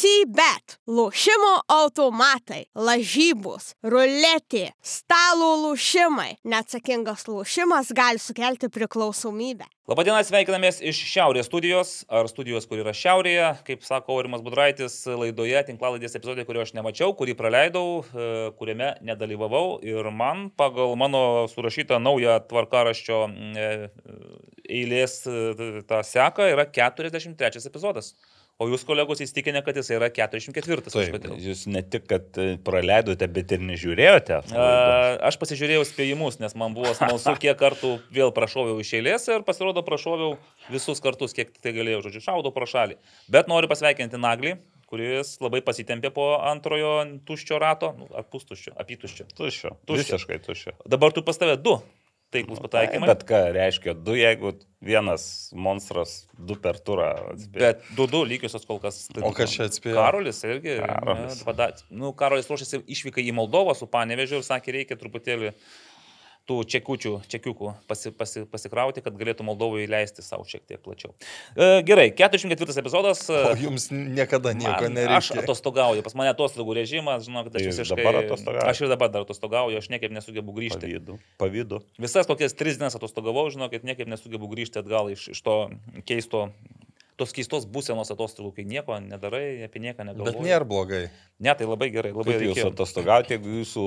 [0.00, 6.38] CBET, lošimo automatai, lažybos, ruletė, stalo lošimai.
[6.48, 9.68] Neatsakingas lošimas gali sukelti priklausomybę.
[9.90, 15.58] Labadiena, sveikinamės iš Šiaurės studijos, ar studijos, kur yra Šiaurėje, kaip sako Aurimas Budraitis laidoje,
[15.68, 22.00] tinklaladės epizodė, kurio aš nemačiau, kurį praleidau, e, kuriame nedalyvavau ir man pagal mano surašytą
[22.00, 23.70] naują tvarkaraščio e,
[24.70, 28.14] eilės e, tą seką yra 43 epizodas.
[28.60, 30.82] O jūs kolegos įstikinę, kad jis yra 44.
[30.84, 31.36] Taip, kažkodėl.
[31.40, 34.42] jūs ne tik, kad e, praleidote, bet ir nežiūrėjote.
[34.52, 34.66] A,
[35.30, 39.80] Aš pasižiūrėjau spėjimus, nes man buvo smalsu, kiek kartų vėl prašoviau iš eilės ir pasirodo
[39.86, 40.34] prašoviau
[40.68, 42.98] visus kartus, kiek tai galėjau, žodžiu, šaudau pro šalį.
[43.32, 44.58] Bet noriu pasveikinti Naglį,
[44.90, 49.30] kuris labai pasitempė po antrojo tuščio rato, nu, ar pustuščio, apytuščio.
[49.40, 49.72] Tuščio.
[49.88, 50.18] Tuščio.
[50.18, 50.76] Visiškai tuščio.
[50.84, 51.78] Dabar tu pas tave du
[52.30, 53.08] taiklus pataikymai.
[53.10, 57.60] Bet ką reiškia du, jeigu vienas monstras du per turą atspėjo?
[57.64, 59.02] Bet du du lygiosios kol kas.
[59.12, 59.96] Tai O kas čia atspėjo?
[59.98, 60.78] Karolis irgi.
[60.80, 61.38] Karolis.
[61.40, 65.52] ne, pada- Nu, Karolis ruošiasi išvykai į Moldovą su Panevežiu ir sakė, reikia truputėlį
[66.50, 71.12] tų čekučių, čekiukų pasi, pasi, pasikrauti, kad galėtų Moldovai leisti savo šiek tiek plačiau.
[71.54, 73.22] E, gerai, 44 epizodas.
[73.30, 75.20] e, O jums niekada nieko Man- nereikia.
[75.20, 78.08] Aš atostogauju, pas mane atostogų režimas, žinok, aš visiškai...
[78.66, 80.82] Aš ir dabar dar atostogauju, aš niekaip nesugebu grįžti.
[80.82, 81.18] Pavydu.
[81.38, 81.82] Pavydu.
[82.02, 85.56] Visas kokias tris dienas atostogavau, žinokit, niekaip nesugebu grįžti atgal iš, iš to
[86.08, 86.48] keisto,
[87.20, 90.38] tos keistos būsenos atostogų, kai nieko nedarai, apie nieką negalvoji.
[90.38, 91.02] Bet nėra blogai.
[91.40, 93.84] Ne, tai labai gerai, labai Kaip jūs atostogauti, jeigu jūsų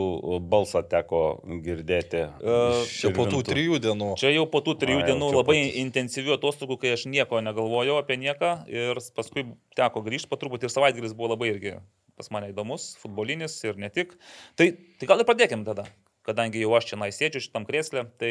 [0.49, 1.23] balsą teko
[1.65, 2.23] girdėti?
[2.29, 4.13] E, iš Čia po tų trijų dienų.
[4.21, 5.81] Čia jau po tų trijų A, dienų labai patys.
[5.83, 10.73] intensyvių atostogų, kai aš nieko negalvojau apie nieką ir paskui teko grįžti po truputį ir
[10.73, 11.77] savaitgalis buvo labai irgi
[12.17, 14.13] pas mane įdomus, futbolinis ir ne tik.
[14.59, 15.87] Tai, tai gal ir pradėkim tada.
[16.23, 18.29] Kadangi jau aš čia naisėdžiu šitam krėslė, tai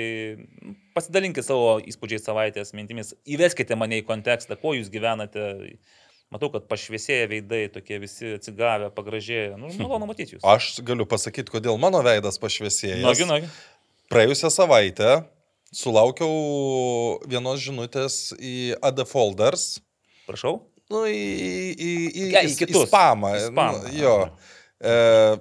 [0.97, 5.77] pasidalinkite savo įspūdžiais savaitės mintimis, įveskite mane į kontekstą, kuo jūs gyvenate.
[6.33, 9.59] Matau, kad pašviesėję veidai, tokie visi atsigavę, pagražėję.
[9.61, 10.47] Nu, malonu matyti jūs.
[10.49, 13.03] Aš galiu pasakyti, kodėl mano veidas pašviesėjo.
[13.05, 13.51] Nagi, nagi.
[14.09, 15.11] Praėjusią savaitę
[15.77, 19.67] sulaukiau vienos žinutės į AD Folders.
[20.25, 20.63] Prašau.
[20.93, 21.21] Nu, į,
[21.77, 22.89] į, į, Ja, į į kitus.
[22.89, 23.35] spamą.
[23.37, 23.85] Į spamą.
[23.85, 24.17] Nu, jo.
[24.83, 24.95] E,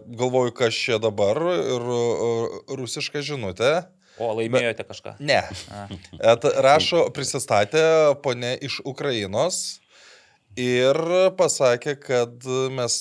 [0.06, 2.02] galvoju, kas čia dabar ir e,
[2.78, 3.72] rusiška žinutė.
[4.22, 5.16] O, laimėjote kažką.
[5.24, 5.40] Ne.
[6.19, 7.84] Et, rašo, prisistatė
[8.22, 9.79] ponė iš Ukrainos
[10.59, 11.00] ir
[11.40, 13.00] pasakė, kad mes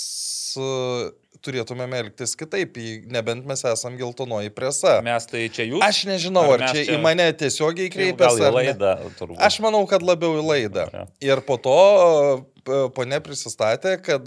[1.43, 4.99] turėtumėme elgtis kitaip, į- nebent mes esam geltonoji presa.
[5.03, 5.81] Mes tai čia jūs.
[5.83, 8.41] Aš nežinau, Ar ar, čia čia- į mane tiesiogiai Gal kreipiasi.
[8.41, 8.57] į ar ne.
[8.59, 9.39] laidą, turbūt.
[9.49, 10.89] Aš manau, kad labiau į laidą.
[10.93, 11.07] Ja.
[11.21, 11.77] Ir po to
[12.95, 14.27] ponė prisistatė, kad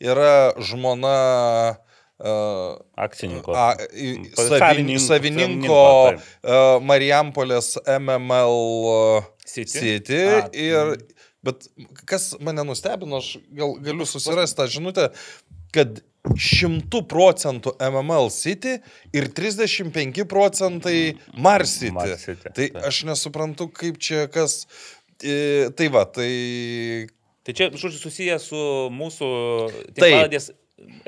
[0.00, 1.76] yra žmona
[2.18, 3.52] uh, Akcininko.
[3.54, 5.78] a, Savininko- savin, savininko savininko,
[6.42, 9.78] uh, Marijampolės MML City.
[9.78, 10.22] City.
[10.26, 10.96] A, Ir,
[11.44, 11.68] bet
[12.04, 15.08] kas mane nustebino, aš gal, galiu susirasti tą žinutę,
[15.72, 16.00] kad
[16.36, 18.76] šimtų procentų MML City
[19.16, 21.92] ir 35 procentai Mars City.
[21.96, 24.66] Mars City, Tai aš nesuprantu, kaip čia kas.
[25.22, 26.30] e, Tai va, tai
[27.48, 28.58] Tai čia, žodžiu, susijęs su
[28.92, 29.28] mūsų
[29.72, 29.94] Taip.
[29.96, 30.50] tinklaladės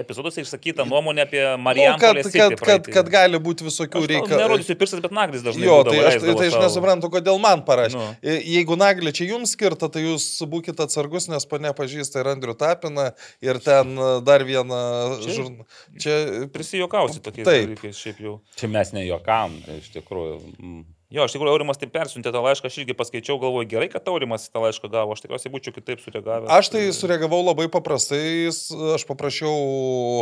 [0.01, 4.41] epizoduose išsakyta nuomonė apie nu, kad, Marijampolės kad, kad, kad gali būti visokių reikalų.
[4.41, 5.67] Nerodysiu pirštas, bet naglis dažnai.
[5.67, 7.99] Jo, būdavo, tai aš, tai aš nesuprantu, kodėl man parašė.
[7.99, 8.07] Nu.
[8.27, 13.11] Jeigu naglė čia jums skirta, tai jūs būkite atsargus, nes pane pažįsta ir Andrių Tapiną,
[13.47, 14.81] ir ten e, dar vieną
[15.21, 15.69] Čia- žurnalą.
[16.01, 16.17] Čia
[16.55, 17.69] Prisijokausi tokiais Taip.
[17.69, 18.39] dalykais šiaip jau.
[18.59, 20.41] Čia mes nejokam, tai iš tikrųjų.
[20.59, 20.81] mm.
[21.11, 24.45] Jo, iš tikrųjų, Aurimas taip persiuntė tą laišką, aš irgi paskaičiau, galvoju, gerai, kad Aurimas
[24.47, 26.53] tą laišką gavo, aš tikriausiai būčiau kitaip sureagavęs.
[26.55, 28.47] Aš tai sureagavau labai paprastai,
[28.95, 29.57] aš paprašiau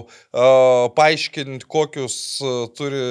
[0.01, 3.03] uh, paaiškinti, kokius uh, turi,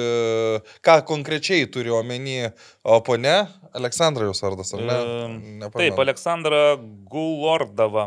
[0.82, 2.50] ką konkrečiai turi omeny
[2.88, 3.36] o ponė,
[3.78, 4.94] Aleksandra jos vardas, ar ne?
[5.60, 5.74] Nepamenu.
[5.76, 6.60] Taip, Aleksandra
[7.12, 8.06] Gulordava.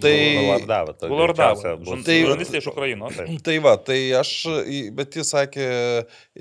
[0.00, 1.74] Tai- Gulardava, tai Gulordava.
[2.06, 3.18] Tai- Žurnalistė iš Ukrainos.
[3.20, 3.42] Taip.
[3.44, 4.30] Tai va, tai aš,
[4.96, 5.66] bet jis sakė,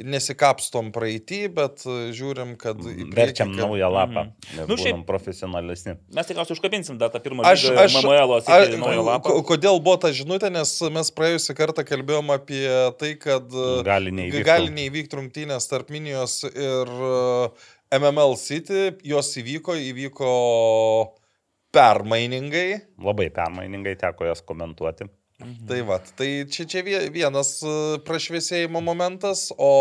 [0.07, 1.84] nesikapstom praeitį, bet
[2.16, 2.80] žiūrim, kad...
[2.80, 4.24] į priekį, Verčiam kad- naują lapą.
[4.30, 4.56] Mhm.
[4.62, 5.97] Nu, Nu, šiaip- profesionalesni.
[6.16, 9.28] Mes tikriausiai užkabinsim dar tą pirmą Aš, aš, MML naują lapą.
[9.30, 12.63] ko- kodėl buvo ta žinutė, nes mes praėjusią kartą kalbėjom apie
[13.00, 13.51] tai, kad
[13.86, 14.45] Gali neįvykti.
[14.48, 20.27] gali neįvykti rungtynės tarp Minijos ir uh, MML City, jos įvyko, įvyko
[21.75, 22.67] permainingai.
[23.03, 25.09] Labai permainingai teko jas komentuoti.
[25.41, 25.67] Mhm.
[25.67, 27.73] Tai va, tai čia, čia vie- vienas e,
[28.07, 29.71] prašviesėjimo momentas, o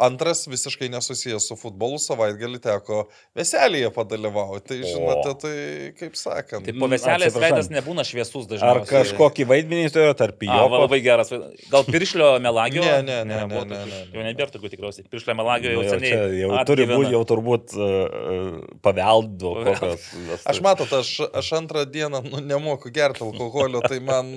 [0.00, 3.04] antras visiškai nesusijęs su futbolu, savaitgalį teko
[3.38, 4.66] veselėje padalyvauti.
[4.70, 5.54] Tai žinote, tai
[6.00, 6.66] kaip sakant.
[6.66, 8.90] Tai po veselės veidas nebūna šviesus Ar dažniausiai.
[8.90, 10.82] kažkokį vaidmenį turėjo tarp A, va, jo?
[10.86, 11.30] labai geras.
[11.70, 12.82] Gal piršlio melagio?
[12.84, 13.80] Ne, ne, ne, ne, ne, tokių.
[13.90, 14.00] ne.
[14.14, 15.06] Jau nebėra tokių tikriausiai.
[15.12, 16.12] Piršlio melagio jau Nu, jau, seniai.
[16.12, 20.06] čia, jau turi būti, jau turbūt uh, paveldo kokios.
[20.50, 24.32] Aš matot, aš, aš antrą dieną nu, nemoku gerti alkoholio, tai man...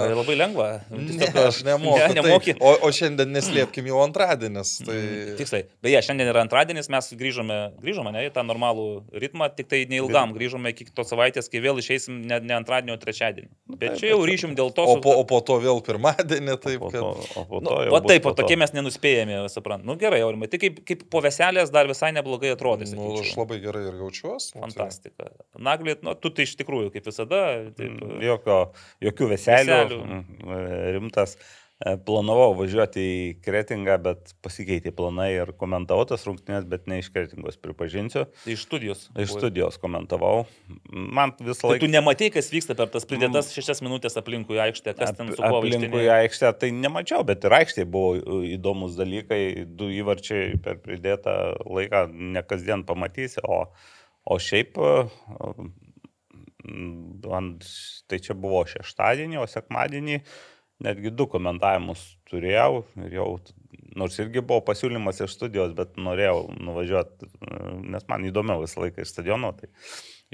[0.00, 0.66] Ar e, labai lengva?
[0.90, 1.98] Ne, aš nemoku.
[2.00, 2.54] Ne, nemoki.
[2.58, 4.74] Tai, o, o šiandien neslėpkim jau antradienis.
[4.86, 4.96] Tai...
[5.38, 5.66] Tiksliai.
[5.84, 8.86] Beje, šiandien yra antradienis, mes grįžome, grįžome ne, į tą normalų
[9.24, 13.00] ritmą, tik tai neilgam grįžome iki kitos savaitės, kai vėl išeisim ne, ne antradienį, o
[13.02, 13.50] trečiadienį.
[13.80, 16.90] Bet čia jau ryšim dėl to, O po, o po to vėl pirmadienį, taip Po
[16.92, 17.00] kad...
[17.00, 19.86] to, o po Nu, to o bus taip, po o tokie mes nenuspėjami, suprantu.
[19.88, 22.92] Nu gerai, Aurimai, tai kaip, kaip po veselės dar visai neblogai atrodys.
[22.96, 24.54] Nu, aš labai gerai ir jaučiuosi.
[24.58, 25.30] nu, tai- Fantastika.
[25.58, 27.40] Naglit, nu, tu tai iš tikrųjų, kaip visada,
[27.78, 28.56] taip, Mm, Jokio,
[29.04, 29.76] jokių veselių.
[29.84, 30.22] Veselių.
[30.22, 30.64] mm,
[30.98, 31.36] Rimtas.
[31.84, 37.08] E, Planavau važiuoti į Kretingą, bet pasikeitė planai ir komentavau tas rungtynės, bet ne iš
[37.12, 38.22] Kretingos, pripažinsiu.
[38.46, 39.02] iš studijos.
[39.18, 40.44] Iš studijos komentavau.
[40.88, 41.82] Man visą Tai laiką...
[41.82, 45.50] tu nematai, kas vyksta per tas pridėtas šešias minutės aplinkui aikštę, kas ten su kuo
[45.58, 46.20] Aplinkui vaikštinėja.
[46.22, 52.46] aikštę tai nemačiau, bet ir aikštėje buvo įdomus dalykai, du įvarčiai per pridėtą laiką ne
[52.46, 53.64] kasdien pamatysi, o,
[54.24, 55.74] o šiaip mm,
[56.64, 57.68] ant,
[58.10, 60.20] tai čia buvo šeštadienį, o sekmadienį
[60.84, 63.28] netgi du komentavimus turėjau ir jau,
[63.98, 67.30] nors irgi buvo pasiūlymas iš studijos, bet norėjau nuvažiuoti,
[67.94, 69.52] nes man įdomiau visą laiką iš stadiono.
[69.58, 69.70] Tai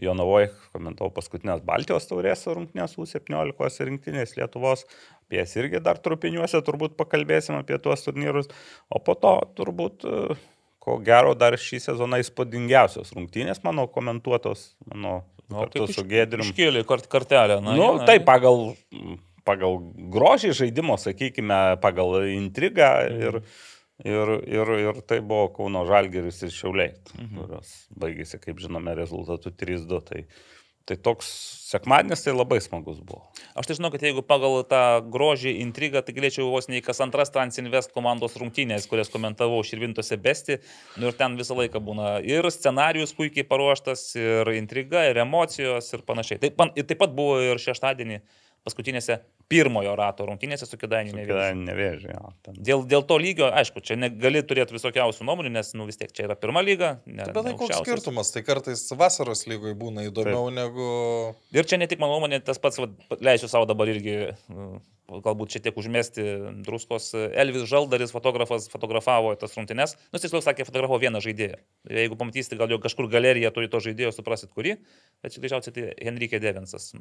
[0.00, 4.86] Jonavoje komentavau paskutinės Baltijos taurės rungtynės U17 rinktinės Lietuvos.
[5.26, 8.48] Apie jas irgi dar trupiniuose turbūt pakalbėsim apie tuos turnyrus.
[8.88, 10.06] O po to turbūt,
[10.80, 16.46] ko gero, dar šį sezoną įspūdingiausios rungtynės mano komentuotos, mano Kartu kaip su Gedrimu.
[16.46, 17.60] Iškėlė kart, kartelę.
[17.64, 18.70] Na, nu, jo, taip, pagal,
[19.44, 19.80] pagal
[20.14, 23.40] grožį žaidimo, sakykime, pagal intrigą ir,
[24.04, 27.34] ir, ir, ir tai buvo Kauno Žalgeris ir Šiauliai, Mhm.
[27.40, 30.00] kurios baigėsi, kaip žinome, rezultatu 3-2.
[30.06, 30.24] Tai,
[30.88, 31.28] tai toks
[31.70, 33.22] sekmadienis tai labai smagus buvo.
[33.58, 34.82] Aš tai žinau, kad jeigu pagal tą
[35.12, 40.58] grožį, intrigą, tai galėčiau vos nei kas antras Transinvest komandos rungtynės, kurias komentavau Širvintose besti.
[40.96, 46.06] Nu, ir ten visą laiką būna ir scenarius puikiai paruoštas, ir intriga, ir emocijos, ir
[46.08, 46.42] panašiai.
[46.46, 48.22] Taip, ir taip pat buvo ir šeštadienį
[48.66, 51.32] paskutinėse pirmojo rato rungtynėse su Kedainiu nevėžiu.
[51.32, 52.12] Kada nevėžė.
[52.14, 52.60] jo, ten.
[52.70, 56.28] Dėl, dėl to lygio, aišku, čia negali turėti visokiausių nuomonių, nes nu, vis tiek čia
[56.28, 56.92] yra pirma lyga.
[57.06, 60.86] Ne, Bet tai koks skirtumas, tai kartais vasaros lygoje būna įdomiau negu...
[61.56, 64.16] Ir čia ne tik mano nuomonė, tas pats, va, leisiu savo dabar irgi,
[64.52, 64.80] mm,
[65.18, 66.24] galbūt šiek tiek užmesti
[66.66, 67.10] druskos.
[67.14, 69.96] Elvis Žaldaris, fotografas, fotografavo tas rungtynes.
[70.10, 71.58] Nu, jis tiesiog sakė, fotografavo vieną žaidėją.
[71.90, 74.76] Jeigu pamatysite, gal jau kažkur galerija turi to žaidėjo, suprasit kurį,
[75.24, 76.92] bet čia greičiausiai tai Henrike Devensas.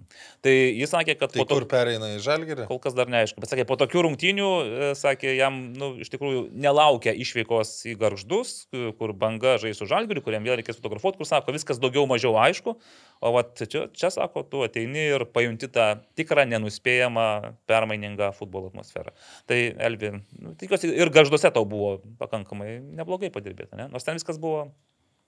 [0.46, 1.60] Tai jis sakė, kad Tai po to...
[1.60, 2.68] kur pereina į žalgerį?
[2.70, 6.46] Kol kas dar neaišku, bet sakė, po tokių rungtynių, e, sakė, jam, nu, iš tikrųjų,
[6.56, 11.28] nelaukia išveikos į garždus, k- kur banga žais su žalgiriu, kuriam vėl reikės fotografuoti, kur
[11.30, 12.76] sako, viskas daugiau mažiau aišku,
[13.22, 15.90] o vat, čia, čia, sako, tu ateini ir pajunti tą
[16.20, 17.28] tikrą, nenuspėjamą,
[17.70, 19.12] permainingą futbolo atmosferą.
[19.50, 19.60] Tai,
[19.90, 23.90] Elvi, nu, tikiuosi, ir garžduose tau buvo pakankamai neblogai padirbėta, ne?
[23.92, 24.70] nors ten viskas buvo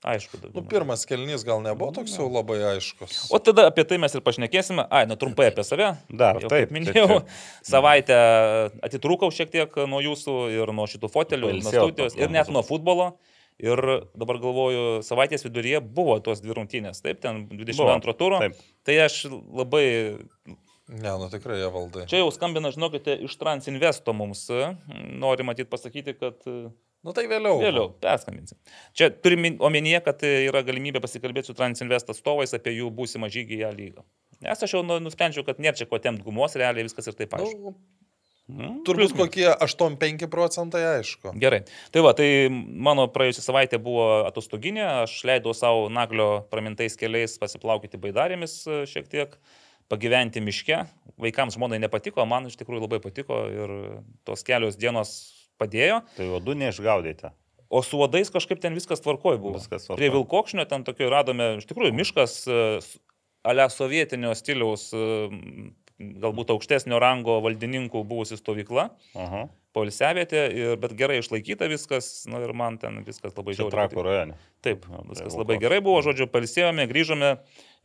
[0.03, 0.38] aišku.
[0.42, 3.27] daugiau Nu, pirmas kelnys gal nebuvo toks jau labai aiškus.
[3.33, 4.88] O tada apie tai mes ir pašnekėsime.
[4.89, 5.92] Ai, nu trumpai apie save.
[6.09, 7.25] Dar, Jau taip, tai Minėjau, čia-
[7.74, 8.18] savaitę
[8.88, 12.63] atitrūkau šiek tiek nuo jūsų ir nuo šitų fotelių, ir nuo studijos, ir net nuo
[12.65, 13.13] futbolo.
[13.62, 13.77] Ir
[14.18, 18.39] dabar galvoju, savaitės viduryje buvo tos dvi rungtynės, taip, ten 22 turo.
[18.42, 18.56] taip.
[18.88, 20.18] Tai aš labai,
[20.92, 22.07] Ne, nu tikrai jie valdai.
[22.09, 24.48] čia jau skambina, žinokite, iš Transinvesto mums.
[25.13, 26.42] Nori matyti pasakyti, kad
[27.01, 27.57] Nu tai vėliau.
[27.62, 28.59] Vėliau, perskambinsim.
[28.94, 33.63] Čia turime omenyje, kad yra galimybė pasikalbėti su Transinvest atstovais apie jų būsimą žygį į
[33.63, 34.06] ją lygą.
[34.45, 37.33] Nes aš jau nu- nusprendžiau, kad nėra čia ko temti gumos, realiai viskas ir taip
[37.38, 37.57] aišku.
[37.71, 37.75] Nu,
[38.51, 41.31] Mm, turbūt kokie 8-5 procentai aišku.
[41.39, 41.62] Gerai.
[41.93, 48.01] Tai va, tai mano praėjusią savaitę buvo atostoginė, aš leidau savo naglio pramintais keliais pasiplaukyti
[48.01, 49.38] baidarėmis e, šiek tiek,
[49.93, 50.81] pagyventi miške.
[51.22, 53.75] Vaikams žmonai nepatiko, man iš tikrųjų labai patiko ir
[54.27, 55.13] tos kelios dienos
[55.62, 56.01] padėjo.
[56.18, 57.32] Tai uodų neišgaudėte.
[57.72, 59.56] O su uodais kažkaip ten viskas tvarkoj buvo.
[59.56, 60.00] Viskas tvarkoj.
[60.01, 62.58] Prie Vilkokšnio ten tokio radome, iš tikrųjų, miškas e,
[63.48, 65.06] ale sovietinio stiliaus, e,
[66.20, 69.46] galbūt aukštesnio rango valdininkų buvusi stovykla, Aha.
[69.75, 73.75] Poilsiavietė, ir- bet gerai išlaikyta viskas, na ir man ten viskas labai žiauriai.
[73.78, 74.38] trakų rajone.
[74.62, 77.30] Taip, Jo, viskas tai labai gerai buvo, žodžiu, palsėjome, grįžome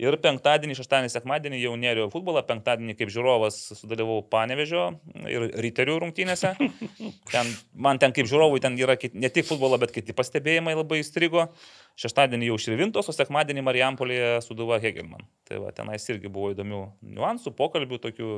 [0.02, 4.82] ir penktadienį, šeštadienį, sekmadienį jau nėriau futbolą, penktadienį kaip žiūrovas sudalyvau Panevežio
[5.30, 6.52] ir Riterių rungtynėse.
[7.32, 11.48] Ten, man ten kaip žiūrovui ten yra ne tik futbolo, bet kiti pastebėjimai labai įstrigo.
[11.96, 15.24] Šeštadienį jau Šrivintos, o sekmadienį Marijampolėje suduva Hegelman.
[15.48, 16.82] Tai va, tenais irgi buvo įdomių
[17.16, 18.32] niuansų, pokalbių tokių.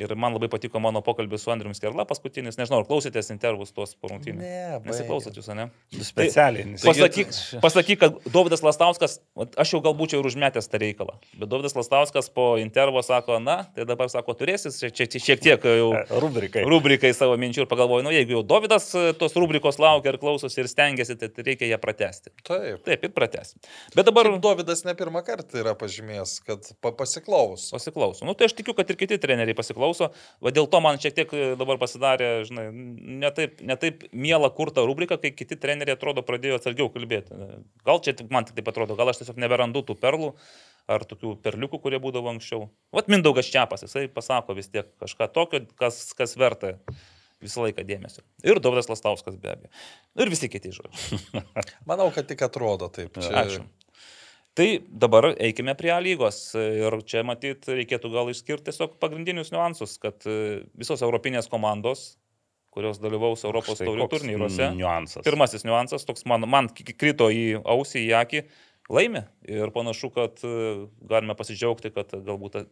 [0.00, 2.56] Ir man labai patiko mano pokalbis su Andriu Skerla paskutinis.
[2.56, 4.40] Nežinau, ar klausėtės intervus tuos porungtynės.
[4.40, 5.66] Ne, Nesiklausot jūs, ne?
[6.00, 6.64] Specialiai.
[6.70, 7.28] nes- Pasakyk,
[7.60, 11.76] pasakyk, kad Davidas Lastauskas, vat aš jau galbūt čia ir užmetęs tą reikalą, bet Davidas
[11.76, 15.92] Lastauskas po intervo sako, na, tai dabar sako, turėsis čia, čia, čia šiek tiek jau
[16.24, 16.64] Rubrikai.
[16.64, 20.60] rubrikai savo minčių ir pagalvoju, nu jeigu jau Davidas e, tos rubrikos laukia ir klausosi
[20.64, 22.32] ir stengiasi, tai reikia ją pratesti.
[22.42, 22.80] Taip.
[22.88, 23.60] Taip, ir pratesti.
[23.94, 27.68] Bet dabar Šiaip Dovydas ne pirmą kartą yra pažymėjęs, kad pa pasiklaus.
[27.76, 28.24] pasiklauso.
[28.24, 30.12] Nu, tai aš tikiu, kad ir kiti treneriai pasiklauso.
[30.40, 32.66] Va dėl to man šiek tiek e, dabar pasidarė, žinai,
[33.22, 37.34] netaip, netaip miela kurta rubrika, kai kiti treneriai atrodo pradėjo atsargiau kalbėti.
[37.86, 40.32] Gal čia tik man tik taip atrodo, gal aš tiesiog neberandu tų perlų
[40.90, 42.68] ar tokių perliukų, kurie būdavo anksčiau.
[42.94, 46.74] Vat Mindaugas Čiapas, jisai pasako vis tiek kažką tokio, kas, kas verta
[47.42, 48.24] visą laiką dėmesio.
[48.46, 49.70] Ir Dovydas Lastauskas be abejo.
[50.18, 51.44] Ir visi kiti žodžiai.
[51.90, 53.14] Manau, kad tik atrodo taip.
[53.18, 53.30] Čia...
[53.44, 53.62] Ačiū.
[54.58, 56.40] Tai dabar eikime prie A lygos.
[56.58, 62.18] Ir čia matyt reikėtų gal išskirti tiesiog pagrindinius niuansus, kad e, visos europinės komandos,
[62.72, 64.68] kurios dalyvaus Europos taurių turnyruose.
[64.76, 65.24] Niuansas.
[65.24, 68.44] Pirmasis niuansas, toks man, man krito į ausį, į akį,
[68.92, 69.24] laimi.
[69.48, 70.54] Ir panašu, kad e,
[71.08, 72.66] galime pasidžiaugti, kad galbūt ta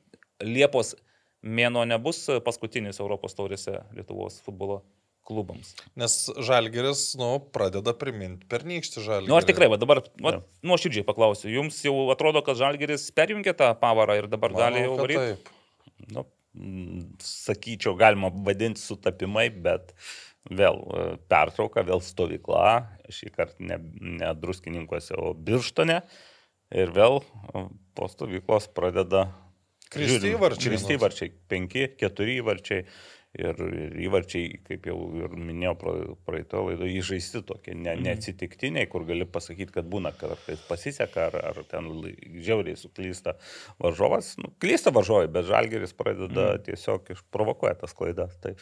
[0.44, 0.94] Liepos
[1.40, 4.82] mėno nebus paskutinis Europos taurėse Lietuvos futbolo
[5.28, 5.74] klubams.
[5.98, 9.30] Nes Žalgeris, nu, pradeda priminti pernykštį Žalgerį.
[9.30, 10.36] Nu, aš tikrai, va, dabar, va,
[10.66, 14.96] nuoširdžiai paklausiu, jums jau atrodo, kad Žalgeris perjungė tą pavarą ir dabar Manau, gali jau
[14.98, 15.36] varyti?
[15.36, 15.54] Taip.
[16.10, 16.26] Nu,
[17.22, 19.92] sakyčiau, galima vadinti sutapimai, bet
[20.50, 22.64] vėl e, pertrauka, vėl stovykla,
[23.12, 23.78] šį kartą ne,
[24.20, 26.00] ne druskininkuose, o birštone.
[26.70, 27.64] Ir vėl e,
[27.98, 29.28] po stovyklos pradeda
[29.90, 30.98] Kristi žiūrim, įvarčiai, Kristi nu.
[33.38, 38.02] Ir, ir įvarčiai, kaip jau ir minėjau pra- praeitoje laidoje, įžaisti tokie, ne, Mhm.
[38.02, 41.84] neatsitiktiniai, kur gali pasakyti, kad būna kartais pasiseka, ar, ar ten
[42.42, 43.36] žiauriai suklysta
[43.78, 44.36] varžovas.
[44.38, 46.64] Nu, klysta varžovai, bet žalgeris pradeda Mhm.
[46.66, 48.34] tiesiog išprovokuoja tas klaidas.
[48.42, 48.56] Tai,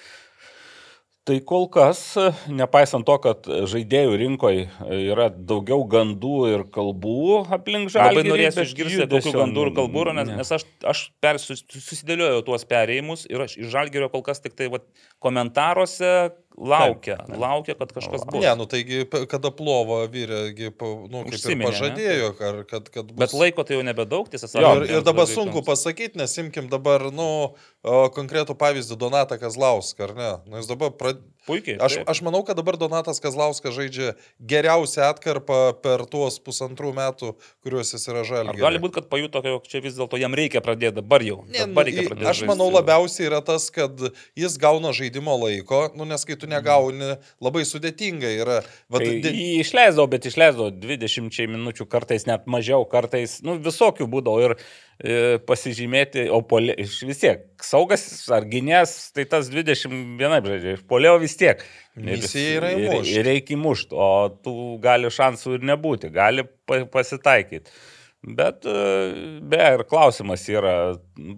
[1.28, 2.00] tai kol kas,
[2.48, 4.64] nepaisant to, kad žaidėjų rinkoje
[5.12, 8.22] yra daugiau gandų ir kalbų aplink žalgerį.
[8.22, 10.38] Labai norėsiu išgirsti kokių gandų ir kalbų, nes, ne.
[10.40, 14.56] nes aš, aš per, sus- susidėliojau tuos perėjimus ir aš iš Žalgerio kol kas tik
[14.58, 14.86] tai vat,
[15.22, 16.12] komentaruose
[16.58, 17.40] laukia, Taip, taip.
[17.40, 18.42] laukia, kad kažkas bus.
[18.42, 23.18] Ne, nu taigi, kada plovo vyrėgi, nu, kaip Užsiminė, ir pažadėjo, ar, kad, kad bus...
[23.22, 24.84] Bet laiko tai jau nebedaug, tiesą sakant.
[24.84, 27.28] ir, ir dabar sunku pasakyti, nes imkim dabar, nu,
[28.16, 30.32] konkretų pavyzdį Donatą Kazlauską, ar ne?
[30.48, 31.22] Nu, jis dabar prad...
[31.48, 31.78] Puikiai.
[31.80, 32.08] Aš, taip.
[32.12, 34.12] aš manau, kad dabar Donatas Kazlauskas žaidžia
[34.44, 37.32] geriausią atkarpą per tuos pusantrų metų,
[37.64, 38.60] kuriuos jis yra žalgiai.
[38.60, 41.38] gali būti, kad pajuto, kad čia vis dėlto jam reikia pradėti dabar jau?
[41.48, 42.28] Ne, nu, Dabar reikia į- pradėti.
[42.30, 43.96] aš manau labiausiai yra tas, kad
[44.36, 48.58] jis gauna žaidimo laiko, nu, nes kai tu negauni, labai sudėtinga yra.
[48.92, 54.04] Vat, Tai di- jį išleisdavo, bet išleisdavo 20 minučių, kartais net mažiau, kartais, nu, visokių
[54.10, 54.56] būdavo ir
[55.46, 58.02] pasižymėti, o polė, vis tiek, saugas
[58.34, 61.62] ar gynės, tai tas 21 žaidžia, iš polėjo vis tiek.
[61.98, 63.12] Misija yra ir, įmušt.
[63.12, 64.08] ir reikia įmušti, o
[64.42, 67.70] tų gali šansų ir nebūti, gali pa- pasitaikyti.
[68.26, 68.74] Bet e,
[69.46, 70.74] be ir klausimas yra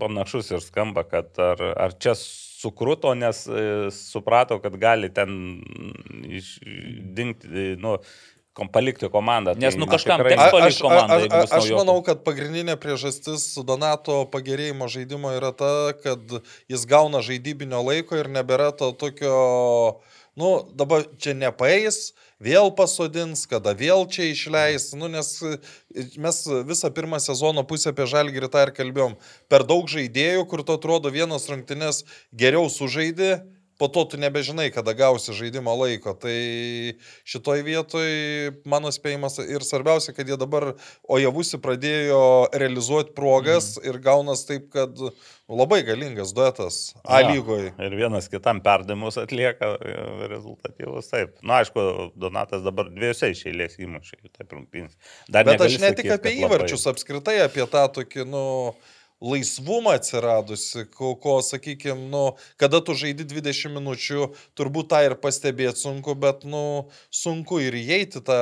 [0.00, 5.60] panašus ir skamba, kad ar, ar čia sukruto, nes e, suprato, kad gali ten
[6.24, 7.98] išdingti, nu,
[8.54, 9.54] kom- palikti komandą.
[9.56, 11.64] Nes, nu, na, kažkam tikrai- teks A- palikt aš, komandą, a- jeigu a- bus aš
[11.64, 11.78] naujokų.
[11.84, 16.20] manau, kad pagrindinė priežastis Donato pagerėjimo žaidimo yra ta, kad
[16.68, 20.00] jis gauna žaidybinio laiko ir nebėra to tokio,
[20.36, 25.40] nu, dabar čia nepaeis, vėl pasodins, kada vėl čia išleis, nu, nes
[26.16, 29.16] mes visą pirmą sezono pusę apie Žalgirį tą ir kalbėjom.
[29.48, 32.04] Per daug žaidėjų, kur to atrodo vienos rungtynės
[32.34, 33.42] geriau sužaidė,
[33.80, 36.12] po to tu nebežinai, kada gausi žaidimo laiko.
[36.20, 36.36] Tai
[37.24, 38.10] šitoj vietoj
[38.68, 40.74] mano spėjimas ir svarbiausia, kad jie dabar
[41.08, 42.20] Ojavusi pradėjo
[42.52, 43.88] realizuoti progas mm.
[43.88, 45.14] ir gaunas taip, kad nu,
[45.48, 47.72] labai galingas duetas A lygoje.
[47.80, 49.96] Ir vienas kitam perdavimus atlieka e,
[50.30, 51.08] rezultatyvus.
[51.10, 51.34] Taip.
[51.40, 54.20] Na, aišku, Donatas dabar dviejose iš eilės įmušė.
[54.28, 55.00] Taip, rungtynės.
[55.32, 58.44] Bet aš ne tik apie kad labai- įvarčius, apskritai apie tą tokį, nu,
[59.20, 62.22] laisvumą atsiradusi, ko, ko sakykime, nu,
[62.60, 68.22] kada tu žaidi 20 minučių, turbūt tą ir pastebėti sunku, bet, nu, sunku ir įeiti
[68.24, 68.40] tą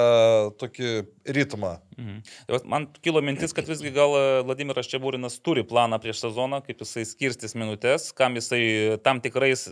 [0.60, 0.92] tokį
[1.38, 1.76] ritmą.
[1.98, 2.20] Mhm.
[2.48, 6.84] Tai Man kilo mintis, kad visgi gal e, Vladimiras Čiaburinas turi planą prieš sezoną, kaip
[6.84, 9.68] jisai skirstys minutės, kam jisai tam tikrais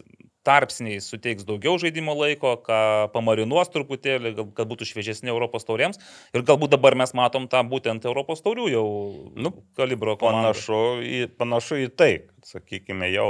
[0.47, 2.81] tarpsniais suteiks daugiau žaidimo laiko, ką
[3.15, 6.01] pamarinuos truputėlį, kad būtų šviežesni Europos tauriems.
[6.37, 8.87] Ir galbūt dabar mes matom tą būtent Europos taurių jau
[9.35, 10.53] nu, kalibro komandą.
[10.53, 13.29] Panašu į, panašu į tai, kad, sakykime, jau,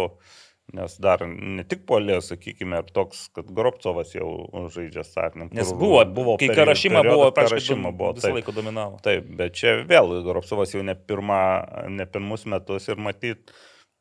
[0.76, 4.28] nes dar ne tik polė, sakykime, ir toks, kad Gropcovas jau
[4.74, 5.50] žaidžia startinį.
[5.56, 8.40] Nes buvo, buvo kai Karašyma buvo, Karašyma buvo, visą taip.
[8.40, 9.00] laiką dominavo.
[9.06, 11.40] Taip, bet čia vėl Gropsovas jau ne, pirma,
[11.88, 13.54] ne pirmus metus ir matyt,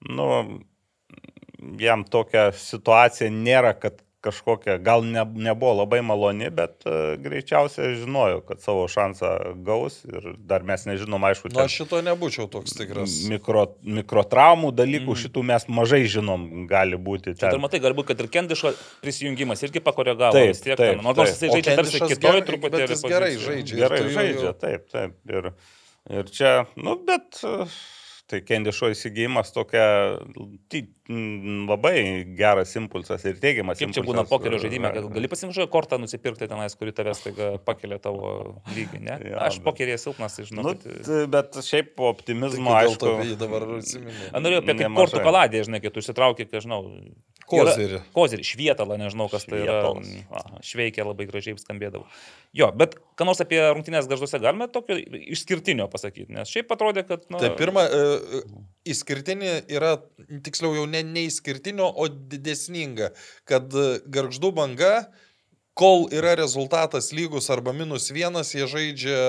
[0.10, 0.27] nu,
[1.81, 8.39] jam tokia situacija nėra, kad kažkokia, gal ne, nebuvo labai maloni, bet uh, greičiausiai žinojo,
[8.48, 9.29] kad savo šansą
[9.67, 13.19] gaus ir dar mes nežinom, aišku, Na, aš šito nebūčiau toks tikras.
[13.29, 15.19] mikro, mikrotraumų dalykų, mm.
[15.27, 17.36] šitų mes mažai žinom, gali būti.
[17.38, 18.74] Čia ir matai, galbūt, kad ir Kendišo
[19.05, 20.34] prisijungimas irgi pakoregavo.
[20.39, 21.29] Taip, vis tiek, taip, nors taip.
[21.36, 22.89] jisai žaidžia tarsi kitoj gerai- truputėlį.
[22.95, 23.77] jis gerai žaidžia.
[23.84, 25.19] Gerai tu jau- žaidžia, taip, taip.
[25.29, 25.51] Ir,
[26.17, 27.77] ir čia, nu, bet uh,
[28.25, 29.86] tai Kendišo įsigijimas tokia
[31.10, 34.10] labai geras impulsas ir teigiamas Kaip čia impulsas.
[34.10, 38.32] būna pokerio žaidime, kad gali pasimžai kortą nusipirkti tenais, kuri tavęs taiga pakelia tavo
[38.74, 39.18] lygį, ne?
[39.32, 40.64] Jo, Aš bet- pokerėje silpnas, tai žinau.
[40.66, 43.38] Nu, kad- t- bet šiaip optimizmo, aišku.
[43.38, 46.82] dabar norėjau apie kaip kortų kaladė, žinai, kai tu išsitrauki, kai žinau.
[47.46, 48.00] Kozirį.
[48.10, 49.94] Kozirį, švietalą, nežinau, kas tai yra.
[50.66, 52.08] Šveikia labai gražiai skambėdavo.
[52.58, 57.22] Jo, bet ką nors apie rungtynės garžduose galime tokio išskirtinio pasakyti, nes šiaip atrodė, kad...
[57.30, 58.42] Nu, Tai pirma, e,
[58.90, 59.92] išskirtinė yra,
[60.46, 63.12] tiksliau jau ne neišskirtinio, o didesninga,
[63.50, 64.94] kad e, garždų banga,
[65.75, 69.20] kol yra rezultatas lygus arba minus vienas, jie žaidžia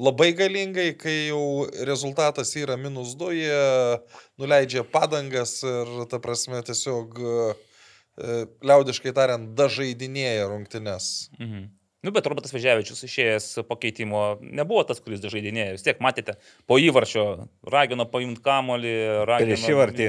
[0.00, 3.98] labai galingai, kai jau rezultatas yra minus du, jie
[4.40, 11.12] nuleidžia padangas ir, ta prasme, tiesiog, e, liaudiškai tariant, dažaidinėja rungtynes.
[11.38, 11.68] Mhm.
[12.00, 15.74] Nu, bet Robertas Vežiavičius išėjęs po keitimo nebuvo tas, kuris žaidinėjo.
[15.76, 17.24] Vis tiek matėte, po įvarčio
[17.68, 18.94] ragino paimti kamolį,
[19.28, 19.50] ragino...
[19.50, 20.06] Prieš įvartį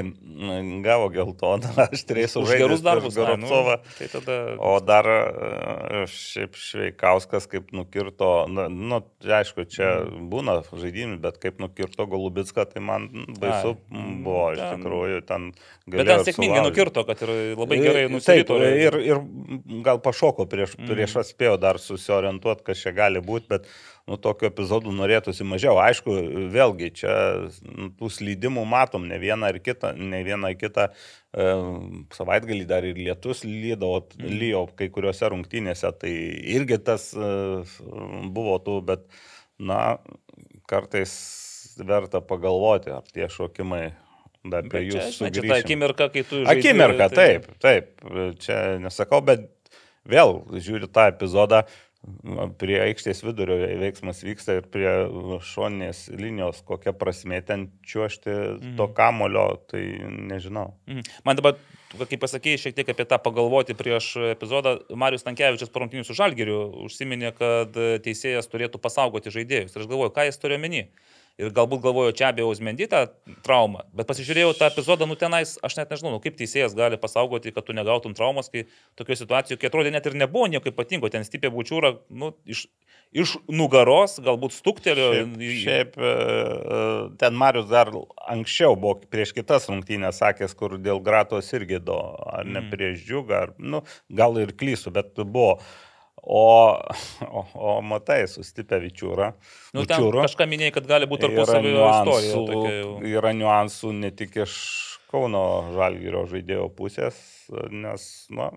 [0.85, 3.11] gavo geltoną, aš turėsiu Už gerus darbus.
[3.17, 3.75] nu, Goropsovą.
[3.97, 4.37] Tai tada...
[4.63, 9.91] O dar e, šiaip Šveikauskas kaip nukirto, na, nu, aišku, čia
[10.31, 15.19] būna žaidimai, bet kaip nukirto Golubitską, tai man baisu Ai, buvo iš ten- tikrųjų.
[15.27, 15.51] Ten
[15.91, 18.61] Bet ten sėkmingai nukirto, kad ir labai gerai Taip, nusirito.
[18.63, 19.19] ir, ir
[19.83, 20.87] gal pašoko prieš, Mhm.
[20.87, 23.65] prieš atspėjo dar susiorientuoti, kas čia gali būti, bet
[24.09, 25.75] nu, tokių epizodų norėtųsi mažiau.
[25.81, 26.13] Aišku,
[26.53, 27.13] vėlgi čia
[27.67, 30.87] nu, tų slydimų matom ne vieną ar kitą, ne vieną ar kitą.
[31.31, 31.45] E,
[32.17, 34.33] savaitgalį dar ir lietus lydavo, Mhm.
[34.41, 36.11] lyjo kai kuriuose rungtynėse, tai
[36.57, 37.31] irgi tas e,
[38.33, 39.05] buvo tų, bet
[39.59, 39.97] na,
[40.67, 41.11] kartais
[41.81, 43.91] verta pagalvoti, ar tie šokimai
[44.43, 46.41] dar prie čia, jūsų žinai, čia ta akimirka, kai tu...
[46.43, 47.91] žaidi, Akimirka, tai- taip, taip,
[48.41, 49.43] čia nesakau, bet
[50.05, 51.63] vėl žiūri tą epizodą,
[52.57, 54.89] prie aikštės vidurio veiksmas vyksta ir prie
[55.45, 58.71] šoninės linijos, kokia prasme ten čiuošti Mhm.
[58.77, 60.73] to kamulio, tai nežinau.
[60.87, 61.03] Mhm.
[61.23, 61.53] Man dabar,
[61.93, 64.79] kaip pasakėjai, šiek tiek apie tą pagalvoti prieš epizodą.
[64.95, 67.71] Marius Tankievičius parungtinių su Žalgiriu užsiminė, kad
[68.01, 69.75] teisėjas turėtų pasaugoti žaidėjus.
[69.75, 70.87] Ir aš galvoju, ką jis turi omeny.
[71.41, 73.07] Ir galbūt galvoju, čia abejo Uzmendy tą
[73.45, 77.53] traumą, bet pasižiūrėjau tą epizodą, nu tenais, aš net nežinau, nu, kaip teisėjas gali pasaugoti,
[77.55, 78.67] kad tu negautum traumos, kai
[78.99, 82.67] tokioje situacijoje, kai atrodė net ir nebuvo nieko ypatingo, ten stipė bučiūra, nu, iš,
[83.11, 85.09] iš nugaros, galbūt stuktelio.
[85.17, 86.81] Šiaip, šiaip e, e,
[87.23, 87.89] ten Marius dar
[88.31, 91.97] anksčiau buvo prieš kitas rungtynės sakęs, kur dėl Gratos irgi do,
[92.31, 92.69] ar ne Mhm.
[92.71, 95.57] prieš džiugą, ar, nu, gal ir klysiu, bet buvo.
[96.23, 96.77] O,
[97.25, 99.31] o, o matai, sustipę Vičiūrą.
[99.73, 100.21] Nu, Vičiūrą.
[100.27, 103.13] kažką minėjai, kad gali būti tarpusavio istorija.
[103.17, 104.53] yra niuansų ne tik iš
[105.11, 107.17] Kauno Žalgirio žaidėjo pusės,
[107.73, 108.51] nes, na,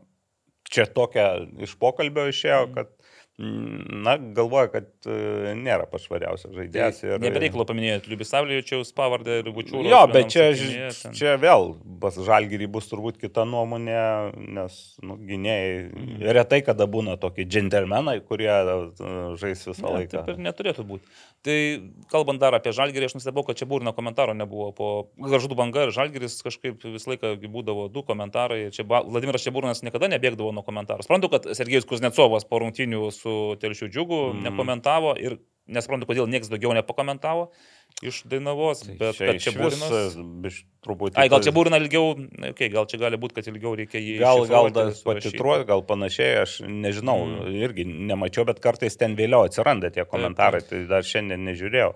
[0.70, 1.24] čia tokia
[1.64, 2.74] iš pokalbio išėjo, Mhm.
[2.77, 2.92] kad,
[3.38, 7.01] na, galvoja, kad e, nėra pašvariausias žaidėjas.
[7.03, 9.83] ir- Nebereikalo paminėti Liubisavliečiaus pavardę ir Bučiūrą.
[9.90, 15.90] Jo, bet čia, ž- čia vėl pas Žalgirį bus turbūt kita nuomonė, nes nu, gynėjai
[15.90, 16.23] Mhm.
[16.31, 20.11] retai kada būna tokie džentelmenai, kurie e, žais visą Ne, laiką.
[20.23, 21.03] taip ir neturėtų būti.
[21.42, 21.59] Tai
[22.09, 24.70] kalbant dar apie Žalgirį, aš nustebau, kad čia būrino komentaro nebuvo.
[24.75, 28.70] Po Garždų banga ir Žalgiris kažkaip visą laiką būdavo du komentarai.
[28.70, 31.03] Čia Vladimiras Čiabūrinas niekada nebėgdavo nuo komentarų.
[31.05, 33.24] Suprantu, kad Sergejus Kuznecovas po rungtinių su
[33.61, 34.43] Telšių džiugu Mhm.
[34.49, 37.51] nekomentavo ir nesuprantu, kodėl niekas daugiau nepakomentavo
[38.03, 40.17] iš Dainavos, Tai bet čia Čiabūrinas...
[40.19, 42.11] e, biš- truputį Ai, gal čia būrina ilgiau,
[42.51, 44.19] okay, gal čia gali būti, kad ilgiau reikia jį.
[44.21, 44.69] Gal, gal
[45.07, 47.39] patitruoti, gal panašiai, aš nežinau, Mm.
[47.49, 47.63] mm.
[47.65, 51.95] irgi nemačiau, bet kartais ten vėliau atsiranda tie komentarai, tai dar šiandien nežiūrėjau.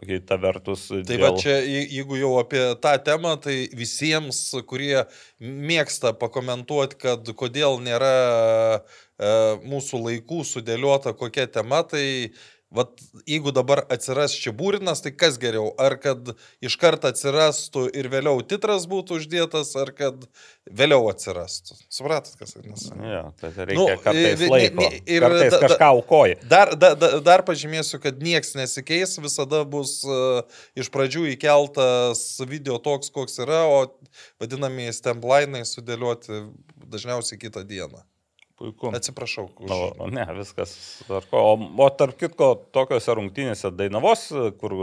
[0.00, 5.04] O kita vertus, Tai va čia, je- jeigu jau apie tą temą, tai visiems, kurie
[5.42, 8.80] mėgsta pakomentuoti, kad kodėl nėra
[9.20, 12.06] mūsų laikų sudėliota kokia tema, tai
[12.70, 15.72] Vat, jeigu dabar atsiras čia būrinas, tai kas geriau?
[15.82, 16.28] Ar kad
[16.62, 20.22] iš karto atsirastų ir vėliau titras būtų uždėtas, ar kad
[20.70, 21.74] vėliau atsirastų?
[21.90, 22.92] Supratat, kas vadinasi?
[23.02, 24.84] Ja, tai reikia Nu, kartais ne- laiko.
[24.86, 26.36] ne- ir kartais da- kažką aukoji.
[26.46, 30.46] Dar, da, da, dar pažymėsiu, kad nieks nesikeis, visada bus uh,
[30.78, 33.82] iš pradžių įkeltas video toks, koks yra, o
[34.38, 36.44] vadinamieji stemplainai sudėlioti
[36.86, 38.06] dažniausiai kitą dieną.
[38.60, 38.90] Puiku.
[38.92, 39.46] Atsiprašau.
[39.56, 39.70] Už...
[39.72, 40.74] Nu, ne, viskas
[41.06, 41.40] tvarko.
[41.40, 44.26] O, o tarp kitko, tokiuose rungtynėse Dainavos,
[44.60, 44.74] kur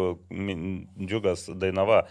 [0.97, 2.07] džiugas Dainava,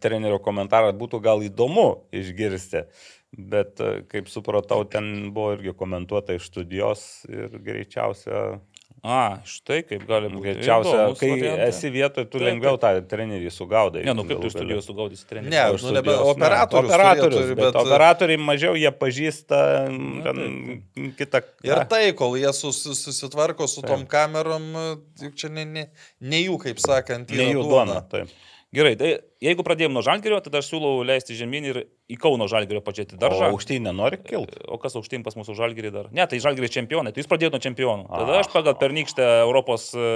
[0.00, 2.86] trenerio komentarą būtų gal įdomu išgirsti.
[3.32, 8.62] Bet, kaip supratau, ten buvo irgi komentuota iš studijos ir greičiausia
[9.02, 10.44] A, štai kaip gali būti.
[10.44, 11.64] Greičiausia, kai variantai.
[11.72, 14.04] esi vietoje, tu Taip, lengviau tą trenerį sugaudai.
[14.06, 14.52] Ne, nu kaip tu gale.
[14.54, 15.50] studijos sugaudysi trenerį?
[15.50, 16.36] Ne, iš nu, nebe studijos, ne.
[16.36, 19.58] operatorius operatorius turėtų, bet, bet- operatoriai mažiau jie pažįsta
[19.90, 21.42] Na, ten, kitą.
[21.66, 24.70] Ir tai, kol jie sus, susitvarko su tom kamerom,
[25.18, 25.84] juk čia ne, ne,
[26.22, 27.98] ne jų, kaip sakant, ne jų duona.
[28.06, 28.30] Taip.
[28.72, 29.08] Gerai, tai
[29.44, 33.20] jeigu pradėjome nuo Žalgirio, tada aš siūlau leisti žemyn ir į Kauno Žalgirio pačiati O
[33.20, 33.50] daržą.
[33.52, 34.62] aukštyn nenori kilti.
[34.72, 36.08] O kas aukštyn pas mūsų Žalgirį dar?
[36.16, 37.12] Ne, tai Žalgiris čempionai.
[37.12, 38.06] Tai jūs pradėjote nuo čempionų.
[38.08, 40.06] Tada aš pagal pernykštę Europos e,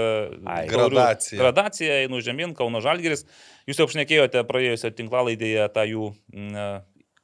[0.49, 0.65] Ai.
[0.73, 1.37] Gradaciją.
[1.43, 3.27] gradaciją einu žemyn, Kauno Žalgiris.
[3.69, 6.69] Jūs jau apšnekėjote praėjusią tinklalaidėje tą jų e,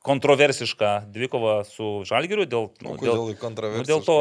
[0.04, 3.24] kontroversišką dvikovą su Žalgiriu dėl, Nu, nu, dėl,
[3.72, 4.16] nu, dėl to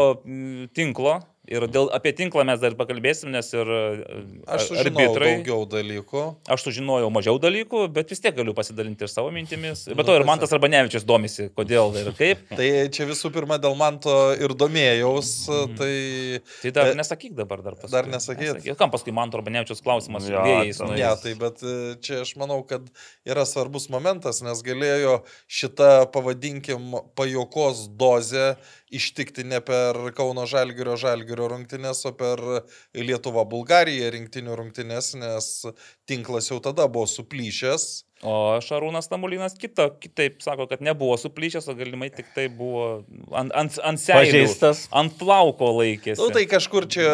[0.78, 1.20] tinklo.
[1.50, 3.78] Ir dėl, apie tinklą mes dar pakalbėsim, nes ir e,
[4.46, 5.30] Aš sužinojau arbitrai.
[5.40, 6.22] daugiau dalykų.
[6.54, 9.88] Aš sužinojau mažiau dalykų, bet vis tiek galiu pasidalinti ir savo mintimis.
[9.90, 12.44] Nu, Bet to ir Mantas Arbanevičius domisi, kodėl ir kaip.
[12.60, 15.32] Tai čia visų pirma dėl man to ir domėjaus,
[15.80, 15.96] tai
[16.62, 17.96] Tai dar E, nesakyk dabar dar paskui.
[17.96, 18.52] dar nesakyt?
[18.62, 18.78] Nesakyk.
[18.78, 20.84] Kam paskui man Arbanevičius klausimas Jo, vėjais?
[20.94, 21.76] Ne, tai bet e,
[22.06, 22.86] čia aš manau, kad
[23.26, 28.52] yra svarbus momentas, nes galėjo šitą, pavadinkim, pajokos dozę
[28.92, 32.42] ištikti ne per Kauno Žalgirio Žalgirio rungtynės, o per
[32.98, 35.50] Lietuva Bulgariją rinktinių rungtynės, nes
[36.12, 37.90] tinklas jau tada buvo suplyšęs.
[38.22, 42.84] O Šarūnas Tamulinas kita, kitaip sako, kad nebuvo suplyšęs, o galimai tik tai buvo
[43.34, 44.04] ant, ant, ant.
[44.14, 44.84] Pažeistas.
[44.94, 46.20] Ant plauko laikėsi.
[46.22, 47.08] Na, nu, tai kažkur čia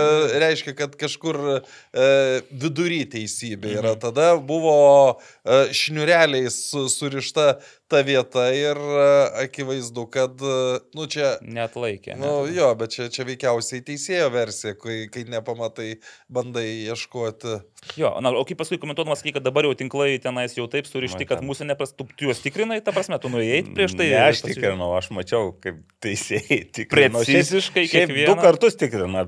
[0.44, 2.12] reiškia, kad kažkur e,
[2.52, 3.96] vidury teisybė yra.
[4.04, 4.76] Tada buvo
[5.16, 7.54] e, šniureliais su- surišta
[7.88, 9.08] ta vieta ir e,
[9.46, 10.58] akivaizdu, kad, e,
[10.98, 12.18] nu čia, Net laikė.
[12.20, 15.94] nu jo, bet čia, čia veikiausiai teisėjo versija, kai, kai nepamatai,
[16.28, 17.62] bandai ieškoti.
[17.96, 21.44] Jo, na, o kaip paskui komentuodamas, kad dabar jau tinklai tenais jau taip surišti, kad
[21.46, 24.08] mūsų neprastų, tu juos tikrinai, ta prasme, tu nuėjai prieš tai.
[24.14, 27.24] Ne, aš tikrinau, aš mačiau, kaip teisėjai tikrino.
[27.26, 28.30] Preciziškai kiekvieną?
[28.32, 29.28] Du kartus tikrina,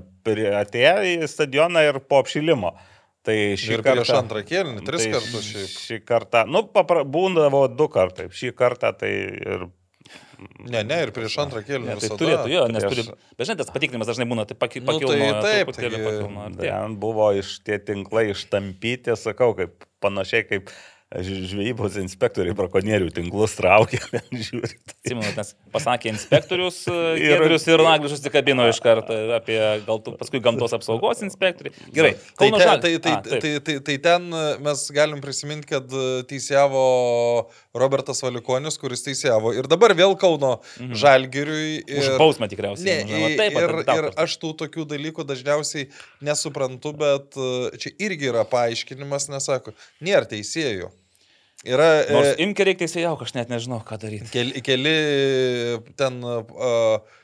[0.64, 2.78] atėjo į stadioną ir po apšilimo.
[3.28, 4.00] Tai šį Ir kartą...
[4.00, 5.74] prieš antrą kėlinį, tris tai kartus šiaip.
[5.84, 8.30] Šį kartą, nu, papra, būdavo du kartai.
[8.32, 9.68] Šį kartą tai ir...
[10.72, 11.86] Ne, ne, ir prieš antrą kėlinį.
[11.90, 12.20] Ne, tai visada.
[12.22, 13.36] turėtų, jo, nes Prieš- turi.
[13.42, 15.10] Dažnai tas patikrinimas dažnai būna, tai paki- Nu, tai
[15.44, 16.62] taip, pakilnoja, ir tiek.
[16.64, 20.70] Ten buvo iš tie tinklai ištampyti, sakau, kaip panašiai kaip
[21.10, 23.98] žvejybos inspektoriai brakonierių tinklus traukia.
[24.46, 24.76] žiūri.
[24.94, 30.76] Atsimenu, nes pasakė inspektorius Ir- ir, ir, Naglis susikabino iš karto apie gal paskui gamtos
[30.78, 31.74] apsaugos inspektoriai.
[31.96, 33.42] Gerai, Tai, ten, tai, tai, A, taip.
[33.42, 36.84] tai, tai, tai ten e, mes galim prisiminti, kad e, teisėjavo
[37.82, 40.94] Robertas Valikonis, kuris teisėjavo ir dabar vėl Kauno mhm.
[41.00, 41.74] Žalgiriui.
[41.90, 42.20] Už Ir...
[42.22, 42.86] bausmę tikriausiai.
[42.86, 45.90] Ne, ir, Taip, ir, ir aš tų tokių dalykų dažniausiai
[46.26, 49.74] nesuprantu, bet e, čia irgi yra paaiškinimas, nesako,
[50.06, 50.94] nėra teisėjų.
[51.68, 54.30] Yra Nors e, imki reikia teisėjau, aš net nežinau, ką daryti.
[54.32, 54.94] keli, keli
[56.00, 57.18] ten uh,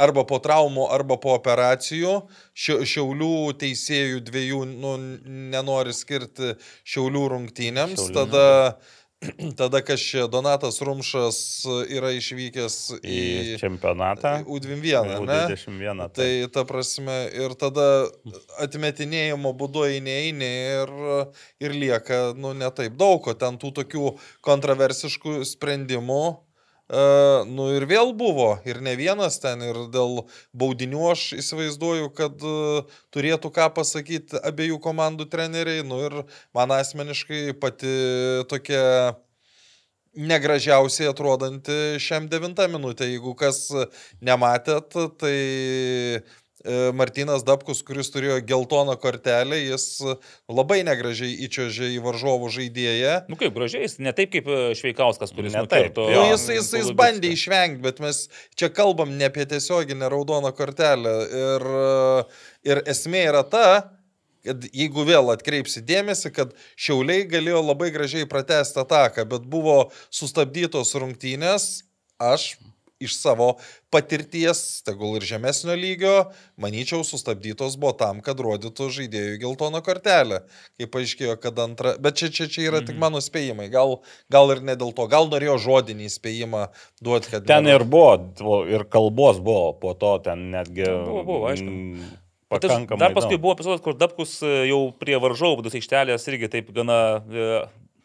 [0.00, 2.14] arba po traumų, arba po operacijų.
[2.56, 4.94] Šia, šiaulių teisėjų dviejų nu,
[5.52, 6.54] nenori skirti
[6.88, 8.00] šiaulių rungtynėms.
[8.00, 8.46] Šiaulių, tada,
[9.60, 11.38] tada čia, Donatas Rumšas
[11.88, 13.16] yra išvykęs Į
[13.54, 14.42] į čempionatą.
[14.44, 15.38] U21, ne?
[15.48, 16.02] U21.
[16.16, 18.06] Tai ta prasme ir tada
[18.62, 20.50] atmetinėjimo būdu eini, eini
[20.82, 20.92] ir,
[21.64, 24.12] ir lieka, nu, netaip daug, o ten tų tokių
[24.44, 26.22] kontroversiškų sprendimų,
[27.50, 30.20] nu ir vėl buvo, ir ne vienas ten, ir dėl
[30.54, 36.20] baudinių aš įsivaizduoju, kad uh, turėtų ką pasakyti abiejų komandų treneriai, nu ir
[36.54, 37.94] man asmeniškai pati
[38.46, 39.16] tokia
[40.16, 43.08] negražiausiai atrodanti šiam devintą minutę.
[43.08, 43.66] Jeigu kas
[44.24, 46.22] nematėt, tai e,
[46.96, 49.86] Martinas Dabkus, kuris turėjo geltoną kortelę, jis
[50.50, 53.14] labai negražiai įčiožė į varžovų žaidėją.
[53.30, 56.08] Nu kaip, gražiai, jis ne taip kaip e, Šveikauskas, kuris Ne taip, nukirto.
[56.12, 56.22] jo.
[56.22, 58.24] Nu, jis, jis, jis bandė išvengti, bet mes
[58.58, 61.16] čia kalbam ne apie tiesioginę raudoną kortelę.
[61.46, 61.68] Ir,
[62.72, 63.66] ir esmė yra ta,
[64.46, 70.94] kad jeigu vėl atkreipsi dėmesį, kad Šiauliai galėjo labai gražiai pratesti ataką, bet buvo sustabdytos
[70.94, 71.66] rungtynės,
[72.22, 72.52] aš
[73.02, 73.48] iš savo
[73.92, 76.14] patirties, tegul ir žemesnio lygio,
[76.60, 80.42] manyčiau, sustabdytos buvo tam, kad rodytų žaidėjų geltoną kortelę.
[80.80, 81.94] Kaip paaiškėjo, kad antra...
[82.02, 83.68] Bet čia, čia, čia yra tik mano spėjimai.
[83.72, 83.98] Gal,
[84.32, 85.08] gal ir ne dėl to.
[85.12, 86.66] Gal norėjo žodinį spėjimą
[87.04, 87.46] duoti, kad...
[87.48, 90.86] Ten ir buvo, ir kalbos buvo po to, ten netgi...
[90.86, 91.66] Buvo, buvo, aišku.
[91.72, 93.00] mm, aš- Pakankamai.
[93.02, 93.42] Dar paskui daug.
[93.42, 97.46] buvo epizodas, kur Dabkus e, jau prie varžovų būdos aikštelės irgi taip gana e,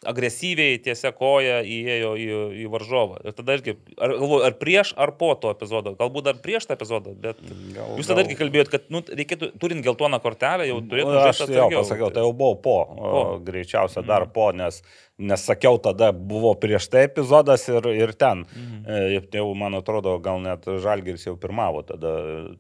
[0.08, 2.28] agresyviai tiesia koja įėjo į,
[2.64, 3.20] į varžovą.
[3.28, 5.94] Ir tada irgi, ar, galvoju, ar prieš, ar po to epizodo.
[6.00, 7.38] Galbūt dar prieš tą epizodą, bet
[7.76, 11.22] Gal- jūs tada gal- irgi kalbėjot, kad nu, reikėtų, turint geltoną kortelę, jau turėtų Nu,
[11.22, 13.24] Aš jau pasakiau, tai jau buvau po, Po.
[13.46, 14.82] greičiausia dar po, nes,
[15.22, 18.46] nes sakiau, tada buvo prieš tai epizodas ir, ir ten.
[18.50, 19.30] Mhm.
[19.32, 22.16] Jau, man atrodo, gal net Žalgiris jau pirmavo tada.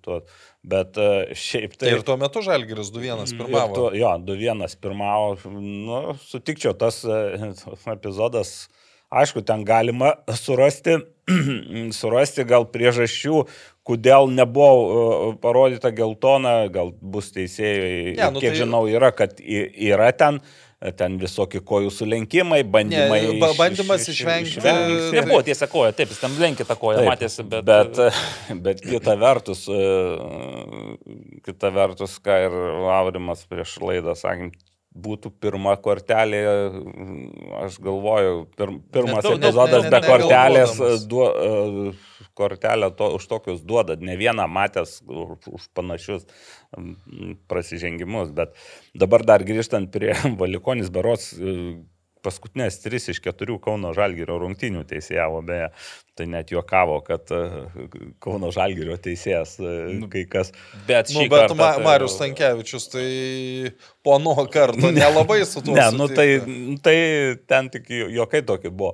[0.05, 0.21] Tuo,
[0.63, 1.89] bet e, šiaip tai...
[1.95, 3.75] Ir tuo metu Žalgiris 2-1 Ir pirmavo.
[3.77, 5.35] Tu, jo, 2-1 pirmavo.
[5.57, 7.51] Nu, sutikčiau, tas e,
[7.95, 8.69] epizodas,
[9.09, 10.99] aišku, ten galima surasti,
[12.01, 13.43] surasti gal priežasčių,
[13.87, 19.39] kodėl nebuvo e, parodyta geltona, gal bus teisėjai, Ne, nu kiek tai- žinau, yra, kad
[19.41, 20.41] yra ten.
[20.97, 23.19] Ten visokie kojų sulenkimai, bandymai.
[23.21, 25.11] Ne, iš- bandymas iš- išvengti- išvengti.
[25.19, 27.65] Nebuvo tiesia koja, taip, jis tam lenkė tą koją, Taip, matėsi, bet...
[27.69, 27.99] bet,
[28.65, 29.83] bet kita vertus, e,
[31.45, 34.49] kita vertus, ką ir Laurimas prieš laidą sakė,
[34.91, 36.41] būtų pirma kortelė,
[37.63, 41.05] aš galvoju, pir, pirmas Net- net- epizodas net- be net kortelės, negalvodamas.
[41.07, 41.93] duo,
[42.33, 46.25] kortelę to, už tokius duoda, ne vieną matęs už, už panašius
[47.51, 48.53] prasižengimus, bet
[48.95, 51.55] dabar dar grįžtant prie Valikonis Beros, e,
[52.21, 55.71] paskutinės tris iš keturių Kauno Žalgirio rungtynių teisėjavo, beje,
[56.15, 57.39] tai net juokavo, kad e,
[58.21, 59.71] Kauno Žalgirio teisėjas e,
[60.13, 60.53] kai kas.
[60.87, 63.07] Bet Nu, bet kartą Ma tai- Marius Tankievičius, tai
[64.05, 65.73] po nuo karto nelabai su tuo.
[65.75, 66.27] Ne, nu tai,
[66.85, 66.97] tai
[67.49, 68.93] ten tik ju- juokai tokie buvo.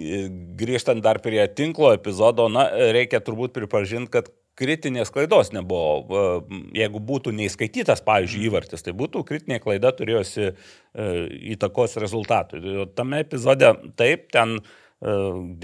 [0.00, 6.44] Grįžtant dar prie tinklo epizodo, na, reikia turbūt pripažinti, kad kritinės klaidos nebuvo.
[6.76, 10.52] Jeigu būtų neįskaitytas, pavyzdžiui, įvartis, tai būtų kritinė klaida turėjusi e,
[11.56, 12.60] įtakos rezultatui.
[12.98, 14.62] Tame epizode taip, ten e,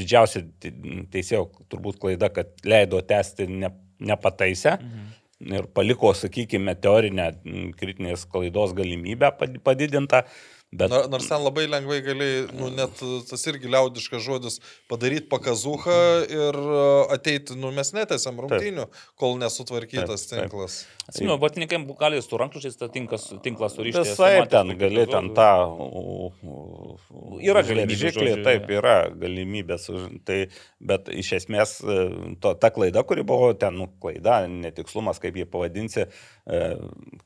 [0.00, 0.72] didžiausia te-
[1.12, 4.78] teisėjo turbūt klaida, kad leido tęsti ne, nepataisę.
[4.80, 5.14] Mhm.
[5.52, 7.26] Ir paliko, sakykime, teorinę
[7.76, 10.22] kritinės klaidos galimybę pad- padidintą.
[10.72, 12.98] Bet Nor- Nors ten labai lengvai gali, nu, net
[13.31, 14.59] tas irgi liaudiškas žodis,
[14.90, 20.50] padaryti pakazuchą ir uh, ateiti, nu, mes netęsiam rungtynių, kol nesutvarkytas Taip, taip.
[20.50, 20.81] tinklas.
[21.06, 24.02] Atsimenu, batininkai gali su rankšluočiais tą tinkas, tinklą surišti.
[24.02, 25.50] Visai ten gali ten tą.
[27.46, 29.84] Yra galimybė, žodžiu, taip, yra galimybės.
[30.26, 30.38] Tai,
[30.90, 31.98] bet iš esmės e,
[32.42, 36.62] to, ta klaida, kuri buvo ten, nu, klaida, netikslumas, kaip jį pavadinsi, e,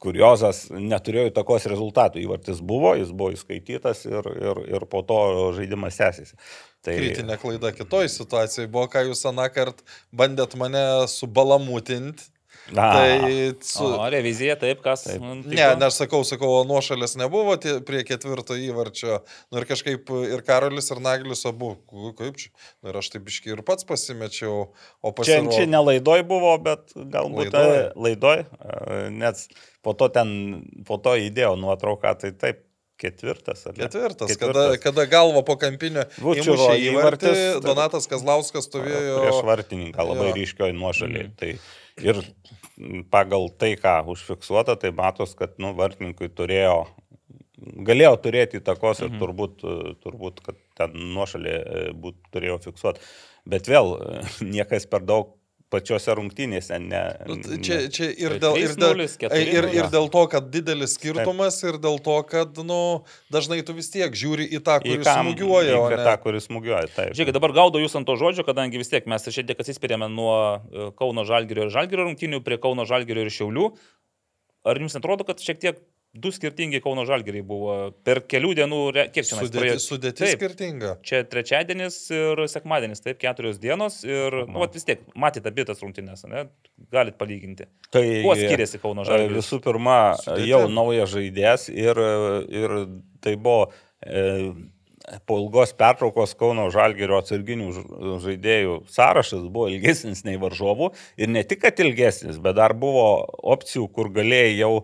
[0.03, 2.21] kuriozas, neturėjo įtakos rezultatų.
[2.27, 5.23] Įvartis buvo, jis buvo įskaitytas ir, ir, ir po to
[5.57, 6.37] žaidimas tęsiasi.
[6.85, 12.29] Tai, Kritinė klaida kitoj situacijai buvo, ką jūs aną kartą bandėt mane subalamutinti.
[12.71, 13.85] Na, Tai su...
[13.85, 15.03] O, revizija, taip, kas.
[15.09, 15.23] Taip.
[15.51, 17.57] Ne, nes sakau, sakau, nuošalės nebuvo
[17.89, 19.21] prie ketvirto įvarčio.
[19.51, 21.73] Nu ir kažkaip ir Karolis, ir Naglis abu.
[22.21, 22.53] Kaip čia?
[22.85, 24.71] Nu ir aš taip iški ir pats pasimečiau.
[25.03, 25.57] Čia, pasirodo...
[25.57, 27.67] čia ne laidoj buvo, bet galbūt Laidoj.
[27.67, 29.47] laidoj, laidoj e, nes
[29.83, 30.31] po to ten,
[30.87, 32.63] po to įdėjau nuotrauką, tai taip,
[33.01, 33.63] ketvirtas.
[33.67, 33.87] ar ne?
[33.87, 40.05] Ketvirtas, Kada, kada galvo po kampinio įmušė įvartį, įvartis, tai- Donatas Kazlauskas stovėjo prieš vartininką
[40.13, 40.35] labai Jo.
[40.37, 41.31] ryškioj nuošaliai.
[41.41, 41.55] Tai
[42.05, 42.21] ir
[43.13, 46.77] pagal tai, ką užfiksuota, tai matos, kad nu, vartininkui turėjo,
[47.87, 49.67] galėjo turėti įtakos ir turbūt,
[50.05, 53.05] turbūt kad ten nuošalė e, būt, turėjo fiksuoti.
[53.51, 54.23] Bet vėl e,
[54.57, 55.37] niekas per daug
[55.71, 57.03] pačiose rungtynėse ne.
[57.29, 59.53] Nu, tai ne- Čia, čia ir, dėl, ir, dėl, 3:0, 4:0.
[59.55, 62.81] ir, ir dėl to, kad didelis skirtumas ir dėl to, kad nu,
[63.33, 65.77] dažnai tu vis tiek žiūri į tą, kuris kam- smūgiuoja.
[65.77, 66.91] į o tą, ne- kuris smūgiuoja.
[66.97, 67.15] Taip.
[67.15, 70.35] Žiūrėkit, dabar gaudau jūs ant to žodžio, kadangi vis tiek mes šiek tiek atsispirėme nuo
[70.59, 73.71] e, Kauno Žalgirio ir Žalgirio rungtynių prie Kauno Žalgirio ir Šiaulių.
[74.67, 75.79] Ar jums atrodo, kad šiek tiek
[76.13, 77.75] du skirtingi Kauno Žalgiriai buvo
[78.07, 79.77] per kelių dienų, re- kiek čia Sudėti, praėjo?
[79.85, 80.33] sudėti Taip.
[80.41, 80.95] skirtinga.
[81.07, 85.79] Čia trečiadienis ir sekmadienis, taip, keturios dienos ir, nu, vat vis tiek, matėte abi tas
[85.85, 86.49] rungtynės, ne?
[86.91, 87.69] Galit palyginti.
[87.95, 89.39] Tai Kuo skiriasi Kauno E, Žalgiris?
[89.39, 90.51] Visų pirma, Sudėti.
[90.51, 92.03] jau naujas žaidėjas ir,
[92.59, 92.77] ir
[93.23, 93.71] tai buvo
[94.03, 94.53] e,
[95.31, 97.71] po ilgos pertraukos Kauno Žalgerio atsarginių
[98.27, 100.91] žaidėjų sąrašas buvo ilgesnis nei varžovų
[101.23, 103.07] ir ne tik, kad ilgesnis, bet dar buvo
[103.55, 104.75] opcijų, kur galėjai jau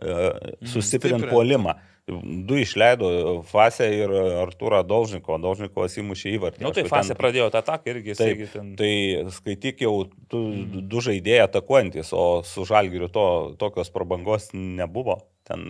[0.00, 1.32] e, sustiprinti Stiprint.
[1.32, 1.74] puolimą.
[2.48, 6.62] Du išleido Fasę ir Arturą Dolžniko, Dolžnikovas įmušė įvartį.
[6.62, 8.70] Na, nu, tai fazė ten- pradėjo tą ataką irgi, Taip, ten...
[8.80, 8.92] Tai
[9.36, 9.92] skaityk jau
[10.32, 10.40] du,
[10.88, 13.26] du žaidėjai atakuojantis, o su žalgiriu to,
[13.60, 15.18] tokios prabangos nebuvo.
[15.48, 15.62] Ten,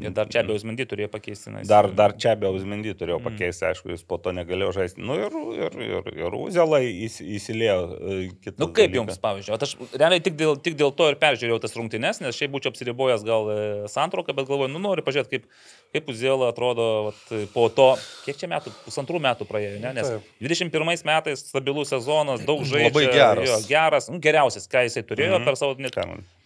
[0.00, 1.50] Ir dar čia Beusmendy turėjo pakeisti.
[1.52, 3.26] jis- dar, dar čia be Uzmendy turėjo Mm.
[3.28, 5.02] pakeisti, aišku, jis po to negalėjo žaisti.
[5.04, 5.28] Nu ir,
[5.60, 8.56] ir, ir, ir Uzelai įs, įsilėjo e, kitus.
[8.58, 8.96] Nu kaip dalykus.
[8.96, 12.50] jums, pavyzdžiui, aš realiai tik dėl, tik dėl to ir peržiūrėjau tas rungtynes, nes šiaip
[12.54, 13.58] būčiau apsiribojęs gal e,
[13.92, 15.44] santrauką, bet galvoju, nu noriu pažiūrėti, kaip,
[15.92, 17.20] kaip Uzėla atrodo vat,
[17.52, 17.90] po to,
[18.24, 19.92] kiek čia metų, pusantrų metų praėjo, ne?
[20.00, 20.22] nes Taip.
[20.40, 22.88] 21 metais stabilus sezonas, daug žaidžių.
[22.88, 23.48] Labai geras.
[23.52, 25.44] Jo, geras, nu, geriausias, ką jisai turėjo Mhm.
[25.44, 25.92] per savo net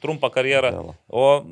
[0.02, 0.94] trumpą karjerą.
[1.08, 1.44] O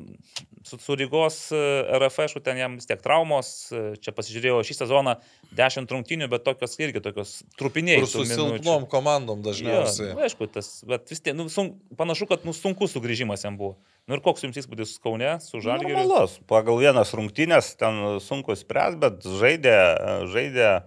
[0.63, 1.61] su, su Rygos e,
[1.99, 5.15] RFŠ, ten jam vis tiek traumos, e, čia pasižiūrėjau šį sezoną
[5.57, 7.99] 10 rungtynių, bet tokios irgi tokios trupiniai.
[8.01, 10.11] Ir su silpnom komandom dažniausiai.
[10.11, 13.59] Ja, nu, aišku, tas, bet vis tiek, nu, sun, panašu, kad nu, sunkus sugrįžimas jam
[13.59, 13.77] buvo.
[14.07, 15.95] Nu ir koks jums įspūdis Kaune su Žalgiriu?
[15.95, 19.77] Normalus, pagal vienas rungtynės ten sunku spręs, bet žaidė,
[20.31, 20.81] žaidė e,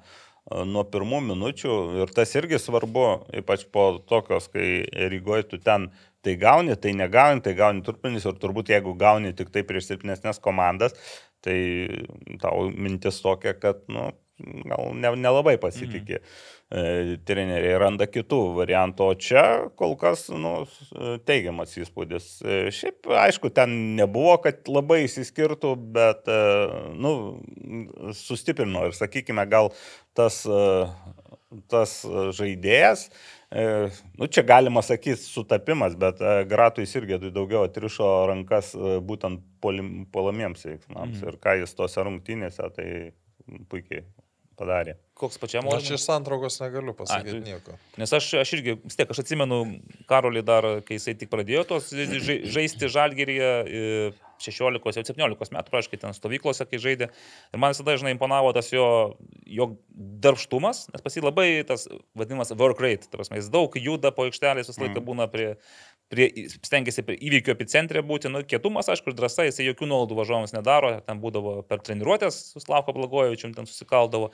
[0.68, 3.06] nuo pirmų minučių ir tas irgi svarbu,
[3.40, 5.88] ypač po tokios, kai Rygoje tu ten
[6.26, 10.42] tai gauni, tai negauni, tai gauni turpinis ir turbūt jeigu gauni tik tai prieš silpnesnės
[10.42, 10.98] komandas,
[11.46, 11.58] tai
[12.42, 14.10] tau mintis tokia, kad, nu,
[14.66, 16.20] gal nelabai ne, ne pasitikė.
[16.20, 16.54] Mhm.
[16.66, 19.42] E, treneriai randa kitų variantų, o čia
[19.78, 20.64] kol kas nu,
[21.28, 22.26] teigiamas įspūdis.
[22.42, 26.40] E, šiaip, aišku, ten nebuvo, kad labai įsiskirtų, bet e,
[26.98, 27.12] nu,
[28.18, 29.70] sustiprino ir, sakykime, gal
[30.18, 30.42] tas,
[31.70, 31.96] tas
[32.34, 33.06] žaidėjas,
[34.18, 36.18] nu, čia galima sakyti sutapimas, bet
[36.50, 38.72] Gratui irgi daugiau atrišo rankas
[39.06, 41.28] būtent polamiems veiksmams mhm.
[41.28, 42.88] ir ką jis tose rungtynėse, tai
[43.70, 44.02] puikiai
[44.56, 44.96] padarė.
[45.16, 45.84] Koks pačiam mokymas?
[45.84, 47.76] Aš iš santraukos negaliu pasakyti A, nieko.
[48.00, 49.62] Nes aš, aš irgi, vis tiek, aš atsimenu
[50.10, 53.50] Karolį dar, kai jisai tik pradėjo tos žaisti žalgeryje,
[54.42, 57.08] 16, jau 17 metų, praškai, ten stovyklose, kai žaidė.
[57.54, 58.86] Ir man visada, žinai, imponavo tas jo,
[59.48, 59.68] jo
[60.24, 61.86] darbštumas, nes pas jį labai tas
[62.18, 65.06] vadinamas work rate, tai prasme, jis daug juda po aikštelės, visą laiką mm.
[65.08, 65.48] būna prie,
[66.12, 66.28] prie,
[66.64, 70.92] stengiasi prie įvykio epicentrė būti, nu, kietumas, aišku, ir drąsa, jisai jokių nuolaidų važiuojams nedaro,
[71.06, 74.32] ten būdavo per treniruotės su Slavko Blagojevičium, ten susikaldavo.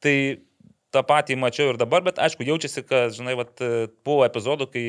[0.00, 0.16] Tai
[0.94, 3.56] tą patį mačiau ir dabar, bet aišku, jaučiasi, kad, žinai, vat,
[4.06, 4.84] buvo epizodų, kai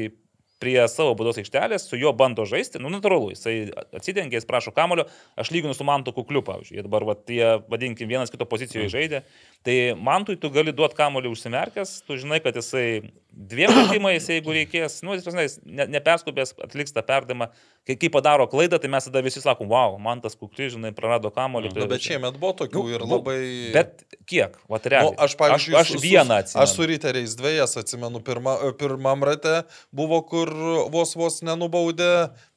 [0.61, 3.55] prie savo būdos aikštelės, su juo bando žaisti, nu natūralu, jisai
[3.97, 5.07] atsidengia, jis prašo kamulio,
[5.39, 8.93] aš lyginu su Mantu Kukliu, pavyzdžiui, jie dabar, va, jie, vadinkim, vienas kito pozicijoje mm.
[8.93, 9.23] žaidė,
[9.65, 13.01] tai Mantui tu gali duoti kamulio užsimerkęs, tu žinai, kad jisai
[13.49, 17.47] dviem metimais, jeigu reikės, nu, jis, ne, neperskubės, atliks tą perdavimą,
[17.87, 21.31] kai, kai padaro klaidą, tai mes tada visi sakom, wow, man tas Kukli, žinai, prarado.
[21.31, 21.71] Mm.
[21.73, 23.37] Tai, bet šiemet buvo tokių nu, ir nu, labai...
[23.75, 25.15] Bet kiek, va, realiai.
[25.15, 26.63] Nu, aš, pavyzdžiui, aš, aš vieną atsimenu.
[26.65, 29.61] Aš su riteriais dviejas atsimenu, pirma, pirmam rate
[29.95, 30.51] buvo, kur
[30.93, 32.11] vos vos nenubaudė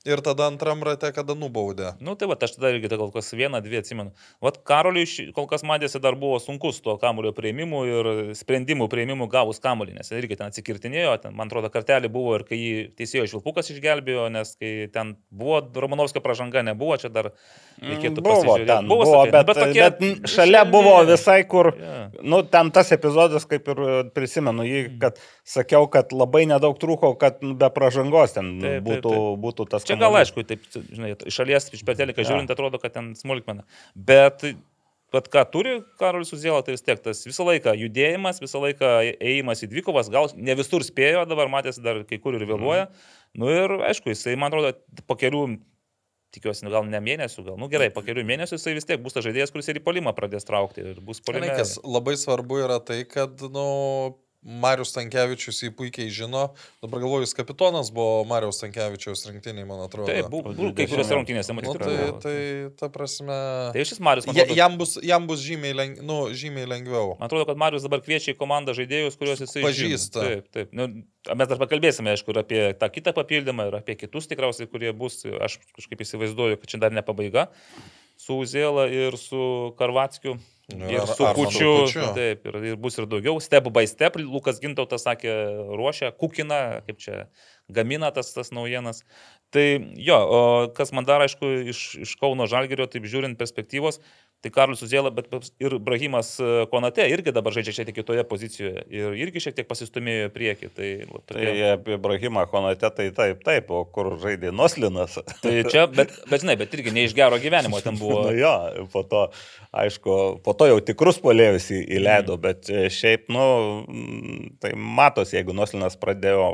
[0.05, 1.95] Ir tada antram rate, kada nubaudė.
[1.97, 4.11] Na nu, tai va, aš tada irgi tai kol kas vieną, dvi atsimenu.
[4.45, 9.63] Vat Karoliui kol kas matėsi dar buvo sunkus tuo kamulio prieimimu ir sprendimų prieimimu gavus
[9.65, 13.73] kamulį, nes irgi ten atsikirtinėjo, ten, man atrodo, kartelį buvo ir kai jį teisėjo Švilpukas
[13.73, 17.31] išgelbėjo, nes kai ten buvo Romanovskio pažanga, nebuvo, čia dar
[17.81, 22.13] reikėtų mm, buvo, ten, buvo, buvo, bet, bet, tokie, bet šalia buvo visai kur, yeah.
[22.21, 25.01] nu, ten tas epizodas, kaip ir prisimenu jį, mm.
[25.01, 29.43] kad sakiau, kad labai nedaug trūko, kad be pažangos ten taip, būtų, taip, taip.
[29.49, 29.89] būtų tas.
[29.89, 33.13] Čia čia gal aišku, taip, žinai, iš šalies, iš per teliką žiūrint, atrodo, kad ten
[33.19, 33.67] smulkmena.
[33.95, 34.45] Bet
[35.15, 39.63] Bet ką turi Karolis Uzėla, tai vis tiek tas visą laiką judėjimas, visą laiką ėjimas
[39.63, 42.89] į dvikovas, gal ne visur spėjo, dabar matėsi dar kai kur ir vėluoja.
[42.89, 43.13] Mm.
[43.39, 44.73] Nu ir aišku, jisai, man atrodo,
[45.07, 45.45] po kelių,
[46.35, 49.27] tikiuosi, gal ne mėnesių, gal, nu gerai, po kelių mėnesių jisai vis tiek bus tas
[49.29, 51.53] žaidėjas, kuris ir į polimą pradės traukti ir bus polimą.
[51.63, 53.69] Kas labai svarbu yra tai, kad, nu,
[54.45, 56.51] Marius Tankievičius jį puikiai žino.
[56.85, 60.11] Dabar galvoju, jis kapitonas buvo Marius Tankievičiaus rinktiniai, man atrodo.
[60.11, 61.73] Taip, buvo kai kuriuose rungtynėse, matyti.
[61.81, 62.37] Nu, tai, tai,
[62.77, 63.39] ta prasme.
[63.73, 64.59] Tai šis Marius, man atrodo.
[64.61, 67.15] Jam bus, jam bus žymiai, leng, nu, žymiai lengviau.
[67.17, 70.29] Man atrodo, kad Marius dabar kviečia į komandą žaidėjus, kuriuos jisai pažįsta.
[70.29, 70.29] Žino.
[70.29, 70.77] Taip, taip.
[70.77, 70.91] Nu,
[71.33, 75.23] mes dar pakalbėsime, aišku, ir apie tą kitą papildymą, ir apie kitus tikriausiai, kurie bus.
[75.25, 77.49] Aš kažkaip įsivaizduoju, kad čia dar ne pabaiga.
[78.21, 80.37] Su Uzėla ir su Karvatskiu.
[80.73, 81.73] Nu, ir su kučiu,
[82.17, 83.37] taip, ir, ir bus ir daugiau.
[83.45, 85.33] Step by step, Lukas Gintautas sakė,
[85.77, 87.19] ruošia, kukina, kaip čia
[87.69, 89.03] gamina tas, tas naujienas.
[89.53, 89.67] Tai
[90.01, 90.19] jo,
[90.77, 94.01] kas man dar, aišku, iš, iš Kauno Žalgerio, taip žiūrint perspektyvos,
[94.45, 95.31] tai Karlis Uzėla, bet
[95.63, 99.69] ir Brahimas e, Konate irgi dabar žaidžia šiek tiek kitoje pozicijoje ir irgi šiek tiek
[99.69, 100.71] pasistumėjo prieki.
[100.75, 101.47] Tai, va, tokie...
[101.47, 105.17] tai apie Brahimą Konate tai taip, taip, o kur žaidė Noslinas.
[105.43, 108.25] tai čia, bet, bet žinai, bet irgi ne iš gero gyvenimo ten buvo.
[108.29, 108.55] Na jo,
[108.93, 109.27] po to,
[109.85, 112.45] aišku, po to jau tikrus polėjus įleido, mm.
[112.45, 113.45] bet e, šiaip, nu,
[114.63, 116.51] tai matosi, jeigu Noslinas pradėjo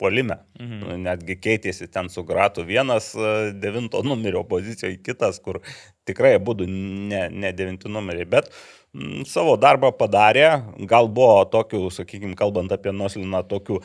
[0.00, 0.40] polime.
[0.60, 0.98] Mhm.
[1.04, 5.60] Netgi keitėsi ten su Gratu vienas e, devinto numerio pozicijoje, kitas, kur
[6.08, 8.50] tikrai būtų ne, ne devinti numeriai, bet
[8.94, 10.48] m, savo darbą padarė,
[10.90, 13.80] gal buvo tokių, sakykime, kalbant apie Nosliną, tokių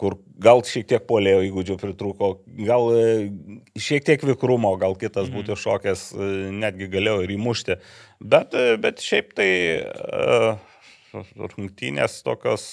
[0.00, 2.30] kur gal šiek tiek polėjo įgūdžių pritruko,
[2.64, 3.04] gal e,
[3.80, 5.36] šiek tiek vikrumo, gal kitas mhm.
[5.36, 7.80] būtų šokęs, e, netgi galėjo ir įmušti.
[8.20, 10.58] Bet, bet šiaip tai uh,
[11.12, 12.64] rungtynės tokios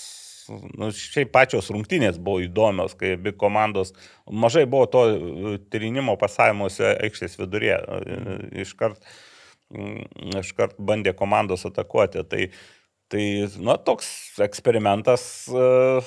[0.49, 3.93] nu, šiaip pačios rungtynės buvo įdomios, kai abi komandos,
[4.29, 9.01] mažai buvo to e, tyrinimo pasavimuose aikštės vidurė, e, iškart,
[9.73, 12.23] mm, iškart bandė komandos atakuoti.
[12.31, 12.47] Tai
[13.07, 13.23] Tai,
[13.63, 14.07] na, toks
[14.43, 16.03] eksperimentas uh,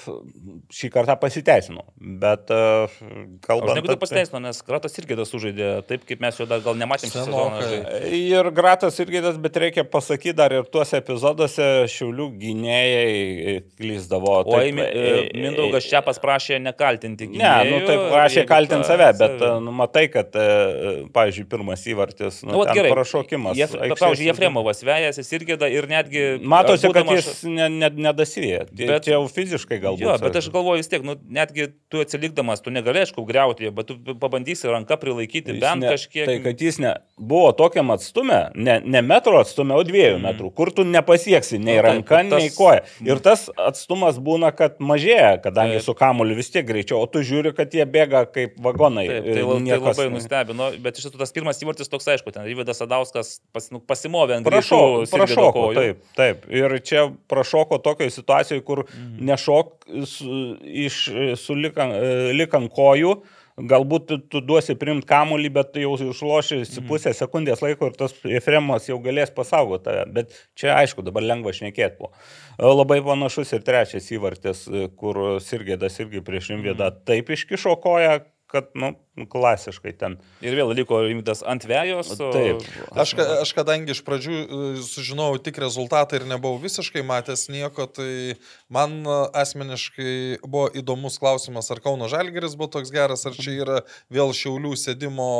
[0.75, 1.87] šį kartą pasiteisino.
[1.97, 2.99] Bet Aš
[3.47, 6.77] kalbant negu tai pasiteisino, nes Kratas irgi tas sužaidė taip, kaip mes jo dar gal
[6.79, 7.81] nematėm sezoną.
[8.15, 14.37] Ir Gratas irgi tas, bet reikia pasakyti dar ir tuose epizoduose šiaulių gynėjai klyzdavo.
[14.45, 17.73] O e, e, Mindaugas čia pasprašė nekaltinti Ne, gynėjų.
[17.73, 22.65] nu taip prašė kaltinti save, bet nu, matai, kad, e, pavyzdžiui, pirmas įvartis, nu, Nu,
[22.95, 23.57] prašokimas.
[23.59, 26.25] Jef, pavyzdžiui, Jefremovas vejasi irgi da, ir netgi...
[26.43, 28.67] Matosi, aš kad jis ne, ne, nedasivėja.
[28.75, 30.05] Bet čia jau fiziškai galbūt.
[30.05, 33.91] Jo, bet aš galvoju vis tiek, nu, netgi tu atsilikdamas, tu negali, aišku, greuti, bet
[33.91, 36.29] tu pabandysi ranką prilaikyti Jis bent ne, kažkiek.
[36.29, 40.27] Tai kad jis ne, buvo tokiam atstume, ne, ne metro atstume, o dviejų mm.
[40.29, 42.85] metrų, kur tu nepasieksi nei Nu, ranka, tas- nei koja.
[43.07, 45.87] Ir tas atstumas būna, kad mažėja, kadangi Taip.
[45.87, 49.07] su kamuoliu vis tiek greičiau, o tu žiūri, kad jie bėga kaip vagonai.
[49.11, 52.35] Taip, tai, tai niekas labai ne- nustebino, bet iš tiesų tas pirmas įvartis toks aišku,
[52.35, 55.77] ten Ryvidas Sadauskas pas, nu, pasimovė ant Prašau, Sirvydo kojų.
[55.79, 56.47] taip, taip.
[56.53, 59.25] Ir čia prašoko tokioje situacijoje, kur Mhm.
[59.27, 61.95] nešok su, iš, su likant
[62.35, 63.21] lik ant kojų,
[63.61, 66.87] galbūt tu, tu duosi primt kamuolį, bet jau išloši Mhm.
[66.89, 70.05] pusę sekundės laiko ir tas Efremas jau galės pasaugoti tave.
[70.13, 72.13] Bet čia aišku, dabar lengva šnekėti buvo.
[72.59, 74.65] Labai panašus ir trečias įvartis,
[74.97, 77.05] kur Sirgėdas irgi prieš Rimvėdą Mhm.
[77.05, 78.21] taip iškišo koją,
[78.51, 78.93] kad, nu,
[79.31, 80.17] klasiškai ten.
[80.43, 82.13] Ir vėl liko Ryvidas ant vėjos.
[82.19, 82.31] O...
[82.35, 82.65] Taip.
[82.99, 88.37] Aš, aš kadangi iš pradžių e, sužinojau tik rezultatą ir nebuvau visiškai matęs nieko, tai
[88.73, 93.81] man e, asmeniškai buvo įdomus klausimas, ar Kauno Žalgeris buvo toks geras, ar čia yra
[94.13, 95.31] vėl šiaulių sėdimo,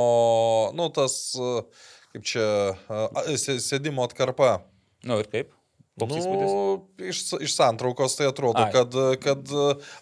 [0.79, 1.55] nu tas, e,
[2.15, 2.47] kaip čia,
[3.39, 4.61] sė- sėdimo atkarpa.
[5.07, 5.55] Nu ir kaip?
[6.01, 6.23] Koks nu...
[6.23, 7.11] įspūdis?
[7.11, 8.73] Iš, iš santraukos tai atrodo, Ai.
[8.75, 9.55] kad, kad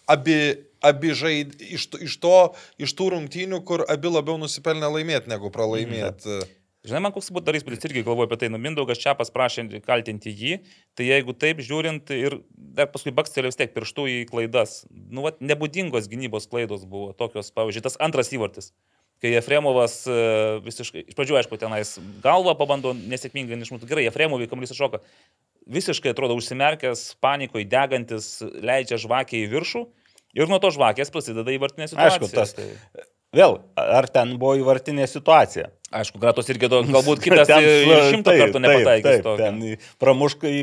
[0.09, 0.39] abi,
[0.81, 2.37] abi žaid iš, iš, to,
[2.81, 6.39] iš tų rungtynių, kur abi labiau nusipelnė laimėti negu pralaimėti.
[6.87, 10.31] Žinai, man koks būtų dar įspūdis, irgi galvoju apie tai, nu Mindaugas čia pasprašė kaltinti
[10.31, 10.59] jį,
[10.95, 15.41] tai jeigu taip žiūrint ir dar paskui bakstelė vis tiek pirštų į klaidas, nu, vat,
[15.43, 18.71] nebūdingos gynybos klaidos buvo tokios, pavyzdžiui, tas antras įvartis.
[19.19, 20.15] Kai Jefremovas e,
[20.63, 25.01] visiškai, iš pradžių aišku, tenais galvą pabando nesėkmingai išmušti, gerai, Jefremovai kamuolys iššoka,
[25.67, 29.83] visiškai atrodo užsimerkęs, panikoje degantis, leidžia žvakę į viršų
[30.37, 32.19] ir nuo to žvakės prasideda įvartinė situacija.
[32.19, 32.69] Aišku, tas- Tai,
[33.35, 35.67] Vėl, ar ten buvo įvartinė situacija?
[35.91, 39.05] Aišku, Gratos irgi galbūt kitas Ten ir šimtą taip, kartų nepataikys.
[39.05, 40.61] Taip, taip, ten pramuška į,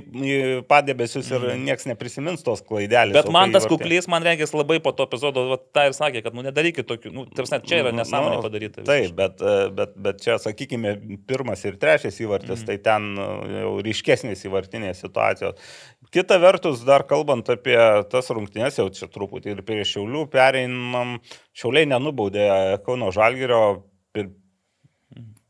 [0.70, 1.64] padėbesius ir mm.
[1.68, 3.16] niekas neprisimins tos klaidelės.
[3.16, 6.36] Bet man tas kuklys, man reikės labai po to epizodo, va, tą ir sakė, kad,
[6.36, 8.84] nu, nedarykit tokių, nu, tarsi, čia yra nesąmonė padaryta.
[8.84, 10.96] Nu, Taip, bet, e, bet, bet čia, sakykime,
[11.28, 12.70] pirmas ir trečias įvartis, mm.
[12.70, 13.28] tai ten e,
[13.60, 15.76] jau ryškesnės įvartinės situacijos.
[16.14, 17.76] Kita vertus, dar kalbant apie
[18.12, 21.16] tas rungtynės, jau čia truputį ir prie Šiaulių pereinam,
[21.56, 22.46] Šiauliai nenubaudė
[22.86, 23.62] Kauno Žalgirio.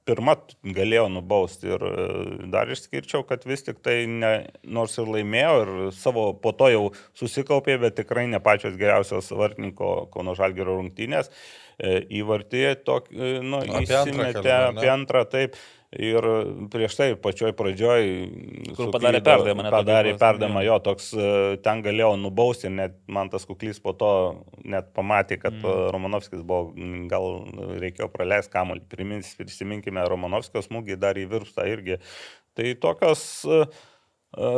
[0.07, 0.37] Pir, pirma
[0.77, 2.07] galėjo nubausti ir e,
[2.53, 4.33] dar išskirčiau, kad vis tik tai ne,
[4.63, 6.83] nors ir laimėjo ir savo po to jau
[7.19, 11.33] susikaupė, bet tikrai ne pačios geriausios vartininko Kauno Žalgėro rungtynės.
[11.77, 15.59] E, Įvartį tokį, nu, Apie antrą įsimetė apie antrą, taip.
[15.97, 16.27] Ir
[16.69, 18.03] prieš tai pačioj pradžioj.
[18.77, 20.77] Kur padarė perdavimą, net Padarė perdavimą, jo.
[20.85, 21.29] toks e,
[21.65, 24.11] ten galėjo nubausti net man tas kuklys po to
[24.61, 25.89] net pamatė, kad mm.
[25.95, 26.75] Romanovskis buvo,
[27.09, 27.31] gal
[27.81, 28.85] reikėjo praleisti kamuolį.
[29.41, 31.97] Prisiminkime Romanovskio smūgį dar į virpstą irgi.
[32.57, 33.65] Tai tokios, e,
[34.37, 34.53] e,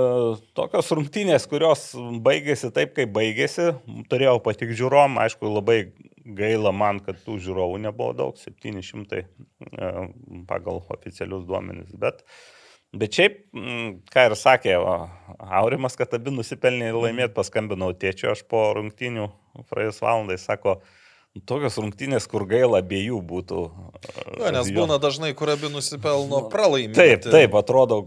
[0.58, 1.92] tokios rungtynės, kurios
[2.24, 3.70] baigėsi taip, kaip baigėsi,
[4.10, 5.84] turėjau patik žiūrom, aišku, labai
[6.36, 9.26] gaila man, kad tų žiūrovų nebuvo daug, 700 e,
[10.48, 12.24] pagal oficialius duomenis, bet
[12.96, 18.62] Bet šiaip, mm, ką ir sakė Aurimas, kad abi nusipelnė laimėti, paskambinau tėčiu aš po
[18.78, 19.26] rungtynių
[19.68, 21.07] praėjus valandai, sako, "Nu,
[21.46, 23.62] tokios rungtynės, kur gaila abiejų būtų.
[24.38, 26.98] Ja, nes jo." būna dažnai, kur abi nusipelno pralaimėti.
[26.98, 28.00] Taip, taip, atrodo,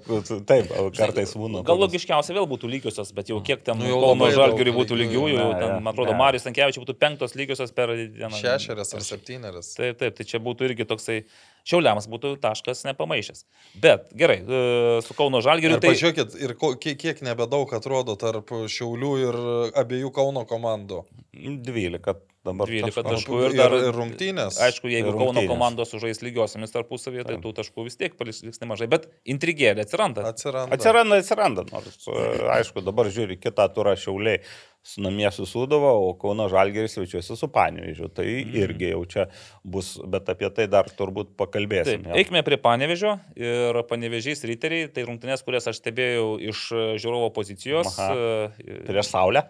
[0.47, 1.63] taip, kartais būna.
[1.67, 5.38] Gal logiškiausia vėl būtų lygiosios, bet jau kiek ten Nu, Kauno Žalgiriui būtų lygiųjų.
[5.39, 6.19] Ne, ten, man atrodo, ne.
[6.19, 8.34] Marius Tankievičius būtų penktos lygiosios per dieną.
[8.38, 9.71] Šešerias ar septynerias.
[9.77, 11.19] Taip, taip, tai čia būtų irgi toksai,
[11.67, 13.45] šiauliams būtų taškas nepamaišęs.
[13.84, 14.63] Bet gerai, e,
[15.05, 15.93] su Kauno Žalgiriu Ir tai...
[15.93, 19.39] pažiūrėkit, ir kiek, kiek nebedaug atrodo tarp Šiaulių ir
[19.82, 21.05] abiejų Kauno komandų.
[21.32, 22.67] 12 dabar.
[22.67, 23.39] 12 taškų.
[23.49, 24.57] ir, dar ir rungtynės.
[24.65, 25.51] Aišku, jeigu Ir Kauno rungtynės.
[25.51, 28.87] komandos sužais lygiosiamis tarpusavėje, tai tų taškų vis tiek paliks liks nemažai.
[28.89, 30.25] Bet intrigėlė atsiranda.
[30.31, 30.73] Atsiranda.
[30.77, 31.65] Atsiranda, atsiranda.
[31.71, 32.27] Nors, e,
[32.57, 34.41] aišku, dabar žiūri kitą turą šiauliai
[34.81, 38.07] su namie susūdavo, o Kauno Žalgeris jaučiasi su Panevižiu.
[38.09, 38.55] Tai Mhm.
[38.63, 39.27] irgi jau čia
[39.63, 42.01] bus, bet apie tai dar turbūt pakalbėsim.
[42.07, 47.29] Taip, eikime prie Panevežio ir Panevežys riteriai, tai rungtynės, kurias aš stebėjau iš e, žiūrovo
[47.31, 47.93] pozicijos.
[47.99, 48.49] Aha.
[48.57, 49.45] e, Prieš Saulę.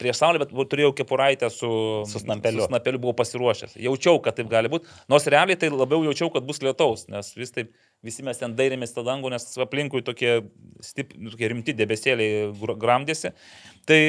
[0.00, 1.70] Prieš saulę, bet turėjau kepuraitę su,
[2.08, 2.62] Su snampeliu.
[2.64, 3.76] Su snapeliu buvau pasiruošęs.
[3.80, 4.88] Jaučiau, kad taip gali būti.
[5.12, 7.72] Nors realiai tai labiau jaučiau, kad bus lietaus, nes vis taip,
[8.06, 10.38] visi mes ten dairėmės tą dangų, nes aplinkui tokie,
[10.84, 13.32] stip, tokie rimti debesėliai gr- gramdėsi.
[13.88, 14.00] Tai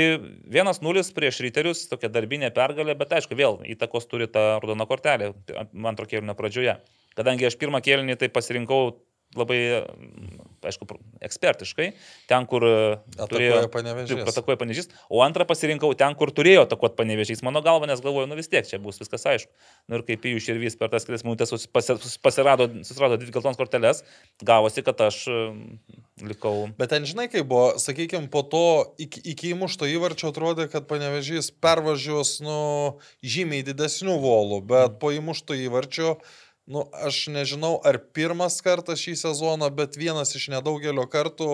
[0.52, 5.34] 1-0 prieš ryterius, tokia darbinė pergalė, bet aišku, vėl įtakos turi ta raudona kortelė
[5.88, 6.80] antro kėlinio pradžioje.
[7.18, 8.98] Kadangi aš pirmą kėlinį tai pasirinkau
[9.40, 9.60] labai,
[10.68, 10.88] aišku,
[11.24, 11.88] ekspertiškai,
[12.30, 12.76] ten, kur e,
[13.18, 13.62] turėjo...
[13.64, 14.20] Atakuoja Panevėžys.
[14.20, 14.90] Taip, atakuoja panevežys.
[15.10, 17.44] O antrą pasirinkau ten, kur turėjo atakuoti panevežys.
[17.46, 19.52] Mano galva, nes galvoju, nu vis tiek čia bus viskas aišku.
[19.88, 21.54] Nu ir kaip jų širvys per tas kelias minutės
[22.24, 24.04] pasirado, susirado dvi geltonas korteles,
[24.46, 25.40] gavosi, kad aš e,
[26.28, 26.68] likau.
[26.80, 28.66] Bet ten žinai, kaip buvo, sakykime, po to
[29.02, 32.60] iki, iki įmušto įvarčio atrodė, kad panevežys pervažiuos, nu,
[33.26, 36.18] žymiai didesnių volų, bet po įmušto įvarčio,
[36.68, 41.50] nu, aš nežinau, ar pirmas kartas šį sezoną, bet vienas iš nedaugelio kartų,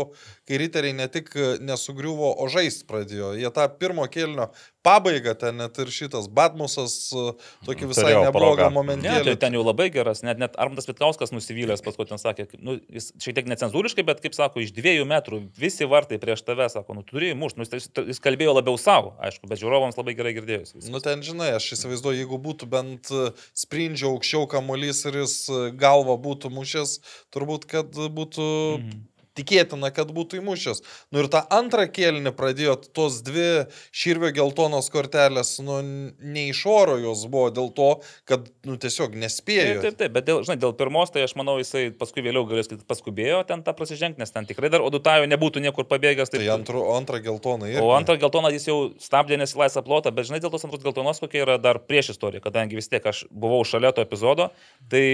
[0.50, 1.30] kai riteriai ne tik
[1.62, 3.34] nesugriuvo, o žaisti pradėjo.
[3.38, 4.50] Jie tą pirmo kelnio
[4.86, 7.34] pabaigą ten net ir šitas Batmusas e,
[7.68, 8.98] tokį visai Turėjo neblogą progą.
[9.02, 12.78] Ne, tai ten jau labai geras, net, net Armandas Vitkauskas nusivylęs, paskui ten sakė, nu,
[12.92, 16.98] jis šiek tiek necenzūriškai, bet kaip sako, iš dviejų metrų visi vartai prieš tave, sako,
[17.00, 20.78] nu turi mušti, nu, jis, jis kalbėjo labiau savo, aišku, bet žiūrovams labai gerai girdėjosi.
[20.78, 20.92] viskas.
[20.94, 25.64] Nu ten, žinai, aš įsivaizduoju, jeigu būtų bent e, sprindžio aukščiau kamuolys ir jis e,
[25.80, 27.00] galvą būtų mušęs,
[27.34, 28.52] turbūt, kad būtų
[28.84, 29.13] Mhm.
[29.38, 30.84] Tikėtina, kad būtų įmušęs.
[31.14, 33.66] Nu ir tą antrą kėlinį pradėjo tos dvi
[33.96, 37.90] širvio geltonos kortelės, nu ne iš oro jos buvo dėl to,
[38.30, 39.80] kad, nu tiesiog nespėjo.
[39.80, 42.70] Taip, taip, taip, bet dėl, žinai, dėl pirmos, tai aš manau, jisai paskui vėliau galės,
[42.72, 46.34] kad paskubėjo ten tą prasižengti, nes ten tikrai dar Odutajo nebūtų niekur pabėgęs.
[46.34, 47.84] Tai antru, antrą geltoną irgi.
[47.84, 51.46] O antrą geltoną jis jau stabdė nesilaisą plotą, bet žinai, dėl tos antros geltonos kokia
[51.46, 54.52] yra dar prieš istoriją, kadangi vis tiek aš buvau šalia to epizodo,
[54.92, 55.06] tai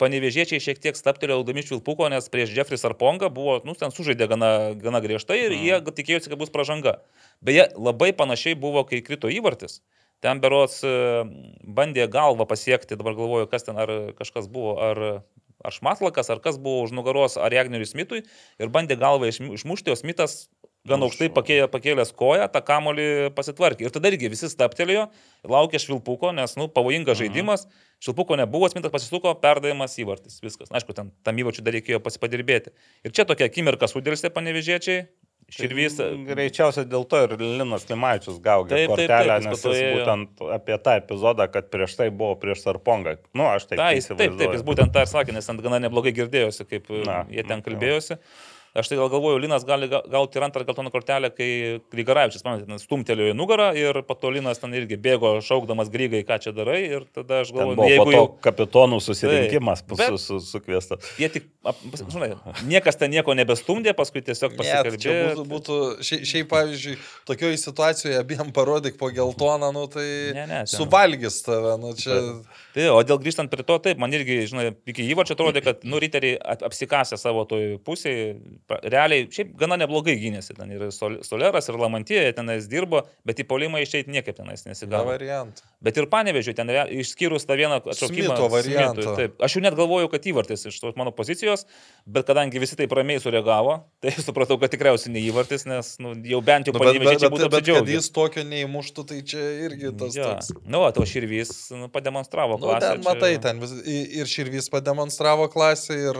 [0.00, 4.50] panevežėčiai šiek tiek staptelėjo laudami švilpuko, nes prieš Jeffrey Sarponga buvo, nu, ten sužaidė gana,
[4.80, 6.98] gana griežtai ir jie tikėjosi, kad bus pažanga.
[7.44, 9.80] Beje, labai panašiai buvo, kai krito įvartis.
[10.24, 10.90] Ten berots e,
[11.64, 15.00] bandė galvą pasiekti, dabar galvoju, kas ten, ar kažkas buvo, ar,
[15.64, 18.24] ar Šmatlakas, ar kas buvo už nugaros, ar Jagneriui Smitui,
[18.60, 20.42] ir bandė galvą išmu- išmušti, o Smitas
[20.88, 23.06] gan aukštai pakėlė, pakėlęs koją, tą kamolį
[23.36, 23.86] pasitvarkė.
[23.86, 25.08] Ir tada irgi visi staptelėjo,
[25.48, 27.66] laukė švilpuko, nes, nu, pavojingas žaidimas,
[28.02, 30.72] švilpuko nebuvo, Smitas pasisuko, perdavimas įvartis, viskas.
[30.72, 32.72] Aišku, ten tam įvarčiu dar reikėjo pasipadirbėti.
[33.04, 35.04] Ir čia tokia akimirka sudėlstė panevežėčiai,
[35.54, 35.98] širvys.
[36.28, 39.90] Greičiausiai dėl to ir Linas Klimavičius gavo kortelę, nes jis ėjo.
[39.98, 43.16] būtent apie tą epizodą, kad prieš tai buvo prieš Sarpongą.
[43.36, 45.80] Nu, aš taip Ta, jis, taip, taip, jis būtent tą ir sakė, nes ten gana
[45.82, 48.20] neblogai girdėjosi, kaip Na, jie ten kalbėjosi.
[48.74, 52.78] Aš tai gal galvoju, Linas gali ga- gauti ir antrą geltoną kortelę, kai Grigaravičius, man
[52.78, 56.84] stumtelėjo į nugarą ir pato Linas ten irgi bėgo šaukdamas Grygai, ką čia darai.
[56.86, 61.02] Ir tada aš galvoju, buvo nu, jeigu jau kapitonų susirinkimas Taip, su, su, sukviestas.
[61.18, 61.48] jie tik,
[62.14, 62.30] žinai,
[62.70, 65.34] niekas ten nieko nebestumdė, paskui tiesiog tai pasikalbėjo.
[65.34, 66.96] būtų, būtų šiaip, šiaip, pavyzdžiui,
[67.26, 72.20] tokioje situacijoje abiem parodyk po geltoną, nu tai Ne, ne, ten- suvalgys tave, nu čia...
[72.74, 75.98] Tai, o dėl grįžtant prie to, taip, man irgi, žinai, iki įvarčio atrodė, kad, nu,
[75.98, 78.36] riteriai ap- apsikasė savo toj pusėje,
[78.68, 83.46] realiai, šiaip gana neblogai gynėsi, ten ir Sol- Soleras, ir Lamantija tenais dirbo, bet į
[83.50, 85.10] polimą išeiti niekaip tenais nesigavo.
[85.10, 85.62] variantų.
[85.82, 88.36] Bet ir panevežiu, ten rea- išskyrus tą vieną atšaukimą.
[88.62, 91.64] Smitui, Taip, aš jau net galvojau, kad įvartis iš tos mano pozicijos,
[92.06, 96.40] bet kadangi visi taip ramiai sureagavo, tai supratau, kad tikriausiai ne įvartis, nes nu, jau
[96.44, 100.14] bent jau Nu, panevežiai bet, būtų bet kad jis tokio neįmuštų, tai čia irgi tas
[100.16, 100.34] Ja.
[100.34, 100.52] toks.
[100.66, 102.80] Nu, o tavo širvys nu, pademonstravo Nu, klasę.
[102.80, 106.16] ten, matai, ten vis, ir Širvys pademonstravo klasę ir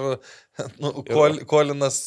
[0.83, 1.99] nu, Kol, Kolinas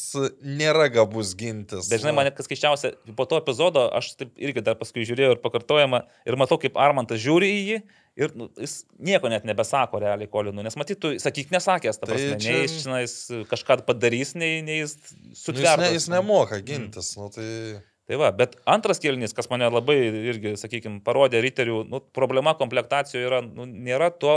[0.43, 1.89] nėra gabus gintis.
[1.91, 2.19] Bet žinai, nu.
[2.19, 6.39] man kas keiščiausia, po to epizodo aš taip irgi dar paskui žiūrėjau ir pakartojama ir
[6.39, 7.77] matau, kaip Armantas žiūri į jį
[8.23, 12.37] ir nu, jis nieko net nebesako realiai Kolinui, nes matytų, sakyk, nesakęs, ta Tai prasme,
[12.37, 13.15] čia- nei jis, žinai, jis
[13.49, 15.87] kažką padarys, nei, nei jis Nu, jis, sutvertas.
[15.87, 17.15] ne, jis nemoka gintis.
[17.17, 17.81] Nu, tai...
[18.03, 19.95] Tai va, bet antras kelnys, kas mane labai
[20.27, 24.33] irgi, sakykime, parodė riterių, nu, problema komplektacijoje yra, nu, nėra to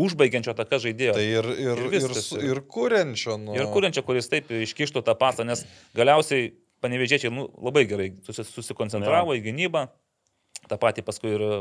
[0.00, 1.14] užbaigiančio taka žaidėjo.
[1.18, 3.36] Tai ir, ir, Ir ir, ir kuriančio.
[3.40, 3.54] Nu.
[3.58, 9.36] Ir kuriančio, kuris taip iškištų tą pasą, nes galiausiai panevežėčiai nu, labai gerai susi- susikoncentravo
[9.38, 9.88] į gynybą.
[10.70, 11.54] Ta pati paskui ir e,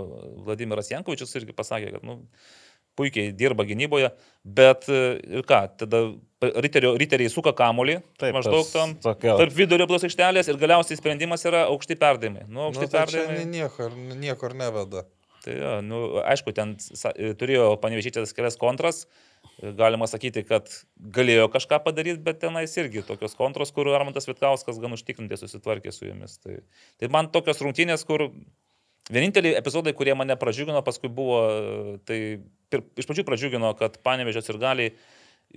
[0.45, 2.19] Vladimiras Jankovičius irgi pasakė, kad nu,
[2.95, 4.11] puikiai dirba gynyboje,
[4.45, 4.99] bet e,
[5.39, 6.01] ir ką, tada
[6.61, 11.45] riterio, riteriai suka kamolį, Taip, maždaug tam, tokia- tarp vidurio plos aikštelės ir galiausiai sprendimas
[11.49, 12.45] yra aukšti perdavimai.
[12.47, 13.45] Nu, Nu, aukšti tai čia perdavimai.
[13.45, 15.05] ni- niekur, niekur neveda.
[15.41, 19.05] Tai jo, nu, aišku, ten sa- turėjo panevežytis kelias kontras.
[19.61, 24.93] Galima sakyti, kad galėjo kažką padaryti, bet tenais irgi tokios kontros, kur Armantas Vitkauskas gan
[24.93, 26.37] užtikrintai susitvarkė su jomis.
[26.41, 26.59] Tai,
[27.01, 28.27] tai man tokios rungtynės, kur
[29.09, 31.41] vieninteliai epizodai, kurie mane pradžiugino, paskui buvo,
[32.05, 34.93] tai pir, iš pradžių pradžiugino, kad panevežės ir galiai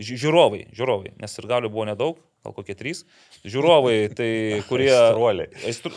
[0.00, 3.02] žiūrovai, žiūrovai, nes ir galių buvo nedaug, gal kokie trys.
[3.48, 4.28] Žiūrovai, tai
[4.68, 4.90] kurie...
[4.92, 5.48] Aistruoliai.
[5.64, 5.92] Aistru,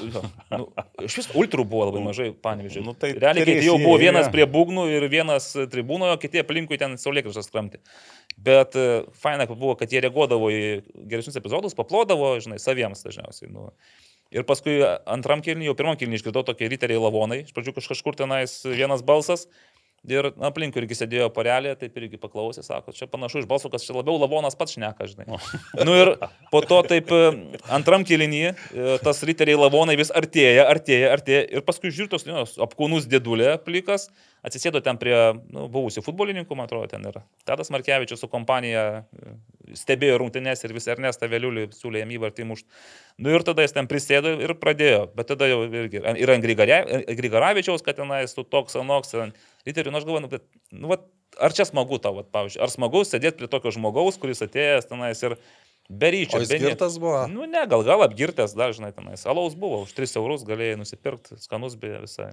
[0.54, 0.64] nu,
[1.04, 2.86] iš vis ultrų buvo labai mažai, panevežiai.
[2.88, 6.96] Nu, tai Realiai, kiti jau buvo vienas prie būgnų ir vienas tribūnoje, kiti aplinkui ten
[7.02, 7.82] saulėkraštas kramti.
[8.38, 8.88] Bet e,
[9.18, 10.62] faina buvo, kad jie reaguodavo į
[11.10, 13.52] geresnius epizodus, paplodavo, žinai, saviems dažniausiai.
[13.52, 13.72] Nu.
[14.34, 18.18] Ir paskui antram kilniui, jau pirmam kilniui išgirdau tokie riteriai lavonai, iš pradžių kaž- kažkur
[18.20, 19.48] tenais vienas balsas.
[20.08, 23.96] Ir aplinkui irgi sėdėjo porelė, taip irgi paklausė, sako, čia panašu iš balso, kad čia
[23.98, 25.26] labiau lavonas pats šneka, žinai.
[25.88, 26.14] Nu ir
[26.52, 27.20] po to taip e,
[27.74, 28.44] antram kilinį
[29.04, 31.44] tas riteriai lavonai vis artėja, artėja, artėja.
[31.58, 34.08] Ir paskui žiūrėtos, nu, apkūnus dėdulė plikas,
[34.48, 37.26] atsisėdo ten prie nu, buvusių futbolininkų, man atrodo, ten yra.
[37.48, 39.36] Tadas Markevičius su kompanija e,
[39.76, 42.70] stebėjo rungtynes ir vis Ernestą Veliulį siūlė jam įvartį mušti.
[43.24, 45.08] Nu ir tada jis ten prisėdo ir pradėjo.
[45.18, 49.16] Bet tada jau irgi ir ant Grigaravičiaus, kad tenais tu toks, anoks,
[49.68, 51.06] riterių, nu aš galvoju, nu, bet, nu, vat,
[51.44, 55.24] ar čia smagu tau, vat, pavyzdžiui, ar smagu sėdėti prie tokio žmogaus, kuris atėjęs tenais
[55.24, 55.38] ir
[55.90, 56.40] beryčio.
[56.40, 57.26] O jis girtas buvo?
[57.32, 59.28] Nu ne, gal gal apgirtas, dažnai tenais.
[59.30, 62.32] Alaus buvo, už 3 eurus galėjai nusipirkti, skanus beje visai.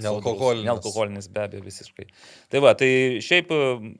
[0.00, 0.64] Nealkoholinis.
[0.64, 2.06] Nealkoholinis be abejo visiškai.
[2.48, 3.58] Tai va, tai šiaip e,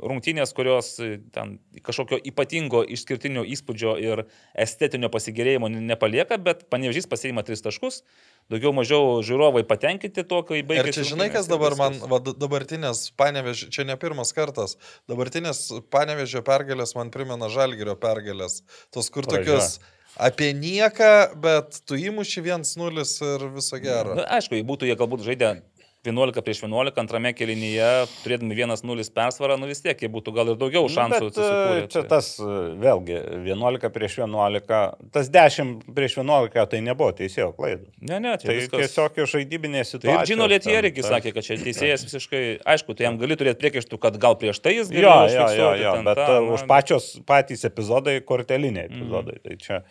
[0.08, 4.22] rungtynės, kurios e, ten kažkokio ypatingo išskirtinio įspūdžio ir
[4.64, 8.00] estetinio pasigėrėjimo ne- nepalieka, bet panevežys pasiima 3 taškus,
[8.48, 11.02] daugiau mažiau žiūrovai patenkinti tuo, kai Ir baigėsi.
[11.02, 14.78] čia žinai, kas ir dabar man, va, dabartinės panevežė, čia ne pirmas kartas,
[15.12, 18.62] dabartinės panevežė pergalės man primena žalgerio pergalės.
[18.96, 19.76] Tos kur tokios
[20.20, 24.16] apie nieką, bet tu įmuši 1-0 ir viso gero.
[24.18, 25.52] Na, aišku, jei būtų jie galbūt žaidę
[26.02, 27.88] 11 prieš 11, antrame kelinyje,
[28.24, 31.20] turėdami 1-0 persvarą, nu vis tiek jie būtų gal ir daugiau šansų.
[31.22, 36.16] Nu, Bet, e, susikūrę, čia tai- tas e, vėlgi 11 prieš 11, tas 10 prieš
[36.18, 37.86] 11 tai nebuvo teisėjo klaidų.
[38.00, 38.82] Ne, ne, Tai tai viskas.
[38.82, 40.22] tiesiog žaidybinė Tai situacija.
[40.22, 44.00] ir Džino Lietierigi ten, sakė, kad čia teisėjas visiškai, aišku, tai jam gali turėti priekaištų,
[44.02, 46.52] kad gal prieš tai jis Jo, galėjo jo, jo, jo, ten bet tą, tą, na,
[46.58, 49.38] už pačios patys epizodai, korteliniai epizodai.
[49.38, 49.42] Mm.
[49.46, 49.82] Tai čia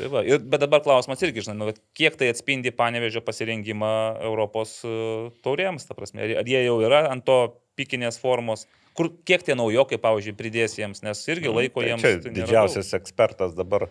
[0.00, 3.92] Tai va, ir, bet dabar klausimas irgi, žinai, nu, kiek tai atspindi panevežio pasirengimą
[4.24, 7.36] Europos uh, taurėms, ta prasme, ar, jie jau yra ant to
[7.76, 8.64] pikinės formos,
[8.96, 12.06] kur kiek tie naujokai, pavyzdžiui, pridės jiems, nes irgi laiko tai jiems.
[12.06, 13.90] čia tai didžiausias ekspertas dabar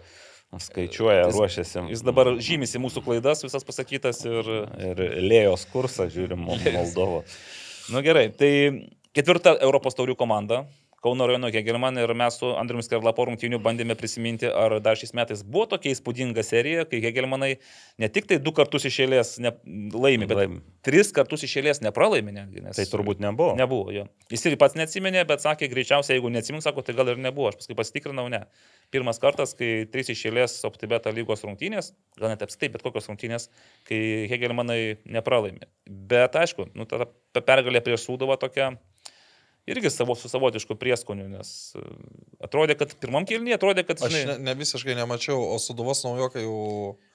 [0.57, 1.77] skaičiuoja, Jis- ruošiasi.
[1.77, 1.93] daug.
[1.93, 4.49] Jis dabar žymisi mūsų klaidas, visas pasakytas ir...
[4.81, 6.41] Ir lėjos kursą žiūrim
[6.73, 7.21] Moldovo.
[7.89, 8.51] Na nu, gerai, tai
[9.13, 10.63] ketvirta Europos taurių komanda.
[10.99, 15.13] Kauno rajono Hegelman ir mes su Andriu Skerla po rungtynių bandėme prisiminti, ar dar šiais
[15.15, 17.53] metais buvo tokia įspūdinga serija, kai Hegelmanai
[18.03, 19.53] ne tik tai du kartus išėlės ne,
[19.95, 20.59] laimi, bet Laimi.
[20.83, 22.65] tris kartus išėlės nepralaimi netgi.
[22.65, 23.53] Nes Tai turbūt nebuvo.
[23.59, 24.03] Nebuvo, jo.
[24.33, 27.47] Jis ir pats neatsiminė, bet sakė, greičiausiai, jeigu neatsimink, sako, tai gal ir nebuvo.
[27.53, 28.43] Aš paskui pasitikrinau, ne.
[28.91, 33.47] Pirmas kartas, kai trys išėlės Optibeta lygos rungtynės, gal net apstai, bet kokios rungtynės,
[33.87, 33.99] kai
[34.31, 35.63] Hegelmanai nepralaimi.
[35.87, 38.73] Bet aišku, nu, pe- pergalė prieš Sūduvą tokia
[39.69, 41.83] irgi savo, su savotišku prieskoniu, nes e,
[42.45, 46.45] atrodė, kad pirmam kilnyje atrodė, kad Aš žinai, ne, ne visiškai nemačiau, o suduvos naujokai
[46.45, 46.59] jau...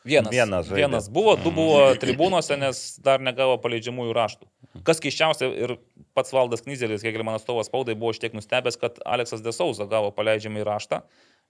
[0.05, 0.34] Vienas.
[0.34, 0.82] Vienas žaidė.
[0.82, 4.49] vienas buvo, du buvo tribūnose, nes dar negavo paleidžiamųjų raštų.
[4.84, 5.76] Kas keiščiausia ir
[6.16, 9.86] pats Valdas Knyzelis, kiek ir mano atstovas spaudai, buvo šiek tiek nustebęs, kad Aleksas Desauza
[9.90, 11.01] gavo paleidžiamąjį raštą,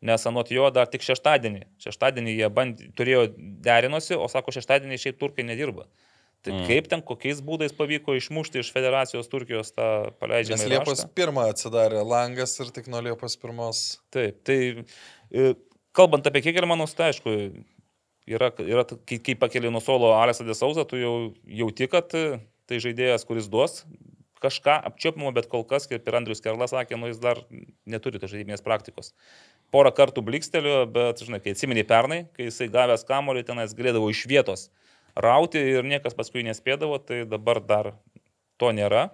[0.04, 1.64] nes anot jo dar tik šeštadienį.
[1.82, 3.26] Šeštadienį jie band, turėjo
[3.64, 5.88] derinosi, o sako, šeštadienį šiaip turkai nedirba.
[6.44, 6.64] Tai mm.
[6.68, 11.12] kaip ten, kokiais būdais pavyko išmušti iš federacijos Turkijos tą Nes paleidžiamą Liepos raštą?
[11.16, 13.84] pirmą atsidarė langas ir tik nuo Liepos pirmos.
[14.12, 14.58] Taip, tai
[15.32, 15.54] e,
[15.96, 17.32] kalbant apie Kegelmanus, tai aišku,
[18.28, 21.14] yra, yra kai, kai pakeli nuo solo Alesą Desauza, tu jau
[21.48, 22.26] jauti, kad e,
[22.68, 23.80] tai žaidėjas, kuris duos
[24.44, 27.40] kažką apčiopimo, bet kol kas, kaip ir Andrius Kerlas sakė, nu, jis dar
[27.88, 29.14] neturi tos žaidybinės praktikos.
[29.72, 34.26] Porą kartų blikstelio, bet, žinai, kai atsimeni pernai, kai jisai gavęs kamolį, tenais galėdavo iš
[34.28, 34.68] vietos
[35.16, 37.92] rauti ir niekas paskui nespėdavo, tai dabar dar
[38.60, 39.08] to nėra.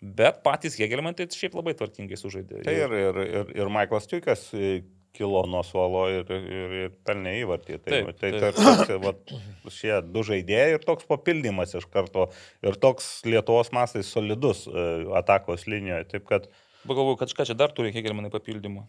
[0.00, 2.60] Bet patys Hegelman tai šiaip labai tvarkingai sužaidė.
[2.66, 4.82] Tai ir, ir, ir, ir Michaelas Čiukas e,
[5.16, 7.78] kilo nuo suolo ir, ir, ir pelnė įvartį.
[7.80, 8.58] Tai, Taip, tai, taip.
[8.58, 9.32] tai toks, vat,
[9.72, 12.28] šie du žaidėjai ir toks papildymas iš karto.
[12.60, 14.86] Ir toks Lietuvos mastais solidus e,
[15.16, 16.10] atakos linijoje.
[16.12, 16.50] Taip kad
[16.86, 18.84] Pagalvoju, kad kažką čia dar turi Hegelmanai papildymų.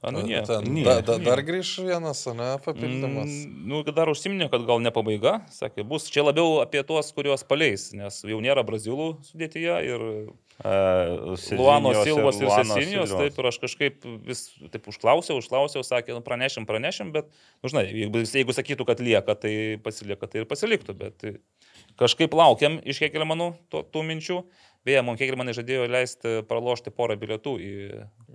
[0.00, 0.42] A, nu, ne.
[0.46, 1.26] Ten, nie, da, da, nie.
[1.26, 3.26] dar grįž vienas, ne, papildymas.
[3.26, 5.40] Mm, nu, dar užsiminė, kad gal ne pabaiga.
[5.52, 11.34] Sakė, bus čia labiau apie tuos, kuriuos paleis, nes jau nėra brazilų sudėtyje ir uh,
[11.58, 13.12] Luano Silvos ir Sesinijos.
[13.18, 17.28] Taip, ir aš kažkaip vis taip užklausiau, užklausiau, sakė, nu, pranešim, pranešim, bet,
[17.60, 20.96] nu, žinai, jeigu, jeigu sakytų, kad lieka, tai pasilieka, tai ir pasiliktų.
[21.02, 21.36] Bet e,
[22.00, 24.42] kažkaip laukiam iš Hegelmanų to, tų minčių.
[24.86, 27.72] Beje, mums Hegelmanai žadėjo leisti pralošti porą bilietų į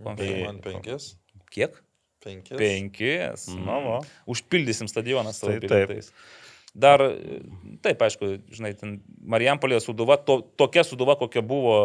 [0.03, 0.49] konferenciją.
[0.51, 1.16] man penkis.
[1.53, 1.77] Kiek?
[2.25, 2.57] Penkis.
[2.57, 3.45] Penkis.
[3.53, 3.99] Na, va.
[4.31, 6.11] Užpildysim stadioną savo Tai bilietais.
[6.75, 6.99] Dar,
[7.85, 8.97] taip, aišku, žinai, ten
[9.31, 11.75] Marijampolė suduva, to, tokia suduva, kokia buvo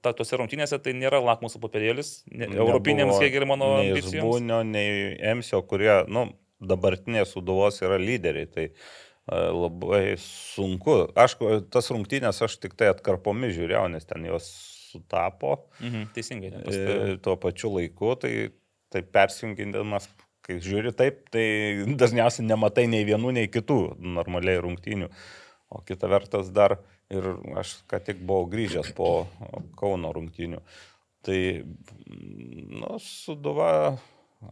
[0.00, 4.22] ta, tose rungtynėse, tai nėra lakmuso papirėlis ne, europinėms Nebuvo Hegelio mano Nei ambicijoms.
[4.24, 6.30] Zbūnio, nei Emsio, kurie, nu,
[6.64, 8.48] dabartinės suduvos yra lyderiai.
[8.48, 8.72] Tai e,
[9.36, 10.96] labai sunku.
[11.20, 11.36] Aš
[11.74, 14.48] tas rungtynės aš tik tai atkarpomis žiūrėjau, nes ten jos
[14.90, 16.54] sutapo Mhm, teisingai.
[16.64, 18.32] e, tuo pačiu laiku, tai,
[18.90, 20.08] tai persijungindamas,
[20.46, 21.44] kai žiūri taip, tai
[22.00, 25.10] dažniausiai nematai nei vienų, nei kitų normaliai rungtynių.
[25.70, 26.80] O kita vertas dar
[27.10, 27.26] ir
[27.60, 29.28] aš ką tik buvau grįžęs po
[29.78, 30.58] Kauno rungtynių.
[31.26, 31.38] Tai,
[32.80, 33.98] nu, suduva,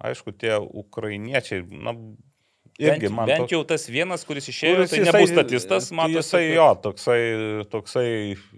[0.05, 1.95] aišku, tie ukrainiečiai, na,
[2.78, 6.43] irgi bent, bent jau tas vienas, kuris išėjo, Kuris tai jisai- nebus statistas, man Jisai
[6.53, 7.20] jo, toksai,
[7.72, 8.09] toksai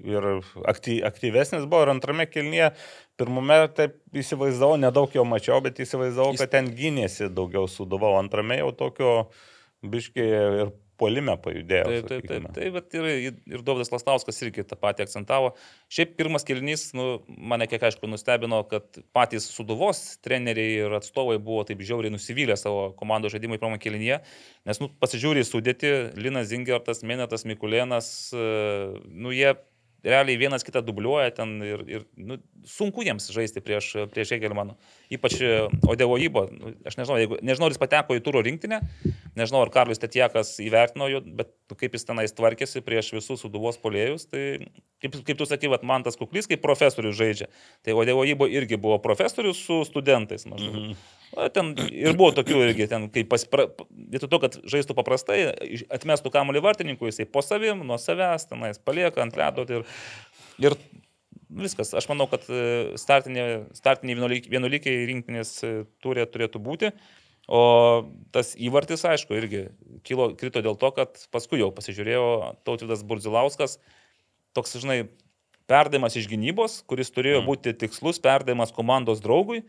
[0.05, 0.29] ir
[0.69, 2.73] akty, aktyvesnis buvo ir antrame kilnyje.
[3.21, 8.17] Pirmame taip įsivaizdavau, nedaug jo mačiau, bet įsivaizdavau, kad ten gynėsi daugiau suduvau.
[8.21, 9.11] Antrame jau tokio
[9.85, 11.87] biškiai ir polime pajudėjo.
[11.89, 12.29] Taip, taip, taip.
[12.29, 12.53] sakykime.
[12.57, 13.09] Tai vat ir,
[13.55, 15.53] ir Dovydas Lastauskas irgi tą patį akcentavo.
[15.93, 21.65] Šiaip pirmas kelnys, nu, mane kiek aišku nustebino, kad patys suduvos treneriai ir atstovai buvo
[21.69, 24.21] taip žiauriai nusivylę savo komandos žaidimui pirmą kelnyje,
[24.69, 28.47] nes, nu, pasižiūrė į sudėtį, Linas Zingertas, Menetas Mikulėnas, e,
[29.09, 29.55] nu, jie
[30.05, 32.39] realiai vienas kitą dubliuoja ten ir, ir nu,
[32.69, 34.77] sunku jiems žaisti prieš, prieš Egelmaną.
[35.11, 35.55] Ypač e,
[35.91, 38.79] Odevo Ibo, nu, aš nežinau, jeigu, nežinau, ar jis pateko į turo rinktinę,
[39.35, 41.51] nežinau, ar Karlis Tetiekas įvertino jo, bet
[41.81, 44.45] kaip jis tenais tvarkėsi prieš visus suduvos polėjus, tai
[45.03, 47.51] kaip, kaip tu sakai, vat, man tas kuklys kaip profesorius žaidžia.
[47.83, 50.77] Tai Odevo Ibo irgi buvo profesorius su studentais maždaug.
[50.77, 51.19] Mm -hmm.
[51.31, 53.69] O, ten ir buvo tokių irgi, ten, kai paspra...
[53.91, 55.39] vietoj to, kad žaistų paprastai,
[55.91, 59.87] atmestų kamuolį vartininkui, jisai po savim, nuo savęs, tenais palieka ant ledo ir,
[60.59, 60.75] ir
[61.51, 61.95] viskas.
[61.99, 63.65] Aš manau, kad e, startiniai,
[64.07, 65.73] vienuolyk- vienuolykiai rinktinės e,
[66.05, 66.93] turė, turėtų būti.
[67.51, 67.63] O
[68.31, 69.65] tas įvartis, aišku, irgi
[70.07, 73.81] kilo, krito dėl to, kad paskui jau pasižiūrėjau Tautvidas Burdzilauskas,
[74.55, 75.01] toks, žinai,
[75.71, 77.49] perdavimas iš gynybos, kuris turėjo mm.
[77.49, 79.65] būti tikslus perdavimas komandos draugui.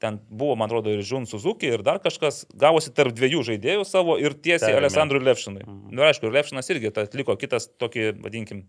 [0.00, 4.16] Ten buvo, man atrodo, ir Žun Suzuki, ir dar kažkas gavosi tarp dviejų žaidėjų savo
[4.18, 4.72] ir tiesiai.
[4.78, 5.66] Alessandrui Levšinui.
[5.66, 5.92] Mm.
[5.98, 8.64] Na, aišku, ir Levšinas irgi atliko kitas tokį, vadinkim,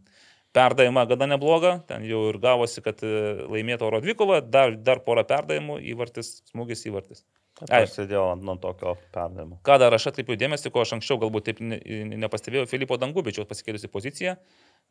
[0.53, 1.77] perdavimą gana neblogą.
[1.89, 3.13] Ten jau ir gavosi, kad e,
[3.49, 7.25] laimėto Rodvikova, dar, dar porą perdavimų, įvartis, smūgis įvartis.
[7.67, 7.83] Ai.
[7.83, 9.59] Prasidėjo nuo tokio perdavimo.
[9.65, 11.77] Ką dar aš atkreipiu dėmesį, ko aš anksčiau galbūt taip ne,
[12.25, 14.35] nepastebėjau, Filipo Dangubičiaus pasikeitusi pozicija,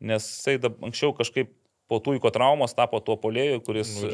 [0.03, 1.51] nes jisai anksčiau kažkaip
[1.91, 4.13] po tuiko traumos tapo tuo polėjų, kuris Nu,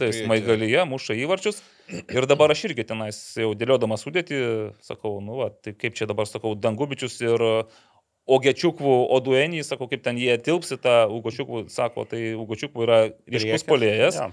[0.00, 1.60] tai smaigalyje muša įvarčius.
[1.90, 4.38] Ir dabar aš irgi tenais jau dėliodamas sudėti,
[4.84, 7.44] sakau, nu, va, tai kaip čia dabar sakau, Dangubičius ir
[8.30, 14.20] Ogečiukvų Oduenį, sakau, kaip ten jie tilpsi, tą Ugočiukvų, sako, tai Ugočiukvų yra ryškus polėjas.
[14.22, 14.30] jo.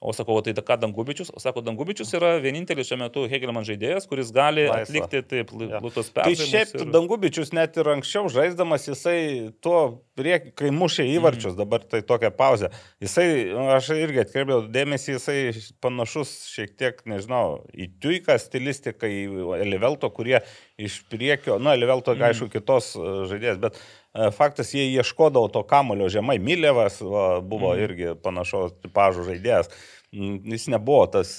[0.00, 1.28] O sakau, o tai ką Dangubičius?
[1.36, 4.86] O sako, Dangubičius yra vienintelis šiuo metu Hegelman žaidėjas, kuris gali Laisva.
[4.86, 5.80] atlikti taip Jo.
[5.84, 6.48] lutos Kai perdavimus.
[6.48, 11.58] šiaip ir- Dangubičius net ir anksčiau žaisdamas, jisai tuo prieki, kai mušė įvarčius, Mhm.
[11.64, 12.68] dabar tai tokia pauzė.
[13.02, 15.38] Jisai, nu, aš irgi atkreipiau dėmesį, jisai
[15.80, 20.42] panašus šiek tiek, nežinau, į Tuiką stilistiką, į Elivelto, kurie
[20.78, 22.22] iš priekio, nu, Elivelto, Mhm.
[22.30, 23.00] aišku, kitos e,
[23.32, 23.74] žaidėjas, bet
[24.14, 26.38] e, faktas, jie ieškodavo to kamulio žemai.
[26.42, 27.82] Milevas va, buvo Mhm.
[27.84, 29.68] irgi panašaus tipažo žaidėjas.
[30.12, 31.36] Jis nebuvo tas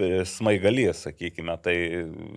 [0.00, 1.74] e, smaigalys, sakykime, tai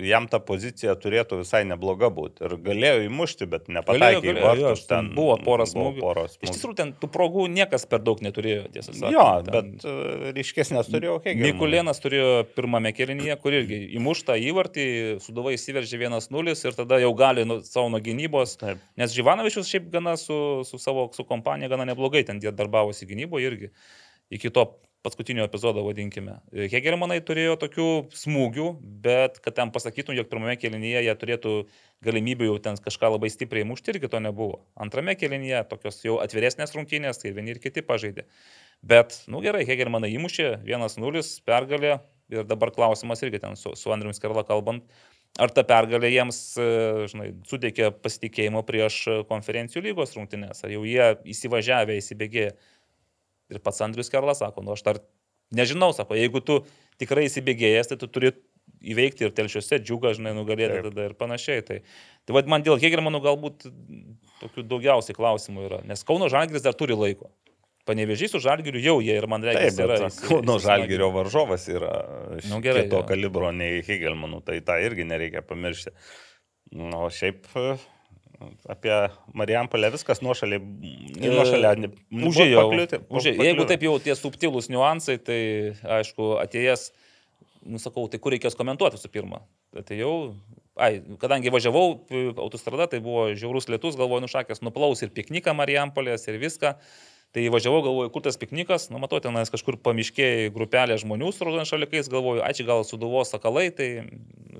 [0.03, 2.43] jam ta pozicija turėtų visai nebloga būti.
[2.43, 4.81] Ir galėjo įmušti, bet Galėjo, nepataikė į galėjo, jo, vartus.
[4.89, 6.01] ten buvo pora buvo smūgių.
[6.03, 6.49] pora Iš smūgių.
[6.49, 9.15] tiesų, ten tų progų niekas per daug neturėjo, tiesą sakant.
[9.15, 11.39] Jo, Ten bet e, ryškesnės turėjau kiek.
[11.45, 14.89] Mikulėnas turėjo pirmame kelinyje, kur irgi įmuštą įvartį,
[15.23, 18.57] suduvai įsiveržė 1-0 ir tada jau gali nu, savo nuo gynybos.
[18.59, 18.83] Taip.
[18.99, 23.73] Nes Živanovičius šiaip gana su, su savo su kompanija gana neblogai ten darbavosi gynyboje irgi.
[24.35, 24.67] Iki to
[25.05, 26.37] paskutinio epizodo vadinkime.
[26.71, 27.87] Hegelmanai turėjo tokių
[28.19, 28.67] smūgių,
[29.05, 31.53] bet kad ten pasakytum, jog pirmame kelinyje jie turėtų
[32.05, 34.61] galimybių jau ten kažką labai stipriai mušti, irgi to nebuvo.
[34.79, 38.27] Antrame kelinyje tokios jau atviresnės rungtynės, kai vieni ir kiti pažaidė.
[38.79, 41.99] Bet, nu gerai, Hegelmanai įmušė 1-0 pergalė
[42.31, 44.83] ir dabar klausimas irgi ten su, su Andriu Skerla kalbant,
[45.39, 46.67] ar ta pergalė jiems, e,
[47.11, 52.53] žinai, suteikė pasitikėjimo prieš konferencijų lygos rungtynės, ar jau jie įsivažiavę, įsibėgėję.
[53.49, 54.99] Ir pats Andrius Kerlas sako, nu aš dar
[55.55, 56.59] nežinau, sako, jeigu tu
[57.01, 58.31] tikrai įsibėgėjęs, tai tu turi
[58.85, 60.89] įveikti ir telšiuose džiugą, žinai, nugalėti Taip.
[60.91, 61.63] tada ir panašiai.
[61.65, 61.79] Tai,
[62.27, 63.65] tai vad man dėl Hegelmanų galbūt
[64.43, 67.31] tokių daugiausiai klausimų yra, nes Kauno Žalgiris dar turi laiko.
[67.89, 70.09] Panevežys su Žalgiriu jau jie ir man Taip, reikia bet yra.
[70.11, 70.65] įsi- Kauno įsismaginę.
[70.67, 71.93] Žalgirio varžovas yra
[72.51, 73.07] Nu, gerai, kito jo.
[73.09, 75.95] kalibro nei Hegelmanų, tai tą irgi nereikia pamiršti.
[76.77, 77.79] Na, o šiaip e,
[78.69, 78.93] apie
[79.33, 80.21] Marijampolę viskas.
[80.23, 80.61] Nuošaliai.
[82.29, 82.65] Užėjau.
[83.09, 83.45] Užėjau.
[83.45, 85.41] Jeigu taip jau tie subtilūs niuansai, tai
[85.99, 86.89] aišku, atėjęs,
[87.67, 89.43] nusakau, tai kur reikės komentuoti visų pirma.
[89.75, 90.13] Tai jau
[90.79, 91.85] ai, kadangi važiavau
[92.39, 96.75] autostrada, tai buvo žiaurus lietus, galvoju, nušakęs, nuplaus ir pikniką Marijampolės ir viską.
[97.35, 101.69] Tai važiavau, galvoju, kur tas piknikas, nu matau, tenais kažkur pamiškėjai grupelė žmonių su raudonais
[101.69, 103.89] šalikais, galvoju, ačiū gal suduvos sakalai, tai,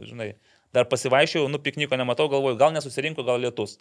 [0.06, 0.36] žinai,
[0.76, 3.78] dar pasivaišiau, nu pikniko nematau, galvoju, gal nesusirinko, gal lietus.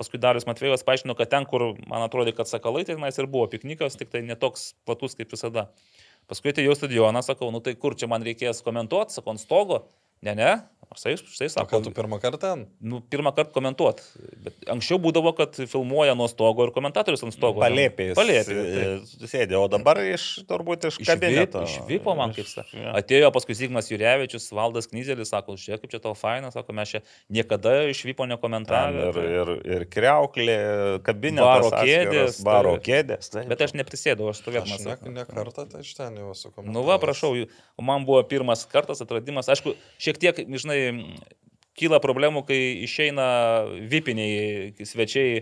[0.00, 3.44] Paskui Darius Matvėjus paaiškino, kad ten, kur man atrodė, kad sakalai, tai tenais ir buvo
[3.52, 5.68] piknikas, tik tai netoks platus kaip visada.
[6.30, 9.82] Paskui atėjau stadioną, sakau, nu tai kur čia man reikės komentuoti, sakau, ant stogo.
[10.22, 10.52] Ne, ne,
[10.98, 11.68] štai, štai O sako.
[11.70, 12.66] ką tu pirmą kartą?
[12.80, 14.02] Nu, pirmą kartą komentuoti.
[14.44, 17.60] Bet anksčiau būdavo, kad filmuoja nuo stogo ir komentatorius ant stogo.
[17.62, 18.14] Palėpėjai.
[18.18, 19.28] Palėpėjai.
[19.28, 21.62] Sėdė, o dabar iš, turbūt iš Iš kabineto.
[21.66, 22.64] Iš Vipo man kaip Iš- sa.
[22.72, 22.92] jo.
[22.98, 27.00] Atėjo paskui Zygmas Jurevičius, Valdas Knyzelis, sako, žiūrėk, kaip čia tavo faina, sako, mes čia
[27.30, 29.08] niekada iš Vipo nekomentavome.
[29.08, 30.58] ir, ir, ir kreuklė,
[31.06, 31.70] kabinetas.
[31.70, 33.30] Baro kėdės, Baro tai- kėdės.
[33.32, 33.48] taip.
[33.48, 34.84] Bet aš neprisėdau, aš Aš stovėdamas.
[35.04, 36.72] ne, ne kartą tai iš ten jau esu komentavęs.
[36.74, 37.32] Nu va, prašau,
[37.78, 39.46] o man buvo pirmas kartas atradimas.
[39.48, 40.81] Aišku, šiek tiek, žinai,
[41.72, 43.24] kyla problemų, kai išeina
[43.88, 45.38] vipiniai svečiai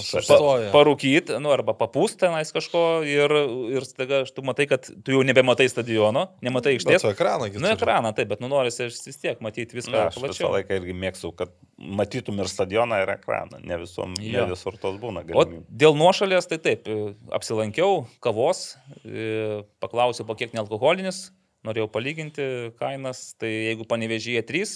[0.00, 0.70] Sustoja.
[0.72, 3.34] parūkyti, nu, arba papūsti tenais kažko ir,
[3.76, 7.04] ir staiga tu matai, kad tu jau nebematai stadiono, nematai aikštės.
[7.04, 10.24] su ekraną Nu, ekraną, taip, bet nu norisi vis tiek matyti viską Na, aš visą
[10.24, 10.52] plačiau.
[10.56, 13.60] laiką irgi mėgstu, kad matytum ir stadioną, ir ekraną.
[13.62, 14.46] Ne, visom, Jo.
[14.48, 15.64] ne visur tos būna O galimybė.
[15.68, 16.88] dėl nuošalės, tai taip,
[17.30, 21.26] apsilankiau kavos, e, paklausiau, po kiek nealkoholinis,
[21.64, 22.46] norėjau palyginti
[22.80, 24.74] kainas, tai jeigu panevežyje 3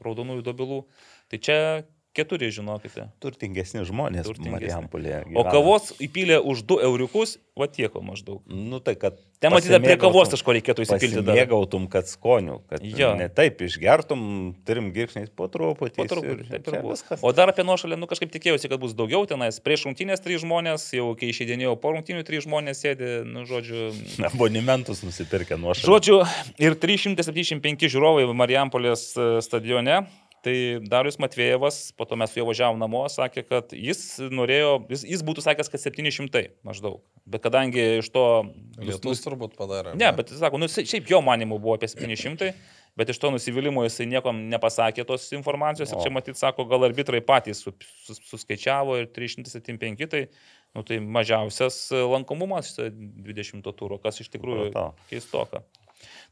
[0.00, 0.80] raudonųjų dobilų,
[1.30, 1.58] tai čia
[2.16, 3.06] 4, žinokite.
[3.22, 4.26] Turtingesni žmonės.
[4.42, 5.22] Marijampolėje.
[5.38, 8.40] O kavos įpylė už 2 euriukus, va tieko maždaug.
[8.50, 9.18] Nu tai, kad...
[9.40, 11.30] Ten matyti, prie kavos kažko reikėtų įsipilti dar.
[11.30, 13.12] Pasimėgautum, kad skonių, kad Jo.
[13.16, 14.22] ne taip išgertum,
[14.66, 15.96] trim girkšniais po truputį.
[16.00, 17.22] Po truputį, taip ir viskas.
[17.22, 19.62] O dar apie nuošalę, nu kažkaip tikėjausi, kad bus daugiau tenais.
[19.62, 23.92] Prieš rungtynės 3 žmonės, jau kai išeidinėjau po rungtynių 3 žmonės sėdi, nu žodžiu,
[24.32, 25.94] Abonimentus nusipirkę nuo šalių.
[25.94, 26.18] Žodžiu,
[26.60, 30.02] ir 375 žiūrovai Marijampolės e, stadione.
[30.40, 30.54] Tai
[30.88, 34.00] Darius Matvėjevas, po to mes su juo važiavom namo, sakė, kad jis
[34.32, 37.02] norėjo, jis, jis būtų sakęs, kad 700 maždaug.
[37.28, 38.24] Bet kadangi iš to...
[38.80, 39.92] Lietus turbūt padarė.
[40.00, 42.54] Ne, bet jis sako, nu šiaip jo manimų buvo apie 700,
[42.96, 45.92] bet iš to nusivylimų jisai niekam nepasakė tos informacijos.
[45.92, 46.06] Ir O.
[46.06, 47.76] čia matyt, sako, gal arbitrai patys su,
[48.06, 50.24] sus, suskaičiavo ir 375, tai,
[50.72, 54.72] nu, tai mažiausias lankomumas 20 turų, kas iš tikrųjų
[55.12, 55.66] keistoka.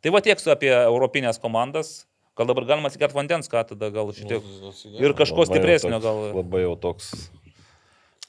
[0.01, 1.99] Tai va tiek su apie europinės komandas.
[2.39, 4.45] Gal dabar galima atsigert vandens, ką tada gal šitiek.
[5.03, 7.11] Ir kažko Labai stipresnio toks- gal Labai jau toks.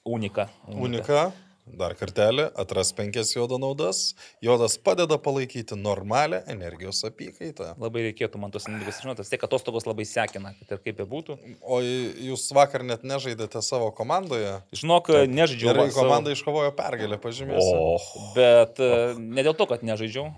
[0.06, 0.48] unika.
[0.68, 1.32] Unika,
[1.70, 4.16] dar kartelį, atras penkias jodo naudas.
[4.42, 7.76] Jodas padeda palaikyti normalią energijos apykaitą.
[7.78, 11.38] Labai reikėtų man tos energijos, žinot, tiek atostogos labai sekina, kad ir kaip bebūtų.
[11.62, 14.56] O jūs vakar net nežaidėte savo komandoje.
[14.74, 15.70] Žinok, nežaidžiau.
[15.70, 17.78] Gerai, va savo- komanda iškovojo pergalę, pažymėsiu.
[17.78, 20.34] O, Bet e, ne dėl to, kad nežaidžiau,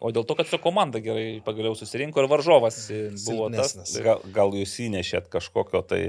[0.00, 2.78] o dėl to, kad su komanda gerai pagaliau susirinko ir varžovas
[3.26, 3.74] buvo tas.
[3.74, 3.92] Silpnesnis.
[3.96, 6.02] tai- gal, gal jūs įnešėt kažkokio tai...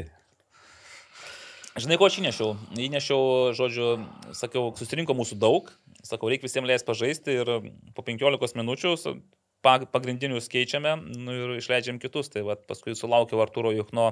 [1.80, 2.56] Žinai, ko aš įnešiau?
[2.76, 3.22] Įnešiau,
[3.56, 3.90] žodžiu,
[4.36, 5.70] sakiau, susirinko mūsų daug,
[6.04, 7.52] sakau, reikia visiems leis pažaisti ir
[7.96, 8.96] po 15 minučių
[9.62, 12.32] pagrindinius keičiame nu, ir išleidžiam kitus.
[12.34, 14.12] Tai vat, paskui sulaukiau Arturo Juchno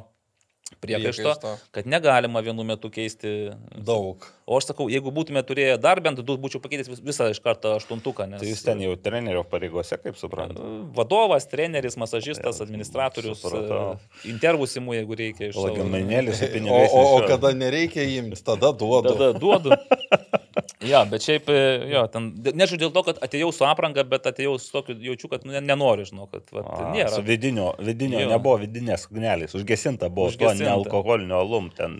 [0.83, 1.33] priekaišto,
[1.71, 3.51] kad negalima vienu metu keisti.
[3.75, 4.25] Daug.
[4.47, 7.73] O aš sakau, jeigu būtume turėję dar bent du, būčiau pakeitęs vis- visą iš karto
[7.75, 8.27] aštuntuką.
[8.29, 10.63] Nes, Tai jūs ten jau trenerio pareigose, kaip suprantu.
[10.95, 13.97] Vadovas, treneris, masažistas, administratorius, supratau.
[14.23, 15.65] intervų simų, jeigu reikia iš su
[16.71, 19.15] O, o, o kada nereikia imti, tada duodu.
[19.15, 19.75] Tada duodu.
[20.87, 24.55] Ja, bet šiaip, e, jo, ten, nežinau dėl to, kad atėjau su apranga, bet atėjau
[24.61, 27.09] su tokiu, jaučiu, kad nu, ne- nenoriu, žinau, kad vat, A, nėra.
[27.13, 28.29] Su vidinio, vidinio Jo.
[28.31, 30.56] nebuvo vidinės ugnelės, užgesinta buvo užgesinta.
[30.61, 31.99] Nealkoholinio alum, ten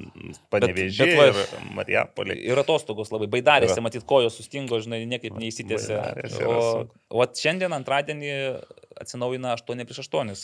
[0.53, 1.39] panevežė ir
[1.77, 2.37] Marijapolė.
[2.49, 5.99] Ir atostogos labai baidarėsi, matyt, kojos sustingo, žinai, niekaip neįsitėsi.
[6.47, 8.33] O, o šiandien antradienį
[9.01, 10.35] atsinaujina 8 prieš 8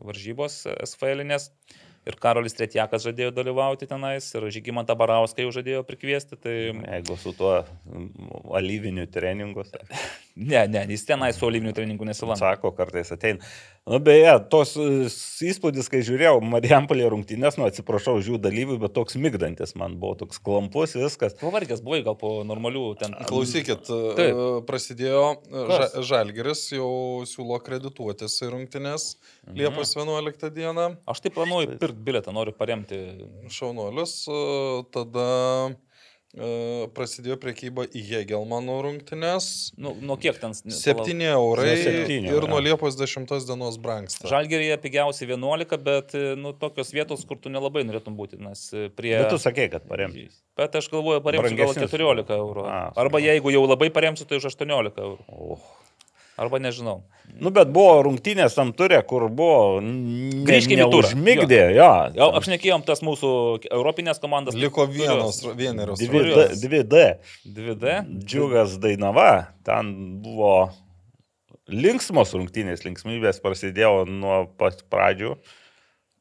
[0.00, 1.50] varžybos SFL-inės.
[2.08, 6.38] Ir Karolis Tretjakas žadėjo dalyvauti tenais, ir Žygimantą Barauską jau žadėjo prikviesti.
[6.40, 7.58] Tai Jeigu su tuo
[8.56, 9.84] alyviniu treningu, tai
[10.52, 12.40] ne, ne, jis tenai su oliviniu treningu nesilanko.
[12.40, 13.44] sako, kartais ateina.
[13.90, 14.84] Nu, beje, tos e,
[15.50, 20.14] įspūdis, kai žiūrėjau Marijampolė rungtynės, nu atsiprašau už jų dalyvių, bet toks migdantis man buvo,
[20.20, 21.34] toks klampus viskas.
[21.40, 23.16] Pavargęs buvai gal po normalių ten.
[23.26, 24.22] Klausykit, Taip.
[24.30, 25.96] e, prasidėjo e, Kas?
[25.98, 26.92] ža, Žalgeris, jau
[27.26, 29.10] siūlo kredituotis į rungtynes
[29.50, 29.56] Mhm.
[29.58, 30.84] Liepos 11 dieną.
[31.08, 32.98] Aš tai planuoju pirkti biletą, noriu paremti.
[33.50, 35.26] Šaunuolis, e, tada
[36.94, 39.72] prasidėjo priekyba į Jėgelmano rungtynes.
[39.80, 40.54] Nu, nuo kiek ten?
[40.54, 42.60] 7 eurai Nuo septynių, ir nuo.
[42.62, 44.28] Liepos 10 dienos brangsta.
[44.30, 49.16] Žalgerėje pigiausiai 11, bet nu, tokios vietos, kur tu nelabai norėtum būti, nes e, prie...
[49.18, 50.28] Bet tu sakei, kad paremti.
[50.58, 51.90] Bet aš galvoju, paremsiu gal Brangesnius.
[51.98, 52.66] 14 eurų.
[52.70, 55.26] A, Arba jeigu jau labai paremsiu, tai už 18 eurų.
[55.34, 55.58] O,
[56.38, 57.00] Arba nežinau.
[57.38, 59.78] Nu, bet buvo rungtynės tam turė, kur buvo...
[59.84, 61.06] ne- Grįžkim į turą.
[61.10, 61.88] neužmigdė, jo.
[62.18, 63.30] Jau apšnekėjom tas mūsų
[63.70, 64.56] europinės komandas.
[64.58, 66.02] Liko vienos, vienerios.
[66.02, 66.48] 2D.
[66.64, 67.04] 2D.
[67.46, 67.94] 2D.
[68.24, 69.28] Džiugas Dainava,
[69.66, 69.92] ten
[70.24, 70.72] buvo
[71.70, 75.36] linksmos rungtynės, linksmybės prasidėjo nuo pat pradžių,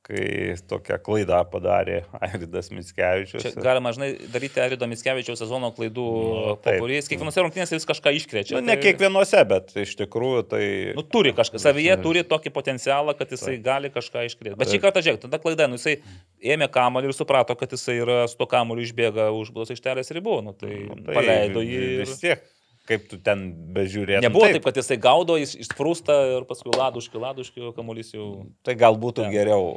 [0.10, 3.43] kai tokią klaidą padarė Airidas Mitskevičius.
[3.45, 6.05] Čia galima, žinai, daryti Arido Mitskevičiaus sezono klaidų,
[6.49, 6.80] Nu, taip.
[6.82, 8.57] kuriais kiekvienose rungtynėse vis kažką iškrečia.
[8.57, 10.64] Nu, ne kiekvienose, bet iš tikrųjų tai...
[10.97, 14.57] Nu, turi kažką, savyje turi tokį potencialą, kad jisai gali kažką iškrėsti.
[14.60, 15.99] Bet šį kartą, žiūrėk, tada klaida, nu, jisai
[16.41, 20.39] ėmė kamuolį ir suprato, kad jisai yra su to kamuoliu išbėga už blos aikštelės ribų.
[20.49, 21.84] Nu, tai, Nu, tai paleido jį.
[22.01, 22.22] Vis Ir...
[22.24, 22.47] tiek,
[22.89, 24.25] kaip tu ten bežiūrėtum.
[24.25, 28.29] Nebuvo taip, kad jisai gaudo, jis išsprūsta ir paskui laduškių, laduškių kamuolys jau...
[28.65, 29.33] Tai gal būtų Ten.
[29.35, 29.69] geriau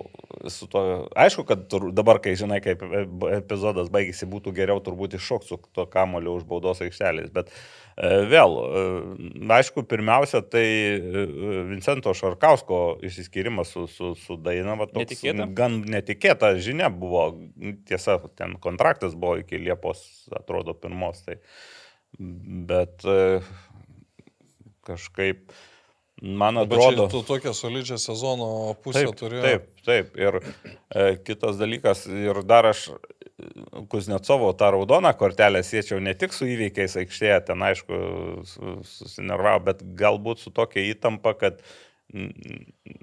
[0.53, 0.83] su to.
[1.19, 3.05] Aišku, kad tur, dabar, kai žinai, kaip e-
[3.39, 7.29] epizodas baigėsi, būtų geriau turbūt iššokti su to kamoliu už baudos aikštelės.
[7.35, 8.87] Bet e, vėl, e,
[9.59, 10.65] aišku, pirmiausia, tai
[11.69, 15.51] Vincento Šarkausko išsiskyrimas su, su, su Dainava toks Netikėta?
[15.59, 17.29] gan netikėta žinia buvo.
[17.89, 20.03] Tiesa, ten kontraktas buvo iki Liepos,
[20.33, 21.21] atrodo, pirmos.
[21.27, 21.39] Tai,
[22.19, 23.41] bet e,
[24.87, 25.53] kažkaip,
[26.23, 27.07] man Bet atrodo.
[27.07, 29.43] čia tu tokią solidžią sezono pusę Taip, turėjai.
[29.47, 30.17] taip, taip.
[30.21, 32.99] Ir e, kitas dalykas, ir dar aš e,
[33.91, 38.03] Kuznetsovo tą raudoną kortelę siečiau ne tik su įveikiais aikštėje, ten aišku
[38.47, 41.63] su- susinervavo, bet galbūt su tokia įtampa, kad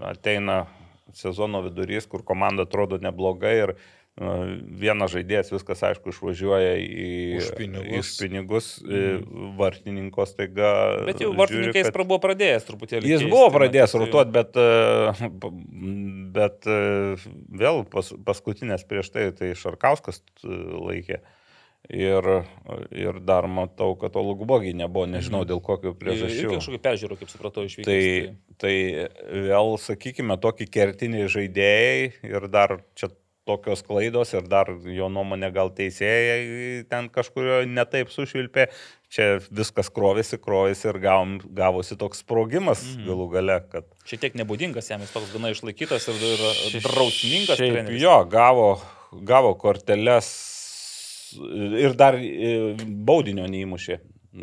[0.05, 0.65] ateina
[1.17, 3.77] sezono vidurys, kur komanda atrodo neblogai ir e,
[4.19, 7.95] vienas žaidėjas viskas aišku išvažiuoja į Už pinigus.
[7.99, 9.55] Iš pinigus mm.
[9.59, 10.71] vartininkos taiga.
[11.07, 13.07] Bet jau žiūri, vartininkais kad- buvo pradėjęs truputėlį.
[13.07, 15.31] Jis keisti, buvo pradėjęs tai- rotuoti, bet, e,
[16.35, 16.79] bet e,
[17.63, 21.21] vėl pas, paskutinės prieš tai, tai Šarkauskas e, laikė.
[21.89, 22.25] Ir,
[22.91, 26.49] ir dar matau, kad to lugbogiai nebuvo, nežinau dėl kokių Ir priežasčių.
[26.51, 27.87] kažkokį peržiūrų, kaip supratau, išvykti.
[27.87, 28.73] Tai, tai
[29.47, 33.09] vėl, sakykime, tokie kertiniai žaidėjai ir dar čia
[33.49, 38.69] tokios klaidos ir dar jo nuomonė gal teisėjai ten kažkurio netaip sušvilpė.
[39.09, 43.07] Čia viskas krovėsi, krovėsi ir gavom, gavosi toks sprogimas Mhm.
[43.09, 46.21] galų gale, kad Šiek tiek nebūdingas jam, jis toks gana išlaikytas ir,
[46.69, 47.57] ir drausmingas.
[47.57, 47.89] Šiaip.
[47.97, 48.69] Jo, gavo,
[49.25, 50.29] gavo korteles
[51.81, 53.99] ir dar e, baudinio neįmušė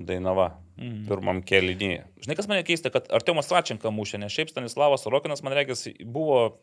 [0.07, 1.07] Dainava Mhm.
[1.09, 2.02] pirmam kelinyje.
[2.20, 5.72] Žinai, kas mane keista, kad Artiomas Račenka mušė, ne šiaip Stanislavas Sorokinas, man reikia,
[6.04, 6.59] buvo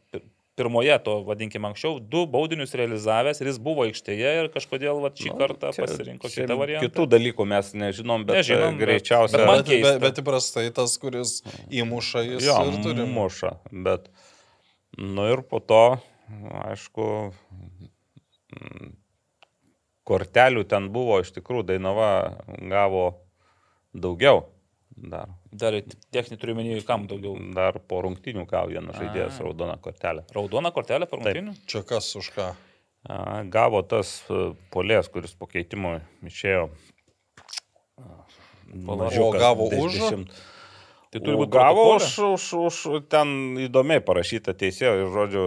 [0.55, 5.31] pirmoje to, vadinkime anksčiau, du baudinius realizavęs ir jis buvo aikštėje ir kažkodėl va, šį
[5.31, 6.85] Nu, kartą čia- pasirinko čia kitą variantą.
[6.89, 9.37] Kitų dalykų mes nežinom, bet Nežinom, bet- greičiausiai.
[9.39, 9.93] bet man Bet, keista.
[9.99, 11.41] bet, bet įprastai tas, kuris
[11.71, 13.05] įmuša, jis jo, ir turi.
[13.09, 14.09] muša, bet.
[14.97, 15.97] Nu ir po to,
[16.69, 17.33] aišku,
[20.05, 22.09] kortelių ten buvo, iš tikrųjų, Dainava
[22.69, 23.05] gavo
[23.95, 24.45] daugiau.
[24.95, 25.75] Dar, Dar
[26.13, 27.35] techninį turiu menį, kam daugiau.
[27.53, 30.23] dar po rungtinių gavo vienas žaidėjas raudoną kortelę.
[30.33, 31.53] Raudona kortelė per rungtynių?
[31.69, 32.47] Čia kas už ką?
[33.03, 36.69] A, Gavo tas e, polės, kuris po keitimo išėjo.
[38.87, 39.99] O gavo už?
[41.13, 42.77] Tai turi būti gavo už, už, už
[43.11, 45.43] ten įdomiai parašyta teisėjo ir žodžiu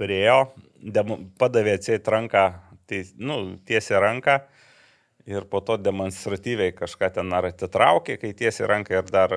[0.00, 0.48] priejo,
[0.82, 2.48] demo- padavė atsieit ranką,
[2.90, 3.36] teis, nu,
[3.68, 4.40] tiesiai ranką
[5.30, 9.36] ir po to demonstratyviai kažką ten ar atitraukė, kai tiesiai ranką ir dar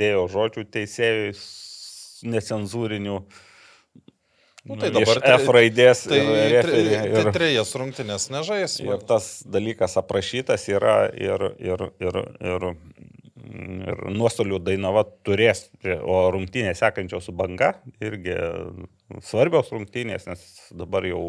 [0.00, 1.32] dėjo žodžių teisėjui
[2.34, 3.18] necenzūrinių.
[4.64, 6.18] Nu, tai iš dabar F raidės Tai,
[6.48, 8.78] ir, tai ir, trejas rungtynės nežais.
[8.80, 12.64] ir tas dalykas aprašytas yra ir, ir, ir, ir,
[13.84, 18.38] ir nuostolių Dainava turės, o rungtynės sekančios su banga irgi
[19.24, 21.24] svarbios rungtynės, nes dabar jau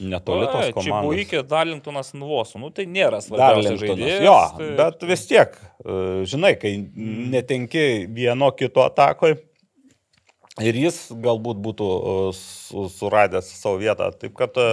[0.00, 1.22] netoli tos komandos.
[1.22, 2.60] iki Darlingtonas Nuvosų.
[2.62, 4.22] Nu, tai nėra svarbiausias žaidėjas.
[4.26, 4.68] Jo, tai...
[4.80, 5.98] bet vis tiek, e,
[6.30, 6.76] žinai, kai
[7.34, 9.36] netenki vieno kito atakoj
[10.62, 14.10] ir jis galbūt būtų e, su- suradęs savo vietą.
[14.18, 14.68] Taip kad e,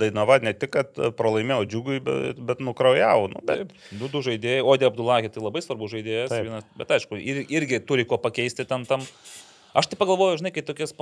[0.00, 3.30] Dainava ne tik, kad pralaimėjo džiugui, bet, bet nukraujavo.
[3.32, 6.48] Nu, bet, du, du žaidėjai, Odė Abdulakė tai labai svarbus žaidėjas, Taip.
[6.48, 9.04] vienas, bet aišku, ir, irgi turi ko pakeisti tam tam.
[9.72, 10.92] Aš tai pagalvoju, žinai, kai tokias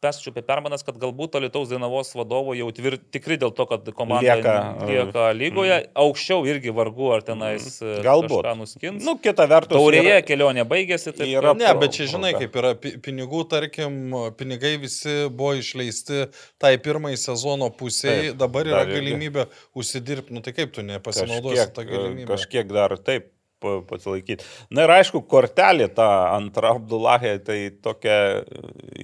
[0.00, 4.36] perskaičiu apie permanas, kad galbūt Lietuvos Dainavos vadovo jau tvir, tikri dėl to, kad komanda
[4.36, 5.90] lieka, Lieka, lieka lygoje, mm.
[6.04, 8.00] aukščiau irgi vargu ar tenais mm.
[8.06, 8.40] Galbūt.
[8.44, 9.04] kažką nuskins.
[9.06, 9.76] nu, kita vertus.
[9.76, 13.44] Taurėje yra- kelionė baigėsi, tai yra- Ne, pro- bet čia žinai, kaip yra pi- pinigų,
[13.52, 13.98] tarkim,
[14.40, 16.26] pinigai visi buvo išleisti
[16.58, 19.00] tai pirmai sezono pusiai, Taip, dabar yra dar irgi.
[19.12, 19.46] galimybė
[19.76, 22.26] užsidirbti, nu tai kaip tu nepasinaudosi tą kažkiek, galimybę.
[22.32, 23.28] kažkiek dar taip
[23.60, 24.44] pasilaikyti.
[24.74, 28.16] Na ir aišku, kortelė ta antra Abdulahė, tai tokia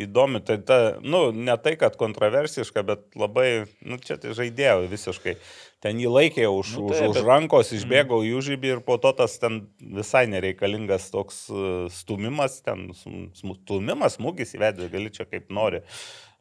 [0.07, 5.36] įdomi, tai ta, nu, ne tai, kad kontroversiška, bet labai, nu, čia tai žaidėjo visiškai.
[5.84, 8.80] Ten jį laikė už, Nu, nu, taip, už, už bet- rankos, išbėgo į užžybį ir
[8.86, 12.88] po to tas ten visai nereikalingas toks e, stumimas, ten
[13.36, 15.82] stumimas, smūgis įvedė, gali čia kaip nori.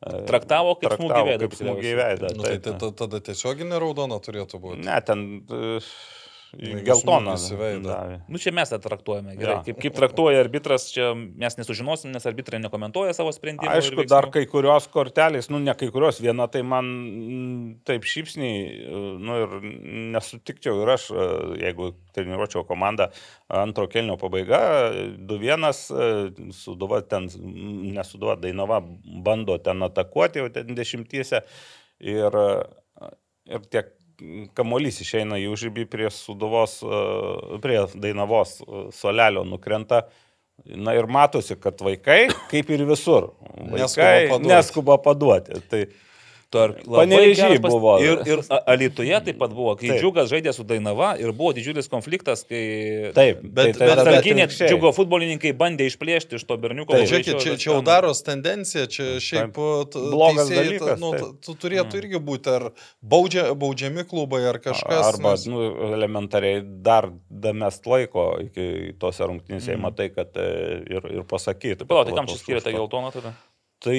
[0.06, 2.32] E, Traktavo kaip smūgį į veidą, Kaip smūgį į veidą.
[2.38, 2.66] Nu, tai taip.
[2.80, 4.84] ta- ta- tada tiesioginė raudona turėtų būti.
[4.88, 5.80] Ne, ten e,
[7.84, 8.18] Davė.
[8.32, 9.36] Nu, čia mes tą traktuojame.
[9.40, 9.58] Gerai.
[9.60, 9.64] Jo.
[9.68, 13.68] Kaip, kaip traktuoja arbitras, čia mes nesužinosim, nes arbitrai nekomentuoja savo sprendimų.
[13.68, 18.08] ir Aišku, dar kai kurios kortelės, nu ne kai kurios, viena tai man mm, taip
[18.08, 18.62] šypsniai,
[19.22, 19.58] nu ir
[20.16, 21.28] nesutikčiau ir aš, e,
[21.66, 23.10] jeigu treniruočiau komandą,
[23.64, 24.62] antro kelnio pabaiga,
[25.28, 28.82] 2-1, e, suduva ten, mm, nesuduva, Dainava
[29.26, 31.44] bando ten atakuoti jau ten dešimtyse
[32.00, 33.14] ir, e,
[33.52, 33.94] ir tiek
[34.58, 40.06] kamuolys išeina į užžybį prie suduvos, e, prie Dainavos e, solelio nukrenta.
[40.66, 44.48] Na ir matosi, kad vaikai, kaip ir visur, Neskuba vaikai paduoti.
[44.54, 45.60] neskuba paduoti.
[45.70, 45.82] Tai
[46.56, 47.94] Tar- labai Panevėžy geras pas- buvo.
[48.00, 50.00] Ir, ir A- Alytuje taip pat buvo, kai Taip.
[50.02, 54.48] Džiugas žaidė su Dainava ir buvo didžiulis konfliktas, kai taip, Bet- tai, tai, bet- Atsarginė.
[54.56, 56.94] Džiugo futbolininkai bandė išplėšti iš to berniuko.
[56.96, 61.32] Labai Žiūrėkit, čia, čia jau daros tendencija, čia šiaip Blogas teisėjai, dalykas, ta- nu, ta-
[61.46, 62.72] tu turėtų irgi būti ar
[63.04, 65.14] baudžia, baudžiami klubai, ar kažkas.
[65.16, 65.60] Arba nes- nu,
[65.94, 71.86] elementariai dar damest laiko iki tos rungtynės, jei matai, kad e, ir, ir pasakyti.
[71.88, 73.34] Palauk, tai kam čia skiria tą geltoną tada?
[73.86, 73.98] Tai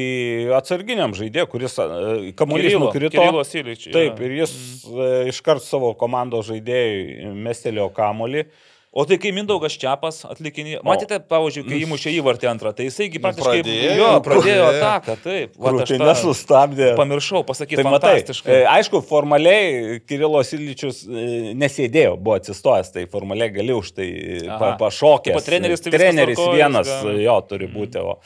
[0.59, 3.27] atsarginiam žaidėjui, kuris e, kamuolys nukrito.
[3.47, 3.89] Silič.
[3.95, 4.55] Taip, ir jis
[4.89, 5.29] mm.
[5.31, 8.49] iškart savo komandos žaidėjui mestelėjo kamuolį.
[8.97, 13.27] O tai kai Mindaugas Čiapas atlikinė, matėte, pavyzdžiui, kai įmušė įvartį antrą, tai jisaigi Nu,
[13.27, 15.59] praktiškai pradėjo, jo, pradėjo ataką, taip.
[15.61, 16.89] Vat aš Krūtinę tą sustabdė.
[16.97, 21.27] Pamiršau pasakyti, Tai matai, e, aišku, formaliai Kirilo Siličius e,
[21.61, 24.09] nesėdėjo, buvo atsistojęs, tai formaliai gali už tai
[24.47, 24.57] Aha.
[24.65, 25.37] pa, pašokęs.
[25.37, 28.01] Pat treneris tai treneris vienas gali- jo turi būti.
[28.01, 28.17] O.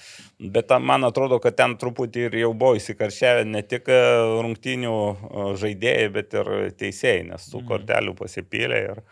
[0.41, 3.99] Bet man atrodo, kad ten truputį ir jau buvo įsikaršiavę ne tik e,
[4.41, 6.49] rungtynių e, žaidėjai, bet ir
[6.81, 8.79] teisėjai, nes tų kortelių pasipylė.
[8.89, 9.03] Ir...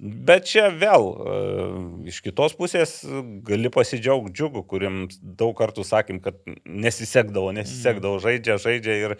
[0.00, 1.36] Bet čia vėl e,
[2.08, 2.96] iš kitos pusės
[3.44, 9.16] gali pasidžiaugti džiugu, kuriam daug kartų sakėm, kad nesisekdavo, nesisekdavo, žaidžia, žaidžia ir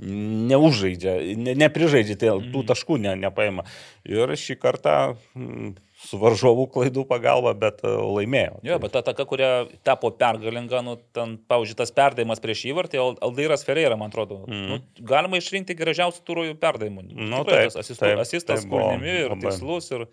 [0.00, 3.66] neužžaidžia, ne, neprižaidžia, tai tų taškų ne, nepaima.
[4.08, 4.96] Ir šį kartą
[5.36, 8.58] mm, su varžovų klaidų pagalba, bet e, laimėjo.
[8.66, 9.50] Jo, bet ta taka, kuria
[9.86, 14.66] tapo pergalinga, nu, ten, pavyzdžiui, tas perdavimas prieš įvartį, Al- Aldairas Ferreira, man atrodo, mm.
[14.72, 17.06] nu, galima išrinkti gražiausių turų perdavimų.
[17.14, 19.46] Nu, Tikrai taip, tas asistu, taip, asistas kūrinimi ir labai.
[19.46, 19.90] tikslus.
[19.94, 20.06] Ir,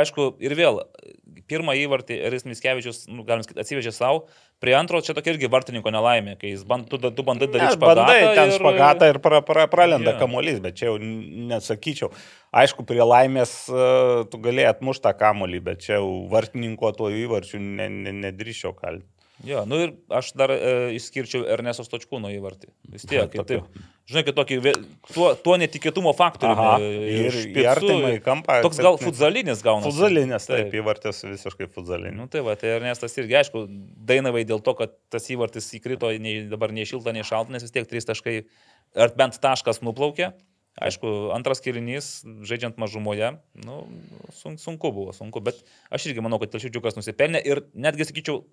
[0.00, 0.80] aišku, ir vėl,
[1.50, 4.24] pirmą įvartį Eris Miskevičius, nu, galim sakyti, atsivežė savo,
[4.62, 8.20] prie antro čia tokia irgi vartininko nelaimė, kai jis band, tu, tu bandai daryti bandai
[8.38, 10.20] ten ir- špagatą ir pra, pra, pralenda yeah.
[10.22, 12.12] kamuolys, bet čia jau nesakyčiau.
[12.50, 13.86] Aišku, prie laimės e,
[14.30, 16.00] tu galėjai atmušti tą kamuolį, bet čia
[16.32, 19.06] vartininko tuo įvarčiu ne, ne, nedrįščiau kalti.
[19.46, 22.68] Jo, nu ir aš dar e, išskirčiau Ernesto Stočkūno įvartį.
[22.92, 23.78] Vis tiek, kaip taip.
[24.10, 24.58] Žinai, kad tokį,
[25.14, 26.12] tuo, tuo netikėtumo
[26.82, 27.38] e, ir
[28.18, 29.86] į kampą, Toks gal futzalinis gauna.
[29.86, 32.18] Fuzalinės, taip, įvartis visiškai fuzalinės.
[32.18, 33.64] Nu tai va, tai Ernestas irgi, aišku,
[34.10, 37.72] Dainavai dėl to, kad tas įvartis įkrito nei, dabar nei šilta, nei šalta, nes vis
[37.78, 38.40] tiek trys taškai,
[38.98, 40.34] ar bent taškas nuplaukė.
[40.78, 43.32] Aišku, antras kirinys, žaidžiant mažumoje,
[43.66, 43.82] nu,
[44.32, 45.58] sun, sunku buvo, sunku, bet
[45.90, 48.44] aš irgi manau, kad Telšiukas nusipelnė ir netgi sakyčiau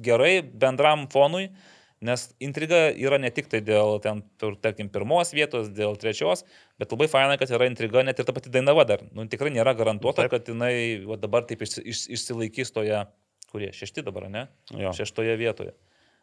[0.00, 1.50] gerai bendram fonui,
[2.04, 6.44] nes intriga yra ne tik tai dėl, ten, tur, tarkim, pirmos vietos, dėl trečios,
[6.80, 9.04] bet labai faina, kad yra intriga net ir ta pati Dainava dar.
[9.12, 10.34] Nu, tikrai nėra garantuota, Taip.
[10.34, 13.04] kad jinai va, dabar taip išsi, iš, išsilaikys toje,
[13.52, 14.48] kurie, šešti dabar, ne?
[14.72, 14.92] Jo.
[14.96, 15.76] Šeštoje vietoje.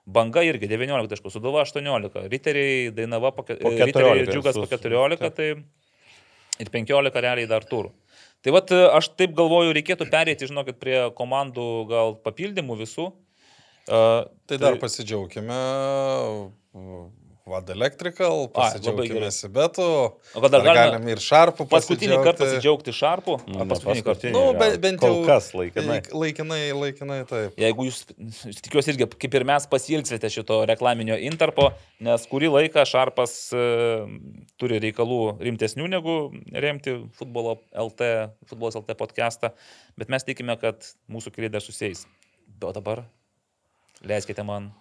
[0.06, 4.66] Banga irgi 19 taškų, Suduva 18, Riteriai, Dainava po, Po Riteriai 14 ir Džiugas po
[4.66, 5.50] su- 14, tai
[6.60, 7.94] ir 15 realiai dar turų.
[8.44, 13.14] Tai vad aš taip galvoju, reikėtų perėti, žinokit, prie komandų gal papildymų visų.
[13.88, 15.56] Uh, Tai dar pasidžiaugime.
[17.44, 19.28] Vad Electrical, pasidžiaugime.
[19.36, 19.84] Sibetu.
[20.34, 22.94] O dar galime galim ir Šarpų paskutinį kartą pasidžiaugti.
[22.94, 23.34] pasidžiaugti Šarpu?
[23.52, 24.30] Nu, A, ne paskutinį kartą.
[24.32, 25.98] Nu, be- bent Kol jau kas laikinai.
[26.16, 27.58] Laikinai, laikinai taip.
[27.60, 27.98] Jeigu jūs,
[28.64, 33.66] tikiuosi irgi, kaip ir mes, pasilgsite šito reklaminio interpo, nes kurį laiką Šarpas e,
[34.56, 36.16] turi reikalų rimtesnių negu
[36.56, 38.08] remti futbolo LT,
[38.48, 39.52] futbolas LT podcastą,
[40.00, 40.80] bet mes tikime, kad
[41.12, 42.06] mūsų keliai dar susės.
[42.64, 43.04] O dabar
[44.08, 44.72] leiskite man.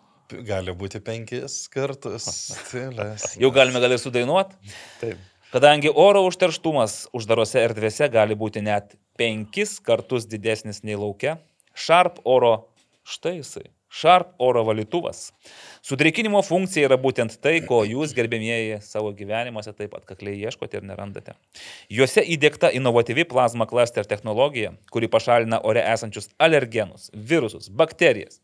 [0.46, 2.28] Gali būti penkis kartus.
[2.62, 3.34] Stilias.
[3.40, 4.74] Jau galime gal ir sudainuoti.
[5.02, 5.28] Taip.
[5.52, 11.36] Kadangi oro užterštumas uždarose erdvėse gali būti net penkis kartus didesnis nei laukia,
[11.76, 12.68] Sharp oro,
[13.04, 15.26] štai jisai, Sharp oro valytuvas.
[15.84, 20.88] Sudrėkinimo funkcija yra būtent tai, ko jūs, gerbėmieji, savo gyvenimuose taip pat kakliai ieškote ir
[20.88, 21.36] nerandate.
[21.92, 28.40] Juose įdėkta inovatyvi plazma cluster technologija, kuri pašalina ore esančius alergenus, virusus, bakterijas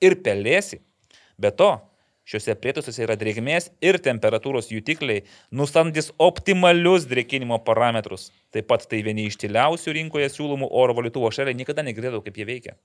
[0.00, 0.80] ir pelėsi.
[1.38, 1.76] Be to,
[2.28, 8.26] Šiuose prietaisuose yra drėgmės ir temperatūros jutikliai, nustantis optimalius drėkinimo parametrus.
[8.52, 12.44] Taip pat tai vieni iš tyliausių rinkoje siūlomų oro valytuvo šaliai niekada negirdėjau, kaip jie
[12.50, 12.76] veikia.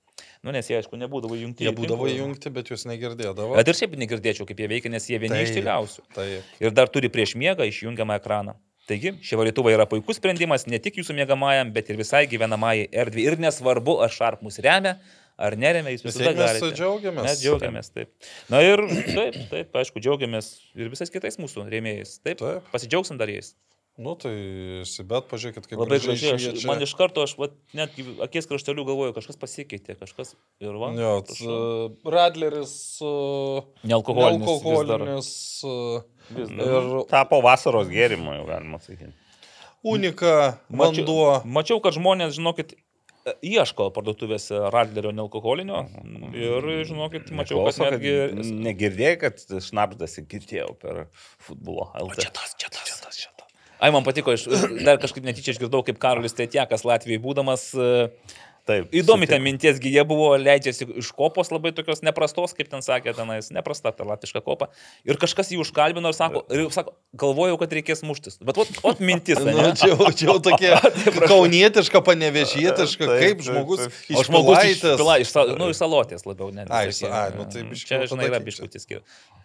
[0.48, 1.68] Nu, nes jie, aišku, nebūdavo jungti.
[1.68, 3.58] Jie būdavo įjungti, bet jūs negirdėdavo.
[3.60, 6.06] Bet ir šiaip negirdėčiau, kaip jie veikia, nes jie vieni Taip, iš tyliausių.
[6.16, 6.54] Taip.
[6.64, 8.56] Ir dar turi prieš miegą išjungiamą ekraną.
[8.88, 13.28] Taigi, šie valytuvai yra puikus sprendimas ne tik jūsų miegamajam, bet ir visai gyvenamajai erdvė.
[13.30, 14.98] Ir nesvarbu, ar šarp mus remia,
[15.38, 17.26] ar neremia, jūs Vis visada tiek mes džiaugiamės.
[17.28, 18.10] Mes džiaugiamės, taip.
[18.54, 18.82] Na ir
[19.18, 22.18] taip, taip, aišku, džiaugiamės ir visais kitais mūsų rėmėjais.
[22.24, 22.68] Taip, Taip.
[22.74, 23.56] pasidžiaugsim dar jais.
[23.94, 24.32] Nu tai,
[25.06, 27.94] bet pažiūrėkit, kaip Labai gražiai gražiai, aš, man iš karto, aš vat, net
[28.26, 30.32] akies krašteliu galvoju, kažkas pasikeitė, kažkas
[30.66, 30.90] ir va.
[30.98, 31.58] Jo, prašau.
[32.02, 32.74] t- Radleris.
[33.06, 34.48] Uh, Nealkoholinis.
[34.50, 35.04] vis dar.
[35.06, 35.30] Nealkoholinis.
[35.62, 36.02] Uh,
[36.34, 36.72] Vis dar.
[36.90, 39.14] ir Tapo vasaros gėrimu, jau galima sakyti.
[39.84, 41.30] unika Mačiau, vanduo.
[41.46, 42.82] mačiau, kad žmonės, žinokit, e,
[43.46, 45.84] ieško parduotuvėse Radlerio nealkoholinio
[46.36, 48.56] ir, žinokit, mačiau, kad Klauso, kad netgi...
[48.68, 51.90] Negirdėjai, kad šnapždasi girdėjau per futbolo.
[52.04, 53.52] O čia tas, čia tas, čia tas, čia tas.
[53.84, 54.48] Ai, man patiko, aš
[54.86, 57.70] dar kažkaip netyčia išgirdau, kaip Karolis Tetiekas Latvijoje būdamas.
[57.76, 57.90] e,
[58.64, 58.86] Taip.
[58.96, 63.12] Įdomi ten sutik- minties, jie buvo leidžiasi iš kopos labai tokios neprastos, kaip ten sakė,
[63.18, 64.70] tenais neprasta ta latviška kopa.
[65.04, 68.38] Ir kažkas jį užkalbino ir sako, ir sako galvojau, kad reikės muštis.
[68.40, 69.74] Bet ot, ot mintis, Nu, ne?
[69.76, 70.80] čia, jau- čia jau tokia
[71.34, 74.16] kaunietiška, panevežietiška, kaip žmogus taip.
[74.16, 76.64] O žmogus iš, pila, iš, nu, iš salotės labiau, ne?
[76.72, 77.12] Ai, sakykim.
[77.20, 78.88] ai, nu tai biškį Čia, žinai, yra biškutis.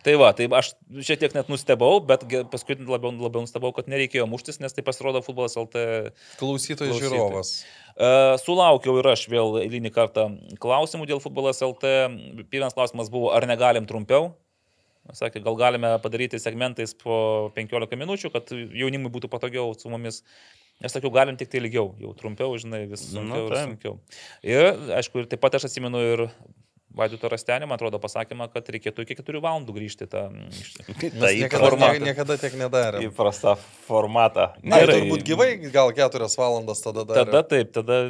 [0.06, 0.70] Tai va, tai aš
[1.02, 2.22] šiek tiek net nustebau, bet
[2.54, 6.14] paskui labiau, labiau nustebau, kad nereikėjo muštis, nes tai pasirodo futbolas LT.
[6.38, 7.02] Klausytojas Klausytojai.
[7.02, 7.50] žiūrovas.
[7.66, 7.87] Uh,
[8.42, 10.28] sulaukiau ir aš vėl eilinį kartą
[10.62, 11.94] klausimų dėl futbolas LT.
[12.52, 14.30] Pirmas klausimas buvo, ar negalim trumpiau?
[15.16, 20.20] Sakė, gal galime padaryti segmentais po 15 minučių, kad jaunimui būtų patogiau su mumis.
[20.84, 23.64] Aš sakiau, galim tik tai ilgiau, jau trumpiau, žinai, vis Nu, sunkiau ir taip.
[23.72, 23.94] sunkiau.
[24.46, 24.68] Ir,
[25.00, 26.22] aišku, ir taip pat aš atsimenu ir
[26.96, 30.22] Vaiduto Rastenį, man atrodo, pasakymą, kad reikėtų iki 4 valandų grįžti tą...
[31.20, 31.92] Tai niekada, formatą.
[31.98, 33.10] nie, niekada tiek nedarėme.
[33.10, 33.54] Įprastą
[33.86, 34.48] formatą.
[34.64, 34.96] Na, Gerai.
[35.02, 37.26] turbūt gyvai gal keturias valandas tada darė.
[37.28, 38.00] Tada taip, tada...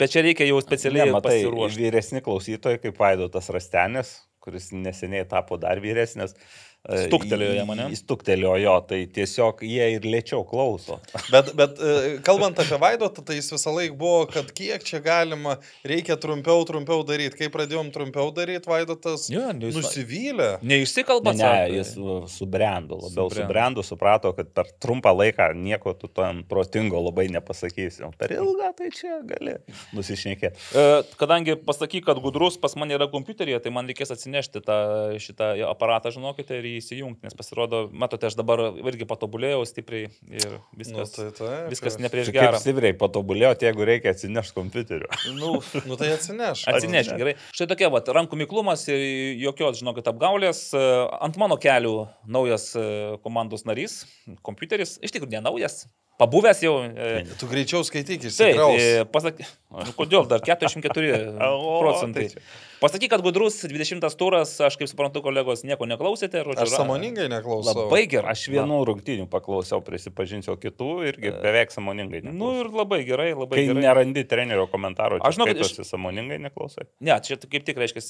[0.00, 1.84] Bet čia reikia jau specialiai Ne, matai, pasiruošti.
[1.84, 6.32] vyresni klausytojai, kaip Vaidotas Rastenis, kuris neseniai tapo dar vyresnis.
[6.32, 7.84] e, Stuktelėjo jam, ane?
[7.92, 10.96] Jis stuktelėjo jo, tai tiesiog jie ir lėčiau klauso.
[11.32, 15.54] Bet, bet e, kalbant apie Vaidotą, tai jis visą laiką buvo, kad kiek čia galima,
[15.86, 17.38] reikia trumpiau, trumpiau daryti.
[17.38, 20.48] Kai pradėjom trumpiau daryti, Vaidotas Jo, nu, jis- nusivylė.
[20.66, 23.46] Neišsikalba, Ne, ne, jis uh, subrendo, labiau Subrendo.
[23.46, 28.02] subrendo, suprato, kad per trumpą laiką nieko tu tam protingo labai nepasakysi.
[28.18, 29.54] Per ilgą tai čia gali
[29.94, 30.58] nusišnekėti.
[30.74, 30.84] E,
[31.22, 34.76] Kadangi pasakyk, kad gudrus pas mane yra kompiuteryje, tai man reikės atsinešti tą,
[35.22, 40.48] šitą aparatą, žinokite, ir jį įsijungti, nes pasirodo, matote, aš dabar irgi patobulėjau stipriai ir
[40.56, 42.58] Nu, viskas, tai, taip, viskas ne prieš gerą.
[42.60, 45.08] stipriai patobulėjo, jeigu reikia atsinešti kompiuteriu.
[45.38, 45.54] Nu,
[45.86, 46.64] Nu tai atsineš.
[46.72, 47.36] Atsinešk, gerai.
[47.54, 49.00] Štai tokia, va, rankų miklumas ir
[49.44, 50.64] jokios, žinokit, apgaulės.
[50.74, 50.82] E,
[51.22, 51.94] Ant mano kelių
[52.26, 52.86] naujas e,
[53.24, 54.02] komandos narys,
[54.46, 55.84] kompiuteris, iš tikrųjų nenaujas,
[56.20, 56.74] pabuvęs jau.
[56.88, 58.82] e, Tu greičiau skaityk, Taip, išsikraus.
[58.82, 61.14] e, pasaky, nu, kodėl dar 44
[61.52, 62.28] O, procentai.
[62.34, 62.44] tai.
[62.82, 66.40] Pasakyk, kad gudrus 20 turas, aš kaip suprantu, kolegos, nieko neklausėte.
[66.42, 67.84] Žodžiu, Aš samoningai neklausau.
[67.84, 68.32] Labai gerai.
[68.34, 72.24] Aš vienų rungtynių paklausiau, prisipažinsiu, o kitų irgi beveik samoningai.
[72.26, 72.64] Nu neklausau.
[72.64, 73.84] ir labai gerai, labai Kai gerai.
[73.86, 76.88] nerandi trenerio komentaro, Aš žinau, kad esi samoningai neklausai.
[77.06, 78.02] Ne, čia kaip tik reiškia,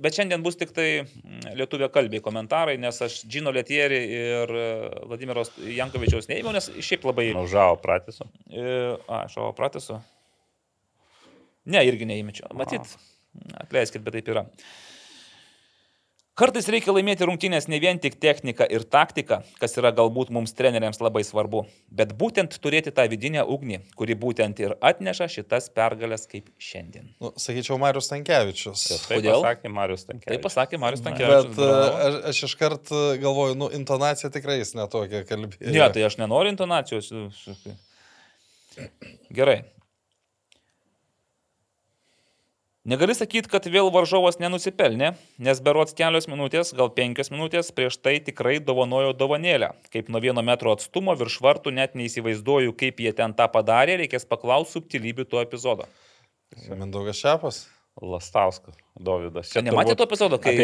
[0.00, 4.66] bet šiandien bus tik tai mm, lietuvė kalbiai komentarai, nes aš Džino Lietierį ir e,
[5.10, 7.28] Vladimiros Jankovičiaus neįmiau, nes šiaip labai...
[7.36, 8.24] Naužavo pratisu.
[8.48, 9.98] E, A, aš o pratesu.
[11.68, 12.50] Ne, irgi neįmečiau.
[12.58, 12.96] Matyt,
[13.64, 14.46] atleiskit, bet taip yra.
[16.32, 20.96] Kartais reikia laimėti rungtynės ne vien tik techniką ir taktiką, kas yra galbūt mums treneriams
[21.04, 26.48] labai svarbu, bet būtent turėti tą vidinę ugnį, kuri būtent ir atneša šitas pergalės kaip
[26.56, 27.10] šiandien.
[27.20, 28.86] Nu, sakyčiau, Marius Tankievičius.
[29.10, 30.32] Tai pasakė Marius Tankievičius.
[30.32, 31.52] Tai pasakė Marius Bet Tankievičius.
[31.52, 32.00] e, bravo.
[32.08, 35.68] aš, aš iškart e, galvoju, nu, intonacija tikrai jis netokia kalbėjo.
[35.68, 37.12] Ne, tai aš nenoriu intonacijos.
[39.28, 39.60] Gerai.
[42.82, 48.16] Negali sakyti, kad vėl varžovas nenusipelnė, nes berots kelios minutės, gal penkios minutės prieš tai
[48.26, 49.68] tikrai dovanojo dovanėlę.
[49.94, 54.26] Kaip nuo vieno metro atstumo virš vartų net neįsivaizduoju, kaip jie ten tą padarė, reikės
[54.26, 55.86] paklausti subtilybių to epizodo.
[56.74, 57.62] Mindaugas Šepas.
[58.00, 59.50] Lastauskas, Dovydas.
[59.52, 60.54] Čia nematė to epizodo, kai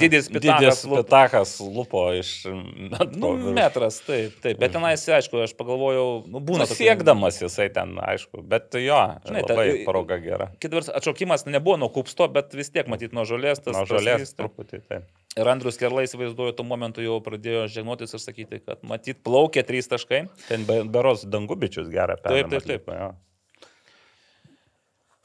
[0.00, 2.30] didis pitakas pitakas lupo iš...
[3.20, 4.56] Nu, metras, taip, taip.
[4.62, 6.64] Bet tenais, aišku, aš pagalvojau, nu, būna.
[6.64, 10.48] Tokių- siekdamas jisai ten, aišku, bet jo, Žinai, Žinai, ta- labai proga gera.
[10.64, 13.60] Kitvars atšaukimas nebuvo nuo kupsto, bet vis tiek matyt nuo žolės.
[13.60, 14.40] Tas, Nuo tas žolės vysta.
[14.42, 14.82] truputį.
[14.88, 15.02] Tai.
[15.38, 19.92] Ir Andrius Kerlai, įsivaizduoju, tuo momentu jau pradėjo žegnotis ir sakyti, kad matyt plaukė trys
[19.92, 20.24] taškai.
[20.48, 22.64] Ten be, beros dangubičius gerą Taip, perėmė.
[22.64, 23.18] taip, taip.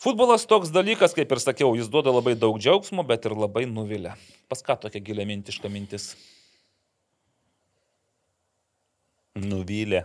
[0.04, 4.18] Futbolas toks dalykas, kaip ir sakiau, jis duoda labai daug džiaugsmo, bet ir labai nuvilia.
[4.52, 6.10] Pas ką tokia giliamintiška mintis?
[9.40, 10.04] Nuvylė.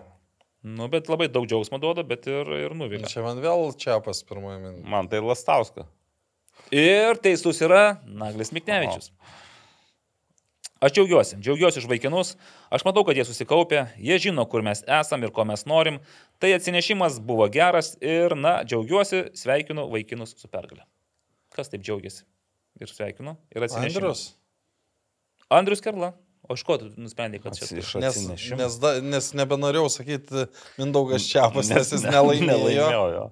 [0.63, 3.11] Nu, bet labai daug džiaugsmo duoda, bet ir, ir nuvilia.
[3.11, 4.87] Čia man vėl čiapas pirmoji mintis.
[4.87, 5.91] Man tai Lastauskas.
[6.75, 9.11] Ir teisus yra Naglis Miknevičius.
[10.79, 12.37] Aš džiaugiuosi, džiaugiuosi už vaikinus,
[12.71, 15.99] aš matau, kad jie susikaupė, jie žino, kur mes esam ir ko mes norim,
[16.39, 20.85] tai atsinešimas buvo geras ir, na, džiaugiuosi, sveikinu vaikinus su pergalė.
[21.57, 22.23] Kas taip džiaugiasi?
[22.79, 23.99] Ir sveikinu, ir atsinešimas.
[23.99, 24.25] Andrius.
[25.51, 26.13] Andrius Kerla.
[26.49, 28.17] O iš ko tu nusprendai, kad čia Iš Nes,
[28.57, 30.47] nes, da, nes nebenorėjau sakyti
[30.79, 32.87] Mindaugas Čiapas, nes jis ne- nelaimėjo.
[32.95, 33.27] nelaimėjo.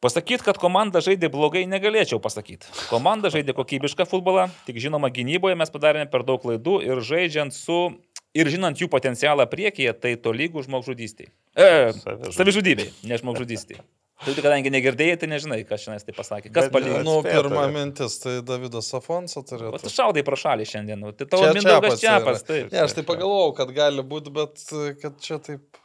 [0.00, 2.70] Pasakyti, kad komanda žaidė blogai, negalėčiau pasakyti.
[2.88, 7.82] Komanda žaidė kokybišką futbolą, tik žinoma, gynyboje mes padarėme per daug klaidų ir žaidžiant su...
[8.30, 11.32] Ir žinant jų potencialą priekyje, tai tolygų žmogžudystiai.
[11.58, 11.90] E,
[12.30, 12.92] Savižudybei.
[13.10, 13.80] ne žmogžudystiai.
[14.20, 16.52] Tai tu, kadangi negirdėjai, tai nežinai, kas šiandien tai pasakė.
[16.54, 17.00] Kas palygino.
[17.02, 19.80] Nu, pirma mintis, tai Davidas Afonso O turėtų.
[19.82, 21.00] tu šaudai pro šalį šiandien.
[21.00, 22.44] nu, Tai tavo Čia Mindaugas Čiapas Čiapas.
[22.46, 22.70] Taip.
[22.70, 24.62] Ne, aš tai pagalvojau, kad gali būti, bet
[25.02, 25.79] kad čia taip.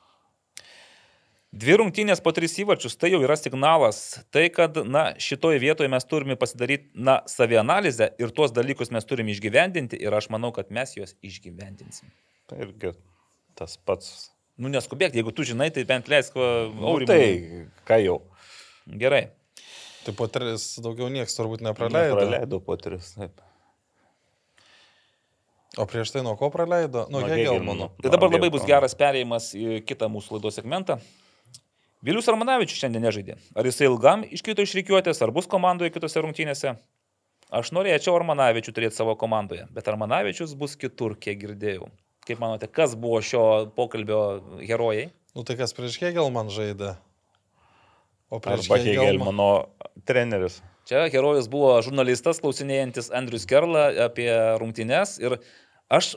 [1.56, 4.00] Dvi rungtynės po tris įvarčius tai jau yra signalas.
[4.36, 9.32] Tai, kad, na, šitoje vietoje mes turime pasidaryti, na, savianalizę ir tuos dalykus mes turime
[9.32, 12.12] išgyvendinti ir aš manau, kad mes juos išgyvendinsim.
[12.52, 12.92] Tai irgi
[13.56, 14.34] tas pats.
[14.60, 17.08] Nu, neskubėk, jeigu tu žinai, tai bent leisk Nu, Aurimui.
[17.08, 18.20] tai ką jau.
[19.00, 19.30] Gerai.
[20.06, 22.20] Tai po tris daugiau niekas turbūt nepraleido.
[22.20, 23.16] Praleido po tris.
[23.16, 23.40] Taip.
[25.80, 27.08] O prieš tai nuo ko praleido?
[27.12, 27.90] Nuo Nuo Hegelmano.
[28.04, 31.00] Tai dabar labai bus geras perėjimas į kitą mūsų laidos segmentą.
[32.06, 33.36] Vilius Armanavičius šiandien nežaidė.
[33.58, 36.76] Ar jisai ilgam iškrito iš reikiuotės, ar bus komandoje kitose rungtynėse?
[37.56, 41.90] Aš norėčiau Armanavičių turėti savo komandoje, bet Armanavičius bus kitur, kiek girdėjau.
[42.26, 43.42] Kaip manote, kas buvo šio
[43.74, 44.20] pokalbio
[44.62, 45.08] herojai?
[45.34, 46.94] Nu tai kas prieš Hegelman žaidė?
[48.30, 49.02] O prieš Arba Hegelman.
[49.02, 49.50] Hegelmano
[50.06, 50.62] treneris.
[50.86, 54.30] Čia herojus buvo žurnalistas, klausinėjantis Andrius Kerla apie
[54.62, 55.40] rungtynes ir
[55.92, 56.16] aš,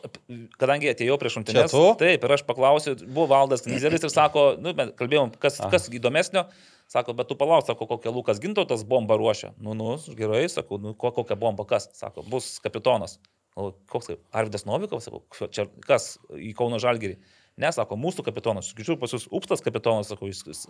[0.61, 1.39] kadangi atėjau prieš
[1.73, 1.85] tu?
[2.01, 6.47] taip, ir aš paklausiau, buvo Valdas Knyzelis ir sako, nu, kalbėjom, kas, kas įdomesnio,
[6.91, 9.53] sako, bet tu palauk, sako, kokią Lukas Gintautas bombą ruošia.
[9.61, 13.19] Nu, nu, gerai, sakau, nu, ko, kokią bombą, kas, sako, bus kapitonas.
[13.59, 14.17] O koks, tai?
[14.39, 17.17] Arvidas Novikovas, sakau, čia kas į Kauno Žalgirį.
[17.59, 18.71] Ne, sako, mūsų kapitonas.
[18.79, 20.69] Grįžau pas jūs, Upstas kapitonas, sakau, jis, jis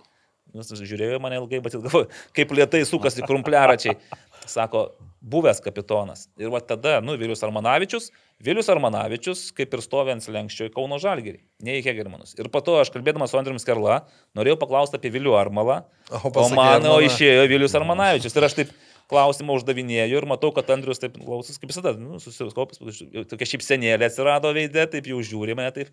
[0.57, 3.99] Jis žiūrėjo į mane ilgai, bet galvoju, kaip lietai sukasi krumpliaračiai.
[4.49, 4.87] Sako,
[5.21, 6.29] buvęs kapitonas.
[6.41, 8.09] Ir va tada, nu, Vilius Armanavičius,
[8.41, 12.33] Vilius Armanavičius, kaip ir stovi ant slengščio į Kauno Žalgirį, ne į Hegelmanus.
[12.39, 14.05] Ir po to aš kalbėdamas su Andriu Skerla,
[14.39, 16.95] norėjau paklausti apie Vilių Armalą, O o Armaną.
[17.11, 18.37] išėjo Vilius Armanavičius.
[18.39, 18.71] Ir aš taip
[19.09, 22.81] klausimą uždavinėju ir matau, kad Andrius taip klausos, kaip visada, nu, susiskopis,
[23.31, 25.89] tokia šypsenėlė atsirado veidė, taip jau žiūri mane taip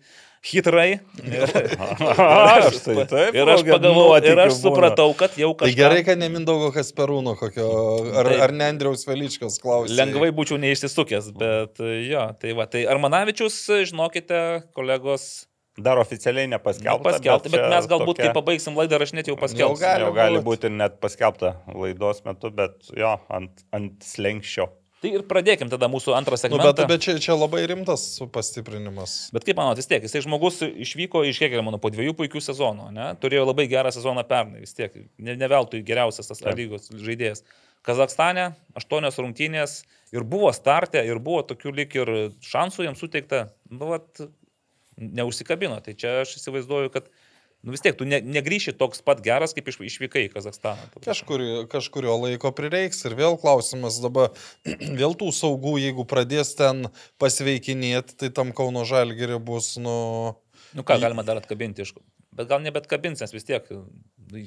[0.50, 0.98] hitrai.
[1.24, 3.34] Ir, Aš tai taip.
[3.40, 5.78] ir aš pagalvojau, ir aš supratau, kad jau Tai kažkas.
[5.80, 7.66] gerai, kad ne Mindaugo Kasperūno kokio,
[8.12, 8.44] ar, Taip.
[8.48, 9.96] ar ne Andriaus Veličkos klausė.
[9.96, 13.58] Lengvai būčiau neišsisukęs, bet jo, tai va, tai Armanavičius,
[13.90, 14.42] žinokite,
[14.76, 15.46] kolegos,
[15.78, 17.02] Dar oficialiai nepaskelbta.
[17.04, 19.80] paskelbti, bet čia mes galbūt, tokia- kai pabaigsim laidą, aš net jau Jau paskelbsiu.
[19.82, 20.44] gali Jau gali būt.
[20.48, 24.68] būti ir net paskelbta laidos metu, bet jo, ant, ant slengščio.
[25.02, 26.72] Tai ir pradėkim tada mūsų antrą Nu, segmentą.
[26.74, 29.30] bet bet čia, čia labai rimtas pastiprinimas.
[29.34, 33.14] Bet kaip manot, vis tiek, jisai žmogus išvyko iš Hegelmano po dviejų puikių sezonų, ne?
[33.20, 36.56] turėjo labai gerą sezoną pernai, vis tiek, ne, ne veltui geriausias tas Taip.
[36.56, 37.42] lygos žaidėjas.
[37.86, 39.84] Kazakstane aštuonios rungtynės
[40.16, 42.06] ir buvo startė, ir buvo tokių lik ir
[42.40, 44.08] šansų jam suteikta, nu, vat,
[44.96, 45.78] neužsikabino.
[45.84, 47.08] Tai čia aš įsivaizduoju, kad
[47.62, 50.88] nu, vis tiek tu ne, negryši toks pat geras, kaip iš, išvykai į Kazakstaną.
[51.04, 54.32] Kažkur, kažkurio laiko prireiks ir vėl klausimas dabar,
[55.00, 56.88] vėl tų saugų, jeigu pradės ten
[57.22, 60.36] pasveikinėti, tai tam Kauno Žalgiri bus, nu...
[60.76, 61.96] Nu ką, galima dar atkabinti iš...
[62.36, 63.64] Bet gal nebet kabins, nes vis tiek,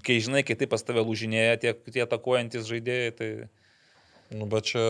[0.05, 3.29] kai žinai, kai taip pas tave lūžinėja tie, tie atakuojantis žaidėjai, tai...
[4.29, 4.81] Nu, bet čia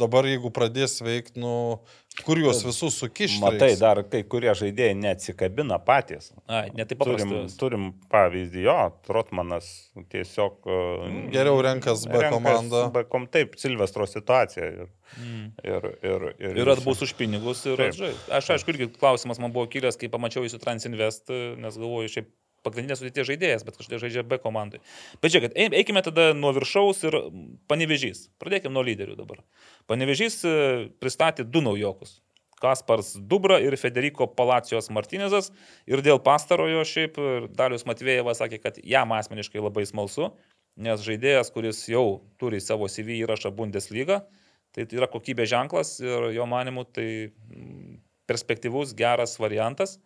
[0.00, 1.82] dabar, jeigu pradės veikti, nu,
[2.26, 3.40] kur juos visus sukišti.
[3.42, 3.80] Matai, reiks?
[3.82, 6.30] dar kai kurie žaidėjai neatsikabina patys.
[6.46, 8.78] Ai, netai Turim, turim pavyzdį, jo,
[9.08, 9.68] Trotmanas
[10.12, 10.58] tiesiog...
[10.66, 12.82] e, Geriau renkas B renkas komandą.
[12.94, 14.72] B kom, taip, Silvestro situacija.
[14.82, 15.50] Ir, Mm.
[15.60, 17.80] ir, ir, ir, Ir atbus už pinigus ir.
[18.32, 21.28] Aš aišku, irgi klausimas man buvo kilęs, kai pamačiau jūsų Transinvest,
[21.60, 22.30] nes galvoju, šiaip
[22.66, 24.80] pagrindinės sudėties žaidėjas, bet kažkaip žaidžia B komandai.
[25.22, 27.16] Bet žiūrėkit, ei- eikime tada nuo viršaus ir
[27.70, 28.28] panevežys.
[28.42, 29.42] Pradėkime nuo lyderių dabar.
[29.90, 30.52] Panevežys e,
[31.02, 32.20] pristatė du naujokus.
[32.62, 35.50] Kaspars Dubra ir Federico Palacijos Martinezas.
[35.90, 40.30] Ir dėl pastarojo šiaip e, Dalius Matvėjevas sakė, kad jam asmeniškai labai smalsu,
[40.78, 44.22] nes žaidėjas, kuris jau turi savo CV įrašą Bundesliga,
[44.72, 47.98] tai yra kokybė ženklas ir jo manimu tai mm,
[48.30, 49.98] perspektyvus, geras variantas.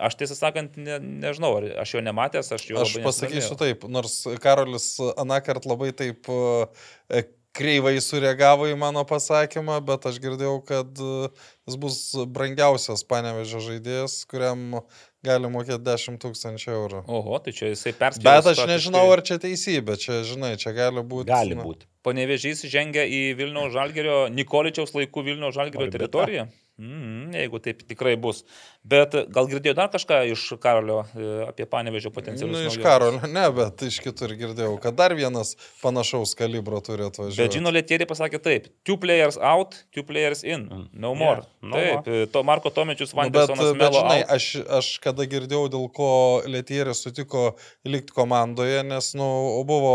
[0.00, 3.60] Aš tiesą sakant, ne, nežinau, ar aš jo nematęs, aš jo Aš labai pasakysiu nesidomėjau.
[3.60, 4.88] taip, nors Karolis
[5.20, 7.22] anakart labai taip e,
[7.56, 11.30] kreivai sureagavo į mano pasakymą, bet aš girdėjau, kad e,
[11.68, 11.98] jis bus
[12.30, 14.80] brangiausias panevežio žaidėjas, kuriam
[15.26, 17.02] gali mokėti 10 tūkstančių eurų.
[17.10, 18.24] Oho, tai čia jisai perspėjo.
[18.30, 21.28] Bet aš nežinau, ar čia teisybė, čia, žinai, čia gali būti.
[21.32, 21.88] Gali būti.
[22.06, 26.46] Panevežys žengia į Vilniaus Žalgerio, Nikoličiaus laikų Vilniaus Žalgerio teritoriją.
[26.80, 28.40] Mm, jeigu taip tikrai bus.
[28.82, 32.56] Bet gal girdėjau dar kažką iš Karolio e, apie Panevežio potencialus.
[32.56, 32.78] Nu, iš?
[32.80, 35.50] Karolio, ne, bet iš kitur girdėjau, kad dar vienas
[35.82, 37.42] panašaus kalibro turi atvažiuoti.
[37.42, 38.70] Bet žino, Lietierė pasakė taip.
[38.88, 40.64] Two players out, two players in.
[40.96, 41.44] No Yeah, more.
[41.60, 44.00] no taip, e, to Marko Tomečius, Nu, bet, Vandersonas, bet Melo.
[44.00, 44.32] žinai, out.
[44.38, 44.48] aš,
[44.80, 46.08] aš kada girdėjau, dėl ko
[46.48, 47.44] Lietierė sutiko
[47.84, 49.28] likti komandoje, nes, nu,
[49.68, 49.94] buvo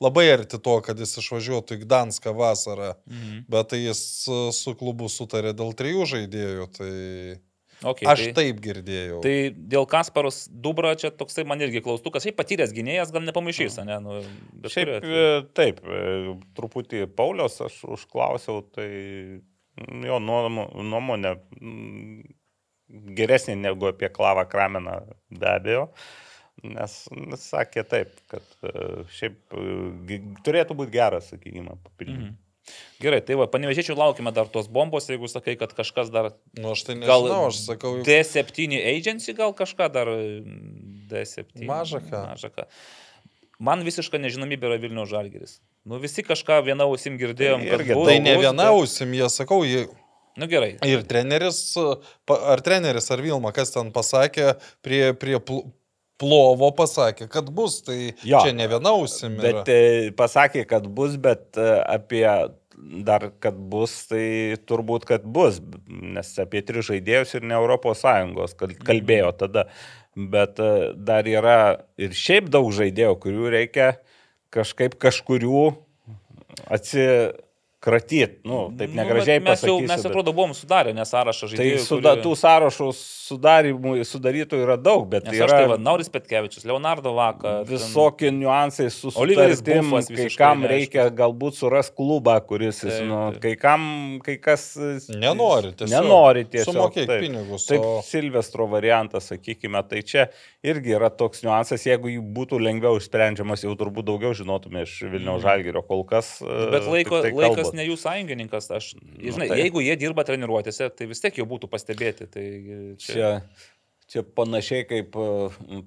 [0.00, 3.44] labai arti to, kad jis išvažiuotų į Gdanską vasarą, Mhm.
[3.52, 4.02] bet tai jis
[4.56, 6.92] su klubu sutarė dėl trijų žaidėjų, tai
[7.82, 9.20] Okay, aš tai, taip girdėjau.
[9.24, 9.34] Tai
[9.74, 12.22] dėl Kasparos Dubra čia toksai man irgi klaustukas.
[12.26, 13.96] Šiaip patyręs gynėjas gal nepamaišys, ne?
[14.04, 14.18] Nu,
[14.70, 15.22] Šiaip kuriuo atveju.
[15.22, 18.88] e, taip, e, truputį Paulios aš užklausiau, tai
[20.06, 22.22] jo nuomo- nuomonė mm,
[23.18, 24.98] geresnė negu apie Klavą Krameną
[25.32, 25.88] be abejo.
[26.62, 26.94] Nes
[27.42, 29.38] sakė taip, kad e, šiaip
[30.46, 32.30] turėtų būti geras, sakykime, papildymas.
[32.30, 32.41] Mhm.
[33.02, 36.84] Gerai, tai va, panevežėčiau laukime dar tos bombos, jeigu sakai, kad kažkas dar Nu, aš
[36.86, 41.64] tai Gal nežinau, aš sakau, juk- D7 agency gal kažką dar mm, D7.
[41.66, 42.20] Maža ką.
[42.30, 42.68] Maža ką.
[43.62, 45.58] Man visiška nežinomybė yra Vilnių Žalgeris.
[45.86, 47.62] Nu visi kažką vieną ausim girdėjom.
[47.66, 49.88] Tai irgi bus, tai ne viena bet- ausim, jie sakau, jie,
[50.38, 50.76] Nu gerai.
[50.86, 51.58] ir treneris,
[52.30, 55.66] ar treneris, ar Vilma, kas ten pasakė, prie, prie pl-
[56.22, 58.40] plovo pasakė, kad bus, tai Jo.
[58.46, 59.36] čia ne viena ausim.
[59.42, 61.68] Bet e, pasakė, kad bus, bet e,
[61.98, 62.24] apie
[63.06, 68.56] dar, kad bus, tai turbūt, kad bus, nes apie tris žaidėjus ir ne Europos Sąjungos
[68.58, 69.66] kal- kalbėjo tada.
[70.16, 71.58] Bet e, dar yra
[72.00, 73.92] ir šiaip daug žaidėjų, kurių reikia
[74.52, 75.62] kažkaip kažkurių
[77.86, 78.40] atsikratyti.
[78.44, 79.88] Nu, taip negražiai Nu, mes jau, pasakysiu.
[79.88, 81.78] mes bet- atrodo buvom sudarę, nes sąrašą Tai žaidėjų.
[81.86, 86.64] suda, kurie- tų sąrašų sudarimų, sudarytų yra daug, bet Nes yra tai va, Nauris Petkevičius,
[86.64, 87.64] Leonardo Vaka.
[87.64, 93.40] ten- visokie niuansai su sutartim, kai kam reikia galbūt surasti klubą, kuris, Taip, nu, taip.
[93.42, 94.76] kai kam, kai kas
[95.08, 95.90] Nenori tiesiog.
[95.90, 96.74] Nenori tiesiog.
[96.74, 97.20] Sumokėk taip.
[97.22, 100.28] pinigus, Taip, o- Silvestro variantas, sakykime, tai čia
[100.64, 105.42] irgi yra toks niuansas, jeigu jį būtų lengviau išsprendžiamas, jau turbūt daugiau žinotume iš Vilniaus
[105.42, 106.40] Žalgirio kol kas.
[106.42, 106.70] Mhm.
[106.70, 107.80] Bet e, laiko, tiktai laikas kalbos.
[107.80, 108.70] ne jų sąjungininkas.
[108.76, 112.28] Aš, žinai, tai- jeigu jie dirba treniruotėse, tai vis tiek jau būtų pastebėti.
[112.30, 112.44] Tai
[113.02, 113.12] čia...
[113.12, 113.30] Čia,
[114.10, 115.26] čia panašiai kaip e,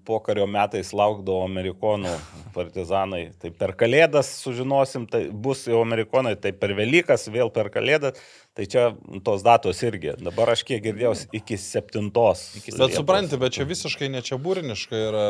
[0.07, 2.13] pokario metais laukdavo amerikonų
[2.55, 3.31] partizanai.
[3.41, 8.19] Tai per kalėdas sužinosim, tai bus jau amerikonai, tai per Velykas, vėl per kalėdas.
[8.55, 8.85] Tai čia
[9.27, 10.13] tos datos irgi.
[10.23, 12.45] Dabar aš kiek girdėjau, iki septintos.
[12.61, 12.99] Iki Bet Liepos.
[13.01, 15.25] supranti, bet čia visiškai nečiabūriniška yra,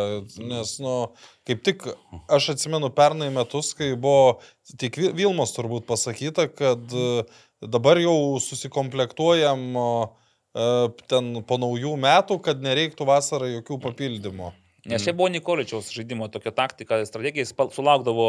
[0.45, 0.93] nes, nu,
[1.49, 1.87] kaip tik
[2.29, 4.37] aš atsimenu pernai metus, kai buvo
[4.77, 7.25] tik Vi- Vilmos turbūt pasakyta, kad e,
[7.65, 9.87] dabar jau susikomplektuojam e,
[11.11, 14.53] ten po naujų metų, kad nereiktų vasarą jokių papildymų.
[14.85, 18.27] Nes čia buvo Nikoličiaus žaidimo tokia taktika, strategija, jis sulaukdavo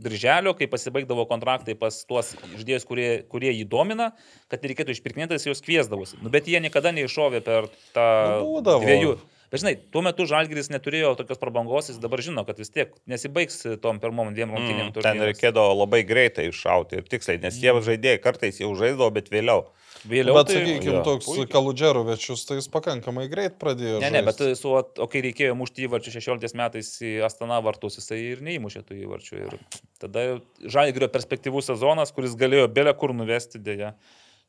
[0.00, 4.12] birželio, kai pasibaigdavo kontraktai pas tuos žaidėjus, kurie, kurie jį domina,
[4.52, 6.20] kad reikėtų išpirknėti, jis juos kviesdavosi.
[6.22, 8.06] Nu, bet jie niekada neiššovė per tą
[8.38, 8.86] Nu, būdavo.
[8.86, 9.18] dviejų.
[9.50, 13.64] Bet žinai, tuo metu Žalgiris neturėjo tokios prabangos, jis dabar žino, kad vis tiek nesibaigs
[13.82, 14.92] tom pirmom dviem rungtynėm.
[14.92, 19.32] Mm, ten reikėdavo labai greitai iššauti ir tiksliai, nes tie žaidėjai kartais jau žaidavo, bet
[19.34, 19.66] vėliau.
[20.08, 20.34] Vėliau.
[20.38, 21.50] Bet, tai- sakykime, jo, toks puikiai.
[21.52, 23.98] Kaludžerovičius, tai jis pakankamai greit pradėjo.
[24.00, 28.20] Ne, ne, bet su, o kai reikėjo mušti įvarčių 16 metais į Astana vartus, jisai
[28.32, 29.42] ir neįmušė tų įvarčių.
[29.44, 29.58] Ir
[30.00, 30.24] tada
[30.64, 33.94] Žalgirio perspektyvus sezonas, kuris galėjo belė kur nuvesti dėja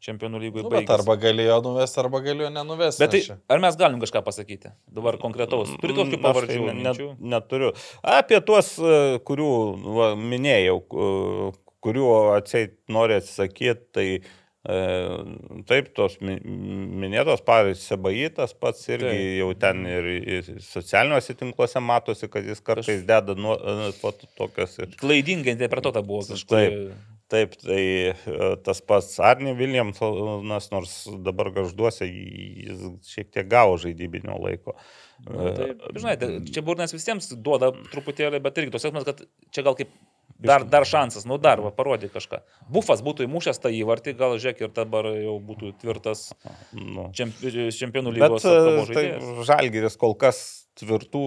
[0.02, 0.64] čempionų lygoje.
[0.66, 3.04] Nu, bet arba galėjo nuvesti, arba galėjo nenuvesti.
[3.04, 4.72] Bet tai, ar mes galim kažką pasakyti?
[4.90, 5.76] Dabar konkretaus.
[5.78, 7.12] Turi kažkokių Mm, aš tai pavardžių?
[7.20, 7.30] ne-?
[7.36, 7.74] Neturiu.
[8.02, 9.52] Apie tuos, e, kurių
[10.00, 11.52] va, minėjau, e,
[11.86, 14.22] kuriuo atseit nori atsisakyti, tai e,
[14.62, 16.40] taip, tos mi-
[17.02, 19.16] minėtos pavyzdžiui, Sebaitas pats irgi Taip.
[19.18, 19.38] taip.
[19.40, 20.10] jau ten ir,
[20.68, 26.22] socialiniuose tinkluose matosi, kad jis kartais deda nuo, e, foto tokias ir Klaidingai interpretuota buvo
[26.28, 26.36] Taip.
[26.38, 26.94] kažkaip.
[27.32, 27.82] Taip, tai
[28.12, 34.76] e, tas pats Arni Williamsonas, nors dabar garžduose jis šiek tiek gavo žaidybinio laiko.
[35.30, 36.18] Nu, tai, žinai,
[36.52, 39.22] čia burnas visiems duoda truputėlį, bet irgi tos jausmas, kad
[39.54, 39.90] čia gal kaip
[40.40, 42.42] dar, dar šansas, nu dar, va, parodė kažką.
[42.72, 46.32] Bufas būtų įmušęs tą įvartį, gal žiūrėk ir dabar jau būtų tvirtas
[46.72, 47.10] Nu.
[47.16, 49.06] čempi, čempionų lygos e, tai.
[49.48, 51.22] Žalgiris kol kas tvirtų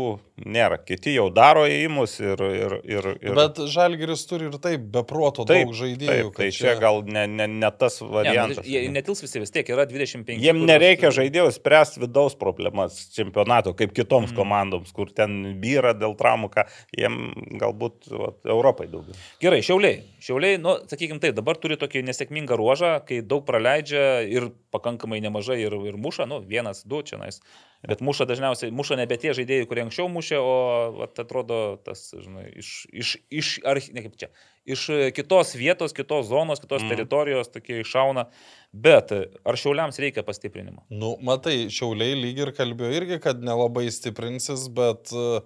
[0.50, 0.76] nėra.
[0.84, 2.40] Kiti jau daro įimus ir...
[2.44, 6.28] ir, ir, ir Bet Žalgiris turi ir taip beproto taip, daug žaidėjų.
[6.32, 8.60] Taip, tai kad čia gal ne, ne, ne tas Ne, variantas.
[8.60, 10.36] nu, jie netils visi vis tiek, yra 25.
[10.42, 14.36] Jiem kurios- nereikia žaidėjų spręsti vidaus problemas čempionato, kaip kitoms Mm.
[14.42, 16.66] komandoms, kur ten vyra dėl traumų, ką
[16.98, 17.20] jiem
[17.60, 19.14] galbūt vat, Europai daugiau.
[19.40, 20.02] Gerai, šiauliai.
[20.24, 25.60] Šiauliai, nu, sakykime taip, dabar turi tokį nesėkmingą ruožą, kai daug praleidžia ir pakankamai nemažai
[25.62, 27.40] ir, ir muša, nu, vienas, du čia nais.
[27.88, 30.54] Bet muša dažniausiai, muša nebe tie žaidėjai, kurie anksčiau mušė, o
[31.02, 34.30] vat, atrodo tas, žinai, iš, iš, iš, ar, ne čia,
[34.64, 34.86] iš
[35.16, 36.94] kitos vietos, kitos zonos, kitos Mm.
[36.94, 38.26] teritorijos tokie iššauna.
[38.72, 40.86] Bet ar šiauliams reikia pastiprinimo?
[40.90, 45.42] Nu, matai, šiauliai lyg ir kalbėjo irgi, kad nelabai stiprinsis, bet e,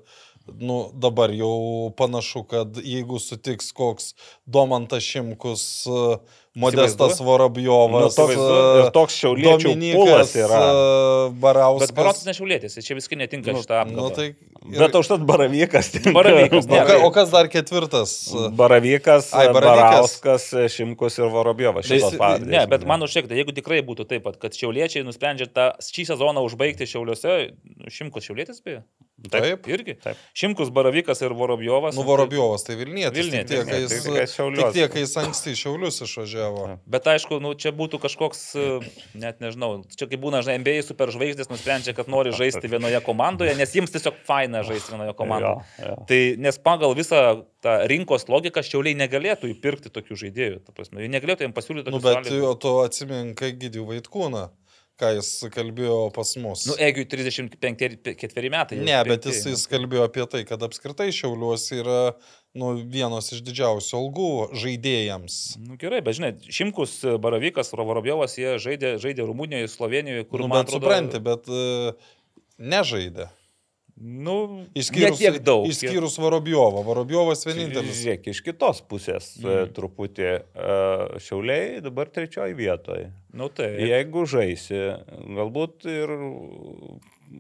[0.63, 4.15] nu, dabar jau panašu, kad jeigu sutiks koks
[4.47, 5.67] Domantas Šimkus,
[6.59, 7.23] Modestas Įsivaizduoji?
[7.23, 10.59] Nu, Vorabjovas, toks, e, ir toks šiauliečių pulas yra.
[10.59, 11.93] e, Barauskas.
[11.93, 14.09] Bet Barotas nešiaulėtis, čia viskai netinka Nu, šitą apgalvą.
[14.09, 14.29] Nu, tai,
[14.69, 15.93] Bet užtat baravykas.
[16.13, 16.81] Baravykas, o, ne.
[16.85, 18.15] ka, o kas dar ketvirtas?
[18.59, 19.47] Baravykas, Ai.
[19.55, 21.87] Barauskas, Šimkus ir Vorobjovas.
[21.89, 22.51] Tai Šitos jis- pavardės.
[22.53, 26.89] Ne, bet man užtekta, jeigu tikrai būtų taip, kad šiauliečiai nusprendžia tą šį sezoną užbaigti
[26.91, 27.39] šiauliuose,
[27.89, 28.83] šimkus šiaulietis beje.
[29.33, 29.67] Taip.
[29.67, 29.97] Irgi.
[30.03, 30.19] Taip.
[30.39, 31.97] Šimkus Baravykas ir Vorobjovas.
[31.99, 33.19] Nu, Vorobjovas, tai Vilnietis.
[33.19, 36.48] Vilnietis, Tik tiek, ne, kai tai jis, tik tiek, kai jis anksti Šiaulius išvažiavo.
[36.91, 38.67] Bet aišku, nu, čia būtų kažkoks, e,
[39.19, 43.75] net nežinau, čia kaip būna, žinai, NBA superžvaigždės nusprendžia, kad nori žaisti vienoje komandoje, nes
[43.75, 45.65] jiems tiesiog faina žaisti vienoje komandoje.
[45.79, 45.99] Jo, jo.
[46.11, 47.25] Tai nes pagal visą
[47.65, 50.63] tą rinkos logiką šiauliai negalėtų įpirkti tokių žaidėjų.
[50.67, 54.49] Ta prasme, jie negalėtų jiems pasiūlyti Nu, tokių bet o tu atsimink Gidijų Vaitkūną,
[54.99, 56.65] ką jis kalbėjo pas mus.
[56.69, 58.81] Nu, Egiui 34 metai.
[58.83, 62.01] ne, bet jis, jis kalbėjo apie tai, kad apskritai Šiauliuos yra
[62.57, 65.41] nu, vienos iš didžiausių algų žaidėjams.
[65.65, 70.63] Nu, gerai, bet žinai, Šimkus, Baravykas, Vorobjovas, jie žaidė, žaidė Rumunijoje, Slovenijoje, kur Nu, man
[70.63, 72.15] bet atrodo, supranti, bet uh,
[72.59, 73.29] nežaidė.
[73.99, 75.65] Nu, Išskyrus, ne tiek daug.
[75.67, 76.85] Išskyrus Vorobjovą.
[76.87, 77.99] Vorobjovas vienintelis.
[77.99, 79.73] Žiūrėk, iš kitos pusės mm.
[79.75, 80.41] Truputį e,
[81.25, 83.09] šiauliai dabar trečioji vietoje.
[83.35, 83.73] Nu, tai.
[83.83, 84.79] Jeigu žaisi,
[85.35, 86.15] galbūt ir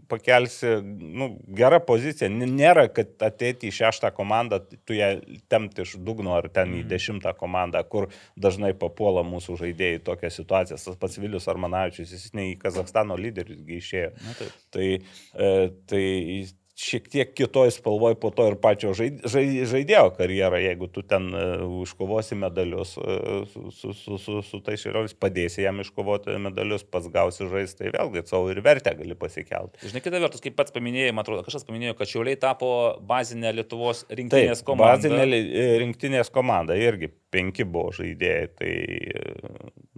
[0.08, 0.66] pakelsi,
[0.98, 2.28] nu, gerą poziciją.
[2.30, 5.10] N- Nėra, kad ateiti į šeštą komandą, tu ją
[5.48, 6.88] temti iš dugno ar ten į Mhm.
[6.88, 10.84] dešimtą komandą, kur dažnai papuola mūsų žaidėjai į tokias situacijas.
[10.84, 14.12] Tas pats Vilius Armanavičius, jis ne į Kazakstano lyderius išėjo.
[14.38, 14.52] Taip.
[14.70, 14.88] Tai,
[15.34, 16.04] e, tai
[16.78, 21.24] šiek tiek kitoj spalvoj po to ir pačio žaid- žai- žaidėjo karjerą, jeigu tu ten
[21.34, 21.40] e,
[21.82, 23.16] iškovosi medalius e,
[23.50, 27.92] su, su, su, su, su tais šerioliais, padėsi jam iškovoti medalius, pats gausi žaisti, tai
[27.96, 29.82] vėlgi savo ir vertę gali pasikelti.
[29.90, 32.70] Žinai, kita vertus, kaip pats paminėjai, man atrodo, kažkas paminėjo, kad Šiauliai tapo
[33.10, 34.94] bazinė Lietuvos Taip, rinktinės komanda.
[34.94, 39.28] bazinė e, rinktinės komanda irgi penki buvo žaidėjai, tai e,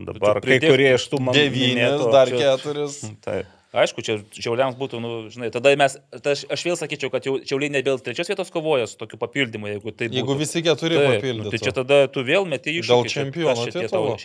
[0.01, 3.03] dabar Tu kai pridėk kurie iš tų man Devynis, dar keturis.
[3.29, 3.57] Taip.
[3.71, 7.37] Aišku, čia Šiauliams būtų, nu, žinai, tada mes, ta, aš, aš vėl sakyčiau, kad jau
[7.39, 10.19] Šiauliai nebėl trečios vietos kovoja su tokiu papildymu, jeigu tai būtų.
[10.19, 11.51] Jeigu visi keturi Taip, nu, papildytų.
[11.55, 14.17] tai čia tada tu vėl meti iš Dėl čempiono titulo.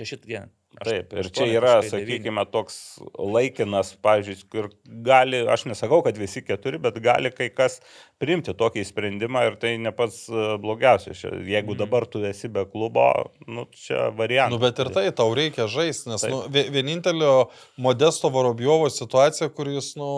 [0.84, 4.66] Taip, ir čia yra, sakykime, toks laikinas, pavyzdžiui, kur
[5.06, 7.78] gali, aš nesakau, kad visi keturi, bet gali kai kas
[8.20, 11.22] priimti tokį sprendimą ir tai ne pats e, blogiausias.
[11.48, 11.80] Jeigu Mhm.
[11.80, 13.08] dabar tu esi be klubo,
[13.48, 14.52] nu, čia variantas.
[14.52, 16.32] Nu, bet ir tai tau reikia žaisti, nes Taip.
[16.36, 17.48] nu, vie- vienintelio
[17.78, 20.10] Modesto Vorobjovo situacija, kuris, nu,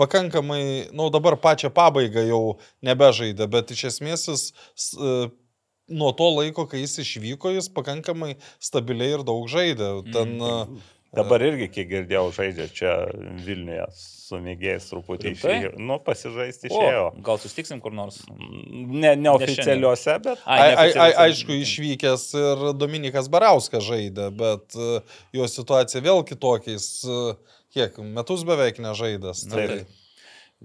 [0.00, 2.42] pakankamai, nu, dabar pačią pabaigą jau
[2.86, 4.46] nebežaidė, bet iš esmės jis
[4.96, 5.16] e,
[5.90, 9.90] nuo to laiko, kai jis išvyko, jis pakankamai stabiliai ir daug žaidė.
[10.12, 10.72] Ten, Mhm.
[10.78, 10.88] mm.
[11.10, 12.90] Dabar irgi, kiek girdėjau, žaidžia čia
[13.42, 15.70] Vilniuje su mėgėjais truputį išėjo.
[15.82, 17.00] Nu, pasižaisti O, išėjo.
[17.26, 18.20] gal sustiksim kur nors.
[18.30, 20.38] Ne, neoficialiuose, bet...
[20.46, 21.16] Ai, Ai, ai, ai, neoficialiai.
[21.24, 25.00] aišku, išvykęs ir Dominikas Barauskas žaidė, bet e,
[25.34, 27.18] jo situacija vėl kitokiais, e,
[27.74, 29.46] kiek, metus beveik nežaidęs.
[29.50, 29.98] Tai, taip.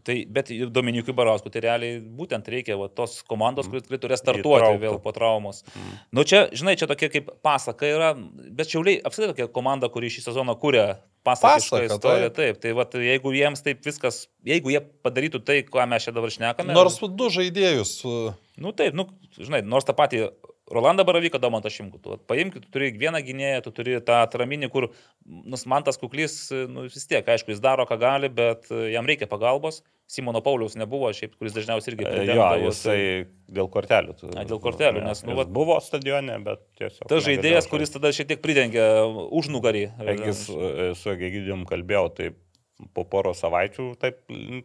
[0.04, 4.82] Tai, bet Dominikui Barauskui tai realiai būtent reikia va, tos komandos, kuris turėtų restartuoti Įtrauktų.
[4.82, 5.62] vėl po traumos.
[5.72, 5.94] Mm.
[6.18, 8.10] Nu čia, žinai, čia tokia kaip pasaka yra,
[8.52, 10.84] bet Šiauliai apskritai tokia komanda, kuri šį sezoną kūrė
[11.24, 12.34] pasakišką istoriją.
[12.36, 16.34] Taip, tai va, jeigu jiems taip viskas, jeigu jie padarytų tai, ką mes čia dabar
[16.36, 16.76] šnekame.
[16.76, 17.96] Nors du žaidėjus.
[18.60, 19.08] Nu taip, nu,
[19.40, 20.26] žinai, nors tą patį
[20.72, 22.00] Rolandą Baravyką, Domantą Šimkų.
[22.02, 24.88] Tu paimk, tu turi vieną gynėją, tu turi tą atraminį, kur,
[25.26, 26.40] nu, man tas kuklys,
[26.72, 29.84] nu, vis tiek, aišku, jis daro, ką gali, bet e, jam reikia pagalbos.
[30.10, 32.66] Simono Pauliaus nebuvo, šiaip, kuris dažniausiai irgi Jo, pridengdavosi.
[32.70, 32.98] jisai
[33.58, 34.14] dėl kortelių.
[34.20, 37.08] tu- A, dėl kortelių, nes, nu, vat- buvo stadione, bet tiesiog.
[37.10, 38.86] Tas žaidėjas, kuris tada šiek tiek pridengia
[39.34, 39.86] užnugarį.
[40.18, 42.32] Egis, e, su Egidijum kalbėjau, tai
[42.96, 44.18] po poro savaičių taip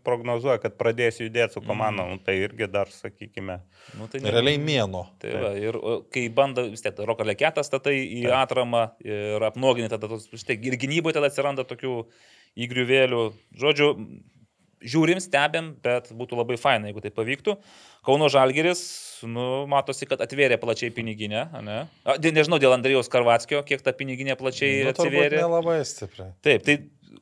[0.07, 2.23] prognozuoja, kad pradės judėti su komanda, mm.
[2.27, 3.61] tai irgi dar, sakykime,
[3.99, 5.05] Nu, tai ne- Realiai mėno.
[5.23, 5.78] Tai va, ir
[6.15, 8.35] kai bando vis tiek roką leketą statai į Taip.
[8.43, 11.95] atramą ir apnuogini tada, tos, štai, ir gynyboje tada atsiranda tokių
[12.66, 13.23] įgriuvėlių.
[13.62, 13.89] Žodžiu,
[14.81, 17.57] žiūrim, stebėm, bet būtų labai faina, jeigu tai pavyktų.
[18.07, 18.82] Kauno Žalgeris,
[19.28, 21.82] nu, matosi, kad atvėrė plačiai piniginę, ne?
[22.09, 25.43] A, nežinau dėl Andrijaus Karvatskio, kiek ta piniginė plačiai Nu, atsivėrė.
[25.43, 26.32] Nelabai stipriai.
[26.47, 26.78] Taip, tai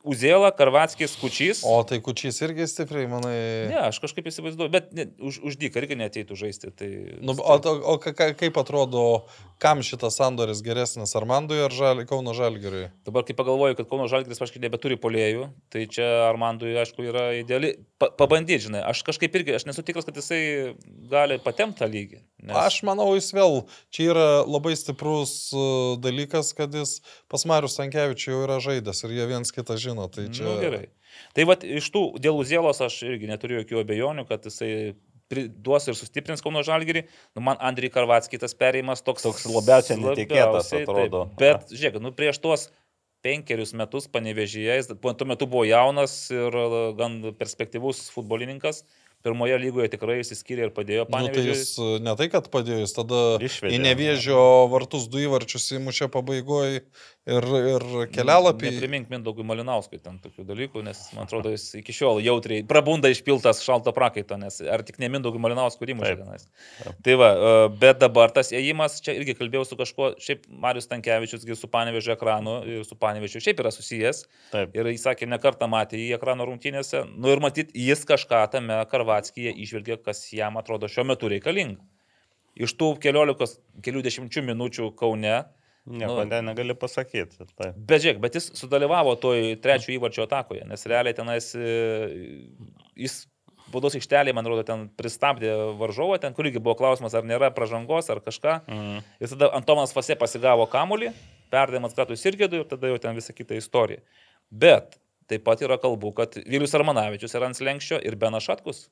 [0.07, 1.59] Uzėla, Karvatskis, Kučys.
[1.67, 3.35] O tai kučys irgi stipriai, manai.
[3.67, 6.71] Ne, aš kažkaip įsivaizduoju, bet ne, už, už dyką irgi neteitų žaisti.
[6.71, 6.87] Tai,
[7.19, 9.25] Nu, o to- o ka- ka- kaip atrodo,
[9.59, 12.87] kam šitas sandoris geresnis, Armandui ar žali, Kauno Žalgiriui?
[13.03, 17.75] Dabar, kai pagalvoju, kad Kauno Žalgiris kažkaip nebeturi polėjų, tai čia Armandui, aišku, yra ideali.
[17.99, 20.75] Pa, pabandyti, žinai, aš kažkaip irgi, aš nesu tikras, kad jisai
[21.11, 22.21] gali patemti tą lygį.
[22.47, 22.55] Nes...
[22.55, 28.31] Aš manau, jis vėl, čia yra labai stiprus uh, dalykas, kad jis pas Marius Tankievičių
[28.31, 29.88] jau yra žaidęs ir jie viens kitą žino.
[30.13, 30.45] Tai čia...
[30.45, 30.87] Nu, gerai.
[31.33, 34.95] Tai vad iš tų, dėl Uzėlos aš irgi neturiu jokių abejonių, kad jisai
[35.29, 37.05] duos ir sustiprins Kauno Žalgirį.
[37.37, 41.27] Nu, man Andrij Karvatskis tas perėjimas toks, Toks labiausiai netikėtas atrodo.
[41.37, 42.69] Taip, bet, žiūrėk, nu, prieš tuos
[43.25, 48.85] penkerius metus panevežėje, jis tuo metu buvo jaunas ir e, gan perspektyvus futbolininkas.
[49.19, 51.51] Pirmoje lygoje tikrai įsiskyrė ir padėjo Nu, tai panevežėje.
[51.51, 53.75] jis uh, ne tai, kad padėjo, jis tada Išvedė.
[53.75, 56.85] į nevėžio vartus du įvarčius įmušė pabaigoje
[57.29, 58.71] ir, ir kelialapį.
[58.73, 63.61] Neprimink Mindaugui Malinauskui ten tokių dalykų, nes man atrodo, jis iki šiol jautriai prabunda išpiltas
[63.65, 66.23] šalto prakaito, nes ar tik ne Mindaugui Malinauskui Taip.
[66.23, 66.47] tenais.
[67.05, 67.51] Tai va, e,
[67.81, 72.15] bet dabar tas ėjimas, čia irgi kalbėjau su kažkuo, šiaip Marius Tankievičius gi su Panevežio
[72.15, 74.25] ekranu ir su Panevežiu šiaip yra susijęs.
[74.53, 74.73] Taip.
[74.77, 77.05] Ir jis sakė, ne kartą matė į ekrano rungtynėse.
[77.15, 81.81] Nu ir matyt, jis kažką tame Karvatskije išvelgė, kas jam atrodo šiuo metu reikalinga.
[82.59, 85.37] Iš tų keliolikos, kelių dešimčių minučių Kaune
[85.89, 86.27] Nieko Nu.
[86.29, 87.47] ne, negali pasakyti.
[87.57, 87.75] Taip.
[87.89, 91.73] Bet žiūrėk, bet jis sudalyvavo toj trečio įvarčio atakoje, nes realiai tenais e,
[92.99, 93.23] jis
[93.73, 98.09] baudos aikštelėje, man atrodo, ten pristabdė varžovą, ten kur irgi buvo klausimas, ar nėra pražangos
[98.13, 98.55] ar kažką.
[98.69, 99.03] Mm.
[99.21, 101.11] Ir tada Antonas Fase pasigavo kamulį,
[101.53, 104.01] perdėjimas Katui Sirgėdui ir tada jau ten visa kita istorija.
[104.49, 104.97] Bet
[105.29, 108.87] taip pat yra kalbų, kad Vilius Armanavičius yra ant slengščio ir Benas Šatkus.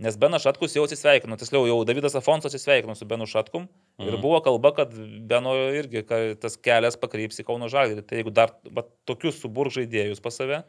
[0.00, 4.06] Nes Benas Šatkus jau atsisveikino, tiksliau jau Davidas Afonso atsisveikino su Benu Šatkum mhm.
[4.08, 4.94] ir buvo kalba, kad
[5.28, 8.06] Beno irgi ka, tas kelias pakryps į Kauno Žalgirį.
[8.08, 10.62] Tai jeigu dar va, tokius suburg žaidėjus pas save,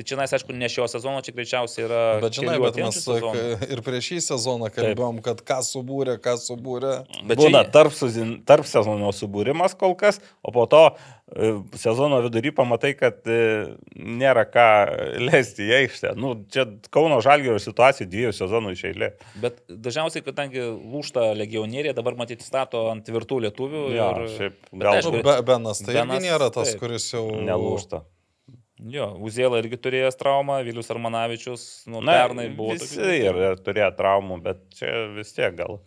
[0.00, 2.00] tai čia, nais, aišku, ne šio sezono, čia greičiausiai yra...
[2.24, 3.44] Bet žinai, kelių bet mes sezonų.
[3.76, 6.92] ir prieš šį sezoną kalbėjom, kad ką subūrė, ką subūrė.
[7.20, 10.80] Bet Bet Būna čia- tarp, suzin- tarp sezono subūrimas kol kas, o po to
[11.36, 14.64] e, sezono vidury pamatai, kad e, nėra ką
[15.28, 16.14] leisti į aikštę.
[16.16, 16.64] Nu, čia
[16.94, 19.10] Kauno Žalgėrio situacija dviejų sezonų iš eilė.
[19.44, 23.84] Bet dažniausiai, kadangi lūšta legionieriai, dabar matyti stato ant tvirtų lietuvių.
[23.98, 24.32] Jo, ir...
[24.38, 26.80] šiaip Bet gal aišku, Nu, be, Benas tai Benas, irgi nėra tas, taip.
[26.86, 27.26] kuris jau...
[27.44, 28.00] nelūšta.
[28.88, 32.72] Jo, Uzėla irgi turėjęs traumą, Vilius Armanavičius, nu, Na, pernai buvo.
[32.78, 35.80] Visi tokių- ir turėjo traumų, bet čia vis tiek gal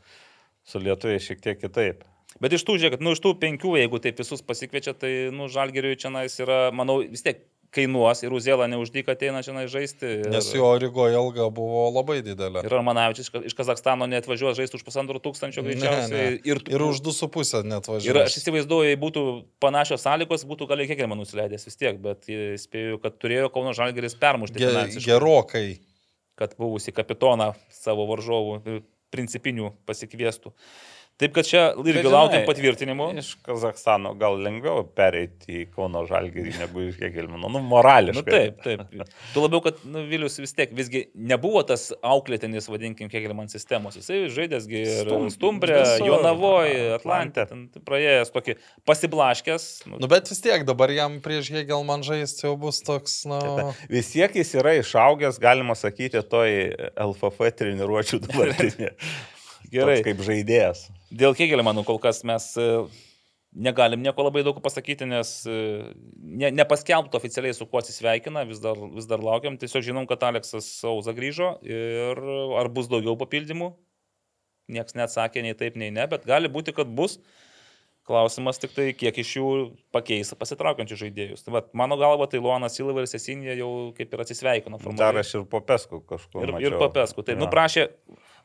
[0.63, 2.03] su lietuviai šiek tiek kitaip.
[2.41, 5.97] Bet iš tų, žiūrėk, nu, iš tų penkių, jeigu taip visus pasikviečia, tai, nu, Žalgeriui
[5.97, 7.41] čia nais yra, manau, vis tiek
[7.73, 10.05] kainuos ir Uzėla neuždyk ateina čia žaisti.
[10.21, 12.61] Ir, Nes jo Rygoje ilga buvo labai didelė.
[12.67, 16.11] Ir Armanavičius iš Ka- iš Kazakstano neatvažiuoja žaisti už pusantro tūkstančio Ne, greičiausiai.
[16.11, 16.39] ne.
[16.45, 18.23] Ir, Ir už 2,5 net Ir važiavo.
[18.27, 19.23] aš įsivaizduoju, jei būtų
[19.59, 22.25] panašios sąlygos, būtų gal kiek man nusileidęs vis tiek, bet
[22.61, 25.79] spėju, kad turėjo Kauno Žalgeris permušti Ge, gerokai.
[26.35, 28.81] kad buvusi kapitoną savo varžovų
[29.13, 30.51] principinių pasikviestų.
[31.21, 33.05] Taip kad čia irgi Bet, laukiam patvirtinimų.
[33.21, 37.37] Iš Kazakstano gal lengviau pereiti į Kauno Žalgirį negu iš Kegelmino.
[37.45, 38.23] Nu, Nu, morališkai.
[38.33, 38.81] taip, taip.
[39.35, 43.47] Tu labiau, kad nu, Vilius vis tiek visgi nebuvo tas auklėtinis, vadinkim, kiek ir man
[43.47, 43.95] sistemos.
[44.01, 45.77] Jisai žaidėsgi Stum- Stumbrė.
[46.01, 47.45] Jonavoje, Atlante.
[47.45, 48.57] Atlantė, praėjęs tokį
[48.89, 49.67] pasiblaškęs.
[49.93, 53.39] Nu, Nu, bet vis tiek dabar jam prieš Hegelman žaisti jau bus toks, na...
[53.89, 58.91] Vis tiek jis yra išaugęs, galima sakyti, toj LFF treniruočių dabartinė.
[59.73, 59.97] Gerai.
[59.99, 60.85] Toks kaip žaidėjas.
[61.13, 62.67] Dėl Kegelio, manau, kol kas mes e,
[63.53, 65.55] negalim nieko labai daug pasakyti, nes e,
[66.17, 69.57] ne, nepaskelbtų oficialiai su kuo atsisveikina, vis dar, vis dar laukiam.
[69.61, 72.21] Tiesiog žinom, kad Aleksas Sauza grįžo ir
[72.59, 73.71] ar bus daugiau papildymų.
[74.73, 77.17] Niekas neatsakė nei taip, nei ne, bet gali būti, kad bus.
[78.03, 79.49] Klausimas tik tai, kiek iš jų
[79.95, 81.43] pakeis pasitraukiančius žaidėjus.
[81.45, 84.75] Tai vat, mano galva, tai Luonas Silva ir Sesinė jau kaip ir atsisveikino.
[84.75, 85.21] Dar formaliai.
[85.23, 86.43] aš ir popesku kažkur.
[86.43, 86.73] Ir, mačiau.
[86.73, 87.23] ir papesku.
[87.23, 87.45] Tai, Jo.
[87.45, 87.47] nu,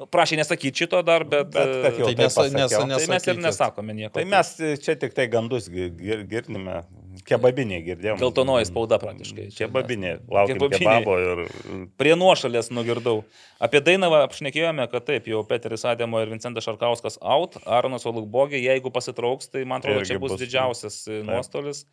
[0.07, 2.87] prašė, nesakyti šito dar, bet, Bet kad jau Tai taip nesa- pasakiau.
[2.87, 4.13] nesa- tai mes ir nesakome nieko.
[4.15, 4.55] Tai mes
[4.85, 6.85] čia tik tai gandus gi- gir- girdime,
[7.27, 8.19] kebabinė girdėjome.
[8.23, 9.49] Geltonoji spauda praktiškai.
[9.57, 10.79] Čia Kebabinė, Kebabinė.
[10.79, 13.25] kebabo ir Prie nuošalės nugirdau.
[13.61, 18.93] Apie Dainavą apšnekėjome, kad taip, jau Peteris Ademo ir Vincentas Šarkauskas out, Aronas Olukbogė, jeigu
[18.93, 21.85] pasitrauks, tai man atrodo, čia bus bus, didžiausias e, nuostolis.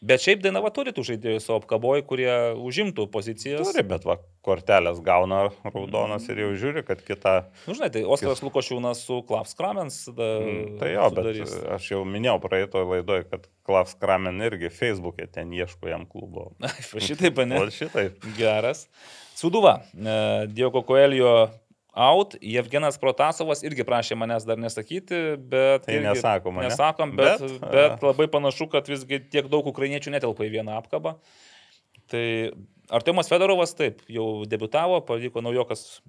[0.00, 3.60] Bet šiaip Dainava turi tų žaidėjų savo apkaboj, kurie užimtų pozicijas.
[3.68, 4.14] Turi, bet va,
[4.46, 7.34] kortelės gauna raudonas ir jau žiūri, kad kita.
[7.68, 9.98] Nu, žinai, tai Oskaras Lukošiūnas su Klavs Kramens.
[10.16, 11.52] Da, Mm, Tai jo, bet sudarys.
[11.76, 16.52] aš jau minėjau praeitoje laidoje, kad Klavs Kramen irgi Facebook'e ten ieško jam klubo.
[16.96, 17.60] Šitaip, ne?
[17.60, 18.24] O šitaip.
[18.40, 18.86] Geras.
[19.36, 19.82] Suduva.
[19.92, 21.50] e, Diogo Koelio
[21.94, 22.36] out.
[22.40, 25.86] Jevgenas Protasovas irgi prašė manęs dar nesakyti, bet...
[25.86, 26.70] Tai irgi nesakom, ane?
[26.70, 31.16] Nesakom, bet, Bet, bet, labai panašu, kad visgi tiek daug ukrainiečių netelpa į vieną apkabą.
[32.10, 32.24] Tai
[32.90, 36.00] Artemas Fedorovas taip, jau debutavo, pavyko naujokas.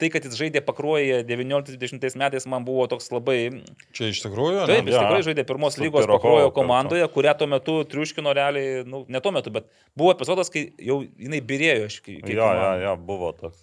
[0.00, 3.62] Tai, kad jis žaidė pakruoje 19-20 metais, man buvo toks labai
[3.94, 4.90] Čia iš tikrųjų, Taip, ne?
[4.90, 5.04] jis Jo.
[5.04, 9.30] tikrai žaidė pirmos Su lygos pakruojo komandoje, kurią tuo metu triuškino realiai, nu, ne tuo
[9.36, 12.18] metu, bet buvo epizodas, kai jau jinai birėjo iš kai.
[12.26, 13.62] Jo, jo, jo, buvo toks.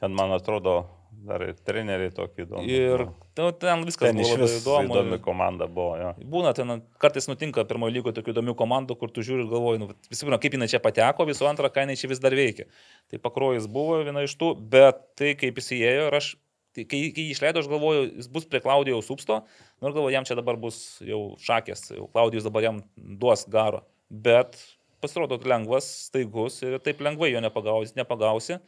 [0.00, 0.82] Ten, man atrodo,
[1.24, 2.64] dar ir treneriai tokį įdomų.
[2.68, 4.94] Ir nu, ten viskas ten buvo labai įdomu.
[4.94, 6.10] įdomi komanda buvo, jo.
[6.34, 9.88] Būna, ten kartais nutinka pirmojo lygo tokių įdomių komandų, kur tu žiūri ir galvoji, nu,
[10.10, 12.68] visų pirma, kaip jinai čia pateko, visų antra, ką jinai čia vis dar veikia.
[13.12, 16.30] Tai pakrojus buvo viena iš tų, bet tai kaip jis įėjo ir aš,
[16.76, 19.42] tai, kai, kai jį išleido, aš galvoju, jis bus prie Klaudijaus supsto,
[19.80, 23.84] nu ir galvoju, jam čia dabar bus jau šakės, jau Klaudijus dabar jam duos garo.
[24.10, 24.58] Bet
[25.04, 28.58] pasirodo lengvas, staigus ir taip lengvai jo nepagausi, nepagausi.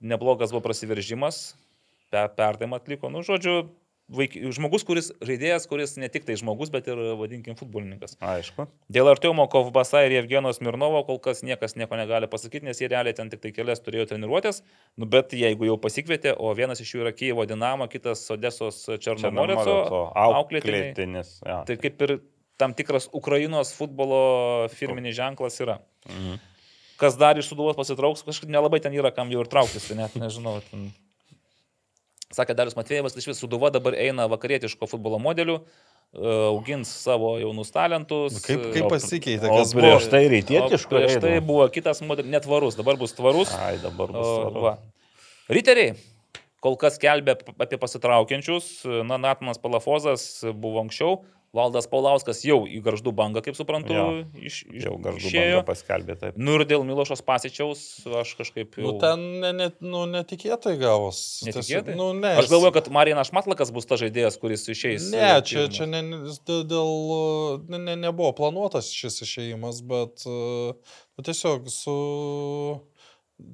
[0.00, 1.56] Neblogas buvo prasiveržimas,
[2.12, 3.08] pe, perdavimą atliko.
[3.12, 3.68] Nu, žodžiu,
[4.12, 8.14] vaik, žmogus, kuris žaidėjas, kuris ne tik tai žmogus, bet ir, vadinkim, futbolininkas.
[8.22, 8.68] Aišku.
[8.92, 13.16] Dėl Artiomo Kovbasa ir Evgenos Mirnovo kol kas niekas nieko negali pasakyti, nes jie realiai
[13.16, 14.62] ten tik tai kelias turėjo treniruotės.
[15.00, 20.04] Nu, bet jeigu jau pasikvietė, o vienas iš jų yra Kyivo Dinamo, kitas Odesos Černomoreco
[20.12, 21.38] auklėtinis.
[21.42, 21.62] jo.
[21.68, 22.18] tai kaip ir
[22.56, 25.80] tam tikras Ukrainos futbolo firminis ženklas yra.
[26.08, 26.38] Mhm.
[27.00, 30.16] Kas dar iš suduvos pasitrauks, kažkaip nelabai ten yra kam jau ir trauktis, tai net
[30.16, 30.58] nežinau.
[30.70, 30.88] Ten...
[32.32, 37.36] Sakė Darius Matvėjevas, tai iš vis suduva dabar eina vakarietiško futbolo modeliu, e, augins savo
[37.38, 38.34] jaunus talentus.
[38.34, 39.84] Nu, Kaip, kaip pasikeitė, kas buvo?
[39.84, 40.96] prieš tai rytietiško.
[40.96, 43.52] Prieš tai buvo kitas modelis, netvarus, dabar bus tvarus.
[43.60, 44.26] Ai, dabar bus.
[44.26, 44.64] Svarbu.
[44.64, 44.74] va.
[45.52, 45.94] Riteriai.
[46.64, 48.70] Kol kas kelbė apie pasitraukiančius.
[49.06, 50.24] Na, Natmanas Palafozas
[50.56, 51.20] buvo anksčiau.
[51.56, 54.04] Valdas Paulauskas jau į garždų bangą, kaip suprantu, Jo.
[54.36, 55.56] iš, iš, Jau garždu išėjo.
[55.56, 56.36] bando paskelbė taip.
[56.36, 57.82] Nu ir dėl Milošos pasičiaus
[58.20, 58.84] aš kažkaip jau...
[58.90, 61.22] Nu, ten ne, ne, nu, netikėtai gavos.
[61.48, 61.92] Netikėtai?
[61.92, 65.08] Tiesiog, Nu, ne, Aš galvoju, kad Marinas Šmatlakas bus tas žaidėjas, kuris išeis.
[65.14, 65.76] Ne, čia, pirmas.
[65.80, 66.92] čia ne, ne- dėl,
[67.72, 71.96] ne, ne, nebuvo planuotas šis išėjimas, bet nu, tiesiog su,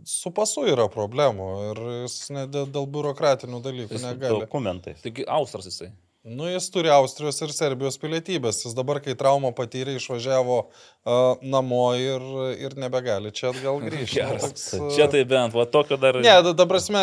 [0.06, 4.42] su pasu yra problemų ir jis ne, dėl, dėl biurokratinių dalykų Jis negali.
[4.44, 5.00] Dokumentais.
[5.04, 5.92] Taigi Austras jisai.
[6.22, 8.60] Nu, jis turi Austrijos ir Serbijos pilietybės.
[8.62, 12.22] Jis dabar, kai traumą patyrė, išvažiavo uh, namo ir,
[12.62, 14.20] ir nebegali čia atgal grįžti.
[14.22, 14.44] Nu, Geras.
[14.44, 16.20] toks, e, Čia tai bent, va tokio dar...
[16.22, 17.02] Ne, ta, prasme,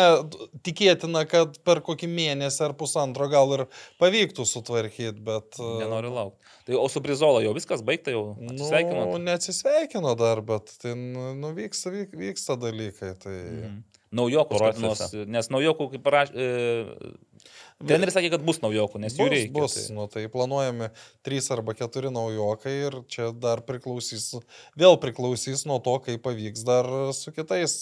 [0.64, 3.66] tikėtina, kad per kokį mėnesį ar pusantro gal ir
[4.00, 5.52] pavyktų sutvarkyti, bet...
[5.60, 6.56] e, Nenoriu laukti.
[6.70, 9.20] Tai o su Brizola jau viskas baigta, jau Nu, atsisveikinot?
[9.28, 13.12] neatsisveikino dar, bet ten nu, vyksta, vyk, vyksta dalykai.
[13.20, 13.36] Tai...
[13.36, 13.80] Mhm.
[14.10, 14.58] Naujokų
[15.30, 17.10] nes naujokų, kaip parašė, e,
[17.86, 19.52] treneris sakė, kad bus naujokų, nes jų Bus, reikia.
[19.56, 19.74] bus.
[19.74, 20.90] tai- Nu, tai planuojami
[21.24, 24.34] trys arba keturi naujokai ir čia dar priklausys,
[24.78, 26.84] vėl priklausys nuo to, kaip pavyks dar
[27.16, 27.74] su kitais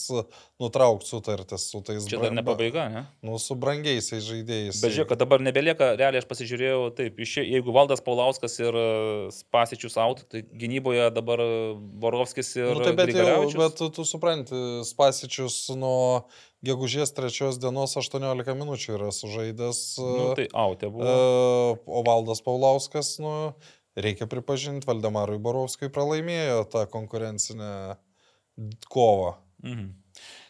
[0.61, 3.07] nutraukti sutartis, su tais Čia dar bra- ne pabaiga, ne?
[3.23, 4.81] Nu, su brangiaisiais žaidėjais.
[4.83, 9.31] Bet žiūrėk, kad dabar nebelieka, realiai aš pasižiūrėjau, taip, iš, jeigu Valdas Paulauskas ir e,
[9.35, 12.75] Spasičius out, tai gynyboje dabar e, Borovskis ir...
[12.75, 14.55] Nu, tai bet, jau, bet tu, tu supranti,
[14.87, 16.25] Spasičius nuo
[16.67, 19.83] gegužės trečios dienos 18 minučių yra sužaidęs.
[20.03, 21.15] Nu, tai out e, buvo.
[21.87, 23.35] o Valdas Paulauskas, nu,
[23.99, 27.73] reikia pripažinti, Valdemarui Borovskui pralaimėjo tą konkurencinę
[28.91, 29.37] kovą.
[29.65, 29.95] Mhm.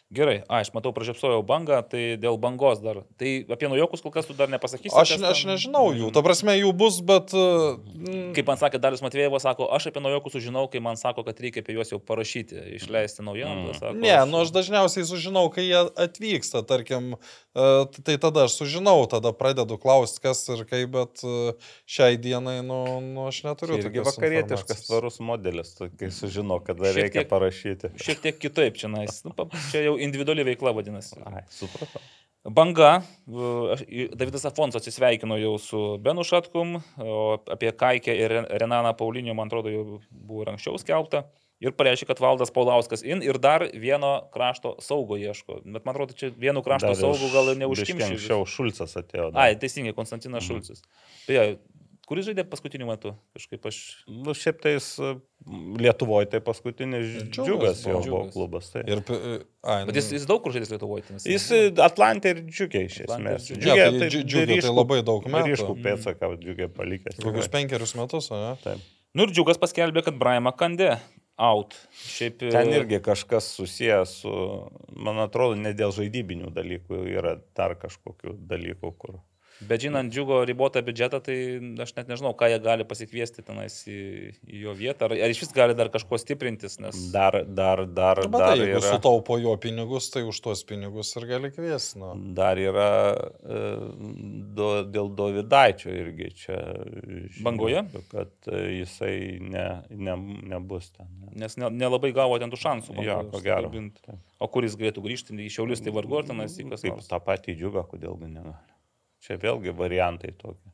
[0.09, 3.03] Gerai, a, aš matau, pražiopsojau bangą, tai dėl bangos dar.
[3.21, 4.89] Tai apie naujokus kol kas tu dar nepasakysi.
[4.97, 7.29] Aš, ne- aš ten- nežinau jų, ta prasme jų bus, bet...
[7.37, 11.37] e, Kaip man sakė Darius Matvėjevas, sako, aš apie naujokus sužinau, kai man sako, kad
[11.37, 13.53] reikia apie juos jau parašyti, išleisti naujieną.
[13.53, 13.67] Mm.
[13.69, 13.77] Mm.
[13.77, 17.13] Sako, Ne, nu aš dažniausiai sužinau, kai jie atvyksta, tarkim,
[17.53, 17.67] e,
[18.01, 21.53] tai tada aš sužinau, tada pradedu klausti, kas ir kaip, bet e,
[21.85, 23.77] šiai dienai, nu, nu aš neturiu.
[23.77, 27.93] Irgi tokios vakarietiškas tvarus modelis, kai sužino, kada Šiek reikia tiek- parašyti.
[28.01, 29.21] Šiek tiek kitaip čia, nais.
[29.21, 31.19] Nu, pa- čia jau individuali veikla vadinasi.
[31.25, 32.01] Ai, supratau.
[32.49, 33.01] Banga,
[34.15, 37.17] Davidas Afonsas atsisveikino jau su Benu Šatkum, o
[37.51, 41.25] apie Kaikę ir Ren- Renaną Paulinio, man atrodo, jau buvo ir anksčiau skelbta.
[41.59, 45.57] Ir pareiškė, kad Valdas Paulauskas in ir dar vieno krašto saugo ieško.
[45.65, 48.13] Bet man atrodo, čia vienu krašto saugu gal ir biškį neužkimši.
[48.15, 49.25] Anksčiau Šulcas atėjo.
[49.33, 49.41] dar.
[49.43, 50.47] Ai, teisingai, Konstantinas Mhm.
[50.53, 50.81] Šulcis.
[51.27, 51.57] Beje,
[52.09, 53.11] kuris žaidė paskutiniu metu?
[53.37, 53.77] Kažkaip aš...
[54.09, 54.87] Nu, šiaip tais
[55.79, 57.91] Lietuvoje tai paskutinis Džiugas džiugas buvo.
[57.93, 58.33] jau buvo Džiugas.
[58.33, 58.71] klubas.
[58.73, 58.81] Tai.
[58.91, 59.19] Ir, pi-
[59.63, 61.05] ai, Bet jis, jis daug kur žaidė Lietuvoje.
[61.09, 61.45] tai Jis
[61.85, 63.47] Atlantė ir džiugiai iš esmės.
[63.53, 63.77] Džiugiai.
[63.93, 65.53] Ne, tai dži- Džiugiai tai labai daug metų.
[65.53, 67.21] Ryškų pėdsaką džiugiai palikęs.
[67.23, 68.51] Kokius penkerius metus, ne?
[68.65, 68.83] Taip.
[69.17, 70.97] Nu ir džiugas paskelbė, kad Braima Kandė
[71.39, 71.73] out.
[71.95, 74.33] Šiaip e, Ten irgi kažkas susijęs su,
[74.99, 79.21] man atrodo, ne dėl žaidybinių dalykų, yra dar kažkokių dalykų, kur.
[79.67, 81.35] Bet žinant džiugo ribotą biudžetą, tai
[81.83, 83.97] aš net nežinau, ką jie gali pasikviesti tenais į,
[84.47, 85.09] į jo vietą.
[85.09, 86.95] Ar, ar iš vis gali dar kažkuo stiprintis, nes...
[87.11, 88.93] Dar, dar, dar, Bet dar tai, jeigu yra.
[88.93, 91.99] sutaupo jo pinigus, tai už tuos pinigus ir gali kviesti.
[91.99, 92.13] Nu.
[92.37, 92.87] Dar yra
[93.43, 93.59] e,
[94.55, 96.61] do, dėl Dovydaičio irgi čia.
[97.03, 97.83] žinių, Bangoje?
[98.13, 99.13] Kad e, jisai
[99.43, 100.15] ne, ne,
[100.55, 101.11] nebus ten.
[101.35, 102.97] Nes ne- nelabai gavo ten tų šansų.
[103.03, 103.73] Jo, ko gero.
[104.39, 107.09] O kuris galėtų grįžti į Šiaulius, tai vargu ar tenais į kas Kaip nors.
[107.11, 108.45] tą patį džiugą, kodėl gi ne.
[109.29, 110.71] Čia vėlgi variantai tokie.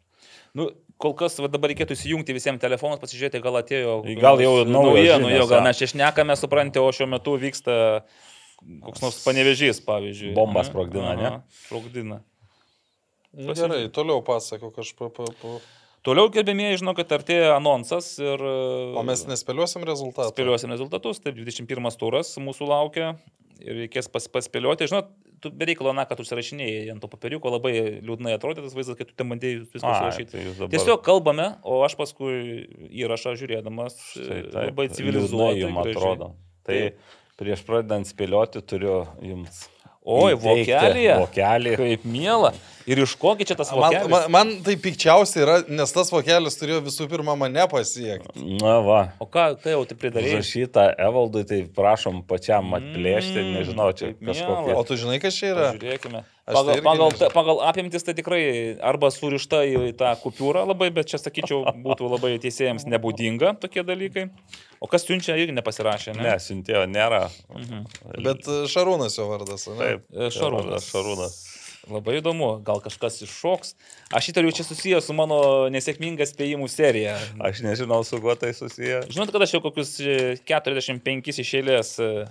[0.55, 0.69] Nu,
[1.01, 3.97] kol kas va, dabar reikėtų įsijungti visiems telefonus, pasižiūrėti, gal atėjo.
[4.21, 7.75] Gal jau naujienų, jo, gal mes čia šnekame, suprantate, o šiuo metu vyksta
[8.85, 10.33] koks nors panevežys, pavyzdžiui.
[10.37, 11.31] Bombą Aha, sprogdina, ne?
[11.65, 12.21] Sprogdina.
[13.35, 15.11] Nu, Gerai, toliau pasako kažką.
[15.11, 15.57] Pa, pa.
[16.05, 18.41] Toliau, gerbėmieji, žinau, kad artėja anonsas ir...
[18.95, 20.31] O mes nespėliuosim rezultatų.
[20.31, 23.15] Spėliosim rezultatus, taip 21 turas mūsų laukia
[23.59, 24.87] ir reikės pas, paspėlioti.
[24.91, 25.09] Žinot,
[25.41, 27.73] tu bereikalo, na, kad užsirašinėjai ant to papieriuko, labai
[28.05, 30.31] liūdnai atrodė tas vaizdas, kai tu ten bandėjai viską surašyti.
[30.31, 32.65] tai dabar- Tiesiog kalbame, o aš paskui
[33.03, 35.59] įrašą žiūrėdamas Tai e, taip, labai civilizuotai.
[35.65, 36.31] jums atrodo.
[36.65, 36.79] Tai
[37.37, 39.65] prieš pradedant spėlioti turiu jums.
[40.05, 41.15] Oi, vokelėje.
[41.23, 41.75] Vokelį.
[41.79, 42.53] Kaip miela.
[42.85, 44.11] Ir iš kokį čia tas Man, vokelis?
[44.13, 48.43] man, man tai pikčiausia yra, nes tas vokelis turėjo visų pirma mane pasiekti.
[48.61, 48.99] Na va.
[49.17, 50.35] O ką, kai jau tai pridarėjai?
[50.37, 54.77] Užrašyta Evaldui, tai prašom pačiam atplėšti, Mm, nežinau, čia kažkokia.
[54.77, 55.71] O tu žinai, kas čia yra?
[55.79, 56.21] Žiūrėkime.
[56.45, 57.31] Pagal, tai irgi pagal, nežinau.
[57.33, 58.41] pagal apimtis tai tikrai
[58.85, 64.27] arba surišta į tą kupiūrą labai, bet čia sakyčiau, būtų labai teisėjams nebūdinga tokie dalykai.
[64.77, 66.27] O kas siunčia, irgi nepasirašė, ne?
[66.29, 67.23] Ne, siuntėjo nėra.
[68.21, 69.65] Bet e, Šarūnas jo vardas.
[69.73, 69.79] ane?
[69.81, 70.85] Taip, E, Šarūnas.
[70.93, 71.37] Šarūnas.
[71.91, 73.75] Labai įdomu, gal kažkas iššoks.
[74.17, 75.37] Aš įtariu, čia susijęs su mano
[75.73, 77.13] nesėkminga spėjimų serija.
[77.45, 79.03] Aš nežinau, su kuo tai susiję.
[79.13, 80.17] Žinot, kad aš jau kokius e,
[80.49, 81.95] 45 iš eilės.
[82.01, 82.27] e,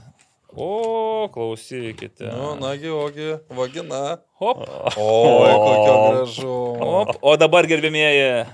[0.55, 2.29] O, klausykite.
[2.31, 4.21] Nu, nagi, ogi, vagina.
[4.39, 4.61] Hop.
[4.95, 6.53] Oi, kokio gražu.
[6.79, 7.17] Hop.
[7.27, 8.45] O dabar gerbėmieji,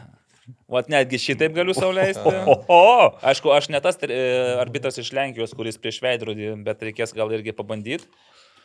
[0.72, 2.24] vat netgi šitaip galiu sauliaisti.
[2.72, 2.80] O,
[3.20, 4.16] Aišku, aš ne tas e,
[4.60, 8.08] arbitras iš Lenkijos, kuris prieš veidrodį, bet reikės gal irgi pabandyti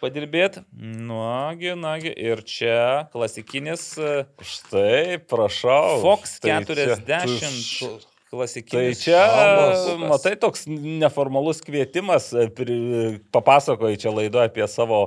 [0.02, 0.64] padirbėti.
[0.76, 2.12] Nagi, nagi.
[2.16, 6.02] Ir čia klasikinis e, štai, prašau.
[6.04, 7.06] Fox Tai čia- 40.
[7.06, 9.00] Tai Klasikinis.
[9.06, 10.10] čia, Šalmas.
[10.10, 15.06] matai, toks neformalus kvietimas, e, pri- papasakoji čia laido apie savo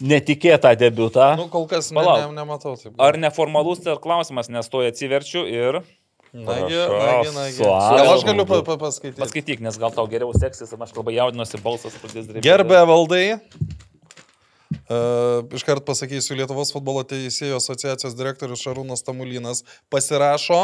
[0.00, 1.36] netikėtą debutą.
[1.38, 2.76] Nu, kol kas ne, ne, nematau.
[2.78, 2.94] Taip.
[3.02, 5.80] Ar neformalus tai klausimas, nes to atsiverčiu ir
[6.32, 7.62] Nagi, nagi, nagi.
[7.64, 9.20] Gal aš galiu pa, pa, paskaityti?
[9.20, 12.44] paskaityk, nes gal tau geriau seksis, aš labai jaudinuosi, balsas pradės drebėti.
[12.44, 13.24] Gerbė valdai.
[14.88, 20.60] Uh, iškart pasakysiu, Lietuvos futbolo teisėjų asociacijos direktorius Šarūnas Tamulinas pasirašo.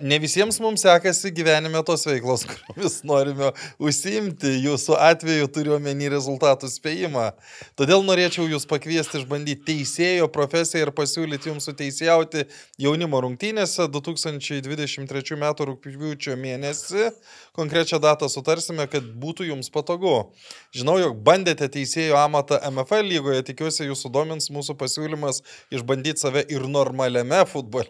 [0.00, 3.48] Ne visiems mums sekasi gyvenime tos veiklos, kuriomis norime
[3.80, 4.50] užsiimti.
[4.60, 7.30] Jūsų atveju turiu omeny rezultatų spėjimą.
[7.78, 12.44] Todėl norėčiau jūs pakviesti išbandyti teisėjo profesiją ir pasiūlyti jums suteisėjauti
[12.84, 15.46] jaunimo rungtynėse 2023 m.
[15.70, 17.08] rūpiučio mėnesį.
[17.56, 20.34] Konkrečią datą sutarsime, kad būtų jums patogu.
[20.76, 25.40] Žinau, jog bandėte teisėjo amatą MFL lygoje, tikiuosi jūsų domins mūsų pasiūlymas
[25.72, 27.88] išbandyti save ir normaliame futbole.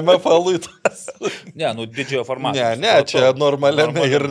[0.00, 1.04] MFL tas.
[1.54, 2.58] Ne, nu didžiojo formato.
[2.58, 4.26] Ne, ne, čia normaliame ir...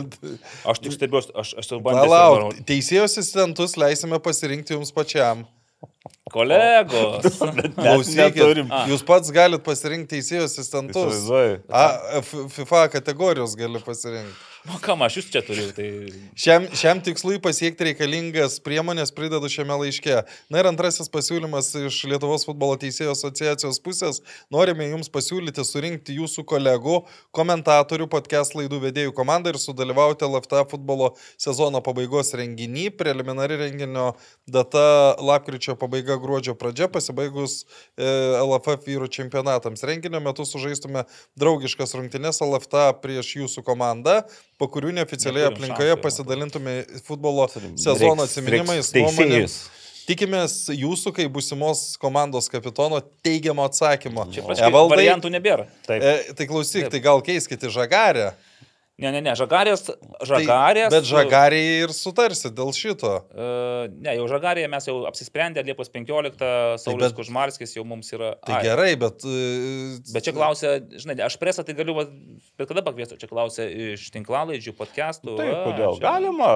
[0.68, 2.10] Aš tik stebiuosi, aš esu bandęs.
[2.10, 5.46] Palauk, teisėjo asistentus leisime pasirinkti jums pačiam.
[6.30, 7.40] Kolegos.
[7.76, 8.70] Klausykit, neturim.
[8.90, 11.26] jūs pats galite pasirinkti teisėjo asistentus.
[11.68, 14.49] A, FIFA kategorijos gali pasirinkti.
[14.68, 15.86] Nu, kam aš jūs čia turiu, tai...
[16.36, 20.18] Šiam, šiam tikslui pasiekti reikalingas priemonės pridedu šiame laiške.
[20.52, 24.18] Na ir antrasis pasiūlymas iš Lietuvos futbolo teisėjų asociacijos pusės.
[24.52, 26.98] Norime jums pasiūlyti surinkti jūsų kolegų,
[27.32, 32.90] komentatorių, podcast laidų vedėjų komandą ir sudalyvauti LFT futbolo sezono pabaigos renginį.
[33.00, 34.10] Preliminari renginio
[34.44, 37.62] data lapkričio pabaiga gruodžio pradžia, pasibaigus
[37.96, 38.04] e,
[38.44, 39.88] LFF vyrų čempionatams.
[39.88, 41.08] Renginio metu sužaistume
[41.40, 44.20] draugiškas rungtynes LFT prieš jūsų komandą,
[44.60, 46.74] po kurių neoficialiai aplinkoje šansų, pasidalintume
[47.06, 49.60] futbolo sezono atsiminimais, teisėjus.
[50.10, 54.24] Tikimės jūsų, kaip būsimos komandos kapitono, teigiamo atsakymo.
[54.34, 55.68] Čia Evaldai, variantų nebėra.
[55.86, 56.02] Taip.
[56.02, 58.32] e, tai klausyk, tai gal keiskite žagarę.
[59.00, 59.86] Ne, ne, ne, žagarės.
[60.28, 63.12] žagarės Tai, bet žagariai ir sutarsi dėl šito.
[63.32, 66.36] Uh, ne, jau žagarėje mes jau apsisprendę, Liepos 15,
[66.82, 68.34] Saulis bet, Kužmarskis jau mums yra.
[68.44, 69.24] Tai Ai, gerai, bet...
[69.24, 74.10] e, Bet čia klausia, žinai, aš presą tai galiu, bet kada pakviesiu, čia klausia iš
[74.14, 75.36] tinklalaidžių, podcastų.
[75.40, 75.96] Tai kodėl?
[75.96, 76.50] čia- Galima.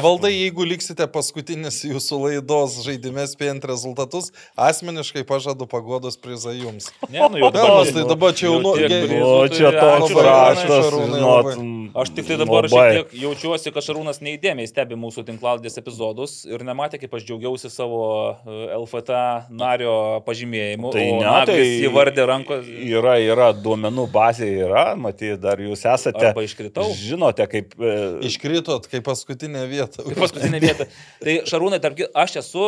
[0.00, 6.88] Evaldai, jeigu liksite paskutinis jūsų laidos žaidime spėjant rezultatus, asmeniškai pažadu pagodos prizą jums.
[7.12, 9.68] Ne, nu jau Bernas, tai dabar čia jau nu- tiek ge- prizų, O tai čia
[9.70, 11.65] ačiū, toks raštas, žinot.
[11.66, 12.02] Labai.
[12.02, 12.84] Aš tik tai dabar labai.
[12.96, 17.70] šiek tiek jaučiuosi, kad Šarūnas neįdėmiai stebi mūsų tinklaldės epizodus ir nematė, kaip aš džiaugiausi
[17.72, 18.00] savo
[18.46, 19.20] e, LFT
[19.50, 19.94] nario
[20.26, 20.92] pažymėjimu.
[20.94, 22.66] Tai ne, tai įvardė rankos.
[22.66, 26.30] Yra, yra duomenų bazė, yra, matyt, dar jūs esate.
[26.32, 26.88] Arba iškritau.
[26.96, 27.74] Žinote, kaip...
[27.80, 27.94] e,
[28.30, 30.02] Iškritot kaip paskutinė vieta.
[30.06, 30.88] Kaip paskutinė vieta.
[31.22, 32.64] Tai Šarūnai, tarp, aš esu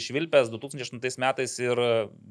[0.00, 1.80] išvilpęs 2008 metais ir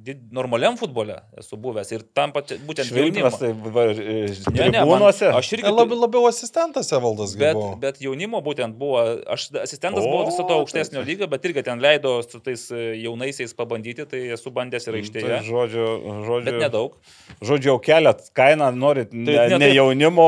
[0.06, 3.30] did- normaliam futbole esu buvęs ir tam pat, būtent jaunimo.
[3.30, 4.20] Švilpras, tai va, e,
[4.60, 5.08] Ne, ne, man-.
[5.10, 7.76] Aš irgi Ne, labiau, labiau asistentas Evaldas Bet, buvo.
[7.80, 9.00] bet jaunimo būtent buvo,
[9.30, 12.66] aš asistentas O, buvau viso to tai aukštesnio lygio, bet irgi ten leido su tais
[12.74, 15.40] e, jaunaisiais pabandyti, tai esu bandęs ir Tai aikštėje.
[15.48, 15.88] žodžiu,
[16.26, 16.98] žodžiu, Bet nedaug.
[17.40, 19.76] žodžiu, jau keliat kainą, norit ne, ne ne taip.
[19.78, 20.28] jaunimo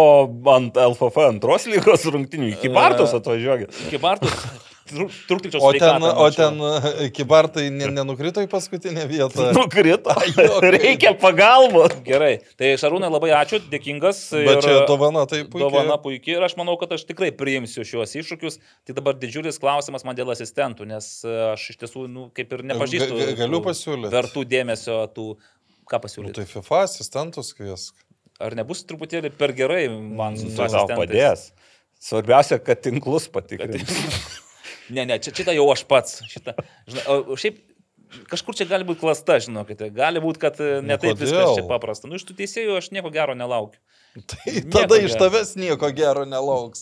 [0.56, 3.74] ant LFF antros lygos rungtinių, iki Bartos atvažiuokit.
[3.90, 4.38] Iki Bartus
[4.91, 9.49] trūktelčiau O ten, o ten e, kibartai ne, nenukrito į paskutinę vietą.
[9.57, 10.13] Nukrito.
[10.65, 11.95] Reikia pagalbos.
[12.05, 14.19] Gerai, tai Šarūnai labai ačiū, dėkingas.
[14.35, 15.63] Bet ir- čia dovana tai puikiai.
[15.65, 18.59] Dovana puikiai ir aš manau, kad aš tikrai priimsiu šiuos iššūkius.
[18.88, 22.65] Tai dabar didžiulis klausimas man dėl asistentų, nes e, aš iš tiesų, nu, kaip ir
[22.73, 23.15] nepažįstu.
[23.18, 24.13] Ga- ga- galiu tų pasiūlyti?
[24.13, 25.27] Vertų dėmesio tų,
[25.89, 26.38] ką Nu, pasiūlyti.
[26.41, 27.95] tai FIFA asistentus kviesk.
[28.41, 30.97] Ar nebus truputėlį per gerai man su Tai tau asistentais?
[31.03, 31.43] padės.
[32.01, 33.85] Svarbiausia, kad tinklus patikrinti.
[34.91, 36.19] Ne, ne, čia, šitą jau aš pats.
[36.31, 36.55] Šitą,
[36.89, 37.61] žinai, o, o šiaip
[38.27, 39.88] kažkur čia gali būti klasta, žinokite.
[39.95, 41.55] Gali būti, kad e, ne taip viskas kodėl?
[41.61, 42.09] čia paprasta.
[42.11, 43.80] Nu, iš tų teisėjų aš nieko gero nelaukiu.
[44.27, 45.19] Tai Nieko tada iš gero.
[45.22, 46.81] tavęs nieko gero nelauks.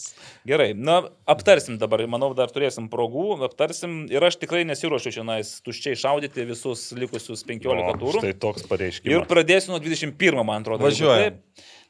[0.49, 0.95] Gerai, na,
[1.29, 6.87] aptarsim dabar, manau, dar turėsim progų, aptarsim ir aš tikrai nesiuošiu šiandien tuščiai šaudyti visus
[6.97, 8.23] likusius 15 turų.
[8.25, 9.29] Tai toks Ir pareiškimas.
[9.29, 10.89] pradėsiu nuo 21, man atrodo.
[10.89, 11.37] taip.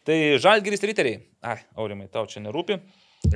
[0.10, 1.22] Tai Žalgiris riteriai.
[1.48, 2.76] Ai, Aurimai, tau čia nerūpi.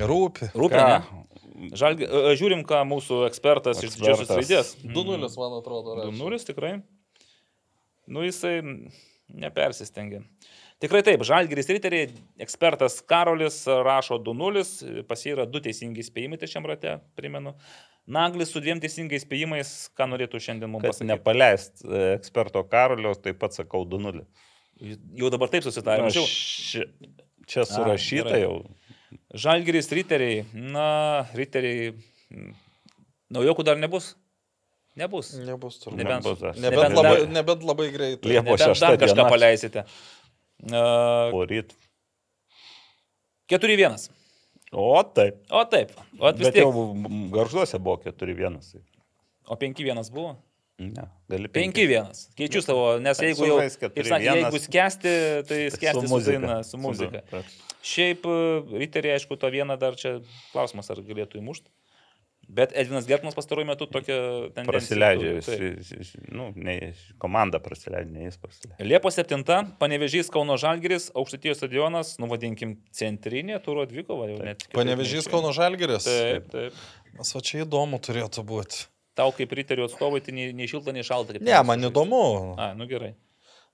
[0.04, 0.52] Rūpi.
[0.52, 1.24] Rūpi, ne?
[1.54, 2.06] Žalgi...
[2.08, 4.42] e, Žiūrim, ką mūsų ekspertas iš didžiosios Ekspertas.
[4.42, 4.74] raidės.
[4.82, 5.96] 2-0, man atrodo.
[6.00, 6.14] rašė.
[6.18, 6.72] 2-0 tikrai.
[8.10, 8.58] Nu, jisai
[9.32, 10.24] nepersistengia.
[10.82, 12.08] Tikrai taip, Žalgiris riteriai,
[12.42, 17.54] ekspertas Karolis rašo 2-0, pas jį yra du teisingi spėjimai šiam rate, primenu.
[18.04, 21.08] Naglis su dviem teisingais spėjimais, ką norėtų šiandien mums pasakyti.
[21.08, 24.26] nepaleist e, eksperto Karolio, taip pat sakau 2-0.
[25.16, 26.10] Jau dabar taip susitarėme.
[26.12, 28.42] Čia surašyta gerai.
[28.42, 28.58] jau.
[29.34, 31.94] Žalgiris riteriai, na, riteriai,
[33.34, 34.14] naujokų dar nebus.
[34.96, 35.32] Nebus.
[35.34, 35.98] Nebus turbūt.
[35.98, 36.40] Nebent, Nebus.
[36.40, 38.30] Nebent nebent labai, dar- nebent labai greitai.
[38.30, 39.30] Liep- po nebent šešta dar kažką diena.
[39.32, 39.84] paleisite.
[40.64, 41.74] Uh, Poryt.
[43.50, 44.08] 4-1.
[44.72, 45.36] O taip.
[45.50, 45.90] O taip.
[46.18, 46.62] O vis Bet tiek.
[46.64, 46.94] jau
[47.34, 48.58] garžduose buvo 4-1.
[48.72, 48.82] tai-
[49.46, 50.36] O 5-1 buvo?
[50.78, 52.28] Ne, gali 5-1.
[52.34, 54.08] Keičiu savo, nes jeigu jau, kaip 4-1.
[54.10, 55.12] sakė, jeigu skęsti,
[55.46, 57.20] tai skęsti su, su daina, su muzika.
[57.30, 57.44] Taip.
[57.84, 58.36] Šiaip e,
[58.80, 60.18] riteriai, aišku, to vieną dar čia
[60.52, 61.68] klausimas, ar galėtų įmušti.
[62.48, 64.16] Bet Edvinas Gertmas pastaruoju metu tokia
[64.52, 64.68] tendencija.
[64.68, 68.84] Prasileidžia, jis, jis, nu, ne, komanda prasileidžia, ne jis prasileidžia.
[68.84, 69.44] Liepos 7,
[69.80, 74.66] Panevežys Kauno Žalgiris, Aukštatijos stadionas, nu vadinkim, centrinė turo dvikova jau net.
[74.76, 75.28] Panevežys.
[75.32, 76.04] Kauno Žalgeris.
[76.08, 76.84] Taip, taip.
[77.16, 78.86] Mas va čia įdomu turėtų būti.
[79.16, 81.38] Tau kaip riterių atstovai, tai nei, nei šilta, nei šalta.
[81.40, 82.24] Ne, man įdomu.
[82.60, 83.14] A, nu gerai.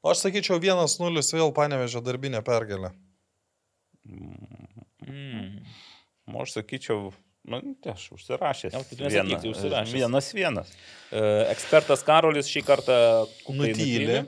[0.04, 2.92] O aš sakyčiau 1-0 vėl panevežė darbinę pergalę.
[5.06, 5.62] Mm.
[6.30, 7.10] O aš sakyčiau,
[7.50, 8.74] nu, tai aš užsirašęs.
[8.76, 9.94] Jau, tai nesakyk, tai užsirašęs.
[9.96, 10.74] Vienas vienas.
[11.10, 11.22] E,
[11.54, 12.98] Ekspertas Karolis šį kartą
[13.48, 14.20] Nutyli.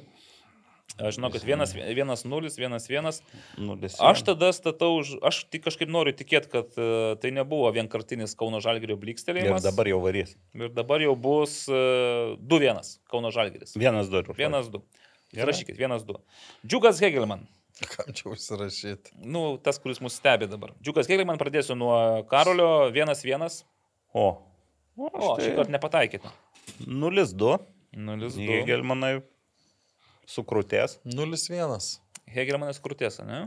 [1.00, 3.22] Aš žinau, kad vienas, vienas nulis, vienas vienas.
[3.56, 8.34] Nulis Aš tada statau, už- aš tik kažkaip noriu tikėti, kad e, tai nebuvo vienkartinis
[8.36, 9.64] Kauno Žalgirio Ir blikstelėjimas.
[9.64, 10.34] dabar jau varys.
[10.52, 13.72] Ir dabar jau bus e, 2-1 Kauno Žalgiris.
[13.80, 14.20] Vienas du.
[14.20, 14.82] ir- 1-2.
[15.32, 15.48] Gerai.
[15.48, 16.18] Rašykit, 1-2.
[16.66, 17.46] Džiugas Hegelman.
[17.92, 19.16] Kam čia užsirašyti?
[19.24, 20.74] Nu, tas, kuris mus stebi dabar.
[20.82, 21.94] Džiugas Hegelman pradėsiu nuo
[22.30, 23.62] Karolio 1-1.
[24.12, 24.26] O.
[25.00, 25.08] O,
[25.40, 26.32] šį kartą nepataikėte.
[26.86, 27.54] Nulis du.
[27.92, 28.46] 0-2.
[28.48, 29.16] Hegelmanai
[30.28, 30.98] sukrutės.
[31.08, 31.90] 0-1.
[32.32, 33.46] Hegelmanas krūtės, ne?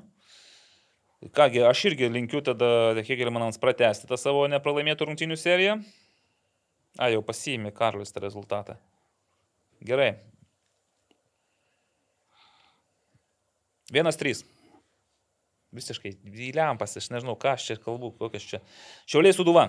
[1.33, 2.67] Kągi, aš irgi linkiu tada
[3.07, 5.79] Hegelmanams pratesti tą savo nepralaimėtų rungtinių seriją.
[6.99, 8.77] A, jau pasiėmė Karlis tą rezultatą.
[9.83, 10.13] Gerai.
[13.93, 14.43] Vienas trys.
[15.75, 16.13] Visiškai
[16.49, 18.61] įliampas, aš nežinau, ką aš čia kalbu, kokias čia.
[19.11, 19.67] Šiauliai suduva.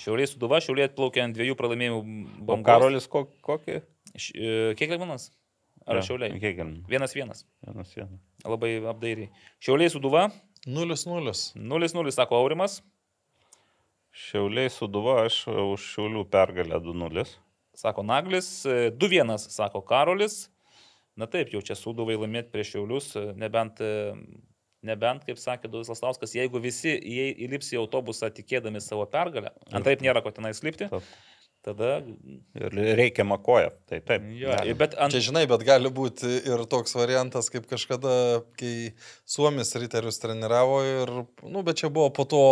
[0.00, 2.66] Šiauliai suduva, šiauliai atplaukė ant dviejų pralaimėjimų O bangos.
[2.66, 3.80] Karolis ko, kokį?
[4.16, 5.28] Š- e, Kiek Hegelmanas?
[5.86, 6.32] Ar šiauliai?
[6.40, 6.88] Hegelmanas.
[6.90, 7.44] Vienas vienas.
[7.64, 8.20] Vienas vienas.
[8.44, 9.30] Labai apdairiai.
[9.62, 10.26] Šiauliai suduva,
[10.66, 11.32] 0-0.
[11.54, 12.80] 0-0, sako Aurimas.
[14.16, 17.26] Šiauliai suduva, aš už Šiaulių pergalę 2-0.
[17.76, 20.46] Sako Naglis, e, 2-1, sako Karolis.
[21.16, 24.12] Na taip, jau čia suduvai laimėti prieš Šiaulius, e, nebent, e,
[24.84, 26.92] nebent kaip sakė Duvis Lastauskas, jeigu visi
[27.46, 31.08] įlips į autobusą tikėdami savo pergalę, antraip nėra ko tenais lipti, Taip.
[31.66, 32.02] Tada...
[32.54, 33.70] Ir reikiamą koją.
[33.90, 34.24] Tai taip.
[34.38, 34.76] Jo, galim.
[34.78, 35.14] bet ant...
[35.14, 38.12] Čia žinai, bet gali būti ir toks variantas, kaip kažkada,
[38.58, 38.92] kai
[39.26, 41.12] Suomis riterius treniravo ir,
[41.42, 42.44] nu, bet čia buvo po to,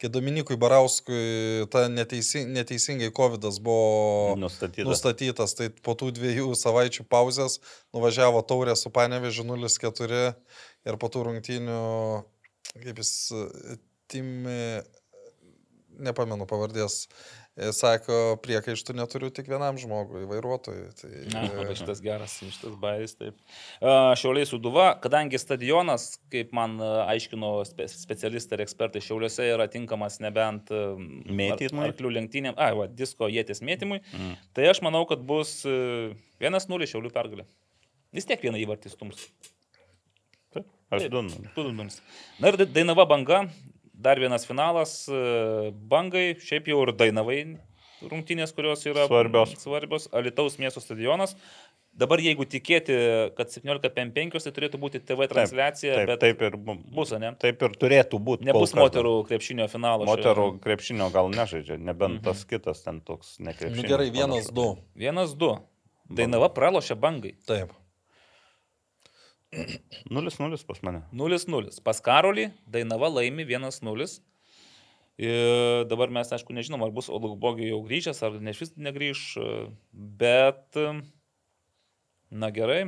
[0.00, 4.86] kai Dominikui Barauskui ta neteisi, neteisingai COVID buvo Nustatyta.
[4.86, 7.58] nustatytas, tai po tų dviejų savaičių pauzės
[7.94, 10.24] nuvažiavo taurė su Panevežiu 0-4
[10.86, 11.84] ir po tų rungtynių,
[12.78, 13.78] kaip jis, e,
[14.12, 14.82] Timi,
[16.04, 17.41] nepamenu pavardės, e,
[17.76, 20.86] sako, priekaištų neturiu tik vienam žmogui, vairuotojui.
[20.96, 23.36] Tai, Na, e, labai šitas geras, šitas bairis, taip.
[23.84, 29.66] A, Šiauliai suduva, kadangi stadionas, kaip man a, aiškino spe, specialistai ir ekspertai, Šiauliuose yra
[29.68, 31.84] tinkamas nebent Mėtymui?
[31.84, 34.36] ar- arklių lenktynėm, ai, va, disko jėtis mėtymui, Mm.
[34.56, 37.44] tai aš manau, kad bus a, 1-0 Šiaulių pergalė.
[38.12, 39.28] Vis tiek vieną įvartį stums.
[40.92, 41.12] Aš Taip.
[41.12, 41.52] 2-0.
[41.56, 42.00] 2-0.
[42.40, 43.46] Na ir Dainava banga,
[44.02, 47.40] dar vienas finalas a, bangai, šiaip jau ir Dainavai
[48.02, 49.52] rungtynės, kurios yra Svarbios.
[49.62, 50.08] svarbios.
[50.12, 51.36] Alitaus miesto stadionas.
[51.92, 52.94] Dabar jeigu tikėti,
[53.36, 57.34] kad 17.5 tai turėtų būti TV transliacija, Taip, bet taip ir bu- bus, ne?
[57.38, 58.46] Taip ir turėtų būti.
[58.48, 60.06] Nebus moterų krepšinio finalo.
[60.06, 62.24] šioje- Moterų krepšinio gal nežaidžia, nebent Mhm.
[62.24, 63.76] tas kitas ten toks nekrepšinis.
[63.76, 64.78] Nu, gerai, vienas, du.
[64.96, 65.52] Vienas, du.
[66.10, 67.34] Dainava pralošia bangai.
[67.46, 67.70] Taip.
[69.52, 71.02] 0-0 pas mane.
[71.12, 71.80] 0-0.
[71.84, 74.06] Pas Karolį Dainava laimi 1-0.
[75.22, 79.24] Ir dabar mes, aišku, nežinom, ar bus Olugbogi jau grįžęs, ar ne šis negrįž,
[79.92, 80.78] bet,
[82.32, 82.86] na gerai.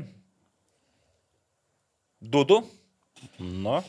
[2.25, 2.63] 2-2.
[3.39, 3.81] Nu,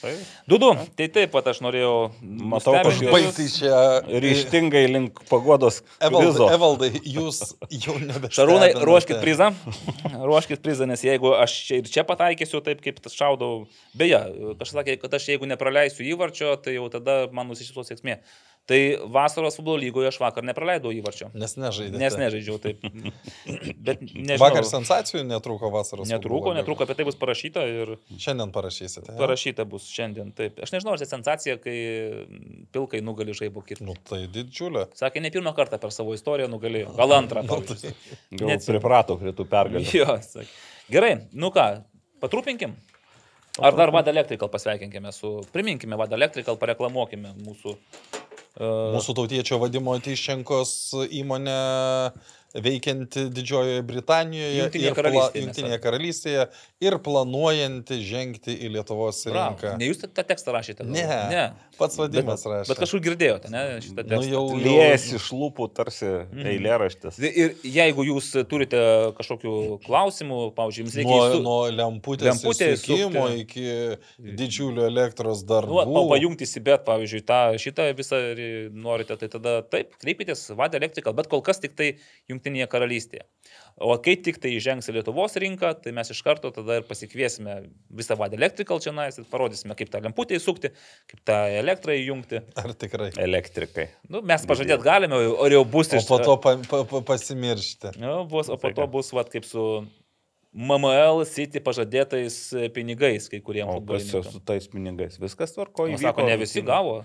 [0.00, 0.12] tai
[0.50, 0.84] 2-2.
[0.98, 1.94] Tai taip pat aš norėjau.
[2.22, 3.12] Matau, kažkaip visus.
[3.14, 4.20] Baigtai čia.
[4.24, 6.48] ryštingai link pagodos Evaldai.
[6.56, 7.40] Evaldai, jūs
[7.72, 8.30] jau nebe.
[8.34, 9.50] Šarūnai, ruoškit prizą.
[10.28, 13.66] Ruoškit prizą, nes jeigu aš čia ir čia pataikysiu taip, kaip tas šaudau.
[13.98, 14.22] Beje,
[14.60, 18.20] kažkas sakė, kad aš jeigu nepraleisiu įvarčio, tai jau tada man nusišypsos sėkmė.
[18.70, 18.78] Tai
[19.10, 21.32] vasaros futbolo lygoje aš vakar nepraleidau įvarčio.
[21.34, 21.98] Nes nežaidėte.
[21.98, 22.84] Nes nežaidžiau taip.
[23.86, 24.38] Bet nežinau.
[24.38, 26.06] Vakar sensacijų netrūko vasaros.
[26.10, 27.96] Netrūko, netrūko, apie tai bus parašyta ir.
[28.22, 29.16] Šiandien parašysite.
[29.18, 30.30] parašyta bus šiandien.
[30.38, 30.62] Taip.
[30.62, 31.76] Aš nežinau, ar tai sensacija, kai
[32.74, 33.88] pilkai nugali žaibo kirtį.
[33.88, 34.86] Nu, tai didžiulė.
[34.98, 36.94] Sakė, ne pirmą kartą per savo istoriją nugalėjo.
[36.98, 37.42] Gal antrą.
[37.52, 37.90] Nu, pavyzdžiui.
[38.38, 38.78] Gal Neatsimenu.
[38.78, 39.88] priprato prie tų pergalių.
[39.98, 40.48] Jo, sakė.
[40.94, 41.66] Gerai, nu ką,
[42.22, 42.78] patrūpinkim.
[43.60, 47.74] Ar dar Vada Electrical pasveikinkime su, priminkime Vada Electrical, pareklamuokime mūsų.
[48.60, 50.72] Mūsų tautiečio vadimo Tyščenkos
[51.08, 51.56] įmonė
[52.54, 56.46] veikianti Didžiojoje Britanijoje Jungtinėje ir karalystėje, Jungtinėje karalystėje
[56.84, 59.76] ir planuojanti žengti į Lietuvos rinką.
[59.80, 60.84] Ne jūs tą tekstą rašėte?
[60.84, 61.44] Ne, ne.
[61.78, 62.68] Pats vadimas rašė.
[62.68, 64.30] Bet kažkur girdėjote, ne, šitą Nu, tekstą.
[64.34, 66.46] jau, Liejasi iš lūpų tarsi Mhm.
[66.52, 67.18] eilėraštis.
[67.22, 68.82] Ir jeigu jūs turite
[69.16, 69.54] kažkokių
[69.86, 73.40] klausimų, pavyzdžiui, jums reikia Nuo, įsu- nuo lemputės, lemputės sukti.
[73.40, 73.96] iki
[74.36, 75.80] didžiulio elektros Nu, darbų.
[75.86, 81.12] o pajungti Sibet, pavyzdžiui, tą šitą visą ir norite, tai tada taip, kreipitės Vada Electrical,
[81.14, 81.96] bet kol kas tik tai
[82.42, 83.24] Junktinėje karalystėje.
[83.80, 87.70] O kai tik tai įžengs į Lietuvos rinką, tai mes iš karto tada ir pasikviesime
[87.90, 90.72] visą Vada Electrical čia nais ir parodysime, kaip tą lemputę įsukti,
[91.10, 92.42] kaip tą elektrą įjungti.
[92.58, 93.12] Ar tikrai?
[93.16, 93.88] Elektrikai.
[94.10, 97.02] Nu, mes pažadėt galime, o ar jau bus O iš po to pa, pa, pa,
[97.14, 97.96] pasimiršti.
[98.02, 99.66] Nu, bus, o po to bus, vat, kaip su
[100.52, 105.16] MML City pažadėtais e, pinigais kai kuriems O kas su tais pinigais?
[105.22, 107.00] Viskas tvarko O Sako, ne visi gavo.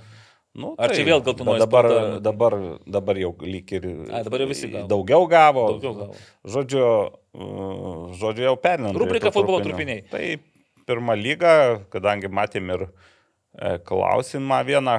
[0.58, 2.20] Nu, Ar čia vėl geltonoji bet dabar, spauda?
[2.26, 2.54] dabar,
[2.90, 4.88] dabar jau lyg ir Ai, dabar jau visi gavo.
[4.90, 5.66] daugiau gavo.
[5.76, 6.16] Daugiau gavo.
[6.50, 6.86] Žodžiu,
[7.38, 8.98] uh, žodžiu jau perinant.
[8.98, 10.02] Rubrika futbolo trupiniai.
[10.10, 10.24] Tai
[10.88, 11.54] pirmą lygą,
[11.94, 14.98] kadangi matėm ir e, klausimą vieną,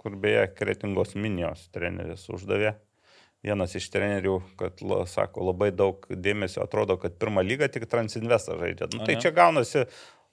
[0.00, 2.76] kur beje Kretingos minijos treneris uždavė.
[3.46, 8.88] Vienas iš trenerių, kad, sako, labai daug dėmesio atrodo, kad pirmą lygą tik Transinvestą žaidžia.
[8.94, 9.84] Nu, tai čia gaunasi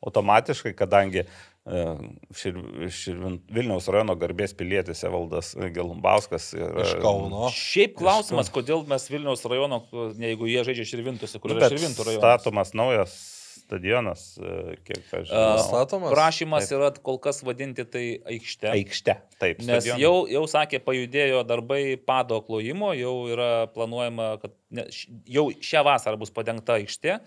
[0.05, 1.27] automatiškai, kadangi e,
[1.63, 2.57] šir,
[2.91, 7.47] širvin, Vilniaus rajono garbės pilietis Evaldas Gelumbauskas Iš Kauno.
[7.55, 9.83] Šiaip klausimas, kodėl mes Vilniaus rajono,
[10.19, 12.25] jeigu jie žaidžia Širvintose, kur Nu, yra Širvintų rajonas.
[12.25, 13.15] Statomas naujas
[13.63, 15.63] stadionas, e, kiek aš žinau.
[15.63, 16.13] Statomas?
[16.13, 18.03] Prašymas yra kol kas vadinti tai
[18.33, 18.69] aikšte.
[18.73, 19.15] Aikšte.
[19.39, 20.01] Taip, Nes stadionas.
[20.03, 24.87] jau, jau sakė, pajudėjo darbai pado klojimo, jau yra planuojama, kad ne,
[25.31, 27.19] jau šią vasarą bus padengta aikštė,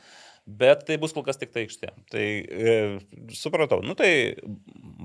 [0.46, 1.90] bet tai bus kol kas tik tai aikštė.
[2.12, 2.76] Tai e,
[3.34, 4.10] supratau, nu tai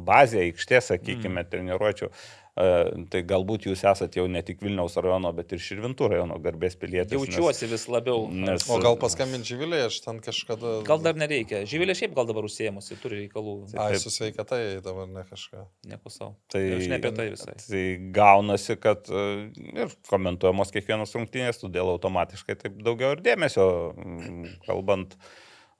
[0.05, 1.49] bazė aikštė, sakykime, mm.
[1.51, 2.11] treniruočių.
[2.59, 2.63] E,
[3.11, 7.13] Tai galbūt jūs esate jau ne tik Vilniaus rajono, bet ir Širvintų rajono garbės pilietis.
[7.15, 8.25] nes- Jaučiuosi vis labiau.
[8.29, 10.83] nes- O gal paskambinti Živilė, aš ten kažkada...
[10.83, 11.61] Gal dar nereikia.
[11.63, 13.55] Živilė šiaip gal dabar užsiemusi, turi reikalų.
[13.79, 15.63] Ai, su sveikatai dabar ne kažką.
[15.87, 16.35] Nieko savo.
[16.51, 17.55] Tai, Aš ne apie tai visai.
[17.55, 17.85] Tai
[18.19, 19.23] gaunasi, kad e,
[19.71, 23.69] ir komentuojamos kiekvienos rungtynės, todėl automatiškai taip daugiau ir dėmesio,
[24.67, 25.15] kalbant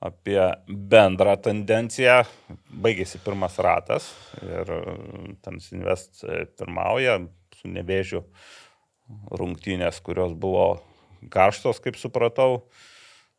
[0.02, 2.22] apie bendrą tendenciją,
[2.84, 4.08] baigėsi pirmas ratas
[4.42, 4.72] ir
[5.44, 7.20] Tansinvest e, pirmauja
[7.54, 8.24] su nevėžiu
[9.38, 10.66] rungtynės, kurios buvo
[11.30, 12.64] karštos, kaip supratau.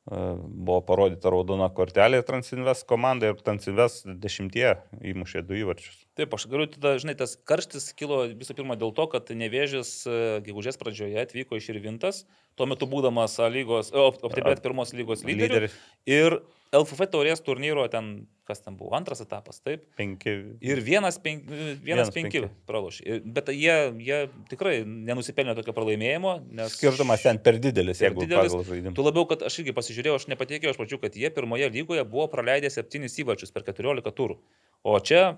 [0.04, 4.74] E, Buvo parodyta raudona kortelė Transinvest komandai ir Transinvest dešimtie
[5.14, 6.02] įmušė du įvarčius.
[6.20, 10.18] Taip, aš galiu tada, žinai, tas karštis kilo visų pirma dėl to, kad Nevėžis e,
[10.44, 12.26] gegužės pradžioje atvyko iš Irvintas,
[12.60, 15.24] tuo metu būdamas lygos, optibet pirmos lygos.
[15.24, 15.80] Lyderis.
[16.04, 16.42] Ir
[16.74, 18.08] LFF taurės turnyro ten,
[18.50, 19.84] kas ten buvo, antras etapas, taip.
[20.00, 20.32] Penki.
[20.66, 22.50] Ir vienas, penk, vienas, Vienas penki penki.
[22.70, 23.20] pralošė.
[23.36, 24.18] Bet jie, jie
[24.50, 26.74] tikrai nenusipelnė tokio pralaimėjimo, nes...
[26.80, 28.52] Skirtumas ten per didelis, Per jeigu didelis.
[28.56, 28.96] pagal žaidimą.
[28.98, 32.26] Tu labiau, kad aš irgi pasižiūrėjau, aš nepatikėjau iš pradžių, kad jie pirmoje lygoje buvo
[32.34, 34.40] praleidę 7 įvarčius per 14 turų.
[34.84, 35.36] O čia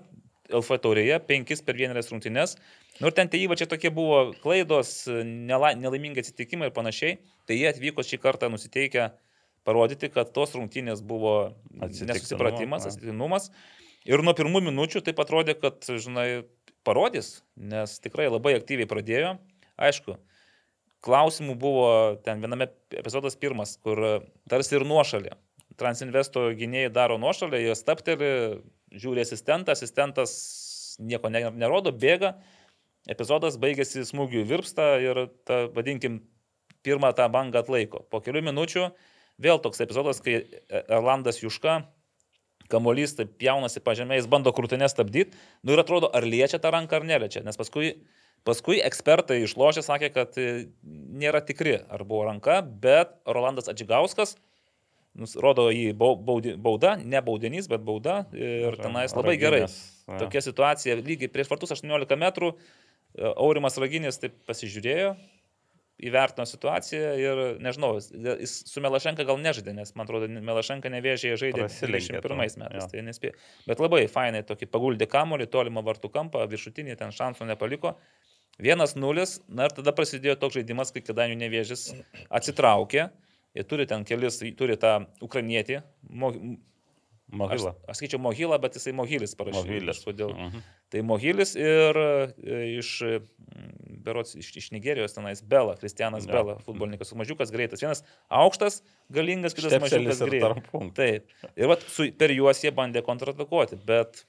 [0.48, 2.56] LF taurėje 5 per vienerias rungtynes.
[3.02, 7.18] Nu ir ten tie įvarčiai tokie buvo klaidos, nela, nelaimingi atsitikimai ir panašiai.
[7.46, 9.08] Tai jie atvyko šį kartą nusiteikę
[9.66, 13.50] parodyti, kad tos rungtynės buvo nesusipratimas, atsitiktinumas.
[14.06, 16.46] Ir nuo pirmų minučių taip atrodė, kad, žinai,
[16.86, 19.34] parodys, nes tikrai labai aktyviai pradėjo.
[19.76, 20.14] Aišku,
[21.04, 21.88] klausimų buvo
[22.24, 25.34] ten viename epizodas pirmas, kur tarsi ir nuošalė.
[25.76, 28.30] Transinvesto gynėjai daro nuošalę, jie stapteli,
[28.96, 30.36] žiūri asistentą, asistentas
[31.02, 32.36] nieko ne- nerodo, bėga.
[33.10, 36.22] Epizodas baigėsi smūgiu į virpstą ir, ta, vadinkim,
[36.86, 38.02] pirmą tą bangą atlaiko.
[38.10, 38.88] Po kelių minučių
[39.42, 41.82] vėl toks epizodas, kai Erlandas Juška
[42.72, 46.98] kamuolys taip jaunasi pažemė, jis bando krūtinę stabdyti, nu ir atrodo, ar liečia tą ranką
[46.98, 47.92] ar neliečia, nes paskui,
[48.46, 54.36] paskui ekspertai išlošė, sakė, kad e, nėra tikri, ar buvo ranka, bet Rolandas Adžigauskas,
[55.40, 59.62] rodo jį bauda, ne baudinys, bet bauda ir tenais labai gerai.
[60.20, 65.14] Tokia situacija, lygiai prieš vartus 18 metrų, e, Aurimas Raginis taip pasižiūrėjo,
[66.02, 71.64] įvertino situaciją ir nežinau, jis- su Melašenka gal nežaidė, nes man atrodo, Melašenka nevėžėje žaidė
[71.64, 72.88] Prasilenkė 21 to, metais, jo.
[72.92, 73.32] tai nespėjo.
[73.66, 77.96] Bet labai fainai tokį paguldė kamolį, tolimą vartų kampą, viršutinį ten šansų nepaliko.
[78.60, 81.90] Vienas nulis, na ir tada prasidėjo toks žaidimas, kai Kedainių nevėžis
[82.28, 83.10] atsitraukė,
[83.56, 85.82] jie turi ten kelis, turi tą ukrainietį,
[87.28, 87.72] mo, aš, Mohila.
[87.90, 89.58] aš skaičiau Mohilą, bet jisai Mohilis parašė.
[89.58, 89.98] Mohilis.
[89.98, 90.32] Kažkodėl.
[90.34, 90.64] Mhm.
[90.94, 92.90] Tai Mohilis ir e, iš,
[94.06, 96.36] berots, iš, iš Nigerijos tenais Bela, Kristianas Jo.
[96.36, 97.82] Bela, futbolininkas, mažiukas greitas.
[97.82, 98.80] Vienas aukštas,
[99.12, 100.94] galingas, kitas Štepselis mažiukas greitas.
[100.98, 101.52] Taip.
[101.58, 104.22] Ir vat, su, per juos jie bandė kontratakuoti, bet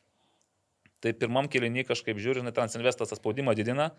[1.03, 3.91] tai pirmam kilinį kažkaip žiūri, žinai, Transinvestas tą spaudimą didina.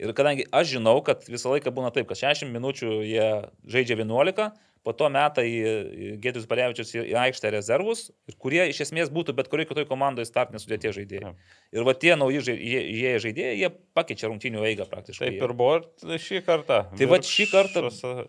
[0.00, 3.26] Ir kadangi aš žinau, kad visą laiką būna taip, kad 60 minučių jie
[3.72, 4.52] žaidžia 11,
[4.82, 8.08] po to metą į Gėdrius Barevičius į aikštę rezervus,
[8.42, 11.30] kurie iš esmės būtų bet kurioje kitoje komandoje startinės sudėties žaidėjai.
[11.72, 15.28] Ir va tie nauji žai- jie- jie žaidėjai, jie pakeičia rungtynių eigą praktiškai.
[15.30, 15.76] Taip ir buvo
[16.18, 16.80] šį kartą.
[16.98, 17.84] Tai vat šį kartą-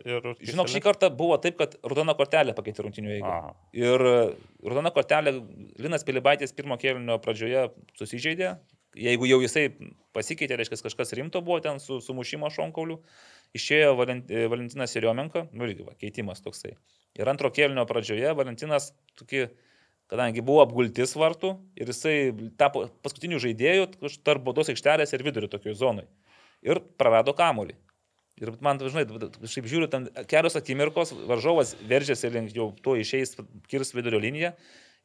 [0.06, 0.22] Ir
[0.54, 3.34] Žinok, šį kartą buvo taip, kad raudona kortelė pakeitė rungtynių eigą.
[3.34, 3.56] Aha.
[3.74, 5.34] Ir e, raudona kortelė
[5.80, 8.58] Linas Pilibaitis pirmo kėlinio pradžioje susižeidė.
[8.94, 9.72] Jeigu jau jisai
[10.14, 13.00] pasikeitė, reiškia, kažkas rimto buvo ten su sumušimo šonkauliu,
[13.58, 16.74] išėjo Valent, e, Valentinas Iriomenko, nu irgi va, keitimas toksai.
[17.20, 19.48] Ir antro kėlinio pradžioje Valentinas, tokį,
[20.12, 22.16] kadangi buvo apgultis vartų ir jisai
[22.60, 23.90] tapo paskutiniu žaidėju
[24.26, 26.10] tarp baudos aikštelės ir vidurio tokioje zonoje.
[26.66, 27.76] Ir prarado kamuolį.
[28.42, 29.06] Ir man, žinai,
[29.46, 33.36] šiaip žiūriu, ten kelios akimirkos, varžovas veržėsi link jau to išeis,
[33.70, 34.56] kirs vidurio liniją.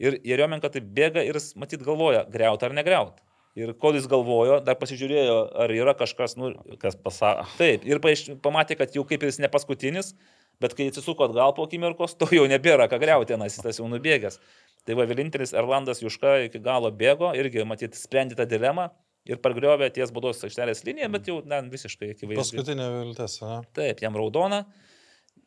[0.00, 3.18] Ir Jeriomenka taip bėga ir matyt, galvoja, greut ar negreut.
[3.56, 7.46] Ir kol jis galvojo, dar pasižiūrėjo, ar yra kažkas, nu, Kas pasakė.
[7.58, 7.86] taip.
[7.88, 10.12] Ir paaiš- pamatė, kad jau kaip ir jis ne paskutinis,
[10.60, 13.88] bet kai atsisuko atgal po akimirkos, to jau nebėra ką greuti, nes jis tas jau
[13.88, 14.38] nubėgęs.
[14.86, 18.90] Tai va, vienintelis Erlandas Juška iki galo bėgo, irgi, matyt, sprendė tą dilemą
[19.26, 22.40] ir pargriovė ties baudos aikštelės liniją, bet jau na, visiškai akivaizdu.
[22.40, 23.58] Paskutinė viltis, ne?
[23.74, 24.64] Taip, jam raudona.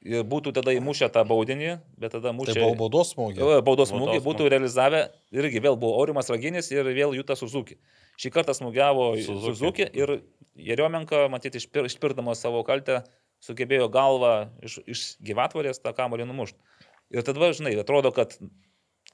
[0.02, 2.56] Ir būtų tada įmušę tą baudinį, bet tada Tai mušė...
[2.58, 3.38] buvo baudos smūgis.
[3.38, 4.54] Jo, Baudos Baudos smūgį būtų smūgį.
[4.56, 5.02] realizavę,
[5.38, 7.78] irgi vėl buvo Aurimas Raginis ir vėl Jūta Suzuki.
[8.18, 9.46] Šį kartą smūgiavo Suzuki.
[9.46, 10.16] Suzuki ir
[10.58, 13.04] Jeriomenka, matyti, išpir, išpirdamas savo kaltę,
[13.46, 14.34] sugebėjo galvą
[14.66, 16.58] iš, iš gyvatvarės tą kamolį numušti.
[17.14, 18.34] Ir tada, žinai, atrodo, kad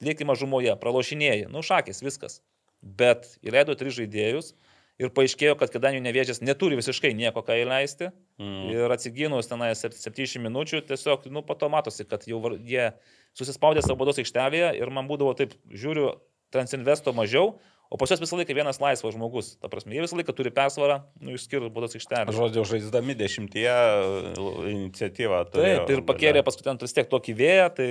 [0.00, 2.40] lieki mažumoje, pralošinėjai, nu šakės, viskas.
[2.80, 4.54] Bet įleido tris žaidėjus
[4.98, 8.68] ir paaiškėjo, kad kadangi nevėžės neturi visiškai nieko ką įleisti, Mm.
[8.70, 12.92] Ir atsigynus tenai 70 minučių, tiesiog, nu, po to matosi, kad jau jie
[13.34, 16.12] susispaudė savo baudos aikštelėje ir man būdavo taip, žiūriu,
[16.48, 17.58] Transinvesto mažiau,
[17.88, 19.54] O pas juos visą laiką vienas laisvas žmogus.
[19.62, 22.36] Ta prasme, jie visą laiką turi persvarą, nu, išskyrus būdas aikštelės.
[22.36, 24.42] Žodžiu, žaisdami dešimtyje e,
[24.74, 25.38] iniciatyvą.
[25.54, 27.88] turėjo Taip, tai ir pakėlė ten vis tiek tokį vėją, tai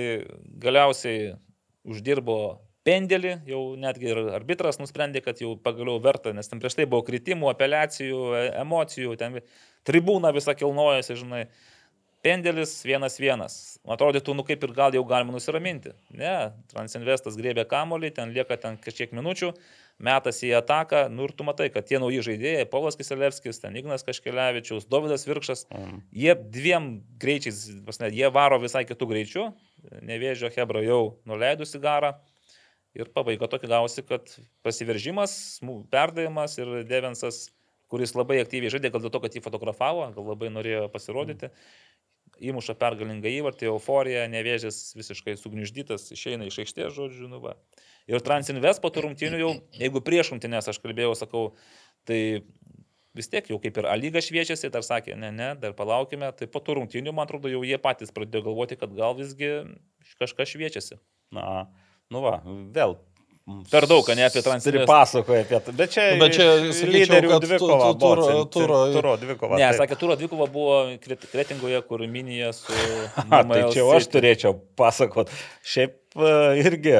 [0.62, 1.32] galiausiai
[1.82, 2.38] uždirbo
[2.88, 7.04] pendelį, jau netgi ir arbitras nusprendė, kad jau pagaliau verta, nes ten prieš tai buvo
[7.04, 9.42] kritimų, apeliacijų, e- emocijų, ten
[9.88, 11.48] tribūna visą kilnojasi, žinai.
[12.18, 13.52] Pendelis vienas vienas.
[13.86, 15.92] Atrodytų, nu kaip ir gal jau galima nusiraminti.
[16.18, 19.52] Ne, Transinvestas grėbė kamolį, ten lieka ten kažkiek minučių,
[20.02, 24.02] metas į ataką, nu ir tu matai, kad tie nauji žaidėjai, Paulas Kiselevskis, ten Ignas
[24.06, 26.02] Kaškelevičius, Davidas Virkšas, Mm.
[26.24, 26.88] jie dviem
[27.22, 29.46] greičiais, prasme, jie varo visai kitų greičių,
[30.02, 32.16] nevėžio Hebra jau nuleidusi garą.
[32.98, 34.32] Ir pabaiga tokia gausi, kad
[34.66, 35.32] pasiveržimas,
[35.92, 37.48] perdavimas ir Devensas,
[37.88, 41.52] kuris labai aktyviai žaidė, gal dėl to, kad jį fotografavo, gal labai norėjo pasirodyti,
[42.50, 47.54] įmuša pergalingą įvartį, euforija, nevėžės visiškai sugniuždytas, išeina iš aikštės, žodžiu, nu va.
[48.10, 51.42] Ir Transinvest po tų rungtynių jau, jeigu prieš rungtynės aš kalbėjau, sakau,
[52.08, 52.20] tai
[53.18, 56.48] vis tiek jau kaip ir A lyga šviečiasi, dar sakė, ne, ne, dar palaukime, tai
[56.50, 59.50] po tų rungtynių, man atrodo, jau jie patys pradėjo galvoti, kad gal visgi
[60.20, 61.00] kažkas šviečiasi.
[61.34, 61.66] Na,
[62.14, 62.38] nu va,
[62.72, 62.96] vėl.
[63.72, 65.72] Per daug, ane, apie Transnistri- Pasakoja apie tai.
[65.72, 66.44] Bet čia, Bet čia,
[66.84, 67.86] lyderių dvikova.
[67.96, 69.56] turo- turo- Turo dvikova.
[69.56, 69.78] Ne, taip.
[69.80, 72.74] sakė, Turo dvikova buvo Kret- Kretingoje, kur minija su...
[73.32, 75.32] A, tai čia aš turėčiau pasakot.
[75.64, 76.92] Šiaip e, irgi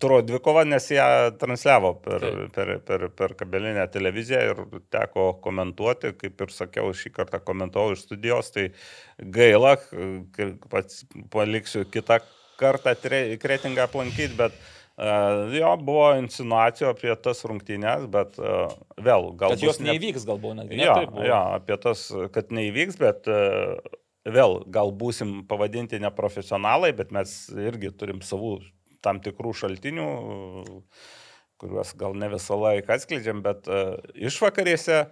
[0.00, 2.24] turo dvikova, nes ją transliavo per,
[2.56, 8.06] per, per, per kabelinę televiziją ir teko komentuoti, kaip ir sakiau, šį kartą komentavau iš
[8.08, 8.70] studijos, tai
[9.20, 9.76] gaila,
[10.72, 12.22] pats paliksiu kitą
[12.60, 12.94] kartą
[13.42, 19.64] kretingą aplankyti, bet uh, jo buvo insinuacijų apie tas rungtynės, bet uh, vėl gal Kad
[19.66, 20.78] jos bus ne- neįvyks galbūt netgi.
[20.80, 21.26] ne, Jo, buvo.
[21.28, 22.06] jo, apie tas,
[22.36, 23.40] kad neįvyks, bet e,
[24.24, 28.58] vėl gal būsim pavadinti neprofesionalai, bet mes irgi turim savų
[29.04, 30.06] tam tikrų šaltinių,
[31.60, 33.82] kuriuos gal ne visą laiką atskleidžiam, bet e,
[34.30, 35.04] išvakarėse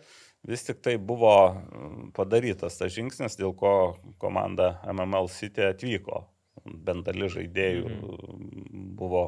[0.48, 1.34] vis tik tai buvo
[2.16, 3.74] padarytas tas žingsnis, dėl ko
[4.22, 6.24] komanda MML City atvyko.
[6.62, 8.88] Bent dalis žaidėjų mhm.
[8.98, 9.26] buvo,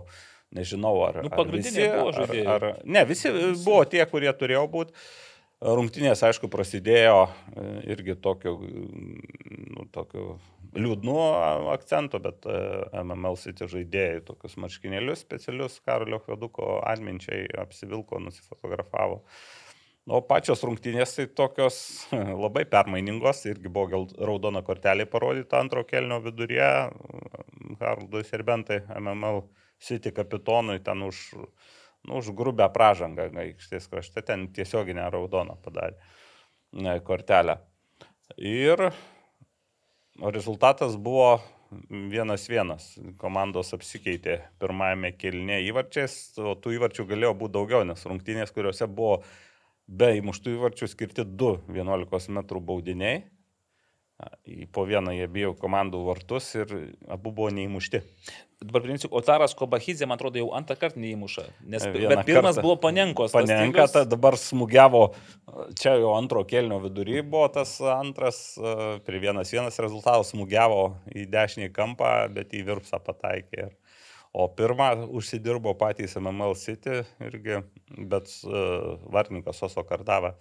[0.55, 2.49] nežinau, ar, Nu, ar pagrindiniai visi, buvo ar, žaidėjai.
[2.55, 3.33] ar, ne, visi
[3.65, 5.07] buvo tie, kurie turėjo būti.
[5.65, 7.63] Rungtynės, aišku, prasidėjo e,
[7.95, 8.59] irgi tokiu,
[9.73, 10.35] nu, tokiu
[10.77, 11.15] liūdnu
[11.73, 12.59] akcentu, bet e,
[13.01, 19.23] MML City žaidėjai tokius marškinėlius specialius Karolio Hveduko atminčiai apsivilko, nusifotografavo.
[20.05, 21.77] O pačios rungtynės tai tokios
[22.45, 26.67] labai permainingos, irgi buvo gal raudona kortelė parodyta antro kelnio viduryje,
[27.81, 29.47] Haroldui Serbentai, MML
[29.81, 31.23] City kapitonui ten už,
[32.05, 35.97] nu, už grubę pražangą aikštės krašte, ten tiesioginę raudoną padarė
[36.77, 37.57] ne, kortelę.
[38.37, 38.91] Ir
[40.21, 41.39] rezultatas buvo
[42.13, 42.91] vienas vienas.
[43.19, 49.23] Komandos apsikeitė pirmajame kelnyje įvarčiais, o tų įvarčių galėjo būti daugiau, nes rungtynės, kuriuose buvo
[49.87, 53.23] be įmuštų įvarčių skirti 2 11 m baudiniai.
[54.73, 56.71] Po vieną jie bijo komandų vartus ir
[57.11, 57.99] abu buvo neįmušti.
[58.65, 61.43] Dabar priminsiu, Otaras Kobahidze, man atrodo, jau antrą kartą neįmuša.
[61.69, 61.85] Nes,
[62.25, 63.35] pirmas buvo Panenkos.
[63.35, 65.03] Panenka, ta dabar smūgiavo,
[65.77, 68.39] čia jau antro kelnio vidury buvo tas antras,
[69.05, 73.73] prie vienas vienas rezultatas smūgiavo į dešinį kampą, bet į virpsą pataikė.
[74.35, 77.61] O pirmą užsidirbo patys MML City irgi,
[78.11, 80.35] bet uh, vartininkas Oso Kardava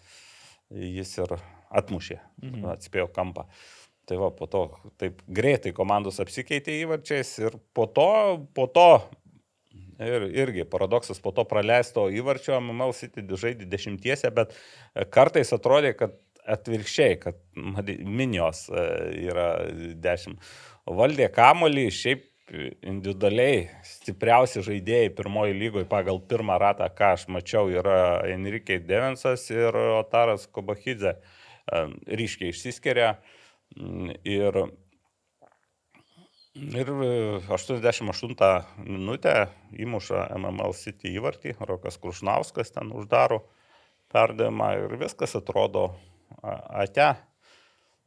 [0.73, 1.35] jis ir
[1.73, 2.69] atmušė, mhm.
[2.73, 3.45] atspėjo kampą.
[4.09, 4.63] Tai va, po to
[4.99, 8.09] taip greitai komandos apsikeitė įvarčiais ir po to,
[8.57, 8.89] po to
[10.01, 15.93] Ir irgi paradoksas po to praleisto įvarčio MML City žaidė dešimtiese, bet e, kartais atrodė,
[15.97, 16.15] kad
[16.49, 18.85] atvirkščiai, kad minijos e,
[19.29, 19.47] yra
[20.03, 20.41] dešimt.
[20.89, 22.25] Valdė kamolį, šiaip
[22.83, 29.75] individualiai stipriausi žaidėjai pirmoji lygoje pagal pirmą ratą, ką aš mačiau, yra Enrique Devensas ir
[29.99, 31.17] Otaras Kobachidze.
[31.63, 31.83] E,
[32.19, 33.15] Ryškiai išsiskiria.
[33.77, 34.65] Mm, Ir
[36.53, 39.31] Ir e, 88 minutę
[39.73, 43.39] įmuša MML City įvartį, Rokas Krušnauskas ten uždaro
[44.13, 45.87] perdavimą ir viskas atrodo
[46.43, 47.07] ate.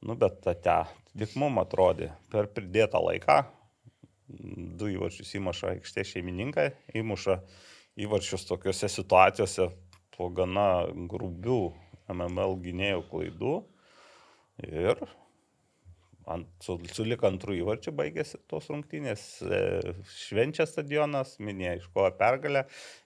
[0.06, 0.78] Nu, bet ate,
[1.18, 3.40] tik mum atrodė per pridėtą laiką.
[4.26, 7.38] Du įvarčius įmuša aikštė šeimininkai, įmuša
[8.02, 9.68] įvarčius tokiuose situacijose
[10.16, 11.60] po gana grubių
[12.10, 13.54] MML gynėjų klaidų.
[14.66, 15.02] Ir
[16.26, 19.22] ant, su, su lik antrų įvarčių baigėsi tos rungtynės.
[19.46, 19.60] E,
[20.26, 22.64] švenčia stadionas, minė iškojo pergalę.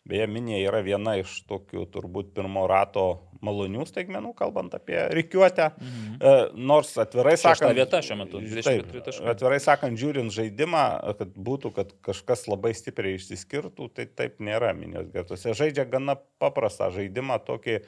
[0.09, 3.05] Beje, minė yra viena iš tokių turbūt pirmo rato
[3.45, 5.69] malonių staigmenų, kalbant apie reikiuotę.
[5.77, 6.17] Mhm.
[6.17, 6.35] E,
[6.73, 10.85] nors atvirai Šešta sakant, vieta šiuo metu, 24 Taip, atvirai sakant, žiūrint žaidimą,
[11.21, 15.57] kad būtų, kad kažkas labai stipriai išsiskirtų, tai taip nėra minijos gretose.
[15.57, 17.83] Žaidžia gana paprastą žaidimą, tokį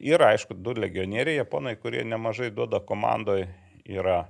[0.00, 3.50] yra, aišku, du legionieriai, japonai, kurie nemažai duoda komandoje,
[3.88, 4.22] yra,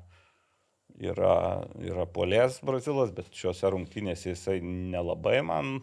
[1.00, 5.78] yra, yra polės brazilas, bet šiuose rungtynėse jisai nelabai man,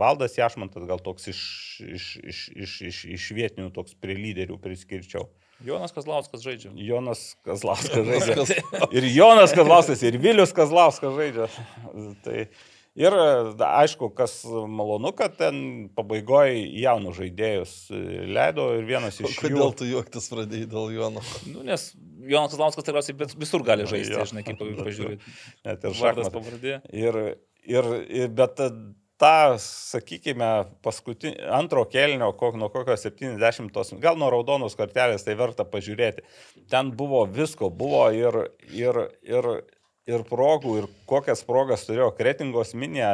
[0.00, 1.42] valdas Jašmantas gal toks iš,
[1.84, 5.28] iš, iš, iš, iš, iš vietinių, toks prie lyderių priskirčiau.
[5.64, 6.70] Jonas Kazlauskas žaidžia.
[6.78, 8.62] Jonas Kazlauskas žaidžia.
[8.94, 11.48] Ir Jonas Kazlauskas, ir Vilius Kazlauskas žaidžia.
[12.22, 12.44] Tai
[12.98, 13.16] ir
[13.66, 17.74] aišku, kas malonu, kad ten pabaigoje jaunų žaidėjus
[18.30, 19.72] leido ir vienas iš Kodėl jų.
[19.80, 21.26] tu juoktis pradėjai dėl Jono?
[21.50, 21.90] Nu, nes
[22.28, 24.24] Jonas Kazlauskas tikriausiai visur gali žaisti, Jo.
[24.28, 25.34] žinai, kaip pažiūrėti.
[25.66, 26.32] Net ir šachmatai.
[26.34, 26.74] pavardė.
[26.92, 27.20] Ir,
[27.68, 27.90] ir,
[28.22, 28.60] ir, bet
[29.18, 29.32] tą,
[29.62, 30.50] sakykime,
[30.86, 36.22] paskutinį, antro kelnio, kok, nuo kokio 70, tos- gal nuo raudonos kortelės, tai verta pažiūrėti.
[36.70, 38.38] Ten buvo visko, buvo ir,
[38.70, 39.50] ir, ir,
[40.08, 43.08] ir progų, ir kokias progas turėjo Kretingos minė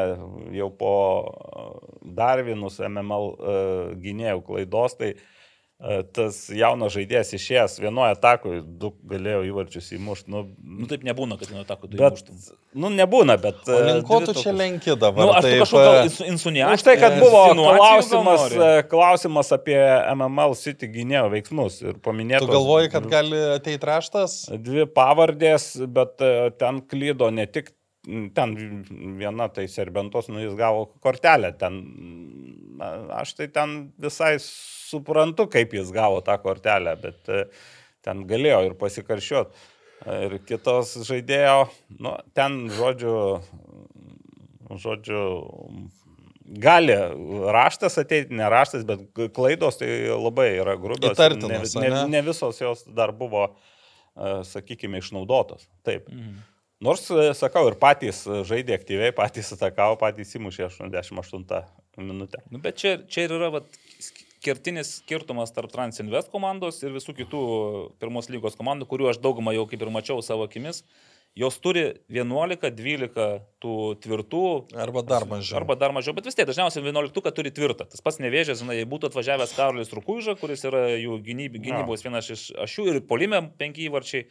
[0.55, 0.93] jau po
[2.05, 5.24] Darvinus MML uh, gynėjų klaidos, tai uh,
[6.14, 10.30] tas jaunas žaidėjas išėjęs vienoje atakoje, du galėjo įvarčius įmušti.
[10.32, 10.44] Nu,
[10.74, 12.56] Nu, taip nebūna, kad nuo tako tu Bet, įmuštum.
[12.80, 13.60] nu, nebūna, bet...
[13.68, 15.26] E, ko tu čia lenki dabar?
[15.26, 16.78] Nu, aš Taip, kažkokiu gal e, ins- insinuaciją.
[16.78, 19.78] Už tai, kad buvo klausimas, e, klausimas apie
[20.14, 22.48] MML City gynėjo veiksmus ir paminėtos.
[22.48, 24.38] Tu galvoji, kad gali ateiti raštas?
[24.55, 27.74] Dvi pavardės, bet e, ten klydo ne tik,
[28.34, 28.56] ten
[29.20, 31.78] viena tai Serbentos, nu jis gavo kortelę, ten,
[33.16, 34.34] aš tai ten visai
[34.94, 37.44] suprantu, kaip jis gavo tą kortelę, bet e,
[38.04, 39.70] ten galėjo ir pasikaršiuoti.
[40.04, 41.68] Ir kitos žaidėjo,
[42.04, 43.14] nu, ten, žodžiu,
[44.82, 45.20] žodžiu,
[46.60, 46.96] gali
[47.56, 49.06] raštas ateiti, ne raštas, bet
[49.36, 51.14] klaidos tai labai yra grubios.
[51.14, 53.46] Įtartinos, ne, ne, ne visos jos dar buvo,
[54.12, 55.64] e, sakykime, išnaudotos.
[55.86, 56.10] Taip.
[56.12, 56.42] Mhm.
[56.84, 61.64] Nors, e, sakau, ir patys žaidė aktyviai, patys atakavo, patys įmušė 88
[62.02, 62.42] minutę.
[62.50, 63.78] Nu, bet čia, čia ir yra vat,
[64.44, 67.42] kertinis skirtumas tarp Transinvest komandos ir visų kitų
[68.02, 70.84] pirmos lygos komandų, kurių aš daugumą jau kaip ir mačiau savo akimis.
[71.34, 71.82] Jos turi
[72.14, 73.24] 11-12
[73.58, 74.42] tų tvirtų.
[74.78, 75.56] Arba dar mažiau.
[75.58, 77.88] Arba dar mažiau, bet vis tiek dažniausiai 11 turi tvirtą.
[77.90, 82.30] Tas pats nevėžės, žinai, jei būtų atvažiavęs Karolis Rukuiža, kuris yra jų gynyb, gynybos vienas
[82.30, 84.28] iš ašių ir polime penki įvarčiai,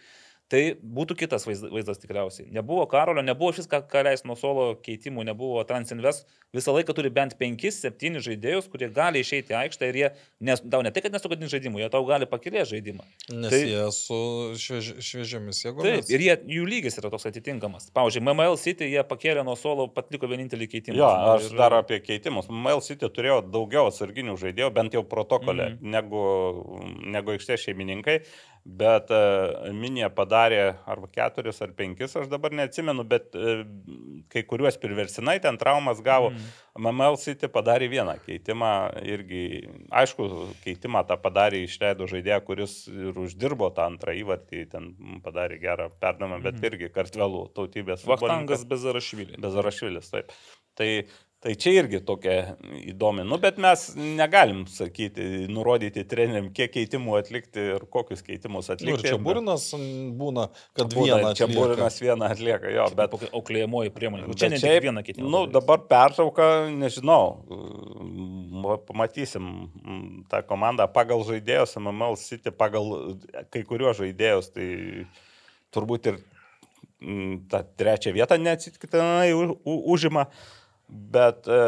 [0.54, 2.46] tai būtų kitas vaizdas, vaizdas tikriausiai.
[2.54, 6.28] Nebuvo Karolio, nebuvo šis, ką, ką leis nuo solo keitimų, nebuvo Transinvest.
[6.54, 10.10] Visą laiką turi bent 5-7 žaidėjus, kurie gali išeiti į aikštę ir jie,
[10.46, 13.08] nes, tau ne tai, kad nesugadins žaidimų, jie tau gali pakilėti žaidimą.
[13.34, 14.20] Nes Tai- jie su
[14.62, 16.14] šviež, šviežiamis Taip, jėgomis.
[16.14, 17.90] ir jie, jų lygis yra toks atitinkamas.
[17.98, 21.00] Pavyzdžiui, MML City jie pakėlė nuo solo, patliko vienintelį keitimą.
[21.02, 22.52] Jo, aš Ir- dar apie keitimus.
[22.54, 25.94] Mail City turėjo daugiau atsarginių žaidėjų, bent jau protokolė, mm.
[25.98, 26.24] negu,
[27.18, 28.20] negu aikštės šeimininkai,
[28.64, 33.64] bet uh, Minė padarė arba keturis ar penkis, aš dabar neatsimenu, bet uh,
[34.34, 36.30] kai kuriuos priversinai ten traumas gavo.
[36.34, 36.52] Mm.
[36.84, 38.70] MML City padarė vieną keitimą
[39.06, 39.44] irgi,
[39.94, 40.28] aišku,
[40.64, 44.90] keitimą tą padarė išleido žaidėją, kuris ir uždirbo tą antrą įvartį, ten
[45.24, 46.65] padarė gerą perdamą, bet Mhm.
[46.72, 48.03] irgi kartvelų tautybės.
[48.10, 49.38] Vaktangas Bezarašvilį.
[49.40, 50.32] Bezarašvilis, taip.
[50.76, 51.06] Tai,
[51.44, 52.56] tai čia irgi tokia
[52.88, 53.26] įdomi.
[53.28, 58.78] Nu, bet mes negalim sakyti, nurodyti treneriam, kiek keitimų atlikti ir kokius keitimus Nu, ir
[58.78, 59.10] atlikti.
[59.11, 59.65] čia būrinas
[60.20, 60.45] būna,
[60.78, 61.57] kad Būna, vieną Čia atlieka.
[61.60, 63.18] būrinas vieną atlieka, jo, bet...
[63.20, 64.30] Bet auklėjamoji priemonė.
[64.40, 65.20] Čia ne šiaip, viena kita.
[65.22, 67.44] Nu, dabar pertrauka, nežinau,
[68.88, 69.52] pamatysim
[70.32, 73.18] tą komandą pagal žaidėjus, MML City, pagal
[73.53, 74.68] kai kuriuos žaidėjus, tai
[75.76, 76.22] turbūt ir
[77.52, 80.28] tą trečią vietą neatsitiktinai u- u- užima,
[80.94, 81.60] bet e,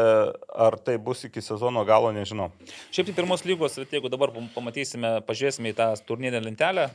[0.66, 2.50] ar tai bus iki sezono galo, nežinau.
[2.94, 6.88] Šiaip tai pirmos lygos, jeigu dabar pam- pamatysime, pažiūrėsime į tą turnyrinę lentelę,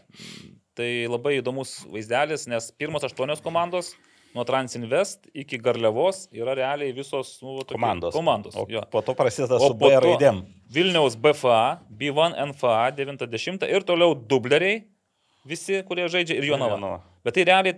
[0.78, 3.92] tai labai įdomus vaizdelis, nes pirmos aštuonios komandos
[4.36, 8.14] nuo Transinvest iki Garliavos yra realiai visos nu, Komandos.
[8.16, 8.84] komandos O jo.
[8.92, 10.46] po to prasideda su B raidėm.
[10.72, 14.86] Vilniaus BFA, B1 NFA 90 ir toliau dubleriai,
[15.44, 17.02] visi, kurie žaidžia ir Jonava.
[17.26, 17.76] Bet tai realiai,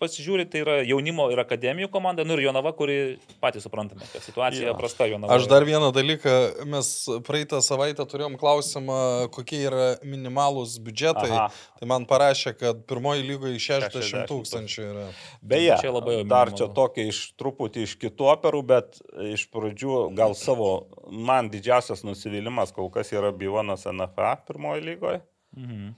[0.00, 4.70] pasižiūri, tai yra jaunimo ir akademijų komanda, nu ir Jonava, kuri patys suprantame, kad situacija
[4.70, 4.74] Jo.
[4.78, 5.36] prasta Jonava.
[5.36, 6.34] Aš dar vieną dalyką,
[6.68, 6.90] mes
[7.26, 8.98] praeitą savaitę turėjom klausimą,
[9.34, 11.30] kokie yra minimalūs biudžetai.
[11.32, 11.48] Aha.
[11.80, 15.06] Tai man parašė, kad pirmoji lygoje 60 60 tūkstančių yra.
[15.42, 19.00] Beje, Čia labai jau dar čia tokia iš truputį iš kitų operų, bet
[19.32, 20.72] iš pradžių gal savo,
[21.10, 25.22] man didžiausias nusivylimas kol kas yra Bivonas NFA pirmoji lygoje.
[25.56, 25.94] Mhm.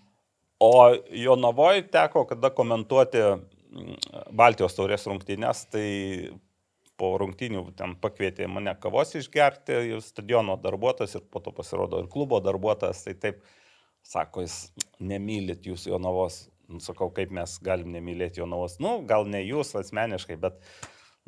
[0.59, 0.73] O
[1.15, 3.21] Jonavoje teko kada komentuoti
[4.35, 5.87] Baltijos taurės rungtynės, tai
[6.99, 12.41] po rungtynių ten pakvietė mane kavos išgerti, stadiono darbuotojas ir po to pasirodo ir klubo
[12.43, 13.43] darbuotojas, tai taip
[14.07, 16.47] sako, jis nemylit jūs Jonavos.
[16.69, 18.75] Nu, sakau, kaip mes galim nemylėti Jonavos.
[18.83, 20.59] Nu, gal ne jūs asmeniškai, bet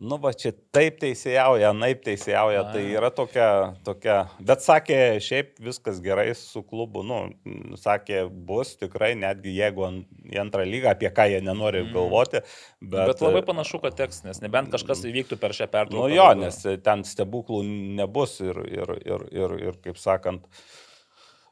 [0.01, 3.49] Nu, va čia taip teisėjauja, naip teisėjauja, tai yra tokia,
[3.85, 7.19] tokia, bet sakė, šiaip viskas gerai su klubu, nu,
[7.77, 9.91] sakė, bus tikrai, netgi jeigu
[10.25, 11.93] į antrą lygą, apie ką jie nenori mm.
[11.93, 12.41] galvoti.
[12.81, 16.09] Bet, bet labai panašu, kad teks, nes nebent kažkas įvyktų per šią pertrauką.
[16.09, 17.61] Nu jo, nes ten stebuklų
[18.01, 20.90] nebus ir, ir, ir, ir, ir kaip sakant, uh,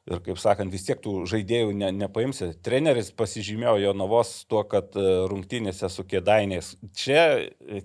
[0.09, 2.51] ir, kaip sakant, vis tiek tų žaidėjų ne, nepaimsi.
[2.65, 6.73] Treneris pasižymėjo Jonavos tuo, kad e, rungtynėse su kėdainiais.
[6.97, 7.21] Čia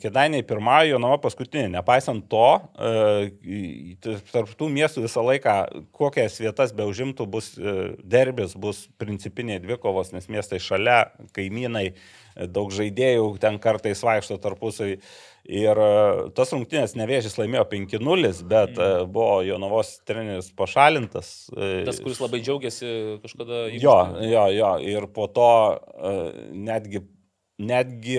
[0.02, 1.68] kėdainiai pirmąją, Jonava paskutinė.
[1.76, 2.48] Nepaisant to,
[2.78, 5.58] e, tarp tų miestų visą laiką,
[5.96, 11.06] kokias vietas be užimtų, bus e, derbis, bus principiniai dvikovos, nes miestai šalia,
[11.36, 11.92] kaimynai,
[12.50, 14.98] daug žaidėjų ten kartais vaikšto tarpusai.
[15.44, 15.94] Ir e,
[16.38, 19.10] tas rungtynės nevėžys laimėjo 5-0, bet mm.
[19.12, 21.34] buvo Jonavos treneris pašalintas.
[21.52, 22.94] E, tas, kuris labai džiaugiasi
[23.26, 23.66] kažkada.
[23.76, 24.72] Jo, jo, jo.
[24.94, 25.50] Ir po to
[26.54, 27.04] netgi
[27.64, 28.18] netgi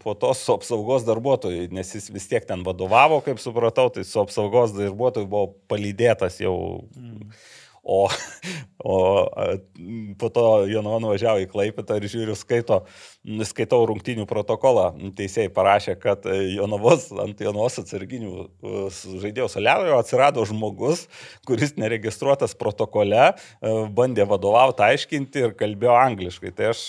[0.00, 4.20] po to su apsaugos darbuotojai, nes jis vis tiek ten vadovavo, kaip supratau, tai su
[4.22, 6.54] apsaugos darbuotojai buvo palydėtas jau.
[6.96, 7.34] Mm.
[7.82, 8.06] O,
[8.78, 8.96] o
[10.18, 12.84] po to Jonava nuvažiavo į Klaipėtą ir žiūriu, skaito,
[13.46, 14.88] skaitau rungtinių protokolą.
[15.18, 18.46] Teisėjai parašė, kad Jonavos, ant Jonavos atsarginių
[19.22, 21.06] žaidėjų soliarojo atsirado žmogus,
[21.48, 23.30] kuris neregistruotas protokole,
[23.94, 26.52] bandė vadovauti, aiškinti ir kalbėjo angliškai.
[26.58, 26.82] Tai aš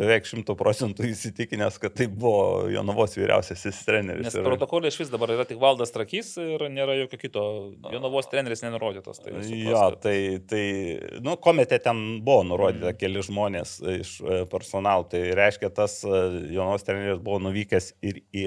[0.00, 4.28] beveik šimtų procentų įsitikinęs, kad tai buvo Jonavos vyriausiasis treneris.
[4.28, 7.46] Nes protokolė iš vis dabar yra tik valdas trakys ir nėra jokio kito.
[7.90, 9.22] Jonavos treneris nenurodytas.
[9.24, 10.18] Tai, jo, tai
[10.50, 12.98] tai, nu, komete ten buvo nurodyta mm.
[13.00, 16.22] keli žmonės iš e, personalo, tai reiškia, tas e,
[16.54, 18.46] jaunos treneris buvo nuvykęs ir į...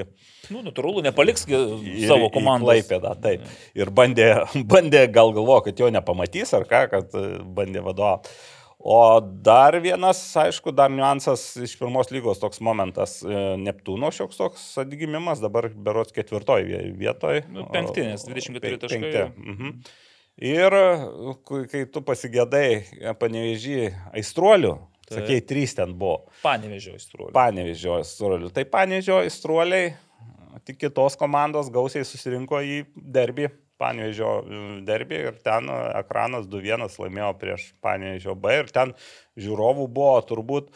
[0.54, 2.72] Nu, natūralu, nepaliks savo komandą.
[2.74, 3.46] Laipėdą, taip.
[3.78, 4.28] Ir bandė,
[4.72, 7.24] bandė gal galvo, kad jo nepamatys ar ką, kad e,
[7.56, 8.36] bandė vadovauti.
[8.84, 13.22] O dar vienas, aišku, dar niuansas iš pirmos lygos toks momentas.
[13.24, 17.46] Neptūno šioks toks atgimimas, dabar berots ketvirtoje vietoje.
[17.48, 19.00] Nu, penktinės, 24 taškai.
[19.06, 19.54] Penkti.
[19.54, 19.78] Mhm.
[20.44, 20.76] Ir
[21.70, 24.74] kai tu pasigėdai panevežį aistruolių,
[25.08, 25.20] tai.
[25.20, 26.24] sakei, trys ten buvo.
[26.44, 27.34] Panevežio aistruolių.
[27.36, 28.52] Panevežio aistruolių.
[28.56, 29.92] Tai panevežio aistruoliai,
[30.68, 33.50] tik kitos komandos gausiai susirinko į derbį,
[33.82, 34.32] panevežio
[34.88, 35.70] derbį ir ten
[36.00, 38.94] ekranas 2-1 laimėjo prieš panevežio B ir ten
[39.40, 40.72] žiūrovų buvo turbūt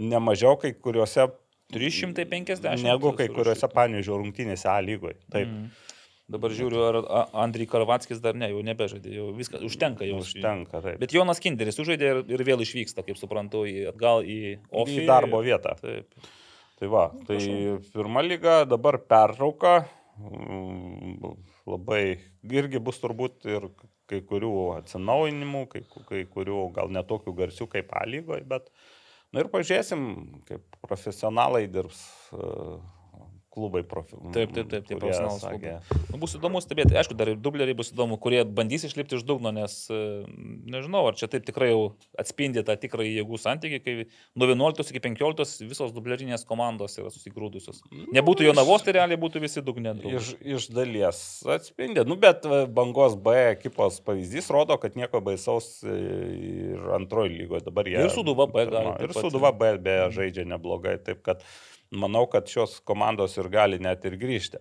[0.00, 1.28] nemažiau kai kuriuose
[1.70, 2.82] 350.
[2.82, 5.20] Negu kai kuriuose panevežio rungtynėse A lygoje.
[5.30, 5.46] Taip.
[5.46, 5.70] Mm.
[6.30, 6.98] Dabar žiūriu, ar
[7.42, 10.20] Andrij Karvatskis dar ne, jau nebežaidė, jau viskas, užtenka jau.
[10.22, 11.00] Užtenka, taip.
[11.02, 14.38] Bet Jonas Kinderis užžaidė ir, ir vėl išvyksta, kaip suprantu, į, atgal į,
[14.70, 15.74] ofį, į darbo vietą.
[15.80, 16.28] Taip.
[16.80, 17.40] Tai va, tai
[17.92, 19.82] pirma lyga, dabar pertrauka,
[21.68, 22.04] labai
[22.46, 23.66] irgi bus turbūt ir
[24.10, 28.70] kai kurių atsinaujinimų, kai, kai kurių gal netokių garsių kaip A lygoje, bet,
[29.30, 30.06] na nu ir pažiūrėsim,
[30.48, 32.00] kaip profesionalai dirbs.
[32.32, 32.78] Uh,
[33.50, 34.34] klubai profesionalūs.
[34.34, 36.00] Taip, taip, taip, taip profesionalūs klubai.
[36.12, 39.50] Nu, bus įdomu stebėti, aišku, dar ir dubleriai bus įdomu, kurie bandys išlipti iš dugno,
[39.54, 40.00] nes e,
[40.70, 41.80] nežinau, ar čia taip tikrai jau
[42.20, 43.94] atspindi tą tikrąjį jėgų santykį, kai
[44.38, 47.82] nuo 11 iki 15 visos dublerinės komandos yra susigrūdusios.
[48.14, 49.96] Nebūtų jo navos, tai realiai būtų visi dugne.
[50.10, 55.80] Iš, iš dalies atspindi, nu, bet e, bangos B ekipos pavyzdys rodo, kad nieko baisaus
[55.82, 55.98] e,
[56.70, 57.98] ir antroji lygoje dabar jie.
[57.98, 58.94] Ir Suduva B gali.
[59.04, 61.42] Ir Suduva B beje žaidžia neblogai, taip kad
[61.90, 64.60] manau, kad šios komandos ir gali net ir grįžti.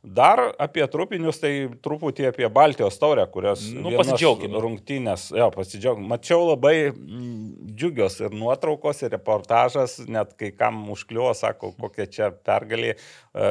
[0.00, 1.52] Dar apie trupinius, tai
[1.84, 4.62] truputį apie Baltijos taurę, kurios nu, pasidžiaugime.
[4.64, 6.08] Rungtynės, jo, pasidžiaugime.
[6.08, 12.30] Mačiau labai mm, džiugios ir nuotraukos, ir reportažas, net kai kam užkliuo, sako, kokia čia
[12.32, 13.50] pergalė, e,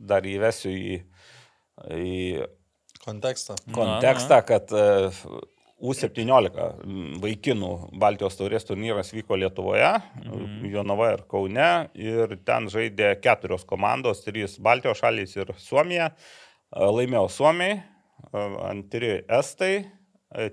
[0.00, 1.00] dar įvesiu į,
[2.00, 2.18] į
[3.04, 3.58] kontekstą.
[3.76, 4.86] Kontekstą, kad e,
[5.84, 9.90] U17 vaikinų Baltijos taurės turnyras vyko Lietuvoje,
[10.24, 10.62] mm.
[10.72, 16.14] Jonava ir Kaune ir ten žaidė keturios komandos, trys Baltijos šalys ir Suomija.
[16.74, 17.82] Laimėjo Suomiai,
[18.64, 19.84] antri Estai,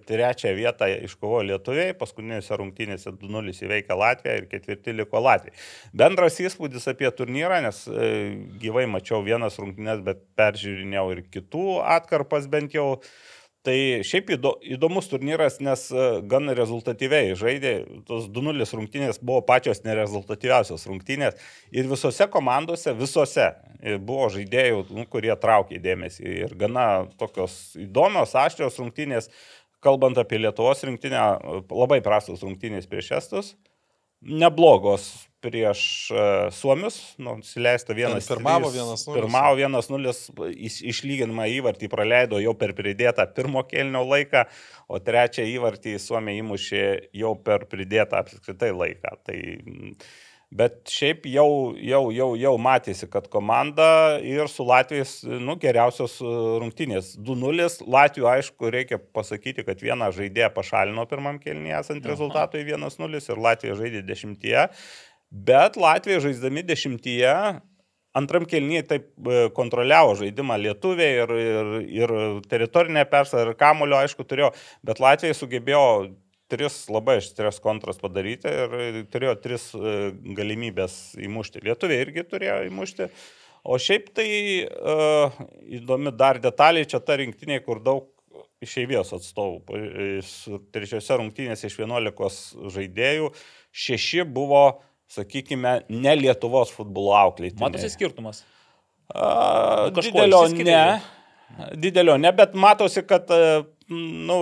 [0.05, 5.55] trečią vietą iškovojo Lietuviai, paskutinėse rungtynėse 2-0 įveikė Latviją ir ketvirti liko Latvijai.
[5.97, 7.83] Bendras įspūdis apie turnyrą, nes
[8.61, 11.67] gyvai mačiau vienas rungtynės, bet peržiūrinėjau ir kitų
[11.97, 12.89] atkarpas bent jau.
[13.61, 17.73] Tai šiaip įdomus turnyras, nes e, gan rezultatyviai žaidė,
[18.07, 21.38] tos 2-0 rungtynės buvo pačios nerezultatyviausios rungtynės.
[21.69, 26.25] Ir visose komandose, visose e, buvo žaidėjų, nu, kurie traukė dėmesį.
[26.47, 26.88] Ir gana
[27.21, 29.29] tokios įdomios, aštrios rungtynės,
[29.85, 31.21] kalbant apie Lietuvos rinktinę,
[31.69, 33.53] labai prastos rungtynės prieš Estus,
[34.22, 38.27] neblogos prieš uh, Suomius, nu, nusileista vienas.
[38.30, 39.15] pirmavo trys, 1:0.
[39.15, 40.14] Pirmavo 1-0,
[40.53, 44.45] iš- išlyginimą įvartį praleido jau per pridėtą pirmo kelnio laiką,
[44.85, 46.84] o trečią įvartį Suomija įmušė
[47.18, 49.15] jau per pridėtą apskritai laiką.
[49.26, 49.95] Tai, mm,
[50.52, 56.32] bet šiaip jau, jau, jau, jau matėsi, kad komanda ir su Latvijais nu, geriausios e,
[56.61, 57.14] rungtynės.
[57.23, 63.44] 2-0 Latvijų, aišku, reikia pasakyti, kad vieną žaidėją pašalino pirmam kelnyje esant rezultatui 1-0 ir
[63.48, 64.68] Latvija žaidė dešimtyje.
[65.32, 67.36] Bet Latvija žaisdami dešimtyje
[68.14, 71.72] antram kelnyje taip e, kontroliavo žaidimą lietuviai ir, ir,
[72.02, 72.14] ir
[72.52, 74.52] teritorinė persvara, ir kamulio, aišku, turėjo,
[74.88, 75.86] bet Latvija sugebėjo
[76.52, 79.98] tris labai aštrias kontras padaryti ir turėjo tris e,
[80.38, 81.64] galimybės įmušti.
[81.68, 83.10] Lietuviai irgi turėjo įmušti.
[83.61, 84.26] O šiaip tai
[84.65, 85.36] uh,
[85.69, 88.07] įdomi dar detalė, čia ta rinktinė, kur daug
[88.61, 89.78] išeivijos atstovų.
[89.78, 90.07] E,
[90.73, 93.30] Trečiose rungtynėse iš 11 žaidėjų
[93.72, 97.53] šeši buvo, sakykime, ne Lietuvos futbolo aukliai.
[97.61, 98.44] Matosi skirtumas.
[99.11, 100.84] Kažkuo didelio ne.
[101.76, 104.38] Didelio ne, bet matosi, kad, e, nu,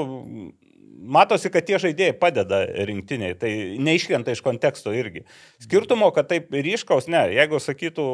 [1.00, 3.38] matosi, kad tie žaidėjai padeda rinktiniai.
[3.40, 3.52] Tai
[3.86, 5.26] neiškrenta iš konteksto irgi.
[5.64, 7.26] Skirtumo, kad taip ryškaus, ne.
[7.36, 8.08] Jeigu sakytų,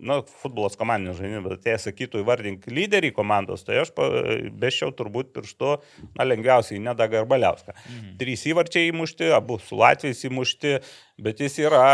[0.00, 5.76] na, futbolas komandinis žaidimas, bet jei sakytų įvardink lyderį komandos, tai aš beščiau turbūt pirštu,
[6.16, 7.74] na, lengviausiai nedagą ir baliauską.
[7.76, 8.16] Mhm.
[8.20, 10.74] Trys įvarčiai įmušti, abu su Latvijais įmušti,
[11.20, 11.84] bet jis yra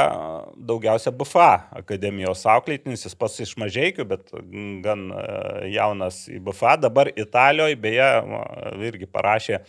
[0.56, 1.50] daugiausia BFA
[1.80, 4.32] akademijos auklėtinis, jis pats iš mažiekių, bet
[4.84, 5.24] gan e,
[5.74, 6.76] jaunas į BFA.
[6.86, 8.10] Dabar Italijoje, beje,
[8.86, 9.64] irgi parašė e,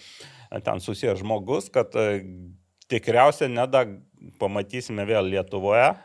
[0.62, 2.24] ten susijęs žmogus, kad e,
[2.92, 3.86] tikriausiai neda
[4.42, 5.96] pamatysime vėl Lietuvoje.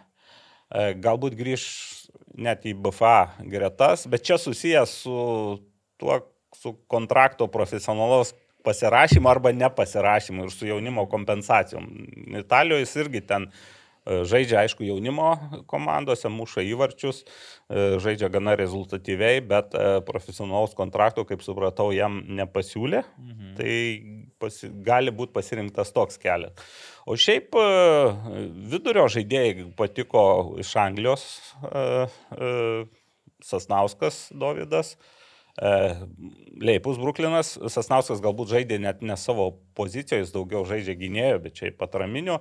[0.72, 1.64] Galbūt grįž
[2.34, 5.16] net į BFA gretas, bet čia susijęs su
[6.00, 6.18] tuo,
[6.56, 8.34] su kontrakto profesionalos
[8.64, 11.88] pasirašymu arba nepasirašymu ir su jaunimo kompensacijom.
[12.38, 15.34] Italijoje jis irgi ten e, žaidžia, aišku, jaunimo
[15.66, 23.02] komandose, muša įvarčius, e, žaidžia gana rezultatyviai, bet e, profesionalaus kontrakto, kaip supratau, jam nepasiūlė.
[23.18, 23.54] Mhm.
[23.58, 23.74] Tai
[24.42, 26.66] pasi, gali būti pasirinktas toks kelias.
[27.06, 27.64] O šiaip e,
[28.72, 30.22] vidurio žaidėjai patiko
[30.62, 31.24] iš Anglijos
[31.66, 31.82] e,
[32.36, 32.52] e,
[33.42, 34.96] Sasnauskas Davidas.
[35.52, 41.68] Leipus Bruklinas, Sasnauskas galbūt žaidė net ne savo pozicijoje, jis daugiau žaidžia gynėjo, bet čia
[41.76, 42.38] patraminių,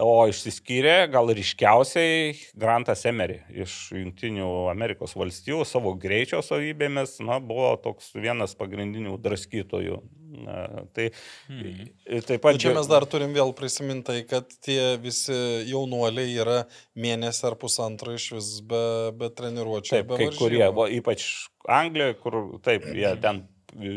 [0.00, 7.74] o išsiskyrė gal ryškiausiai Grantas Emery iš Junktinių Amerikos valstijų savo greičio savybėmis, na, buvo
[7.84, 10.00] toks vienas pagrindinių draskytojų.
[10.34, 11.10] Na, tai
[11.48, 11.88] Mhm.
[12.26, 15.36] taip pat Nu, čia mes dar turim vėl prisiminti, kad tie visi
[15.70, 16.56] jaunuoliai yra
[16.98, 19.94] mėnesį ar pusantrą iš vis be, be treniruočio.
[19.98, 20.38] Taip, be kai varžybų.
[20.38, 21.26] kurie, va, ypač
[21.68, 23.44] Anglijoje, kur taip, jie ten
[23.78, 23.92] e,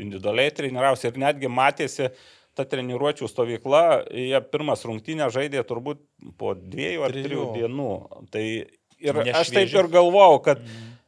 [0.00, 2.10] individualiai trenirausi ir netgi matėsi
[2.56, 5.98] ta treniruočio stovykla, jie pirmas rungtynę žaidė turbūt
[6.40, 7.26] po dviejų ar Trijų.
[7.28, 7.88] trijų dienų.
[8.32, 8.44] Tai
[8.98, 10.62] ir Ne aš taip ir galvojau, kad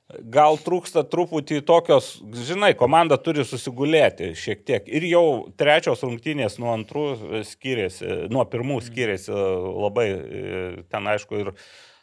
[0.09, 2.15] gal trūksta truputį tokios,
[2.49, 4.89] žinai, komanda turi susigulėti šiek tiek.
[4.89, 5.25] Ir jau
[5.61, 7.05] trečios rungtynės nuo antrų
[7.49, 11.53] skiriasi, nuo pirmų skiriasi labai, e, ten aišku, ir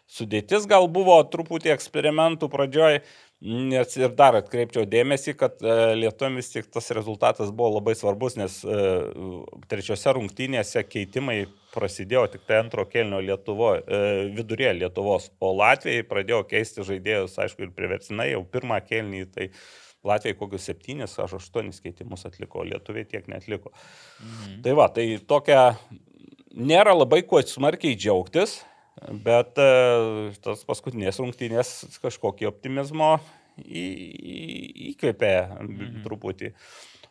[0.05, 3.01] sudėtis gal buvo truputį eksperimentų pradžioj,
[3.43, 8.61] nes ir dar atkreipčiau dėmesį, kad e, lietuomis tik tas rezultatas buvo labai svarbus, nes
[8.63, 8.77] e,
[9.69, 11.43] trečiose rungtynėse keitimai
[11.75, 14.03] prasidėjo tik tai antro kelnio Lietuvo, e,
[14.35, 19.49] vidurė Lietuvos, o Latvijai pradėjo keisti žaidėjus, aišku, ir priversinai jau pirmą kelnį, tai
[20.05, 23.73] Latvijai kokius septynis ar aštuonis keitimus atliko, lietuviai tiek netliko.
[24.21, 24.61] Mhm.
[24.63, 25.73] Tai va, tai tokia
[26.55, 28.61] nėra labai kuo smarkiai džiaugtis,
[29.25, 29.69] bet e,
[30.43, 33.15] tas paskutinės rungtynės kažkokį optimizmo
[33.65, 36.01] įkvėpė mhm.
[36.05, 36.53] truputį.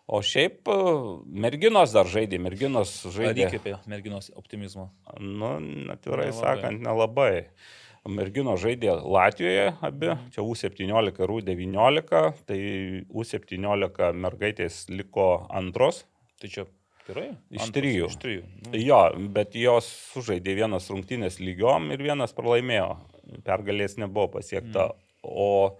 [0.04, 0.76] O šiaip e,
[1.44, 3.48] merginos dar žaidė, merginos Ar žaidė.
[3.48, 4.90] įkvėpė merginos optimizmo?
[5.20, 5.56] Nu,
[5.94, 6.40] atvirai Nelabai.
[6.40, 7.32] sakant, nelabai.
[8.04, 12.58] Mergino žaidė Latvijoje abi, čia U17 ir U19, tai
[13.08, 16.02] U17 mergaitės liko antros.
[16.36, 16.66] Tai čia
[17.08, 17.30] gerai?
[17.50, 18.10] Iš Antras trijų.
[18.10, 18.42] Iš trijų.
[18.66, 19.00] Nu, Jo,
[19.36, 22.90] bet jos sužaidė vienas rungtynės lygiom ir vienas pralaimėjo.
[23.46, 24.90] Pergalės nebuvo pasiekta.
[25.24, 25.78] O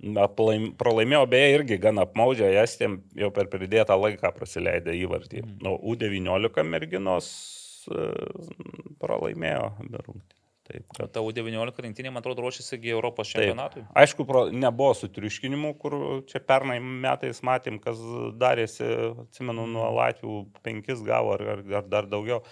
[0.00, 5.44] na, pralaim- pralaimėjo beje irgi gan apmaudžia, jas tiem jau per pridėtą laiką prasileidę įvartį.
[5.60, 7.30] Nu, U19 merginos
[7.92, 8.10] e,
[9.02, 10.36] pralaimėjo rungtynės.
[10.70, 13.40] Taip, kad Ta U19 rinktinė, man atrodo, ruošiasi Europos Taip.
[13.40, 13.82] čempionatui.
[13.98, 15.96] Aišku, pro, nebuvo sutriuškinimų, kur
[16.30, 17.98] čia pernai metais matėm, kas
[18.38, 18.86] darėsi,
[19.24, 22.44] atsimenu, nuo Latvių penkis gavo ar, ar, ar dar daugiau.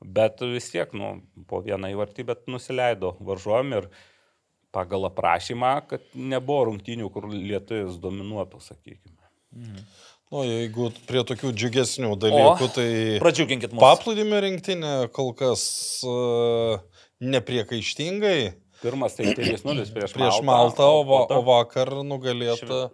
[0.00, 1.18] Bet vis tiek, nu,
[1.50, 3.90] po vieną įvartį, bet nusileido varžuom ir
[4.72, 9.18] pagal aprašymą, kad nebuvo rungtynių, kur lietuvis dominuotų, sakykime.
[10.30, 12.88] Nu, jeigu prie tokių džiugesnių dalykų, O, tai
[13.20, 13.82] Pradžiuginkit mus.
[13.82, 15.64] paplūdimio rinktinė kol kas
[16.06, 16.78] uh,
[17.20, 19.60] nepriekaištingai Pirmas tai 3-0
[19.94, 22.88] prieš, prieš Maltą, o, va, o vakar nugalėta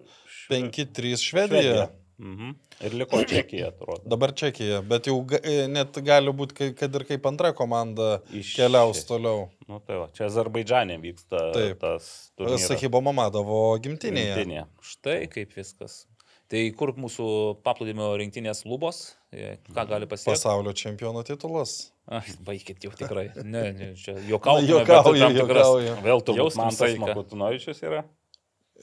[0.50, 1.86] 5-3 Švedija.
[2.16, 2.54] Mhm.
[2.86, 4.02] Ir liko Čekija, atrodo.
[4.08, 8.54] Dabar Čekija, bet jau ga, e, net gali būti, kad ir kaip antra komanda Iš-
[8.56, 9.46] keliaus toliau.
[9.68, 11.80] Nu, tai va, čia Azerbaidžanė vyksta Taip.
[11.80, 12.32] tas.
[12.64, 14.32] Sakybo Mamadovo gimtinėje.
[14.32, 14.64] Rinktinė.
[14.84, 16.04] Štai kaip viskas.
[16.46, 17.24] Tai kur mūsų
[17.66, 20.30] paplūdimio rinktinės lubos, E, ką gali pasiekti?
[20.30, 21.90] Pasaulio čempiono titulas.
[22.08, 23.26] Ai, baikit jau tikrai.
[23.44, 24.62] Ne, ne, čia juokauju.
[24.62, 25.96] Na, juokauju, juokauju.
[26.06, 27.02] Vėl turbūt Jauskim Mantas saiką.
[27.10, 28.04] Makutunovičius yra.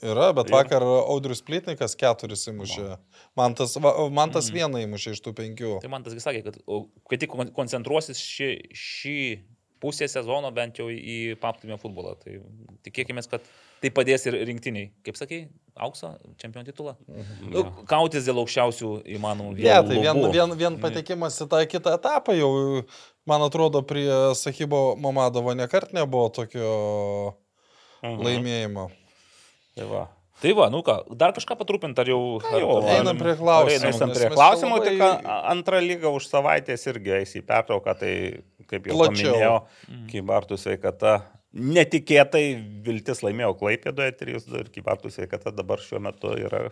[0.04, 0.58] Yra, bet Jo.
[0.58, 2.98] vakar Audrius Plytnikas keturis įmušė.
[3.38, 4.56] Man tas, va, man tas Mhm.
[4.60, 5.72] vieną įmušė iš tų penkių.
[5.82, 6.58] Tai man tas sakė, kad
[7.08, 9.16] kai tik kon- koncentruosis šį, šį
[9.80, 12.40] pusę sezono bent jau į paplūdimio futbolą, tai
[12.84, 13.40] tikėkime, kad
[13.84, 14.88] tai padės ir rinktiniai.
[15.04, 15.42] Kaip sakai,
[15.84, 16.96] aukso čempionų titulą?
[17.44, 19.92] Nu, kautis dėl aukščiausių įmanomų Ne, vietų.
[19.92, 22.50] tai vien, vien, vien patekimas į tą kitą etapą jau,
[23.28, 24.08] man atrodo, prie
[24.40, 26.68] Sakybo Mamadovo nekart nebuvo tokio
[28.04, 28.20] Mhm.
[28.24, 28.90] laimėjimo.
[29.76, 30.02] Tai va.
[30.42, 32.18] Tai va, nu ką, dar kažką patrupinti, ar jau...
[32.42, 33.92] Ką jau, ar- Einam prie klausimų.
[33.94, 38.10] Einam prie klausimų, labai- tik antrą lygą už savaitės irgi eis į pertrauką, tai
[38.68, 39.32] kaip jau Plačiau.
[39.32, 39.54] paminėjau,
[40.10, 41.14] Kybartų sveikata.
[41.54, 46.64] Netikėtai Viltis laimėjo Klaipėdoje 3-2 ir Kybartų sveikata dabar šiuo metu yra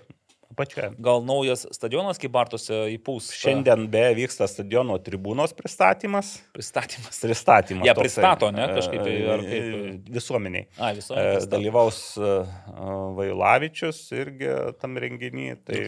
[0.53, 0.91] apačioje.
[1.03, 3.31] Gal naujas stadionas, kaip Bartose įpūs.
[3.41, 6.35] Šiandien beje vyksta stadiono tribūnos pristatymas.
[6.55, 7.21] Pristatymas.
[7.25, 7.87] Pristatymas.
[7.89, 9.03] Ją toksai, pristato, ne, e, kažkaip,
[9.35, 9.69] ar kaip?
[9.73, 10.67] e, Visuomeniai.
[10.79, 10.93] A.
[10.93, 12.33] E, Dalyvaus e,
[13.19, 14.51] Vailavičius irgi
[14.81, 15.49] tam renginį.
[15.67, 15.81] Tai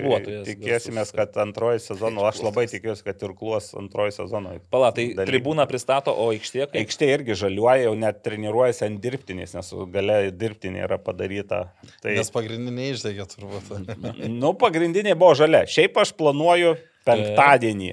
[0.49, 4.57] tikėsime, kad antroji sezono, aš labai tikiuosi, kad irkluos antroji sezono.
[4.73, 5.29] Pala, tai dalyvių.
[5.31, 6.79] tribūną pristato, o aikštė kaip?
[6.83, 11.65] Aikštė irgi žaliuoja, jau net treniruojasi ant dirbtinės, nes gale dirbtinė yra padaryta.
[12.03, 13.73] Tai, Nes pagrindinė išdegė turbūt.
[14.33, 15.65] nu, pagrindinė buvo žalia.
[15.71, 16.75] Šiaip aš planuoju
[17.07, 17.93] penktadienį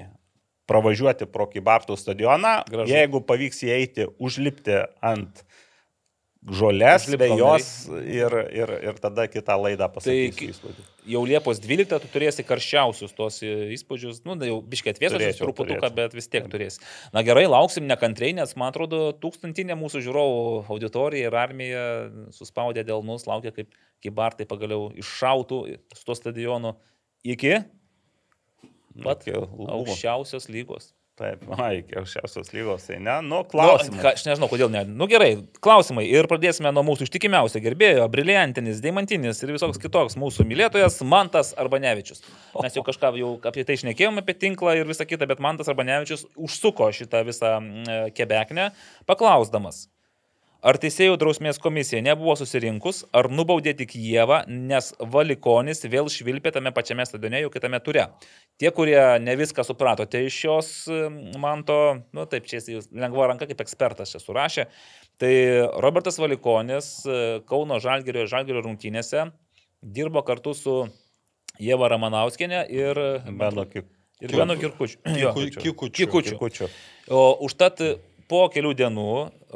[0.71, 2.61] pravažiuoti pro Kybartų stadioną.
[2.71, 2.93] Gražu.
[2.93, 5.43] Jeigu pavyks įeiti, užlipti ant
[6.41, 7.67] žolės, vėjos
[8.01, 10.47] ir, ir, ir tada kitą laidą Tai pasakysiu.
[10.55, 10.85] įspūdį.
[11.13, 14.55] jau Liepos 12 tu turėsi karščiausius tos e, įspūdžius, nu, jau
[14.95, 16.81] atvėsusius Turėčiau, truputuką, bet vis tiek turėsi.
[17.13, 20.41] Na gerai, lauksim nekantriai, nes man atrodo, tūkstantinė mūsų žiūrovų
[20.73, 21.83] auditorija ir armija
[22.33, 23.69] suspaudė dėl mus, laukia, kaip
[24.01, 25.61] kibartai pagaliau iššautų
[25.93, 26.73] su to stadionu
[27.21, 27.59] iki
[29.05, 29.69] pat Iki lubų.
[29.77, 30.89] aukščiausios lygos.
[31.21, 33.99] Taip, a, iki aukščiausios lygos, tai ne, nu, Nu, klausimas.
[34.01, 34.81] ką, aš nežinau, kodėl ne.
[34.89, 35.29] Nu gerai,
[35.63, 36.07] klausimai.
[36.09, 42.25] Ir pradėsime nuo mūsų ištikimiausio gerbėjo, briliantinis, deimantinis ir visoks kitoks mūsų mylėtojas Mantas Arbanevičius.
[42.57, 46.25] Mes jau kažką jau apie tai išnekėjome, apie tinklą ir visą kitą, bet Mantas Arbanevičius
[46.35, 48.71] užsuko šitą visą mm, kebeknę,
[49.09, 49.85] paklausdamas.
[50.61, 56.69] Ar teisėjų drausmės komisija nebuvo susirinkus, ar nubaudė tik Jėvą, nes Valikonis vėl švilpė tame
[56.75, 58.03] pačiame stadione, jau kitame ture.
[58.61, 61.77] Tie, kurie ne viską supratote iš šios mm, manto,
[62.13, 64.67] nu taip, čia jis lengva ranka kaip ekspertas čia surašė,
[65.17, 65.33] tai
[65.81, 67.17] Robertas Valikonis e,
[67.49, 69.31] Kauno Žalgerio ir Žalgerio rungtynėse
[69.81, 70.75] dirbo kartu su
[71.57, 73.01] Jėva Ramanauskenė ir
[73.33, 73.89] Beno kik-
[74.21, 75.01] ir Benu Kirkučiu.
[75.17, 75.33] Jo.
[75.33, 75.89] Kikučių.
[75.97, 76.37] Kikučiu.
[76.37, 76.69] kikučių.
[77.11, 77.81] O užtat
[78.31, 79.07] po kelių dienų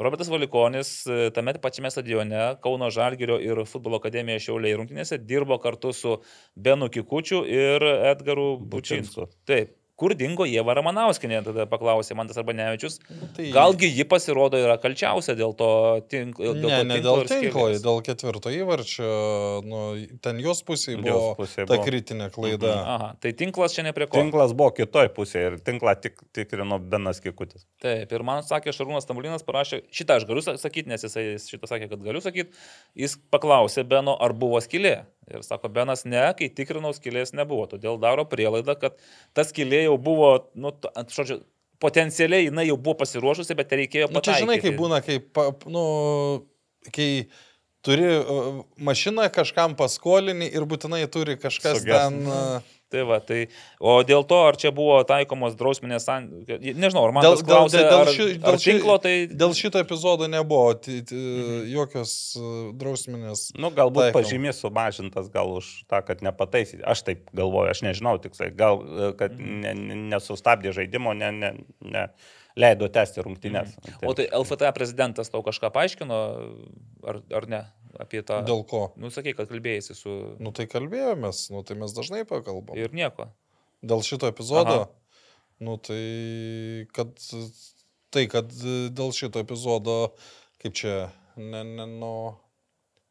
[0.04, 5.94] Robertas Valikonis e, tame pačiame stadione Kauno Žalgirio ir futbolo akademija Šiauliai rungtynėse dirbo kartu
[5.96, 6.18] su
[6.54, 9.24] Benu Kikučiu ir Edgaru Bučinsku.
[9.24, 9.28] Bučinsku.
[9.48, 9.72] Taip.
[9.96, 12.98] Kur dingo Jėva Ramanauskinė, tada paklausė Mantas Arbanevičius.
[13.34, 15.68] tai- Galgi ji pasirodo yra kalčiausia dėl to
[16.12, 16.52] tinklo.
[16.54, 19.80] Ne, ne dėl tinklo, dėl ketvirto įvarčio, nu,
[20.20, 21.86] ten jos pusėje buvo pusėj ta buvo.
[21.86, 22.74] kritinė klaida.
[22.76, 24.20] Aha, tai tinklas čia ne prie ko.
[24.20, 27.64] Tinklas buvo kitoj pusėje ir tinklą tik, tikrino Benas Kikutis.
[27.80, 31.64] Taip, ir man sakė, Šarūnas Tamulinas parašė, šitą aš galiu sa- sakyti, nes jisai šitą
[31.72, 32.52] sakė, kad galiu sakyti.
[32.94, 35.06] Jis paklausė Beno, ar buvo skylė.
[35.26, 37.64] Ir sako, Benas, ne, kai tikrinau, skylės nebuvo.
[37.70, 38.98] Todėl daro prielaidą, kad
[39.34, 40.70] ta skylė jau buvo, nu,
[41.10, 41.40] žodžiu,
[41.82, 44.70] potencialiai jinai jau buvo pasiruošusi, bet reikėjo Nu, čia žinai, pataikyti.
[44.70, 45.82] kaip būna, kai, pa, nu,
[46.94, 47.08] kai
[47.86, 48.06] turi
[48.86, 51.92] mašiną kažkam paskolini ir būtinai turi kažkas Suges.
[51.92, 52.22] ten...
[52.26, 53.48] Uh, Tai va, tai,
[53.82, 57.80] o dėl to, ar čia buvo taikomos drausminės, nežinau, ar man Dėl- tas dėl- klausė,
[57.82, 59.14] dėl ar, ši- ar dėl ši- tinklo, tai...
[59.26, 61.66] Dėl šito epizodo nebuvo t, t, Mhm.
[61.72, 63.48] jokios uh, drausminės.
[63.58, 64.20] Nu, galbūt Taikom.
[64.22, 66.84] pažymys sumažintas gal už tą, kad nepataisyti.
[66.86, 68.54] Aš taip galvoju, aš nežinau tiksliai.
[68.54, 69.60] Gal, e, kad Mhm.
[69.66, 71.50] ne, ne, nesustabdė žaidimo, ne, ne,
[71.82, 72.06] ne,
[72.56, 73.74] leido tęsti rungtynės.
[74.06, 76.22] O tai LFT prezidentas tau kažką paaiškino,
[77.04, 77.64] ar, ar ne,
[78.02, 78.42] apie tą...
[78.46, 78.82] Dėl ko?
[79.00, 80.14] Nu, sakai, kad kalbėjai su...
[80.42, 82.78] Nu tai kalbėjomės, nu tai mes dažnai pakalbam.
[82.78, 83.30] Ir nieko.
[83.86, 84.86] Dėl šito epizodo.
[84.86, 84.88] Aha.
[85.66, 87.14] Nu tai, kad,
[88.12, 89.96] tai, kad dėl šito epizodo,
[90.60, 90.96] kaip čia,
[91.40, 92.12] ne, ne, nu,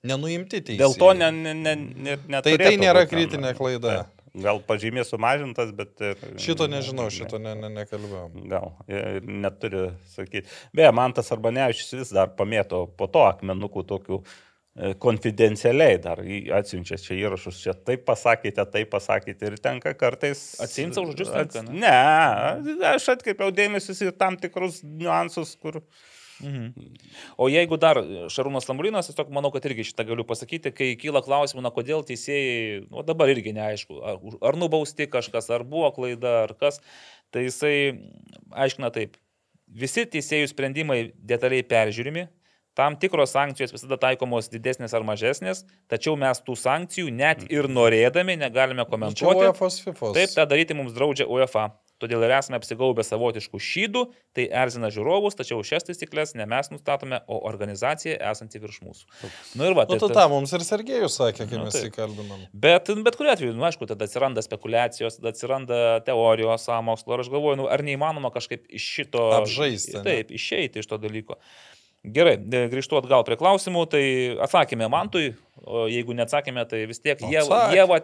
[0.06, 0.84] nenuimti teisėjai.
[0.84, 1.76] Dėl to ne, ne, ne,
[2.22, 4.04] ne, Tai tai nėra kritinė klaida.
[4.36, 6.02] gal pažymė sumažintas, bet...
[6.42, 8.42] Šito nežinau, šito ne, ne, nekalbėjom.
[8.52, 10.46] Gal, ir neturi sakyti.
[10.76, 14.26] Beje, man tas arba neaiškis vis dar pamėto po to akmenukų tokių e,
[14.76, 16.20] konfidencialiai dar
[16.58, 20.42] atsiunčia čia įrašus, čia taip pasakėte, taip pasakėte ir tenka kartais...
[20.64, 21.80] Atsiimt savo žodžius tenka, ne?
[21.80, 25.80] Ne, aš atkreipiau dėmesį į tam tikrus niuansus, kur...
[27.40, 28.02] O jeigu dar
[28.36, 32.82] Šarūnas Lambrinas, tiesiog manau, kad irgi šitą galiu pasakyti, kai kyla klausimų, na kodėl teisėjai,
[32.92, 34.20] nu dabar irgi neaišku, ar,
[34.52, 36.82] ar nubausti kažkas, ar buvo klaida, ar kas,
[37.32, 37.76] tai jisai
[38.52, 39.16] aiškina taip.
[39.72, 42.28] Visi teisėjų sprendimai detaliai peržiūrimi,
[42.78, 48.38] tam tikros sankcijos visada taikomos didesnės ar mažesnės, tačiau mes tų sankcijų net ir norėdami
[48.42, 49.48] negalime Čia komentuoti.
[49.48, 50.14] UEFA, FIFA.
[50.20, 51.70] Taip, tą daryti mums draudžia UEFA.
[51.96, 54.02] Todėl ir esame apsigaubę savotiškų šydų,
[54.36, 59.06] tai erzina žiūrovus, tačiau šias taisyklės ne mes nustatome, o organizacija esanti virš mūsų.
[59.56, 61.78] Nu ir va, Nu, tai, tu ta- tą mums ir Sergejus sakė, kai Nu, mes
[61.96, 62.42] kalbinom.
[62.52, 67.16] Bet, bet kuriu atveju, nu, aišku, tada atsiranda spekulacijos, tada atsiranda teorijos, sąmokslo.
[67.16, 69.24] Ir aš galvoju, nu, ar neįmanoma kažkaip iš šito...
[69.40, 70.04] Apžaisti, ne?
[70.04, 71.40] Taip, išeiti iš to dalyko.
[72.14, 74.04] Gerai, e, grįžtu atgal prie klausimų, tai
[74.46, 78.00] atsakėme Mantui, o jeigu neatsakėme, tai vis tiek jie, jie va,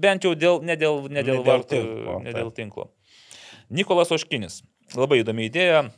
[0.00, 2.88] bent jau dėl, ne dėl, ne Ne dėl, dėl vartų, tinklo, ne dėl tinklo.
[3.68, 4.62] Nikolas Oškinis.
[4.94, 5.88] Labai įdomi idėja.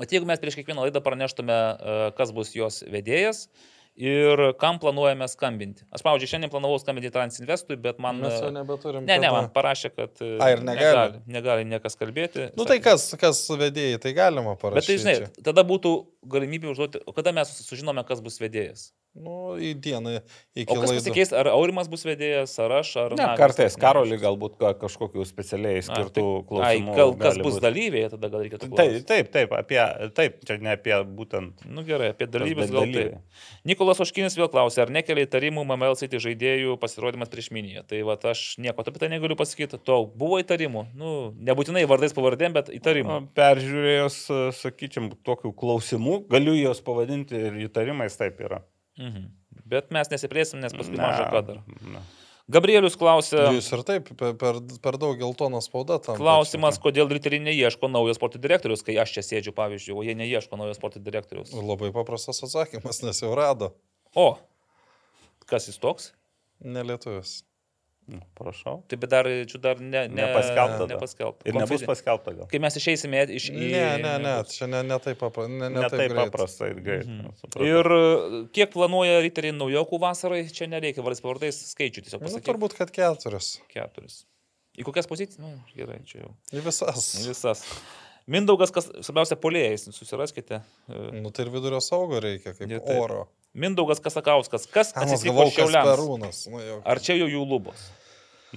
[0.00, 3.48] At jeigu mes prieš kiekvieną laidą praneštume, e, kas bus jos vedėjas
[3.96, 5.84] ir kam planuojame skambinti.
[5.94, 8.18] Aš, pavyzdžiui, šiandien planavau skambinti Transinvestui, bet man...
[8.24, 9.06] Mes jau e, nebeturim.
[9.06, 10.80] Ne, ne, man parašė, kad e, A, ir negali?
[10.82, 12.48] negali, negali niekas kalbėti.
[12.58, 14.98] Nu Sakė- tai kas, kas vedėjai, tai galima Bet tai, parašyti.
[15.04, 15.16] žinai,
[15.46, 15.94] tada būtų
[16.34, 18.90] galimybė užduoti, o kada mes sužinome, kas bus vedėjas.
[19.14, 20.16] Nu, į dieną
[20.58, 20.98] iki O kas laidų.
[20.98, 23.12] pasikeis, ar Aurimas bus vedėjas, ar aš, ar...
[23.14, 26.96] Ne, kartais karolį galbūt ka- kažkokių specialiai A, skirtų tai- Ai, klausimų.
[26.98, 29.78] gal kas bus dalyviai, tada gal reikėtų Taip, taip, taip, apie,
[30.18, 31.62] taip, čia ne apie būtent.
[31.70, 33.14] Nu gerai, apie dalyvius da- gal taip.
[33.64, 37.86] Nikolas Oškinis vėl klausė, ar nekelia įtarimų MML City žaidėjų pasirodymas prieš miniją.
[37.86, 39.78] Tai va, aš nieko apie tai negaliu pasakyti.
[39.86, 40.88] To buvo įtarimų.
[40.98, 43.28] Nu, nebūtinai vardais pavardėm, bet įtarimų.
[43.38, 44.18] Peržiūrėjus,
[44.58, 48.64] sakyčiam, tokių klausimų, galiu juos pavadinti ir įtarimais, taip yra.
[49.00, 49.30] Mhm.
[49.64, 51.62] Bet mes nesiplėsim, nes paskui dar.
[51.80, 52.02] ne.
[52.52, 53.38] Gabrielius klausė.
[53.56, 56.18] Jūs ir taip per, per, daug geltoną spaudą tam.
[56.20, 60.58] Klausimas, kodėl riteriai neieško naujo sporto direktorius, kai aš čia sėdžiu, pavyzdžiui, o jie neieško
[60.60, 61.54] naujo sporto direktorius.
[61.56, 63.72] Labai paprastas atsakymas, nes jau rado.
[64.12, 64.34] O,
[65.48, 66.12] kas jis toks?
[66.60, 67.40] Nelietuvis.
[68.06, 68.82] Nu, Prašau.
[68.88, 71.46] Tai bet dar, čia dar ne, ne, Nepaskelbta nepaskelbta.
[71.48, 72.46] Ir nebus paskelbta gal.
[72.50, 73.46] Kai mes išeisime iš...
[73.48, 76.68] į- Ne, ne, ne, čia ne, ne taip, papra, ne, ne Ne taip taip paprasta
[76.68, 77.08] ir greit.
[77.08, 77.32] Mhm.
[77.40, 77.64] supratau.
[77.70, 82.48] Ir kiek planuoja riteriai naujokų vasarai, čia nereikia vardais pavardais skaičių, tiesiog Nu, pasakyti.
[82.52, 83.54] turbūt, kad keturis.
[83.72, 84.20] Keturis.
[84.76, 85.38] Į kokias pozicijas?
[85.40, 86.34] Nu, gerai, čia jau.
[86.52, 87.08] Į visas.
[87.24, 87.64] Visas.
[88.26, 90.60] Mindaugas, kas svarbiausia, polėjais, susiraskite.
[91.12, 93.28] Nu, tai ir vidurio saugo reikia, kaip Ja, taip.
[93.54, 96.46] Mindaugas Kasakauskas, kas atsitiko šiauliams?
[96.50, 96.80] Nu.
[96.82, 97.86] Ar čia jau jų lubos?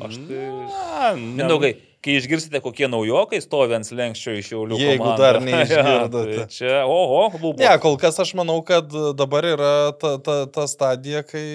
[0.02, 0.40] Aš tai...
[0.70, 1.72] Na, Mindaugai,
[2.06, 4.80] kai išgirsite, kokie naujokai stovi ant lenkščio iš jaulių.
[4.82, 6.38] Jeigu komandą, dar ja, neišgirdote.
[6.40, 7.62] tai čia, oho, lubos.
[7.62, 11.46] Ne, kol kas aš manau, kad dabar yra ta, ta, ta stadija, kai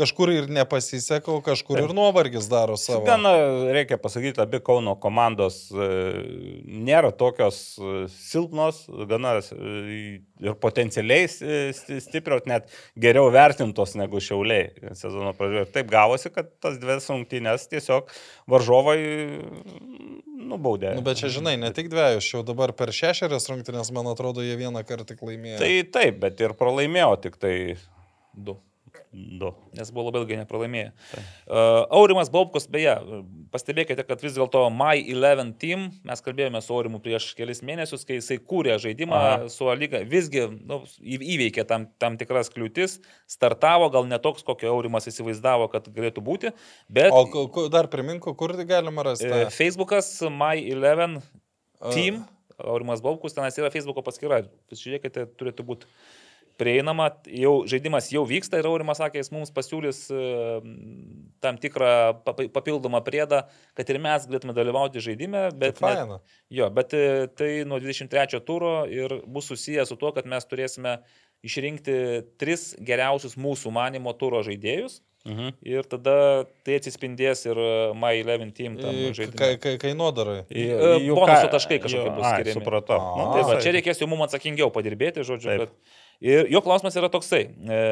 [0.00, 3.04] kažkur ir nepasiseka, o kažkur ir nuovargis daro savo.
[3.06, 3.32] Gana
[3.74, 5.88] reikia pasakyti, abi Kauno komandos e,
[6.88, 10.00] nėra tokios e, silpnos, gana e,
[10.40, 15.68] ir potencialiai sti- stiprios, net geriau vertintos negu šiauliai sezono pradžioje.
[15.68, 18.10] Ir taip gavosi, kad tas dvi rungtynės tiesiog
[18.50, 20.18] varžovai mm,
[20.50, 20.96] nubaudė.
[20.96, 24.56] Nu, bet čia, žinai, ne tik dviejus, jau dabar per šešerias rungtynės, man atrodo, jie
[24.58, 25.60] vieną kartą tik laimėjo.
[25.62, 27.54] Tai taip, bet ir pralaimėjo tik tai
[28.34, 28.56] Du.
[29.12, 29.50] Du.
[29.76, 30.90] Nes buvo labai ilgai nepralaimėję.
[30.90, 32.94] Uh, Aurimas Baubkus, beje,
[33.54, 38.18] pastebėkite, kad vis dėlto My 11 Team, mes kalbėjome su Aurimu prieš kelis mėnesius, kai
[38.20, 39.50] jisai kūrė žaidimą Aha.
[39.52, 42.98] su Aliga, visgi nu, įveikė tam, tam tikras kliūtis,
[43.30, 46.54] startavo, gal netoks, kokio Aurimas įsivaizdavo, kad galėtų būti,
[46.88, 49.28] bet O dar priminku, kur tai galima rasti?
[49.28, 51.20] e, Facebookas My 11
[51.80, 51.90] A.
[51.94, 52.24] Team,
[52.60, 55.88] Aurimas Baubkus, tenais yra Facebooko paskyra, pasižiūrėkite, turėtų būti
[56.60, 60.20] prieinama, jau žaidimas jau vyksta ir Aurimas sakė, jis mums pasiūlys e,
[61.40, 61.90] tam tikrą
[62.26, 63.42] pa- papildomą priedą,
[63.78, 67.04] kad ir mes galėtume dalyvauti žaidime, bet, Tai net, jo, bet e,
[67.36, 70.98] tai nuo 23 turo ir bus susijęs su tuo, kad mes turėsime
[71.46, 71.94] išrinkti
[72.40, 75.00] tris geriausius mūsų manimo turo žaidėjus.
[75.28, 75.50] Mhm.
[75.68, 76.12] Ir tada
[76.64, 79.36] tai atsispindės ir e, My 11 Team tam žaidime.
[79.36, 80.38] kai- kai- Kainodarai.
[80.48, 82.54] Bonuso taškai kažkokie bus skiriami.
[82.56, 83.00] Supratau.
[83.18, 85.50] Nu, Tai va, tai- čia reikės jau mums atsakingiau padirbėti, žodžiu.
[85.52, 85.66] Taip.
[85.66, 85.98] Kad...
[86.20, 87.46] Ir jo klausimas yra toksai.
[87.48, 87.84] E,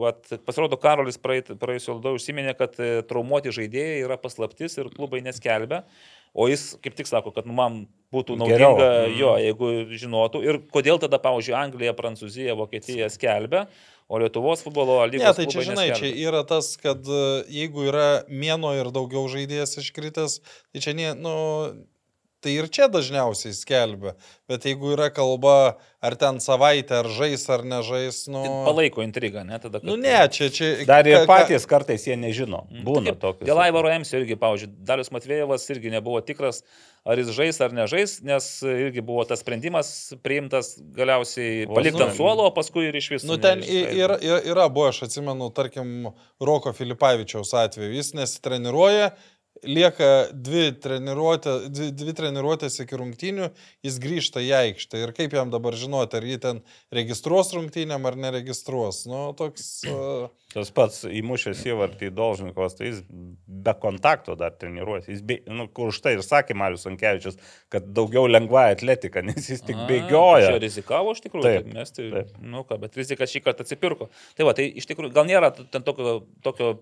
[0.00, 5.82] vat, pasirodo, Karolis praėjusio laido užsiminė, kad e, traumuoti žaidėjai yra paslaptis ir klubai neskelbia.
[6.36, 7.82] O jis kaip tik sako, kad nu, man
[8.12, 9.12] būtų naudinga Geriau.
[9.16, 10.40] jo, jeigu žinotų.
[10.44, 13.66] Ir kodėl tada, pavyzdžiui, Anglija, Prancūzija, Vokietija skelbia,
[14.08, 15.24] o Lietuvos futbolo lygos.
[15.24, 16.28] Ne, tai čia žinai, čia neskelbia.
[16.28, 17.22] yra tas, kad e,
[17.56, 20.40] jeigu yra mėno ir daugiau žaidėjas iškritęs,
[20.72, 21.36] tai čia, ne, nu,
[22.46, 24.14] tai ir čia dažniausiai skelbia.
[24.46, 25.56] Bet jeigu yra kalba,
[26.06, 28.44] ar ten savaitę, ar žais, ar nežais, nu...
[28.46, 29.80] Tai Palaiko intrigą, ne tada.
[29.82, 30.46] kad- Nu ne, čia...
[30.54, 32.62] čia Dar ir patys kartais jie nežino.
[32.86, 33.48] Būna Kaip tokių.
[33.50, 36.62] Dėl Aivaro Emsio irgi, pavyzdžiui, Dalius Matvėjevas irgi nebuvo tikras,
[37.06, 39.90] ar jis žais ar nežais, nes irgi buvo tas sprendimas
[40.22, 42.06] priimtas galiausiai ne.
[42.06, 43.28] ant suolo, o paskui ir iš viso.
[43.30, 47.94] Nu ten yra, yra, yra buvo, aš atsimenu, tarkim, Roko Filipavičiaus atveju.
[47.98, 49.10] Jis nesitreniruoja,
[49.64, 53.50] lieka dvi, treniruotė, dvi, dvi treniruotės iki rungtynių,
[53.86, 55.02] jis grįžta į aikštę.
[55.04, 56.62] Ir kaip jam dabar žinoti, ar jį ten
[56.94, 59.04] registruos rungtynėm ar neregistruos.
[59.10, 59.70] Nu, toks...
[59.96, 65.10] Uh, Tas pats įmušęs įvartį į Dolžnikos, tai jis be kontakto dar treniruosi.
[65.12, 67.36] Jis, be, nu, kur už tai ir sakė Marius Ankevičius,
[67.72, 70.54] kad daugiau lengva atletika, nes jis tik bėgioja.
[70.54, 72.32] Čia rizikavo iš tikrųjų, taip, mes tai, taip.
[72.40, 74.08] nu ką, bet rizika šį kartą atsipirko.
[74.38, 76.72] Tai va, tai iš tikrųjų gal nėra ten tokio, tokio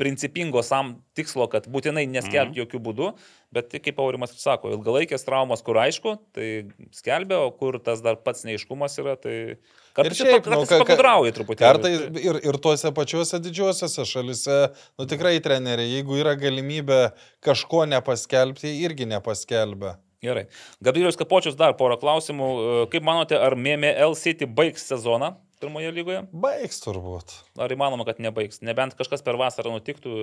[0.00, 2.60] principingo sam tikslo, kad būtinai neskelbti Mhm.
[2.62, 3.08] jokių būdų,
[3.52, 6.48] bet tai, kaip Aurimas sako, ilgalaikės traumos, kur aišku, tai
[6.96, 9.56] skelbia, o kur tas dar pats neiškumas yra, tai
[9.94, 11.60] kartais ir, šiaip, nu, ka- pagudrauja truputį.
[11.60, 14.58] Kartais ir, ir tuose pačiuose didžiuosiuose šalise,
[14.98, 17.12] nu tikrai treneriai, jeigu yra galimybė
[17.44, 19.98] kažko nepaskelbti, irgi nepaskelbia.
[20.22, 20.46] Gerai.
[20.84, 22.48] Gabrielius Kapočius dar porą klausimų.
[22.92, 26.22] Kaip manote, ar MML City baigs sezoną pirmoje lygoje?
[26.32, 27.34] Baigs turbūt.
[27.60, 28.62] Ar įmanoma, kad nebaigs?
[28.66, 30.14] Nebent kažkas per vasarą nutiktų,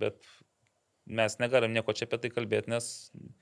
[0.00, 0.18] bet
[1.06, 2.90] mes negalim nieko čia apie tai kalbėti, nes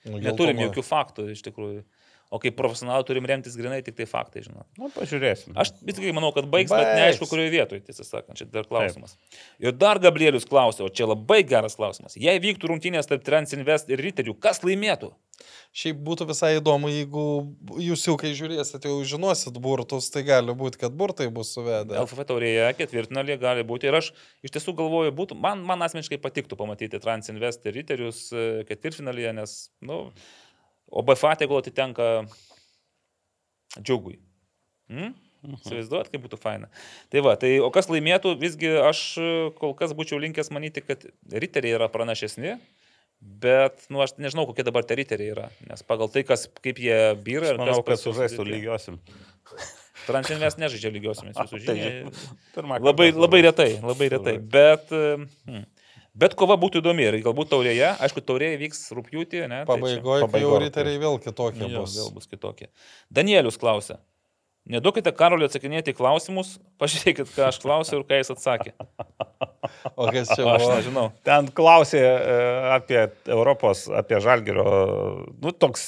[0.04, 0.66] Nu, neturim geltona.
[0.68, 1.84] jokių faktų iš tikrųjų.
[2.32, 4.64] O kaip profesionalai turim remtis grinai tik tai faktai, žinot.
[4.80, 5.52] Nu, pažiūrėsim.
[5.60, 7.00] Aš visgi manau, kad baigs, bet Baigs.
[7.00, 9.18] neaišku, kurioje vietoje, tiesą sakant, čia dar klausimas.
[9.60, 12.16] Ir dar Gabrielius klausė, o čia labai geras klausimas.
[12.16, 15.12] Jei vyktų rungtynės tarp Transinvest ir Riterių, kas laimėtų?
[15.76, 17.22] Šiaip būtų visai įdomu, jeigu
[17.80, 21.96] jūs jau kai žiūrėsit, jau žinosit burtus, tai gali būti, kad burtai bus suvedę.
[22.00, 23.88] LFF taurėje ketvirtfinalį gali būti.
[23.88, 24.12] Ir aš
[24.44, 29.56] iš tiesų galvoju, būtų, man, man asmeniškai patiktų pamatyti Transinvest ir Riterius e, ketvirtfinalyje, nes,
[29.80, 30.00] na, nu,
[30.92, 32.12] o BFA tegul atitenka
[33.80, 34.18] džiugui.
[34.92, 35.14] Hmm?
[35.42, 36.68] Įsivaizduot, kaip būtų faina.
[37.10, 39.00] Tai va, tai o kas laimėtų, visgi aš
[39.58, 42.54] kol kas būčiau linkęs manyti, kad riteriai yra pranašesni,
[43.42, 46.98] bet, nu, aš nežinau, kokie dabar tie riteriai yra, nes pagal tai, kas, kaip jie
[47.26, 49.00] byra Aš ir manau, kas kad pas juos sužaistų lygiosim.
[50.06, 51.90] Transinvest nežaidžia lygiosiamis, jūsų Tai
[52.56, 54.34] pirmą Labai, labai retai, labai retai.
[54.54, 55.66] Bet, hmm,
[56.14, 59.62] bet kova būtų įdomi ir galbūt taurėje, aišku, taurėje vyks rūpjūtį, ne?
[59.64, 61.96] tai čia- Pabaigoje, jau riteriai vėl kitokie Jo, bus.
[61.96, 62.68] vėl bus kitokie.
[63.10, 63.98] Danielius klausia.
[64.70, 68.72] Neduokite Karoliu atsakinėti į klausimus, pažiūrėkit, ką aš klausiau ir ką jis atsakė.
[69.98, 70.68] O kas čia Aš buvo?
[70.76, 71.04] nežinau.
[71.26, 72.36] Ten klausė e,
[72.76, 73.00] apie
[73.30, 74.64] Europos, apie Žalgirio,
[75.42, 75.84] nu, toks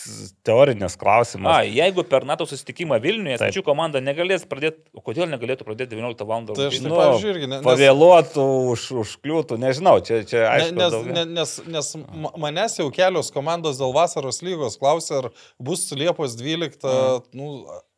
[0.46, 1.50] teorinis klausimas.
[1.52, 6.26] A, jeigu per NATO susitikimą Vilniuje svečių komanda negalės pradėti, o kodėl negalėtų pradėti 19
[6.26, 6.46] val.
[6.50, 10.76] Tai aš pavyzdžiui irgi, ne- nes- Pavėluotų, už, užkliūtų, nežinau, čia, čia Ne, aišku.
[10.82, 11.14] nes, daugiau.
[11.20, 15.30] ne, nes, nes ma- manęs jau kelios komandos dėl vasaros lygos klausė, ar
[15.62, 17.22] bus Liepos 12.
[17.34, 17.50] Nu,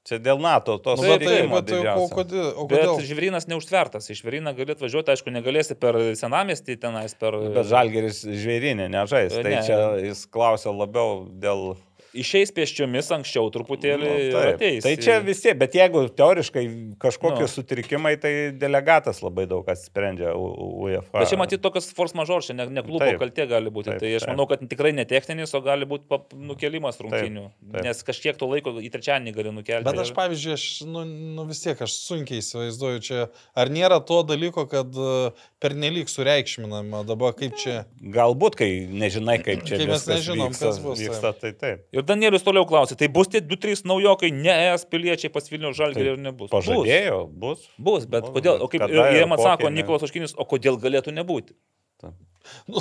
[0.06, 2.52] Čia dėl NATO, tos nu, bet tai, bet tai o kodėl?
[2.54, 3.00] O Bet kodėl?
[3.08, 4.06] žvėrynas neužtvertas.
[4.12, 7.34] Iš žvėryną gali atvažiuoti, aišku, negalėsi per senamestį tenais, per...
[7.56, 9.64] Bet Žalgeris žvėrinė nežais, tai Ne.
[9.66, 11.74] čia jis klausė labiau dėl...
[12.22, 14.82] Išeis pėsčiomis anksčiau truputėlį Nu, ateis.
[14.84, 16.64] Tai čia visi, bet jeigu teoriškai
[17.02, 17.50] kažkokie Nu.
[17.50, 21.20] sutrikimai, tai delegatas labai daug kas sprendžia UEFA.
[21.20, 23.20] Bet čia matyti tokias force major, čia ne, ne klubo Taip.
[23.22, 23.92] kaltė gali būti.
[23.92, 24.32] Taip, tai aš taip.
[24.34, 27.46] manau, kad tikrai ne techninis, o gali būti nukelimas rungtynių.
[27.72, 27.84] taip.
[27.86, 29.86] Nes kažkiek to laiko į trečiadienį gali nukelti.
[29.86, 31.04] Bet aš, pavyzdžiui, aš, nu,
[31.36, 33.26] nu vis tiek aš sunkiai įsivaizduoju čia,
[33.58, 37.84] ar nėra to dalyko, kad uh, pernelyg sureikšminama dabar kaip čia.
[38.00, 41.84] Galbūt, kai nežinai, kaip čia Kai mes nežinom, vyksta, kas bus, vyksta, tai taip.
[41.92, 46.14] Ir Danielius toliau klausė, tai bus tie 2-3 naujokai, ne ES piliečiai pas Vilnių žalgerį
[46.14, 46.52] ir nebus.
[46.52, 47.66] Pažadėjo, bus.
[47.76, 49.80] Bus, bus bet Bus, kodėl, bet o kaip kada atsako kokie, ne?
[49.80, 51.56] Nikolas Oškinis, o kodėl galėtų nebūti?
[52.70, 52.78] Nu,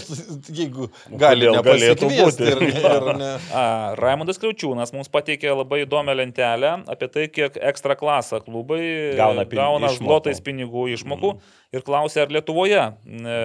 [0.53, 0.87] jeigu
[1.17, 2.45] gali kodėl galėtų būti?
[2.51, 3.31] ir, ir ne.
[3.57, 3.63] A,
[3.97, 8.81] Raimondas Kriaučiūnas mums pateikė labai įdomią lentelę apie tai, kiek ekstra klasą klubai
[9.17, 11.55] Gauna pin- gauna zlotais pinigų išmokų mm.
[11.75, 13.37] Ir klausė, ar Lietuvoje e,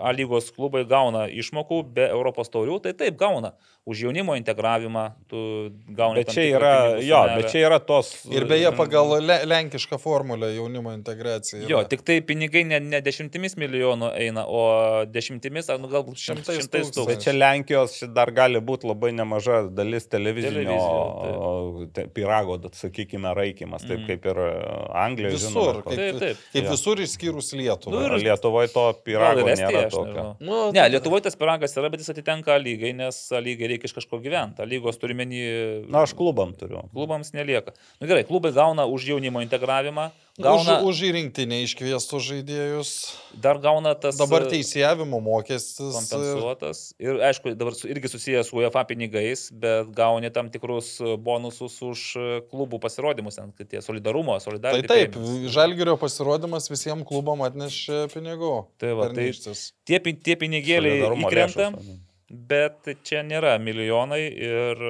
[0.00, 2.80] A lygos klubai gauna išmokų be Europos taurių.
[2.84, 3.54] Tai taip, gauna.
[3.82, 5.38] Už jaunimo integravimą tu
[5.90, 6.20] gauni.
[6.22, 8.12] Bet čia yra, jo, bet čia yra tos.
[8.30, 11.64] Ir beje, pagal le, lenkišką formulę jaunimo integracija.
[11.66, 11.88] Jo, yra.
[11.90, 14.62] tik tai pinigai ne, ne dešimtimis milijonų eina, o
[15.10, 17.08] dešimtimis, ar nu, galbūt Šimtais šimtais tūkstančių.
[17.10, 20.78] Bet čia Lenkijos čia dar gali būti labai nemaža dalis televizinio
[21.94, 24.06] te, pirago, sakykime, raikimas, taip Mhm.
[24.06, 24.40] kaip ir
[24.94, 25.34] Anglijoje.
[25.36, 26.36] Visur, žinoma, kaip, Taip, taip.
[26.52, 26.70] kaip Jo.
[26.70, 27.94] visur išskyrus Lietuvą.
[27.94, 30.24] Nu ir- O Lietuvoje to Gal pirago ir Estija, nėra tokio.
[30.40, 34.20] Nu, Ne, Lietuvoje tas piragas yra, bet jis atitenka lygai, nes lygai reikia iš kažko
[34.22, 34.66] gyventi.
[34.68, 35.88] Lygos turime į...
[35.88, 36.84] Na, aš klubam turiu.
[36.92, 37.72] Klubams nelieka.
[38.00, 40.10] Na nu, gerai, klubai gauna už jaunimo integravimą,
[40.40, 42.90] gauna, Už, už į rinktinę iškviestų žaidėjus.
[43.36, 45.80] dar gauna tas Dabar e, teisėjavimo mokestis.
[45.80, 46.94] ir- kompensuotas.
[46.98, 52.00] Ir aišku, dabar irgi susijęs su UEFA pinigais, bet gauni tam tikrus e, bonusus už
[52.16, 54.88] e, klubų pasirodymus, kad tie solidarumo, Tai solidarumo.
[54.88, 55.18] taip,
[55.52, 58.66] Žalgirio pasirodymas visiems klubam atnešė pinigų.
[58.78, 59.72] Tai va, tai- Pernykštis.
[59.84, 61.98] Tie, tie pinigėliai įkrenta, lėšos,
[62.32, 64.80] bet čia nėra milijonai ir,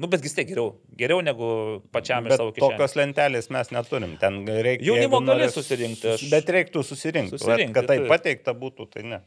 [0.00, 0.70] nu, bet vis tiek geriau.
[0.96, 2.72] Geriau negu pačiam Bet savo kišenės.
[2.78, 4.16] tokios lentelės mes neturim.
[4.18, 4.86] Ten reikia.
[4.88, 7.36] Jaunimo gali norės- susirinkti, aš- Bet reiktų susirinkti.
[7.36, 8.08] Susirinkti, Vat, kad tai taip.
[8.08, 9.20] pateikta būtų, tai ne.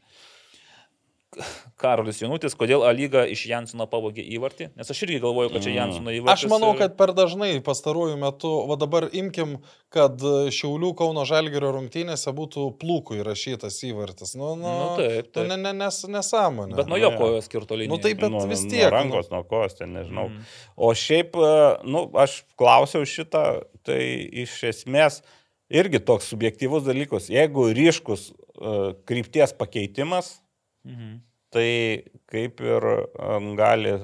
[1.80, 4.72] Karolis Janutis, kodėl A lyga iš Jansino pavogė įvartį?
[4.80, 5.78] Nes aš irgi galvoju, kad čia Mm.
[5.78, 6.46] Jansino įvartis.
[6.46, 9.60] Aš manau, ir- kad per dažnai pastaruoju metu, va dabar imkim,
[9.94, 14.36] kad Šiaulių Kauno Žalgirio rungtynėse būtų plūkų įrašytas įvartis.
[14.36, 15.48] Nu, nu, Nu, taip, taip.
[15.48, 16.76] Nu, ne, ne, nes, nesąmonė.
[16.76, 17.18] Bet nuo Nu, jo jo.
[17.18, 17.94] kojos skirto linijos.
[17.94, 18.90] Nu, taip, bet nuo, vis nuo tiek, nu.
[18.98, 20.30] rankos, nuo kojos, ten nežinau.
[20.30, 20.44] Mm.
[20.78, 24.02] O šiaip, e, nu, aš klausiau šitą, tai
[24.34, 25.22] iš esmės
[25.70, 27.30] irgi toks subjektyvus dalykas.
[27.30, 30.40] Jeigu ryškus uh, krypties pakeitimas,
[30.88, 31.20] Mhm.
[31.50, 33.96] tai kaip ir um, gali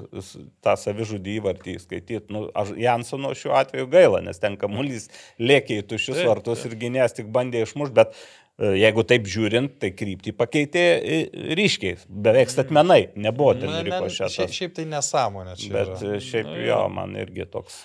[0.66, 2.26] tą savižudį įvartį skaityti.
[2.34, 5.06] Nu, aš Jansono šiuo atveju gaila, nes ten kamuolys
[5.38, 6.72] lėkė į tuščius Taip, vartus taip.
[6.74, 8.16] ir gynės tik bandė išmušti, bet
[8.58, 11.20] e, jeigu taip žiūrint, tai kryptį pakeitė e,
[11.60, 14.58] ryškiai, beveik statmenai, nebuvo ten riko šiaip, šitas.
[14.58, 15.70] šiaip tai nesąmonė čia.
[15.78, 16.16] Bet yra.
[16.16, 17.78] e, šiaip Nu, jo, man irgi toks.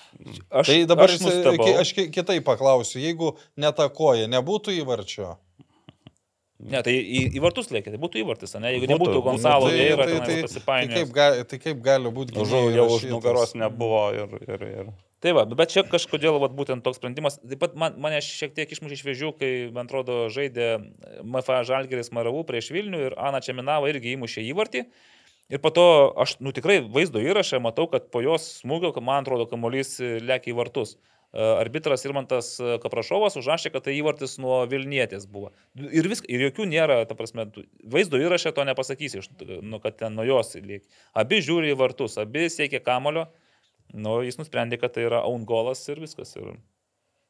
[0.50, 5.36] Aš, Tai dabar aš aš, aš ki- kitaip paklausiu, jeigu netakoja, nebūtų įvarčio.
[6.62, 8.74] Ne, tai į, į vartus lėkė, tai būtų įvartis, ne?
[8.76, 9.22] Jeigu Būtų, nebūtų būtų.
[9.26, 12.46] Gonzalo Tai- Vėra, tai, tai, tai, tai, tai, kaip, gali, tai kaip gali būti Nu,
[12.46, 14.36] žinau, jau už nugaros nebuvo ir...
[14.46, 14.92] ir, ir.
[15.22, 17.40] Tai va, bet čia kažkodėl vat, būtent toks sprendimas.
[17.42, 20.70] Taip pat man, mane šiek tiek išmušė iš vėžių, kai, man atrodo, žaidė
[21.22, 24.86] MFA Žalgeris Maravų prieš Vilnių ir Ana Čeminava irgi įmušė įvartį.
[25.52, 25.86] Ir po to
[26.24, 30.58] aš, nu tikrai vaizdo įrašą matau, kad po jos smūgio, man atrodo, kamuolys lėkia į
[30.62, 30.96] vartus.
[31.32, 32.54] E, Arbitras Irmantas
[32.84, 35.52] Kaprašovas užrašė, kad tai įvartis nuo Vilnietės buvo.
[35.80, 37.48] Ir, vis, ir jokių nėra, ta prasme,
[37.96, 39.24] vaizdo įrašė to nepasakysi,
[39.62, 40.86] nu, kad ten nuo jos lėkia.
[41.24, 43.30] Abi žiūri į vartus, abi siekia kamulio.
[43.92, 46.38] Nu, jis nusprendė, kad tai yra own golas ir viskas.
[46.40, 46.56] Ir...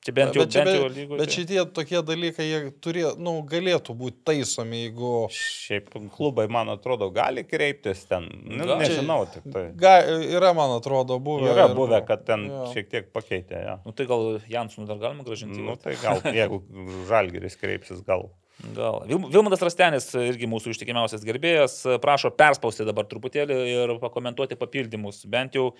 [0.01, 1.17] Čia bent jau, bet, bent jau lygoje.
[1.21, 5.11] bet šitie tokie dalykai, jie turė, nu, galėtų būti taisomi, jeigu...
[5.35, 8.25] Šiaip klubai, man atrodo, gali kreiptis ten.
[8.49, 8.81] Nu, Gal.
[8.81, 9.67] nežinau, tik tai.
[9.77, 9.93] Ga,
[10.25, 11.51] yra, man atrodo, buvę.
[11.53, 12.63] Yra ir- buvę, kad ten jo.
[12.73, 13.61] šiek tiek pakeitė.
[13.67, 13.77] Ja.
[13.85, 15.61] Nu, tai gal Jansonų dar galima gražinti.
[15.61, 16.63] Nu, tai gal, jeigu
[17.11, 18.31] žalgeris kreipsis, gal.
[18.73, 19.03] Gal.
[19.05, 25.23] Vil- Vilmantas Rastenis, irgi mūsų ištikimiausias gerbėjas, prašo perspausti dabar truputėlį ir pakomentuoti papildymus.
[25.29, 25.71] Bent jau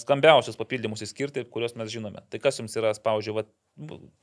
[0.00, 2.22] skambiausius papildymus įskirti, kuriuos mes žinome.
[2.30, 3.44] Tai kas jums yra, spaudžiu, va,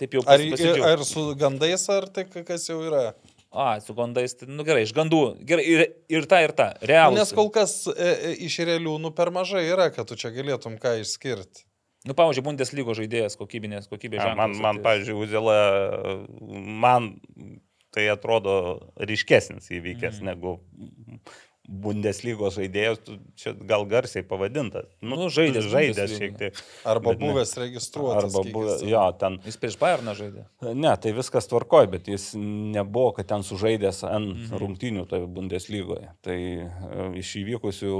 [0.01, 0.83] taip jau Ar, pasidžiaugti.
[0.89, 3.13] ar su gandais, ar tai ka- kas jau yra?
[3.53, 5.21] A, su gandais, tai, nu gerai, iš gandų.
[5.45, 6.71] Gerai, ir, ir ta, ir ta.
[6.81, 7.21] Realūs.
[7.21, 10.79] Nes kol kas e, e, iš realių nu per mažai yra, kad tu čia galėtum
[10.81, 11.63] ką išskirti.
[12.03, 14.57] Nu, pavyzdžiui, Bundeslygo žaidėjas, kokybinės, kokybės Ja, ženklas.
[14.57, 15.55] man, man pavyzdžiui, Uzela,
[16.83, 17.13] man
[17.93, 18.55] tai atrodo
[18.99, 20.25] ryškesnis įvykęs mm.
[20.33, 20.57] negu
[21.64, 24.90] Bundeslygos žaidėjas, tu čia gal garsiai pavadintas.
[25.01, 26.19] Nu, žaidęs žaidęs Bundeslygoje.
[26.19, 26.58] šiek tiek.
[26.85, 27.30] Arba Bet ne.
[27.32, 28.35] buvęs registruotas.
[28.35, 29.38] Arba jis- jo, ten.
[29.45, 30.43] Jis prieš Bayerną žaidė.
[30.75, 34.58] Ne, tai viskas tvarkoj, bet jis nebuvo, kad ten sužaidęs ant Mhm.
[34.59, 36.09] rungtynių toje Bundeslygoje.
[36.22, 37.93] Tai e, iš įvykusių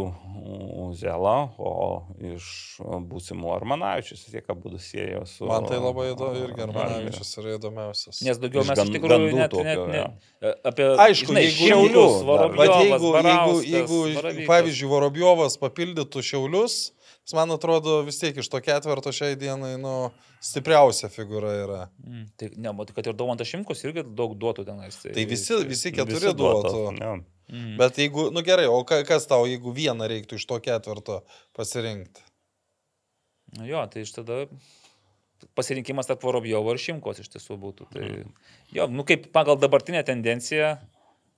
[0.84, 5.46] Uzela, o iš būsimų Armanavičius, tiek abu siejo su...
[5.48, 6.62] Man tai labai įdomu irgi.
[6.68, 8.22] Armanavičius yra įdomiausias.
[8.28, 10.54] Nes daugiau mes iš tikrųjų net, tokio, net ne, jo.
[10.68, 14.48] apie Aišku, žinai, jeigu- Šiaulius, Vorobjovas, jeigu, jeigu, jeigu Baravykas.
[14.50, 16.78] pavyzdžiui, Vorobjovas papildytų Šiaulius,
[17.24, 20.12] jis man atrodo vis tiek iš to ketverto šiai dienai nu,
[20.44, 21.82] stipriausia figūra yra.
[22.04, 24.98] Mm, Tai ne, matai, kad ir Daumantas Šimkus irgi daug duotų tenais.
[25.04, 26.84] Tai visi, visi keturi Visi duotų.
[27.00, 27.14] jo.
[27.54, 27.76] Mm.
[27.78, 31.22] Bet jeigu, nu gerai, o ka- kas tau, jeigu vieną reiktų iš to ketverto
[31.54, 32.22] pasirinkti?
[33.60, 34.48] Nu Jo, tai iš tada
[35.56, 37.88] pasirinkimas tarp Vorobjovo ir Šimkos iš tiesų būtų.
[37.94, 38.08] Tai,
[38.74, 40.78] jo, nu kaip pagal dabartinę tendenciją,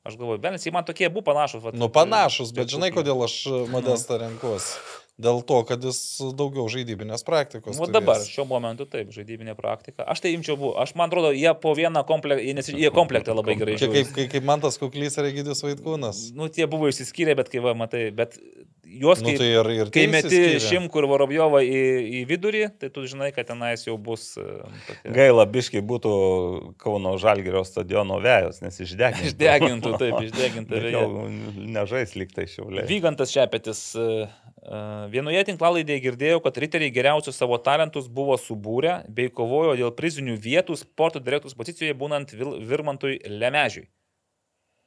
[0.06, 1.64] aš galvoju, benas, jie man tokie buvo panašus.
[1.66, 3.40] Vat, Nu panašus, bet žinai, kodėl aš
[3.74, 4.78] modestą renkuosi?
[5.16, 5.98] Dėl to, kad jis
[6.36, 7.78] daugiau žaidybinės praktikos.
[7.78, 7.94] Nu, turės.
[7.96, 10.04] dabar, šiuo momentu taip, žaidybinė praktika.
[10.12, 10.74] Aš tai imčiau, bu.
[10.76, 14.02] aš man atrodo, jie po vieną komplektą, nes jie komplektą labai gerai žiūri.
[14.02, 16.20] kaip, kaip, kaip man tas kuklys ir Egidijus Vaitkūnas.
[16.36, 18.36] Nu, tie buvo išsiskyrę, bet kai va, matai, bet
[18.84, 20.42] juos, Nu, kai, tai ir, ir kai tie meti.
[20.66, 21.80] Šimkur ir Vorobjovą į,
[22.20, 24.34] į vidurį, tai tu žinai, kad tenais jau bus...
[24.36, 24.46] e,
[24.90, 26.12] tokie- Gaila, biškai būtų
[26.82, 29.28] Kauno Žalgirio stadiono vėjos, nes išdegintų.
[29.32, 30.84] Išdegintų, taip, išdegintų
[31.80, 32.88] nežais liktai šiauliai.
[32.92, 33.86] Vygantas Šepetis.
[34.66, 34.82] E, e,
[35.14, 40.78] Vienoje tinklalaidėje girdėjau, kad riteriai geriausius savo talentus buvo subūrę bei kovojo dėl prizinių vietų
[40.82, 43.88] sporto direktorius pozicijoje būnant Virmantui Lemežiui.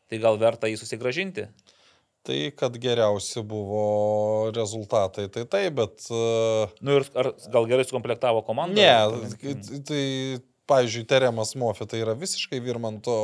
[0.09, 1.49] Tai gal verta jį susigražinti?
[2.27, 6.09] Tai, kad geriausi buvo rezultatai, tai taip, bet...
[6.11, 8.83] Uh, Nu ir ar gal gerai sukomplektavo komandą?
[8.83, 10.03] ne, tai
[10.69, 13.17] pavyzdžiui, Teremas Mofi tai yra visiškai Virmanto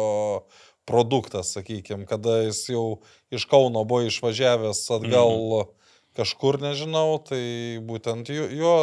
[0.89, 2.85] produktas, sakykime, kada jis jau
[3.33, 5.84] iš Kauno buvo išvažiavęs atgal mm.
[6.17, 7.43] Kažkur, nežinau, tai
[7.85, 8.77] būtent jo,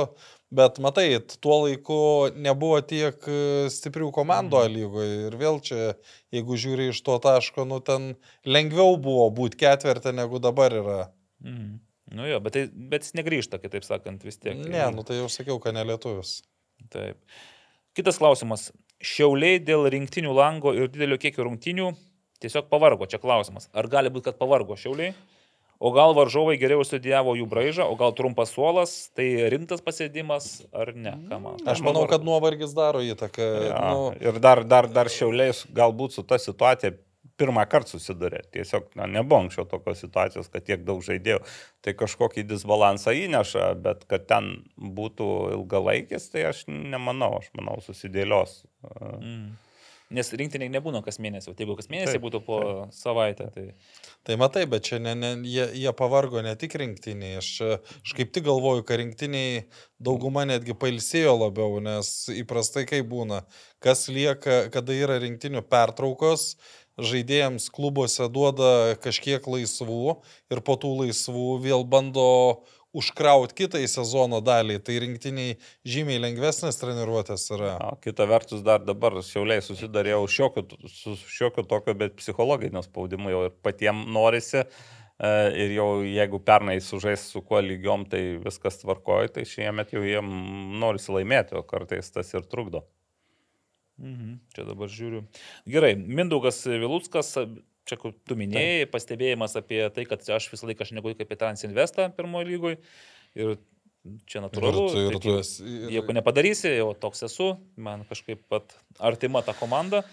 [0.51, 1.97] Bet matai, tuo laiku
[2.35, 3.35] nebuvo tiek e,
[3.71, 4.73] stiprių komandų mhm.
[4.73, 5.93] lygoje ir vėl čia,
[6.35, 8.09] jeigu žiūri iš to taško, nu ten
[8.43, 10.99] lengviau buvo būti ketvirtą negu dabar yra.
[11.39, 11.79] Mhm.
[12.11, 14.59] Nu jo, bet, tai, bet jis negrįžta, kitaip sakant, vis tiek.
[14.59, 16.41] Ne, nu tai jau sakiau, kad ne lietuvis.
[16.91, 17.21] Taip.
[17.95, 18.73] Kitas klausimas.
[18.99, 21.93] Šiauliai dėl rinktinių lango ir didelio kiekio rungtinių
[22.43, 23.07] tiesiog pavargo.
[23.07, 23.69] Čia klausimas.
[23.71, 25.15] Ar gali būti, kad pavargo šiauliai?
[25.81, 30.91] O gal varžovai geriau studijavo jų braižą, o gal trumpas suolas, tai rimtas pasėdimas ar
[30.93, 31.15] ne?
[31.31, 31.55] Man?
[31.65, 33.47] Aš manau, kad nuovargis daro įtaką.
[33.65, 34.11] Ja, nu...
[34.21, 36.93] Ir dar, dar, dar šiauliais galbūt su ta situacija
[37.41, 38.43] pirmą kartą susidurė.
[38.53, 41.41] Tiesiog na, nebuvo anksčiau tokios situacijos, kad tiek daug žaidėjų.
[41.81, 48.59] Tai kažkokį disbalansą įneša, bet kad ten būtų ilgalaikis, tai aš nemanau, aš manau susidėlios.
[49.17, 49.55] Mm.
[50.11, 52.95] Nes rinktiniai nebūna kas mėnesį, o jeigu kas mėnesį taip, būtų po taip.
[52.97, 53.47] savaitę.
[53.55, 53.63] Tai...
[54.27, 57.37] tai matai, bet čia ne, ne, jie, jie pavargo ne tik rinktiniai.
[57.39, 57.51] Aš,
[58.01, 59.63] aš kaip tik galvoju, kad rinktiniai
[60.03, 63.45] dauguma netgi pailsėjo labiau, nes įprastai kaip būna,
[63.83, 66.51] kas lieka, kada yra rinktinių pertraukos,
[67.01, 70.17] žaidėjams klubuose duoda kažkiek laisvų
[70.51, 72.27] ir po tų laisvų vėl bando
[72.97, 77.75] užkrauti kitai sezono dalį, tai rinktiniai žymiai lengvesnės treniruotės yra.
[77.91, 83.45] O kita vertus dar dabar šiauliai susidarėjau šiokiu, su šiokiu tokio, bet psichologinio spaudimo jau
[83.47, 84.65] ir patiems norisi.
[85.21, 85.31] E,
[85.63, 90.31] ir jau jeigu pernai sužais su kuo lygiom, tai viskas tvarkoja, tai šiemet jau jiem
[90.81, 92.83] norisi laimėti, o kartais tas ir trukdo.
[94.01, 95.27] Mhm, čia dabar žiūriu.
[95.69, 97.35] Gerai, Mindaugas Vilutskas
[97.89, 98.93] čia kur tu minėjai, Taip.
[98.93, 102.77] pastebėjimas apie tai, kad aš visą laiką šneku apie Transinvestą pirmojo lygoj.
[103.39, 103.55] Ir
[104.29, 104.85] čia natūralu.
[104.91, 105.65] Ir, ir, tu esi.
[105.65, 105.89] Ir...
[105.97, 110.03] Jeigu nepadarysi, jau toks esu, man kažkaip pat artima ta komanda.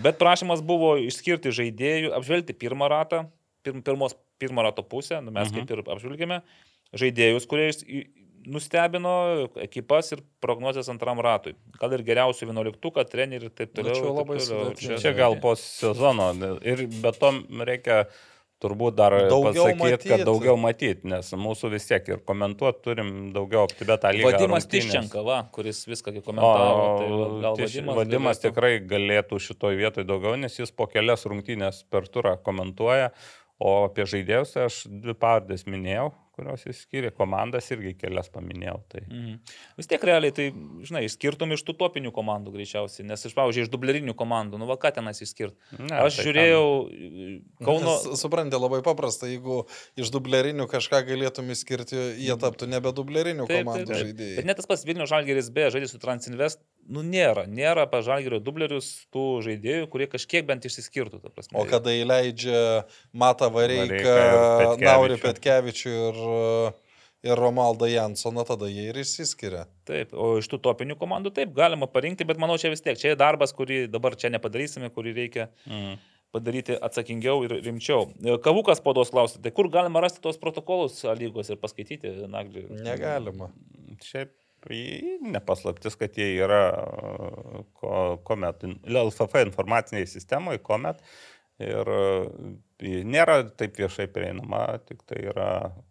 [0.00, 3.24] Bet prašymas buvo išskirti žaidėjų, apžvelgti pirmą ratą,
[3.66, 5.66] pir, pirmos, pirmą rato pusę, nu, mes mhm.
[5.66, 6.40] kaip ir apžvelgėme,
[6.96, 7.68] žaidėjus, kurie
[8.46, 9.14] nustebino
[9.60, 11.54] ekipas ir prognozijas antram ratui.
[11.80, 13.96] Gal ir geriausių vienuoliktuką, trenerių ir taip toliau.
[13.96, 14.98] Čia labai toliau.
[15.02, 16.32] Čia, gal po sezono.
[16.64, 17.32] Ir be to
[17.66, 18.04] reikia
[18.60, 23.64] turbūt dar daugiau pasakyti, kad daugiau matyti, nes mūsų vis tiek ir komentuoti turim daugiau
[23.64, 24.32] apie tą lygą.
[24.34, 26.82] Vadimas Tiščenka, va, kuris viską komentavo.
[26.84, 27.10] O, tai
[27.44, 28.50] gal tiš, vadimas, vadimas galėtų...
[28.50, 33.14] tikrai galėtų šitoj vietoj daugiau, nes jis po kelias rungtynės per turą komentuoja,
[33.60, 36.10] o apie žaidėjus aš dvi pavardės minėjau,
[36.40, 38.78] kurios skiria, komandas irgi kelias paminėjau.
[38.90, 39.02] Tai.
[39.06, 39.38] Mhm.
[39.80, 40.48] Vis tiek realiai, tai,
[40.86, 44.78] žinai, skirtum iš tų topinių komandų greičiausiai, nes iš, pavyzdžiui, iš dublerinių komandų, nu, va,
[44.80, 45.56] ką tenas įskirt.
[45.76, 47.64] Ne, Aš tai žiūrėjau tam...
[47.68, 47.96] Kauno...
[48.20, 49.62] Suprantate, labai paprasta, jeigu
[50.00, 54.04] iš dublerinių kažką galėtum įskirti, jie taptų nebe dublerinių taip, komandų taip, taip.
[54.06, 54.36] žaidėjai.
[54.40, 58.88] Bet net tas pats Vilnių Žalgeris B žaidė su Transinvest, nu, nėra, nėra pažalgerio dublerius
[59.14, 61.20] tų žaidėjų, kurie kažkiek bent išsiskirtų.
[61.54, 64.16] O kada įleidžia Mata Vareiką,
[64.80, 66.20] Naurį Petkevičių ir
[67.22, 69.66] ir Romaldą Jansoną, tada jie ir išsiskiria.
[69.88, 73.16] Taip, o iš tų topinių komandų taip galima parinkti, bet manau čia vis tiek, čia
[73.18, 75.98] darbas, kurį dabar čia nepadarysime, kurį reikia mm.
[76.34, 78.08] padaryti atsakingiau ir rimčiau.
[78.44, 82.68] Kavukas podos klausia, tai kur galima rasti tos protokolus lygos ir paskaityti naglį?
[82.86, 83.52] Negalima.
[84.04, 84.32] Šiaip
[85.24, 86.62] nepaslaptis, kad jie yra
[88.24, 91.00] komet, LFF informaciniai sistemoje, komet.
[91.60, 91.88] Ir
[92.80, 95.50] nėra taip viešai prieinama, tik tai yra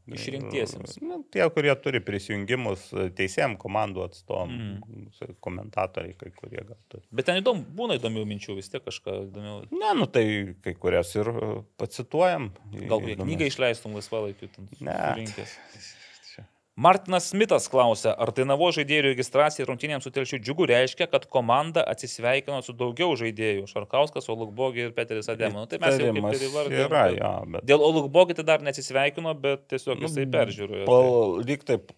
[0.09, 0.95] išrinktiesiems.
[1.05, 5.35] Nu, tie, kurie turi prisijungimus teisėjim komandų atstovom, mm.
[5.45, 7.05] komentatoriai kai kurie gal turi.
[7.13, 9.61] Bet ten įdomu, būna įdomių minčių, vis tiek kažką įdomiau.
[9.75, 10.25] Ne, nu tai
[10.65, 11.29] kai kurias ir
[11.81, 12.49] pacituojam.
[12.89, 15.57] Gal knygą išleistum laisvalaikiu, ten surinkęs.
[16.79, 21.83] Martinas Smithas klausia, ar tai navo žaidėjų registracija rungtynėms su telšiu džiugu reiškia, kad komanda
[21.91, 25.65] atsisveikino su daugiau žaidėjų- Šarkauskas, Olukbogi ir Peteris Ademo.
[25.65, 27.51] Nu, tai mes jau kaip ir įvardėjome.
[27.57, 27.65] Bet...
[27.67, 30.85] Dėl Olukbogi tai dar neatsisveikino, bet tiesiog jisai nu, peržiūrėjo.
[30.87, 31.91] Pal, lyg taip,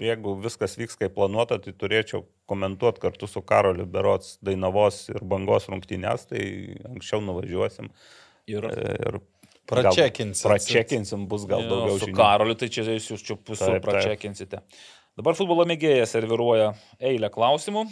[0.00, 5.68] jeigu viskas vyks kaip planuota, tai turėčiau komentuoti kartu su Karoliu Berots Dainavos ir Bangos
[5.68, 6.46] rungtynės, tai
[6.88, 7.92] anksčiau nuvažiuosim.
[8.48, 9.20] Ir, ir
[9.70, 10.48] Pračekinsim.
[10.48, 12.10] Pračekinsim, bus gal daugiau žinių.
[12.10, 14.62] Su Karoliu tai čia jūs čia pusę pračekinsite.
[15.12, 16.70] Dabar futbolo mėgėjas serviruoja
[17.04, 17.82] eilę klausimų.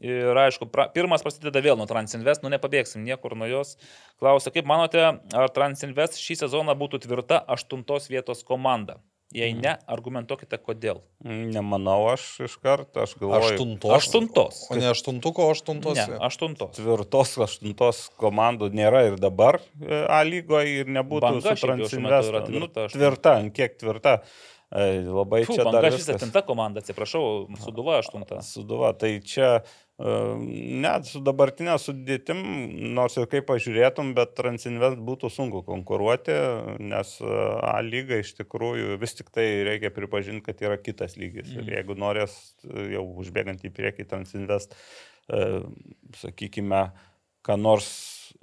[0.00, 3.74] Ir aišku, pra, pirmas prasideda vėl nuo Transinvest, nu nepabėgsim niekur nuo jos.
[4.22, 5.02] Klausia, kaip manote,
[5.36, 8.96] ar Transinvest šį sezoną būtų tvirta aštuntos vietos komanda?
[9.30, 11.04] Jei ne, argumentuokite, kodėl.
[11.22, 13.52] Nemanau, aš iš karto, aš galvoju.
[13.52, 13.92] Aštuntos.
[13.94, 14.62] Aštuntos.
[14.66, 16.00] O ne aštuntuko, aštuntos.
[16.00, 16.72] Ne, aštuntos.
[16.74, 22.42] Tvirtos aštuntos komandų nėra ir dabar e, A lygoje ir nebūtų Banga, su Transinvestu.
[22.56, 24.16] Nu, tvirta, kiek tvirta.
[24.70, 25.86] E, labai Fū, čia dar.
[25.86, 27.22] Aš septinta komanda, atsiprašau,
[27.62, 28.42] Suduva aštunta.
[28.46, 29.60] Suduva, tai čia
[30.00, 32.38] Net su dabartinė sudėtim,
[32.96, 36.36] nors ir kaip pažiūrėtum, bet Transinvest būtų sunku konkuruoti,
[36.80, 37.32] nes e,
[37.68, 41.50] A lyga iš tikrųjų vis tik tai reikia pripažinti, kad yra kitas lygis.
[41.52, 42.32] Ir jeigu norės
[42.64, 44.72] e, jau užbėgant į priekį Transinvest,
[45.28, 45.60] e,
[46.22, 46.86] sakykime,
[47.44, 47.90] ką nors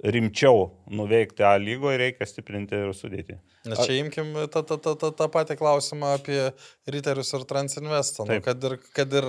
[0.04, 3.38] rimčiau nuveikti A lygoje, reikia stiprinti ir sudėti.
[3.66, 6.38] Na čia imkim tą, tą, tą, tą, tą patį klausimą apie
[6.86, 8.28] Riterius ir Transinvestą.
[8.28, 9.28] Nu, kad, ir, kad ir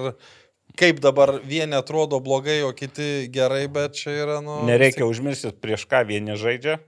[0.78, 4.62] kaip dabar vieni atrodo blogai, o kiti gerai, bet čia yra, nu...
[4.70, 6.80] Nereikia užmiršti, prieš ką vieni žaidžia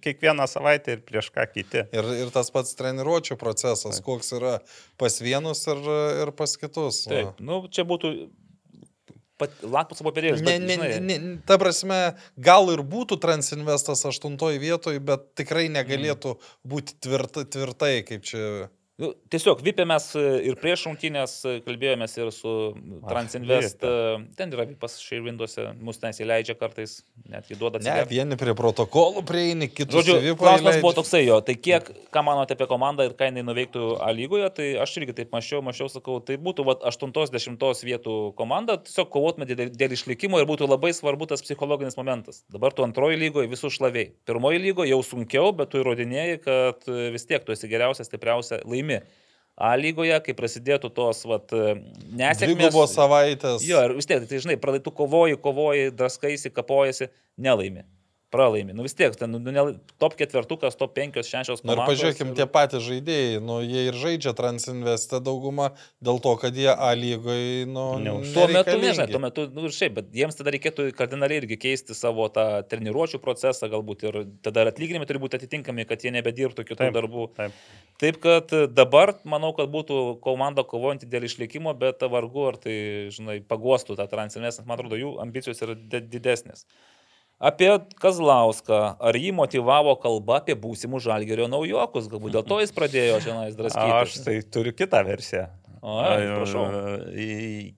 [0.00, 1.82] kiekvieną savaitę ir prieš ką kiti.
[1.94, 4.54] Ir, ir tas pats treniruočio procesas, koks yra
[5.00, 5.82] pas vienus ir,
[6.24, 7.04] ir pas kitus.
[7.10, 8.14] Taip, nu, čia būtų
[9.66, 10.44] lakmus popierėlis.
[10.46, 11.98] Ne, ne, žinai, ne, ne, ta prasme,
[12.36, 16.36] gal ir būtų Transinvestas aštuntoji vietoje, bet tikrai negalėtų
[16.68, 18.70] būti tvirta, tvirtai, kaip čia.
[18.94, 22.50] Nu, tiesiog vipė mes e, ir prieš rungtynės e, kalbėjomės ir su
[23.08, 23.80] Transinvest.
[23.82, 23.90] vipė.
[23.90, 28.14] e, Ten yra vipas šeirvinduose, mus ten įleidžia kartais, netgi duoda Ne, atsigerti.
[28.14, 32.68] vieni prie protokolų prieini, kitus Žodžiu, klausimas buvo toksai jo, tai kiek, ką manote apie
[32.70, 36.38] komandą ir ką jinai nuveiktų A lygoje, tai aš irgi taip mačiau, mačiau, sakau, tai
[36.38, 41.98] būtų 8-10 vietų komanda, tiesiog kovotume dėl, dėl išlikimo ir būtų labai svarbu tas psichologinis
[41.98, 42.44] momentas.
[42.46, 44.12] Dabar tu antroji lygoje visų šlaviai.
[44.22, 49.02] Pirmoji lygoje jau sunkiau, bet tu įrodinėjai, kad vis tiek tu esi geriausias, stipriausia, laimi.
[49.54, 51.76] A lygoje, kai prasidėtų tos vat, e,
[52.10, 52.56] nesėkmės.
[52.56, 53.62] Dvigubos savaitės.
[53.62, 57.84] Jo, ir vis tiek, tai žinai, pradai tu kovoji, kovoji, draskaisi, kapojasi, nelaimi.
[58.34, 58.74] Pralaimi.
[58.74, 59.62] Nu vis tiek, ten nu, ne,
[60.02, 64.32] top ketvertukas, top penkios, šešios Na ir pažiūrėkim, tie patys žaidėjai, nu, jie ir žaidžia
[64.34, 65.68] Transinvestą daugumą
[66.02, 69.74] dėl to, kad jie A lygoje, nu, Neuž- Tuo metu, nežinai, tuo metu, nu ir
[69.76, 74.66] šiaip, bet jiems tada reikėtų kardinaliai irgi keisti savo tą treniruočio procesą galbūt ir tada
[74.66, 77.28] ir atlyginimai turi būti atitinkami, kad jie nebedirbtų kitų Taip, darbų.
[77.38, 77.52] taip.
[78.02, 82.74] Taip, kad dabar manau, kad būtų komanda kovojanti dėl išlikimo, bet vargu ar tai,
[83.14, 86.66] žinai, pagostų tą transinės, man atrodo, jų ambicijos yra di- didesnės.
[87.44, 87.68] Apie
[88.00, 88.78] Kazlauską.
[89.04, 92.08] Ar jį motivavo kalba apie būsimų žalgerio naujokus?
[92.12, 93.98] Galbūt dėl to jis pradėjo šiandien draskyti.
[94.00, 95.50] Aš tai turiu kitą versiją.
[95.84, 96.64] O, prašau.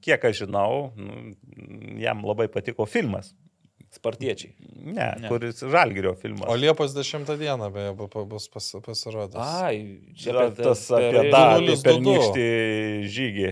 [0.07, 1.35] Kiek aš žinau, nu,
[1.99, 3.33] jam labai patiko filmas.
[3.97, 4.53] Spartiečiai.
[4.85, 5.05] Ne, Ne.
[5.23, 5.29] ne.
[5.31, 6.47] kuris Žalgirio filmas.
[6.51, 9.41] O Liepos 10 dieną beje bu- bu- bus pas, pasirodęs.
[9.41, 11.83] Ai, čia Yra apie tas apie tą 0-2.
[11.87, 12.47] pernykštį
[13.17, 13.49] žygį.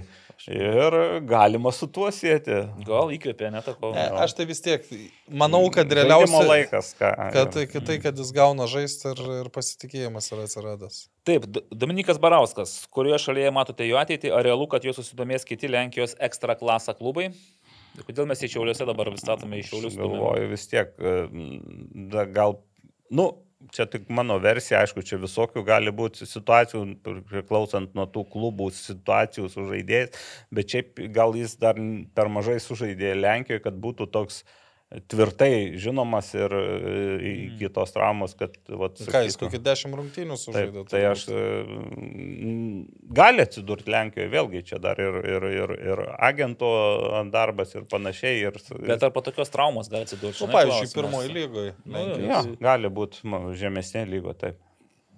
[0.51, 0.97] Ir
[1.29, 2.57] galima su tuo sėti.
[2.85, 3.93] Gal įkvėpė, netako.
[3.95, 4.85] Ne, aš tai vis tiek
[5.29, 7.13] manau, kad Žaidimo realiausia laikas, ką.
[7.37, 10.99] kad, kad tai, kad jis gauna žaisti ir, ir pasitikėjimas yra atsiradęs.
[11.29, 16.17] Taip, Dominikas Barauskas, kurioje šalyje matote jo ateitį, ar realu, kad juos susidomės kiti Lenkijos
[16.23, 17.31] ekstra klasą klubai?
[18.03, 19.97] Kodėl mes į Šiauliuose dabar vis statome į Šiaulius?
[20.01, 21.17] Galvoju vis tiek, e,
[22.11, 22.59] da, gal,
[23.15, 23.31] nu,
[23.73, 26.83] čia tik mano versija, aišku, čia visokių gali būti situacijų,
[27.31, 30.19] priklausant nuo tų klubų situacijų su žaidėjais,
[30.55, 31.81] bet šiaip gal jis dar
[32.15, 34.43] per mažai sužaidė Lenkijoje, kad būtų toks
[35.11, 38.55] tvirtai žinomas ir e, iki tos traumos, kad...
[38.69, 40.85] Vat, Ką jis kokį 10 rungtynių Taip, sužaidė?
[40.91, 41.41] tai aš e,
[43.19, 46.71] gali atsidurti Lenkijoje, vėlgi čia dar ir, ir, ir, ir agento
[47.35, 48.45] darbas ir panašiai.
[48.47, 50.37] Ir, Bet ar po tokios traumos gali atsidurti?
[50.39, 51.75] Nu, Žinai, pavyzdžiui, pirmoji lygoje.
[51.89, 54.61] Nu, ja, gali būti žemesnė lygo, taip.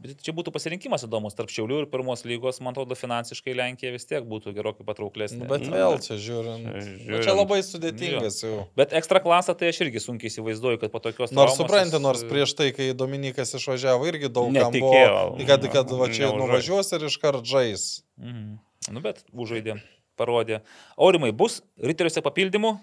[0.07, 4.07] Bet čia būtų pasirinkimas įdomus tarp Šiaulių ir pirmos lygos, man atrodo, finansiškai Lenkija vis
[4.09, 5.43] tiek būtų gerokai patrauklesnė.
[5.44, 6.65] Nu, bet vėl čia žiūrint.
[6.67, 8.67] Nu, žiūrint- čia labai sudėtingas jau.
[8.78, 12.55] Bet ekstra klasą tai aš irgi sunkiai įsivaizduoju, kad po tokios Nors supranti, nors prieš
[12.59, 16.41] tai, kai Dominikas išvažiavo, irgi daug kam buvo, kad, kad va čia neužžais.
[16.43, 17.86] nuvažiuos ir iškart žais.
[18.18, 18.59] Mhm.
[18.94, 19.81] Nu, bet užaidė,
[20.17, 20.60] parodė.
[20.97, 22.76] Aurimai, bus riteriuose papildymų?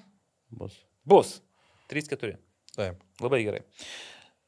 [0.52, 0.74] Bus.
[1.06, 1.42] Bus.
[1.90, 2.36] 3-4.
[2.76, 2.98] Taip.
[3.22, 3.62] Labai gerai.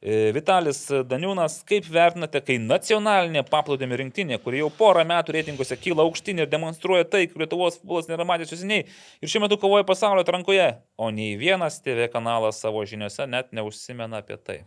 [0.06, 6.04] E, Vitalis Daniūnas, kaip vertinate, kai nacionalinė paplūdėmio rinktinė, kuri jau porą metų reitinguose kyla
[6.06, 10.22] aukštyn ir demonstruoja tai, kur Lietuvos futbolas nėra matęs seniai ir šiuo metu kovoja pasaulio
[10.22, 14.60] atrankoje, o nei vienas TV kanalas savo žiniuose net neužsimena apie tai.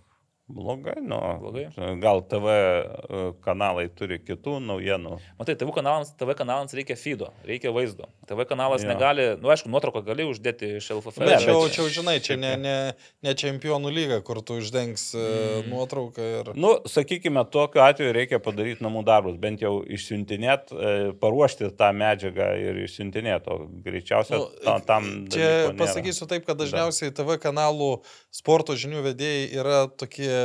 [0.49, 1.37] Blogai, nu.
[1.39, 1.67] Blogai.
[1.99, 5.19] Gal TV e, kanalai turi kitų naujienų.
[5.37, 8.07] Matai, TV kanalams, TV kanalams reikia feedo, reikia vaizdo.
[8.25, 8.89] TV kanalas Jo.
[8.89, 11.21] negali, nu aišku, nuotrauką gali uždėti iš LFF.
[11.21, 12.73] Ne, Čia, bet- čia, žinai, čia ne, ne,
[13.21, 15.69] ne čempionų lyga, kur tu uždengs mm.
[15.69, 16.51] nuotrauką ir...
[16.57, 22.49] Nu, sakykime, tokiu atveju reikia padaryti namų darbus, bent jau išsiuntinėt, e, paruošti tą medžiagą
[22.57, 25.11] ir išsiuntinėti, o greičiausiai Nu, ta, tam...
[25.29, 27.99] Čia pasakysiu taip, kad dažniausiai TV kanalų
[28.33, 30.38] sporto žinių vedėjai yra tokie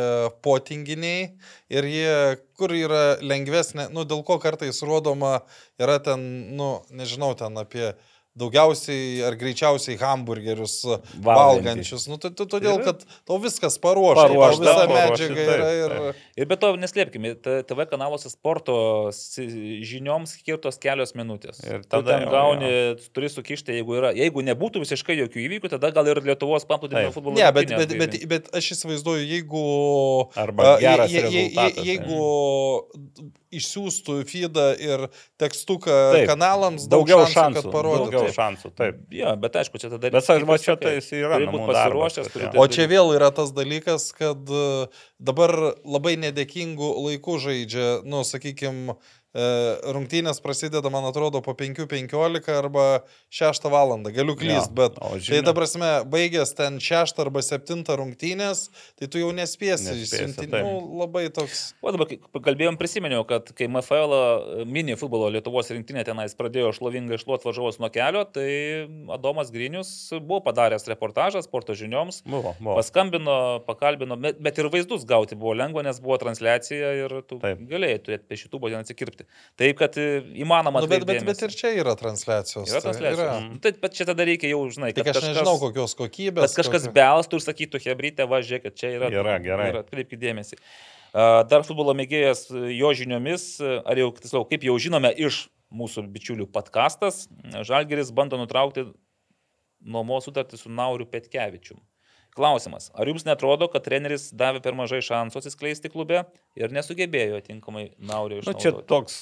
[0.44, 1.28] potinginiai
[1.72, 2.16] ir jie,
[2.58, 5.38] kur yra lengvesnė, nu dėl ko kartais rodoma,
[5.80, 6.24] yra ten,
[6.58, 7.92] nu, nežinau, ten apie
[8.34, 11.24] daugiausiai ar greičiausiai hamburgerius Valgantys.
[11.24, 12.06] valgančius.
[12.10, 15.94] Nu, tai, tai todėl, Ir- kad tau viskas paruošta, Paruošta, visa medžiaga yra ir...
[16.42, 18.74] Ir be to, neslėpkime, TV kanaluose sporto
[19.14, 21.60] žinioms skirtos kelios minutės.
[21.62, 25.44] Ir tu tada ten jau, gauni, tu turi sukišti, jeigu, yra, jeigu nebūtų visiškai jokių
[25.46, 27.38] įvykių, tada gal ir Lietuvos paplūdimio futbolo.
[27.38, 29.64] Ne, bet, bet, bet, bet aš įsivaizduoju, jeigu...
[30.42, 32.18] Arba geras je- je- je- rezultatas, Jeigu
[33.54, 35.04] išsiųstų feedą ir
[35.38, 36.26] tekstuką Taip.
[36.32, 37.62] kanalams, daug Daugiau šansų, šansų.
[37.62, 38.10] kad parodytų.
[38.10, 38.36] Daugiau Taip.
[38.36, 39.00] šansų, taip.
[39.14, 40.10] Jo, bet aišku, čia tada...
[40.10, 42.52] Bet aš sakai, tai yra turi namų būt darbas, pasiruošęs, jo.
[42.54, 44.68] tai O čia vėl yra tas dalykas, kad e,
[45.30, 45.54] dabar
[45.84, 48.98] labai nedėkingų laikų žaidžia, nu, sakykime,
[49.34, 52.86] rungtynės prasideda, man atrodo, po 5.15 arba
[53.34, 53.94] 6 val.
[54.14, 54.96] Galiu klyst, Jo, bet
[55.26, 60.46] tai ta prasme, baigęs ten 6 arba 7 rungtynės, tai tu jau nespėsi Nespėsi, išsiunti.
[60.52, 60.64] taip.
[60.64, 61.64] Nu, labai toks.
[61.82, 67.18] O dabar, kai pakalbėjom, prisiminiau, kad kai MFL mini futbolo Lietuvos rinktinė tenais pradėjo šlovingai
[67.20, 68.48] šluoti važiavos nuo kelio, tai
[69.14, 69.90] Adomas Grinius
[70.20, 72.22] buvo padaręs reportažą sporto žinioms.
[72.26, 72.78] Buvo, buvo.
[72.78, 77.62] Paskambino, pakalbino, bet, bet ir vaizdus gauti buvo lengva, nes buvo transliacija ir tu Taip.
[77.70, 79.23] galėjai turėti prie šitų būtent atsikirpti.
[79.60, 80.06] Taip, kad e,
[80.44, 80.80] įmanoma.
[80.84, 82.68] Nu, bet, bet, bet ir čia yra transliacijos.
[82.70, 83.24] Yra tai transliacija.
[83.26, 83.36] yra.
[83.48, 86.50] Nu, Tai, bet čia tada reikia jau, žinai, Tik kad aš nežinau, kokios kokybės.
[86.54, 89.10] kad kažkas kokio- belstų ir sakytų, Hebrytė, važiuok, kad čia yra.
[89.14, 89.68] Yra, gerai.
[89.72, 90.58] Ir atkreipkite dėmesį.
[91.14, 95.44] A, Dar futbolo mėgėjas e, jo žiniomis, e, ar jau, tiksliau, kaip jau žinome iš
[95.74, 97.24] mūsų bičiulių podkastas,
[97.66, 98.88] Žalgeris bando nutraukti
[99.84, 101.76] nuomos sutartį su Nauriu Petkevičiu.
[102.34, 106.24] Klausimas, ar jums netrodo, kad treneris davė per mažai šansų atsiskleisti klube
[106.58, 108.86] ir nesugebėjo tinkamai Naurio Nu, čia išnaudoti?
[108.90, 109.14] toks,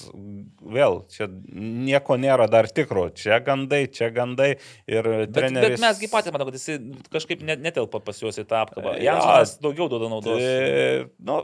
[0.72, 3.06] vėl, čia nieko nėra dar tikro.
[3.12, 4.54] Čia gandai, čia gandai.
[4.88, 5.74] Ir Bet, treneris...
[5.76, 8.94] bet mesgi patys matome, kad jis kažkaip net, netelpa pas juos į tą apkabą.
[8.96, 9.04] Jo.
[9.10, 10.40] Jansonas daugiau duoda naudos.
[10.40, 11.38] E, nu,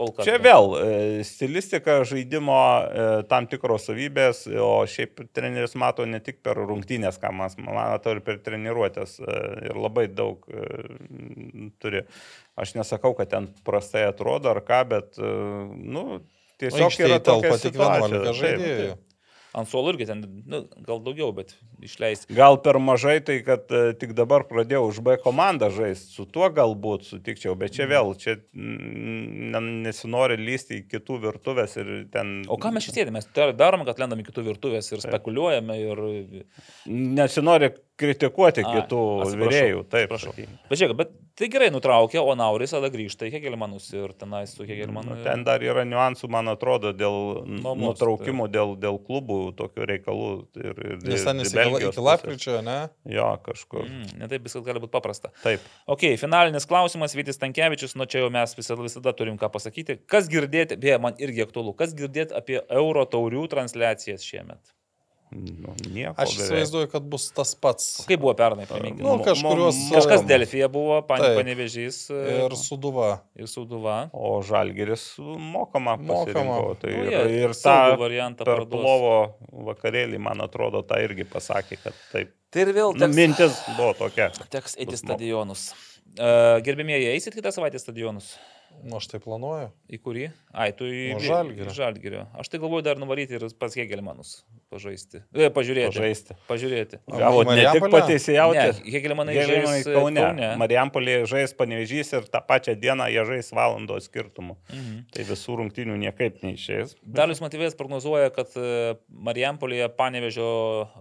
[0.00, 0.88] Kol kas čia vėl e,
[1.28, 7.32] stilistika žaidimo e, tam tikros savybės, o šiaip treneris mato ne tik per rungtynės, ką
[7.36, 9.18] mes mato ir per treniruotės.
[9.20, 9.38] e,
[9.70, 10.64] Ir labai daug e,
[11.82, 12.04] turi.
[12.60, 15.36] Aš nesakau, kad ten prastai atrodo ar ką, bet, e,
[15.96, 16.22] nu,
[16.60, 18.10] tiesiog Aikštėje yra tokia telpa tik situacija.
[18.10, 18.98] 11 Taip, žaidėjų.
[19.50, 22.30] Ant suolo irgi ten, nu, gal daugiau, bet išleisti.
[22.38, 26.46] Gal per mažai, tai kad e, tik dabar pradėjau už B komandą žaisti, su tuo
[26.54, 32.44] galbūt sutikčiau, bet čia vėl, čia ne- nesinori lysti į kitų virtuvės ir ten...
[32.46, 33.18] O ką mes čia sėdime?
[33.18, 36.04] Mes dar- darome, kad lendam į kitų virtuvės ir spekuliuojame ir...
[37.18, 39.00] Nesinori kritikuoti Ai, kitų
[39.40, 40.14] vyrėjų, taip.
[40.20, 40.56] sakykim.
[40.70, 44.66] Bet žiūrėk, bet tai gerai nutraukė, o Nauris tada grįžta į Hegelmanus ir tenais su
[44.66, 45.14] Hegelmanu.
[45.14, 50.30] Nu, ten dar yra niuansų, man atrodo, dėl Nuomos, nutraukimų, dėl, dėl klubų tokių reikalų.
[50.60, 52.78] Ir, ir, Nes ten jis iki, lapkričio, ne?
[53.08, 53.86] Jo, kažkur.
[53.86, 55.32] Mm, Netaip viskas gali būti paprasta.
[55.44, 55.64] Taip.
[55.90, 60.00] Ok, finalinis klausimas, Vytis Tankievičius, nu čia jau mes visada, visada turim ką pasakyti.
[60.10, 64.60] Kas girdėti, beje, man irgi aktualu, kas girdėti apie Euro taurių transliacijas šiemet?
[65.30, 66.14] Nu, nieko.
[66.18, 67.84] Aš įsivaizduoju, kad bus tas pats.
[68.08, 69.04] Kaip buvo pernai, priminkime.
[69.06, 69.76] Nu, kažkurios.
[69.78, 71.36] mo- Kažkas Delfija buvo, pan, Taip.
[71.38, 73.20] panevežys Ir suduva.
[73.38, 74.10] ir Sūduva.
[74.12, 75.94] O Žalgeris mokama.
[75.96, 76.26] Mokama.
[76.26, 76.74] pasirinko.
[76.82, 79.34] Tai Nu, ir, jie ir tą variantą plovo
[79.70, 82.34] vakarėlį, man atrodo, tą irgi pasakė, kad taip.
[82.50, 84.32] Tai ir vėl Nu, teks, mintis buvo tokia.
[84.50, 85.70] teks eiti stadionus.
[86.18, 88.34] Uh, gerbėmieji, eisit kitą savaitę stadionus?
[88.82, 89.70] Nu, aš tai planuoju.
[89.92, 90.32] Į kurį?
[90.54, 91.70] Ai, tu į Nu, Žalgirio.
[91.70, 92.26] Žalgirio.
[92.34, 95.20] Aš tai galvoju dar nuvaryti ir pas Hegelmanus pažaisti.
[95.34, 95.90] E, pažiūrėti.
[95.90, 96.36] Pažaisti.
[96.48, 97.00] Pažiūrėti.
[97.10, 98.90] O Gavot į ne tik pateisėjauti.
[98.94, 100.22] Gėlimai žais Kaune.
[100.22, 100.50] Kaune.
[100.60, 104.56] Marijampolė žais panevežys ir tą pačią dieną jie žais valandos skirtumu.
[104.70, 105.02] Mhm.
[105.14, 106.96] Tai visų rungtynių niekaip neišės.
[107.02, 110.50] Dalius Matyvės prognozuoja, kad e, Marijampolėje panevežio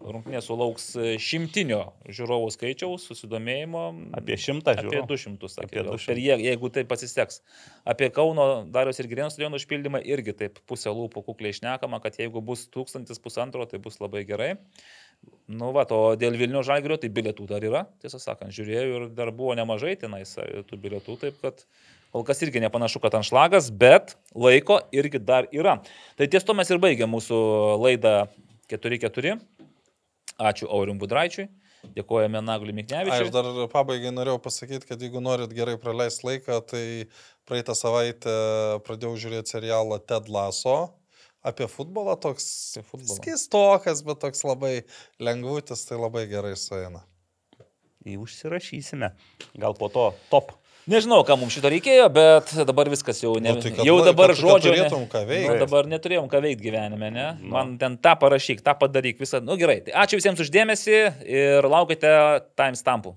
[0.02, 3.86] rungtynė sulauks e, šimtinio žiūrovų skaičiaus, susidomėjimo.
[4.18, 5.08] Apie šimtą Apie žiūrėjau.
[5.14, 5.70] 200, sakė.
[5.70, 5.94] Apie gal.
[5.94, 6.10] 200.
[6.10, 7.42] Per jie, jeigu tai pasiseks.
[7.90, 12.42] Apie Kauno Darius ir Girėnų stadionų užpildymą irgi taip pusę lūpų kukliai išnekama, kad jeigu
[12.46, 14.54] bus tūkstantis pusantro, tai bus labai gerai.
[15.50, 19.32] Nu, va, o dėl Vilnių žalgerio, tai bilietų dar yra, tiesą sakant, žiūrėjau ir dar
[19.36, 21.64] buvo nemažai tenais e, tų bilietų, taip kad
[22.14, 25.80] kol kas irgi nepanašu, kad ant šlagas, bet laiko irgi dar yra.
[26.18, 27.40] Tai ties to mes ir baigiam mūsų
[27.82, 28.14] laidą
[28.70, 29.40] 4-4.
[30.40, 31.50] Ačiū Aurim Budraičiui,
[31.98, 33.26] dėkojame Nagliui Ai, Miknevičiui.
[33.26, 36.86] Aš dar pabaigai norėjau pasakyti, kad jeigu norit gerai praleisti laiką, tai
[37.50, 38.38] praeitą savaitę
[38.86, 40.78] pradėjau žiūrėti serialą Ted Lasso
[41.50, 42.46] apie futbolą, toks
[43.16, 44.74] skistokas, bet toks labai
[45.22, 47.04] lengvutis, tai labai gerai sueina.
[48.08, 49.12] Jį užsirašysime.
[49.60, 50.54] Gal po to top.
[50.90, 53.52] Nežinau, kam mums šito reikėjo, bet dabar viskas jau ne.
[53.54, 54.72] Nu, tai kad jau lai- dabar kad- žodžio.
[54.74, 55.50] turėtum ką veikt.
[55.52, 57.26] Nu, dabar neturėjom ką veikti gyvenime, ne?
[57.44, 59.44] Man ten tą parašyk, tą padaryk, visą.
[59.44, 60.96] Nu gerai, tai ačiū visiems uždėmesi
[61.28, 62.10] ir laukite
[62.58, 63.14] timestampų.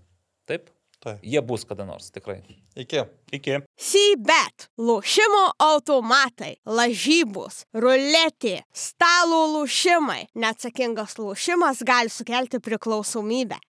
[0.50, 0.68] Taip?
[1.02, 1.16] Tai.
[1.22, 2.36] Jie bus kada nors, tikrai.
[2.78, 3.00] Iki.
[3.34, 3.56] Iki.
[3.74, 10.28] Sybet, lošimo automatai, lažybos, ruletė, stalo lošimai.
[10.38, 13.58] Neatsakingas lošimas gali sukelti priklausomybę.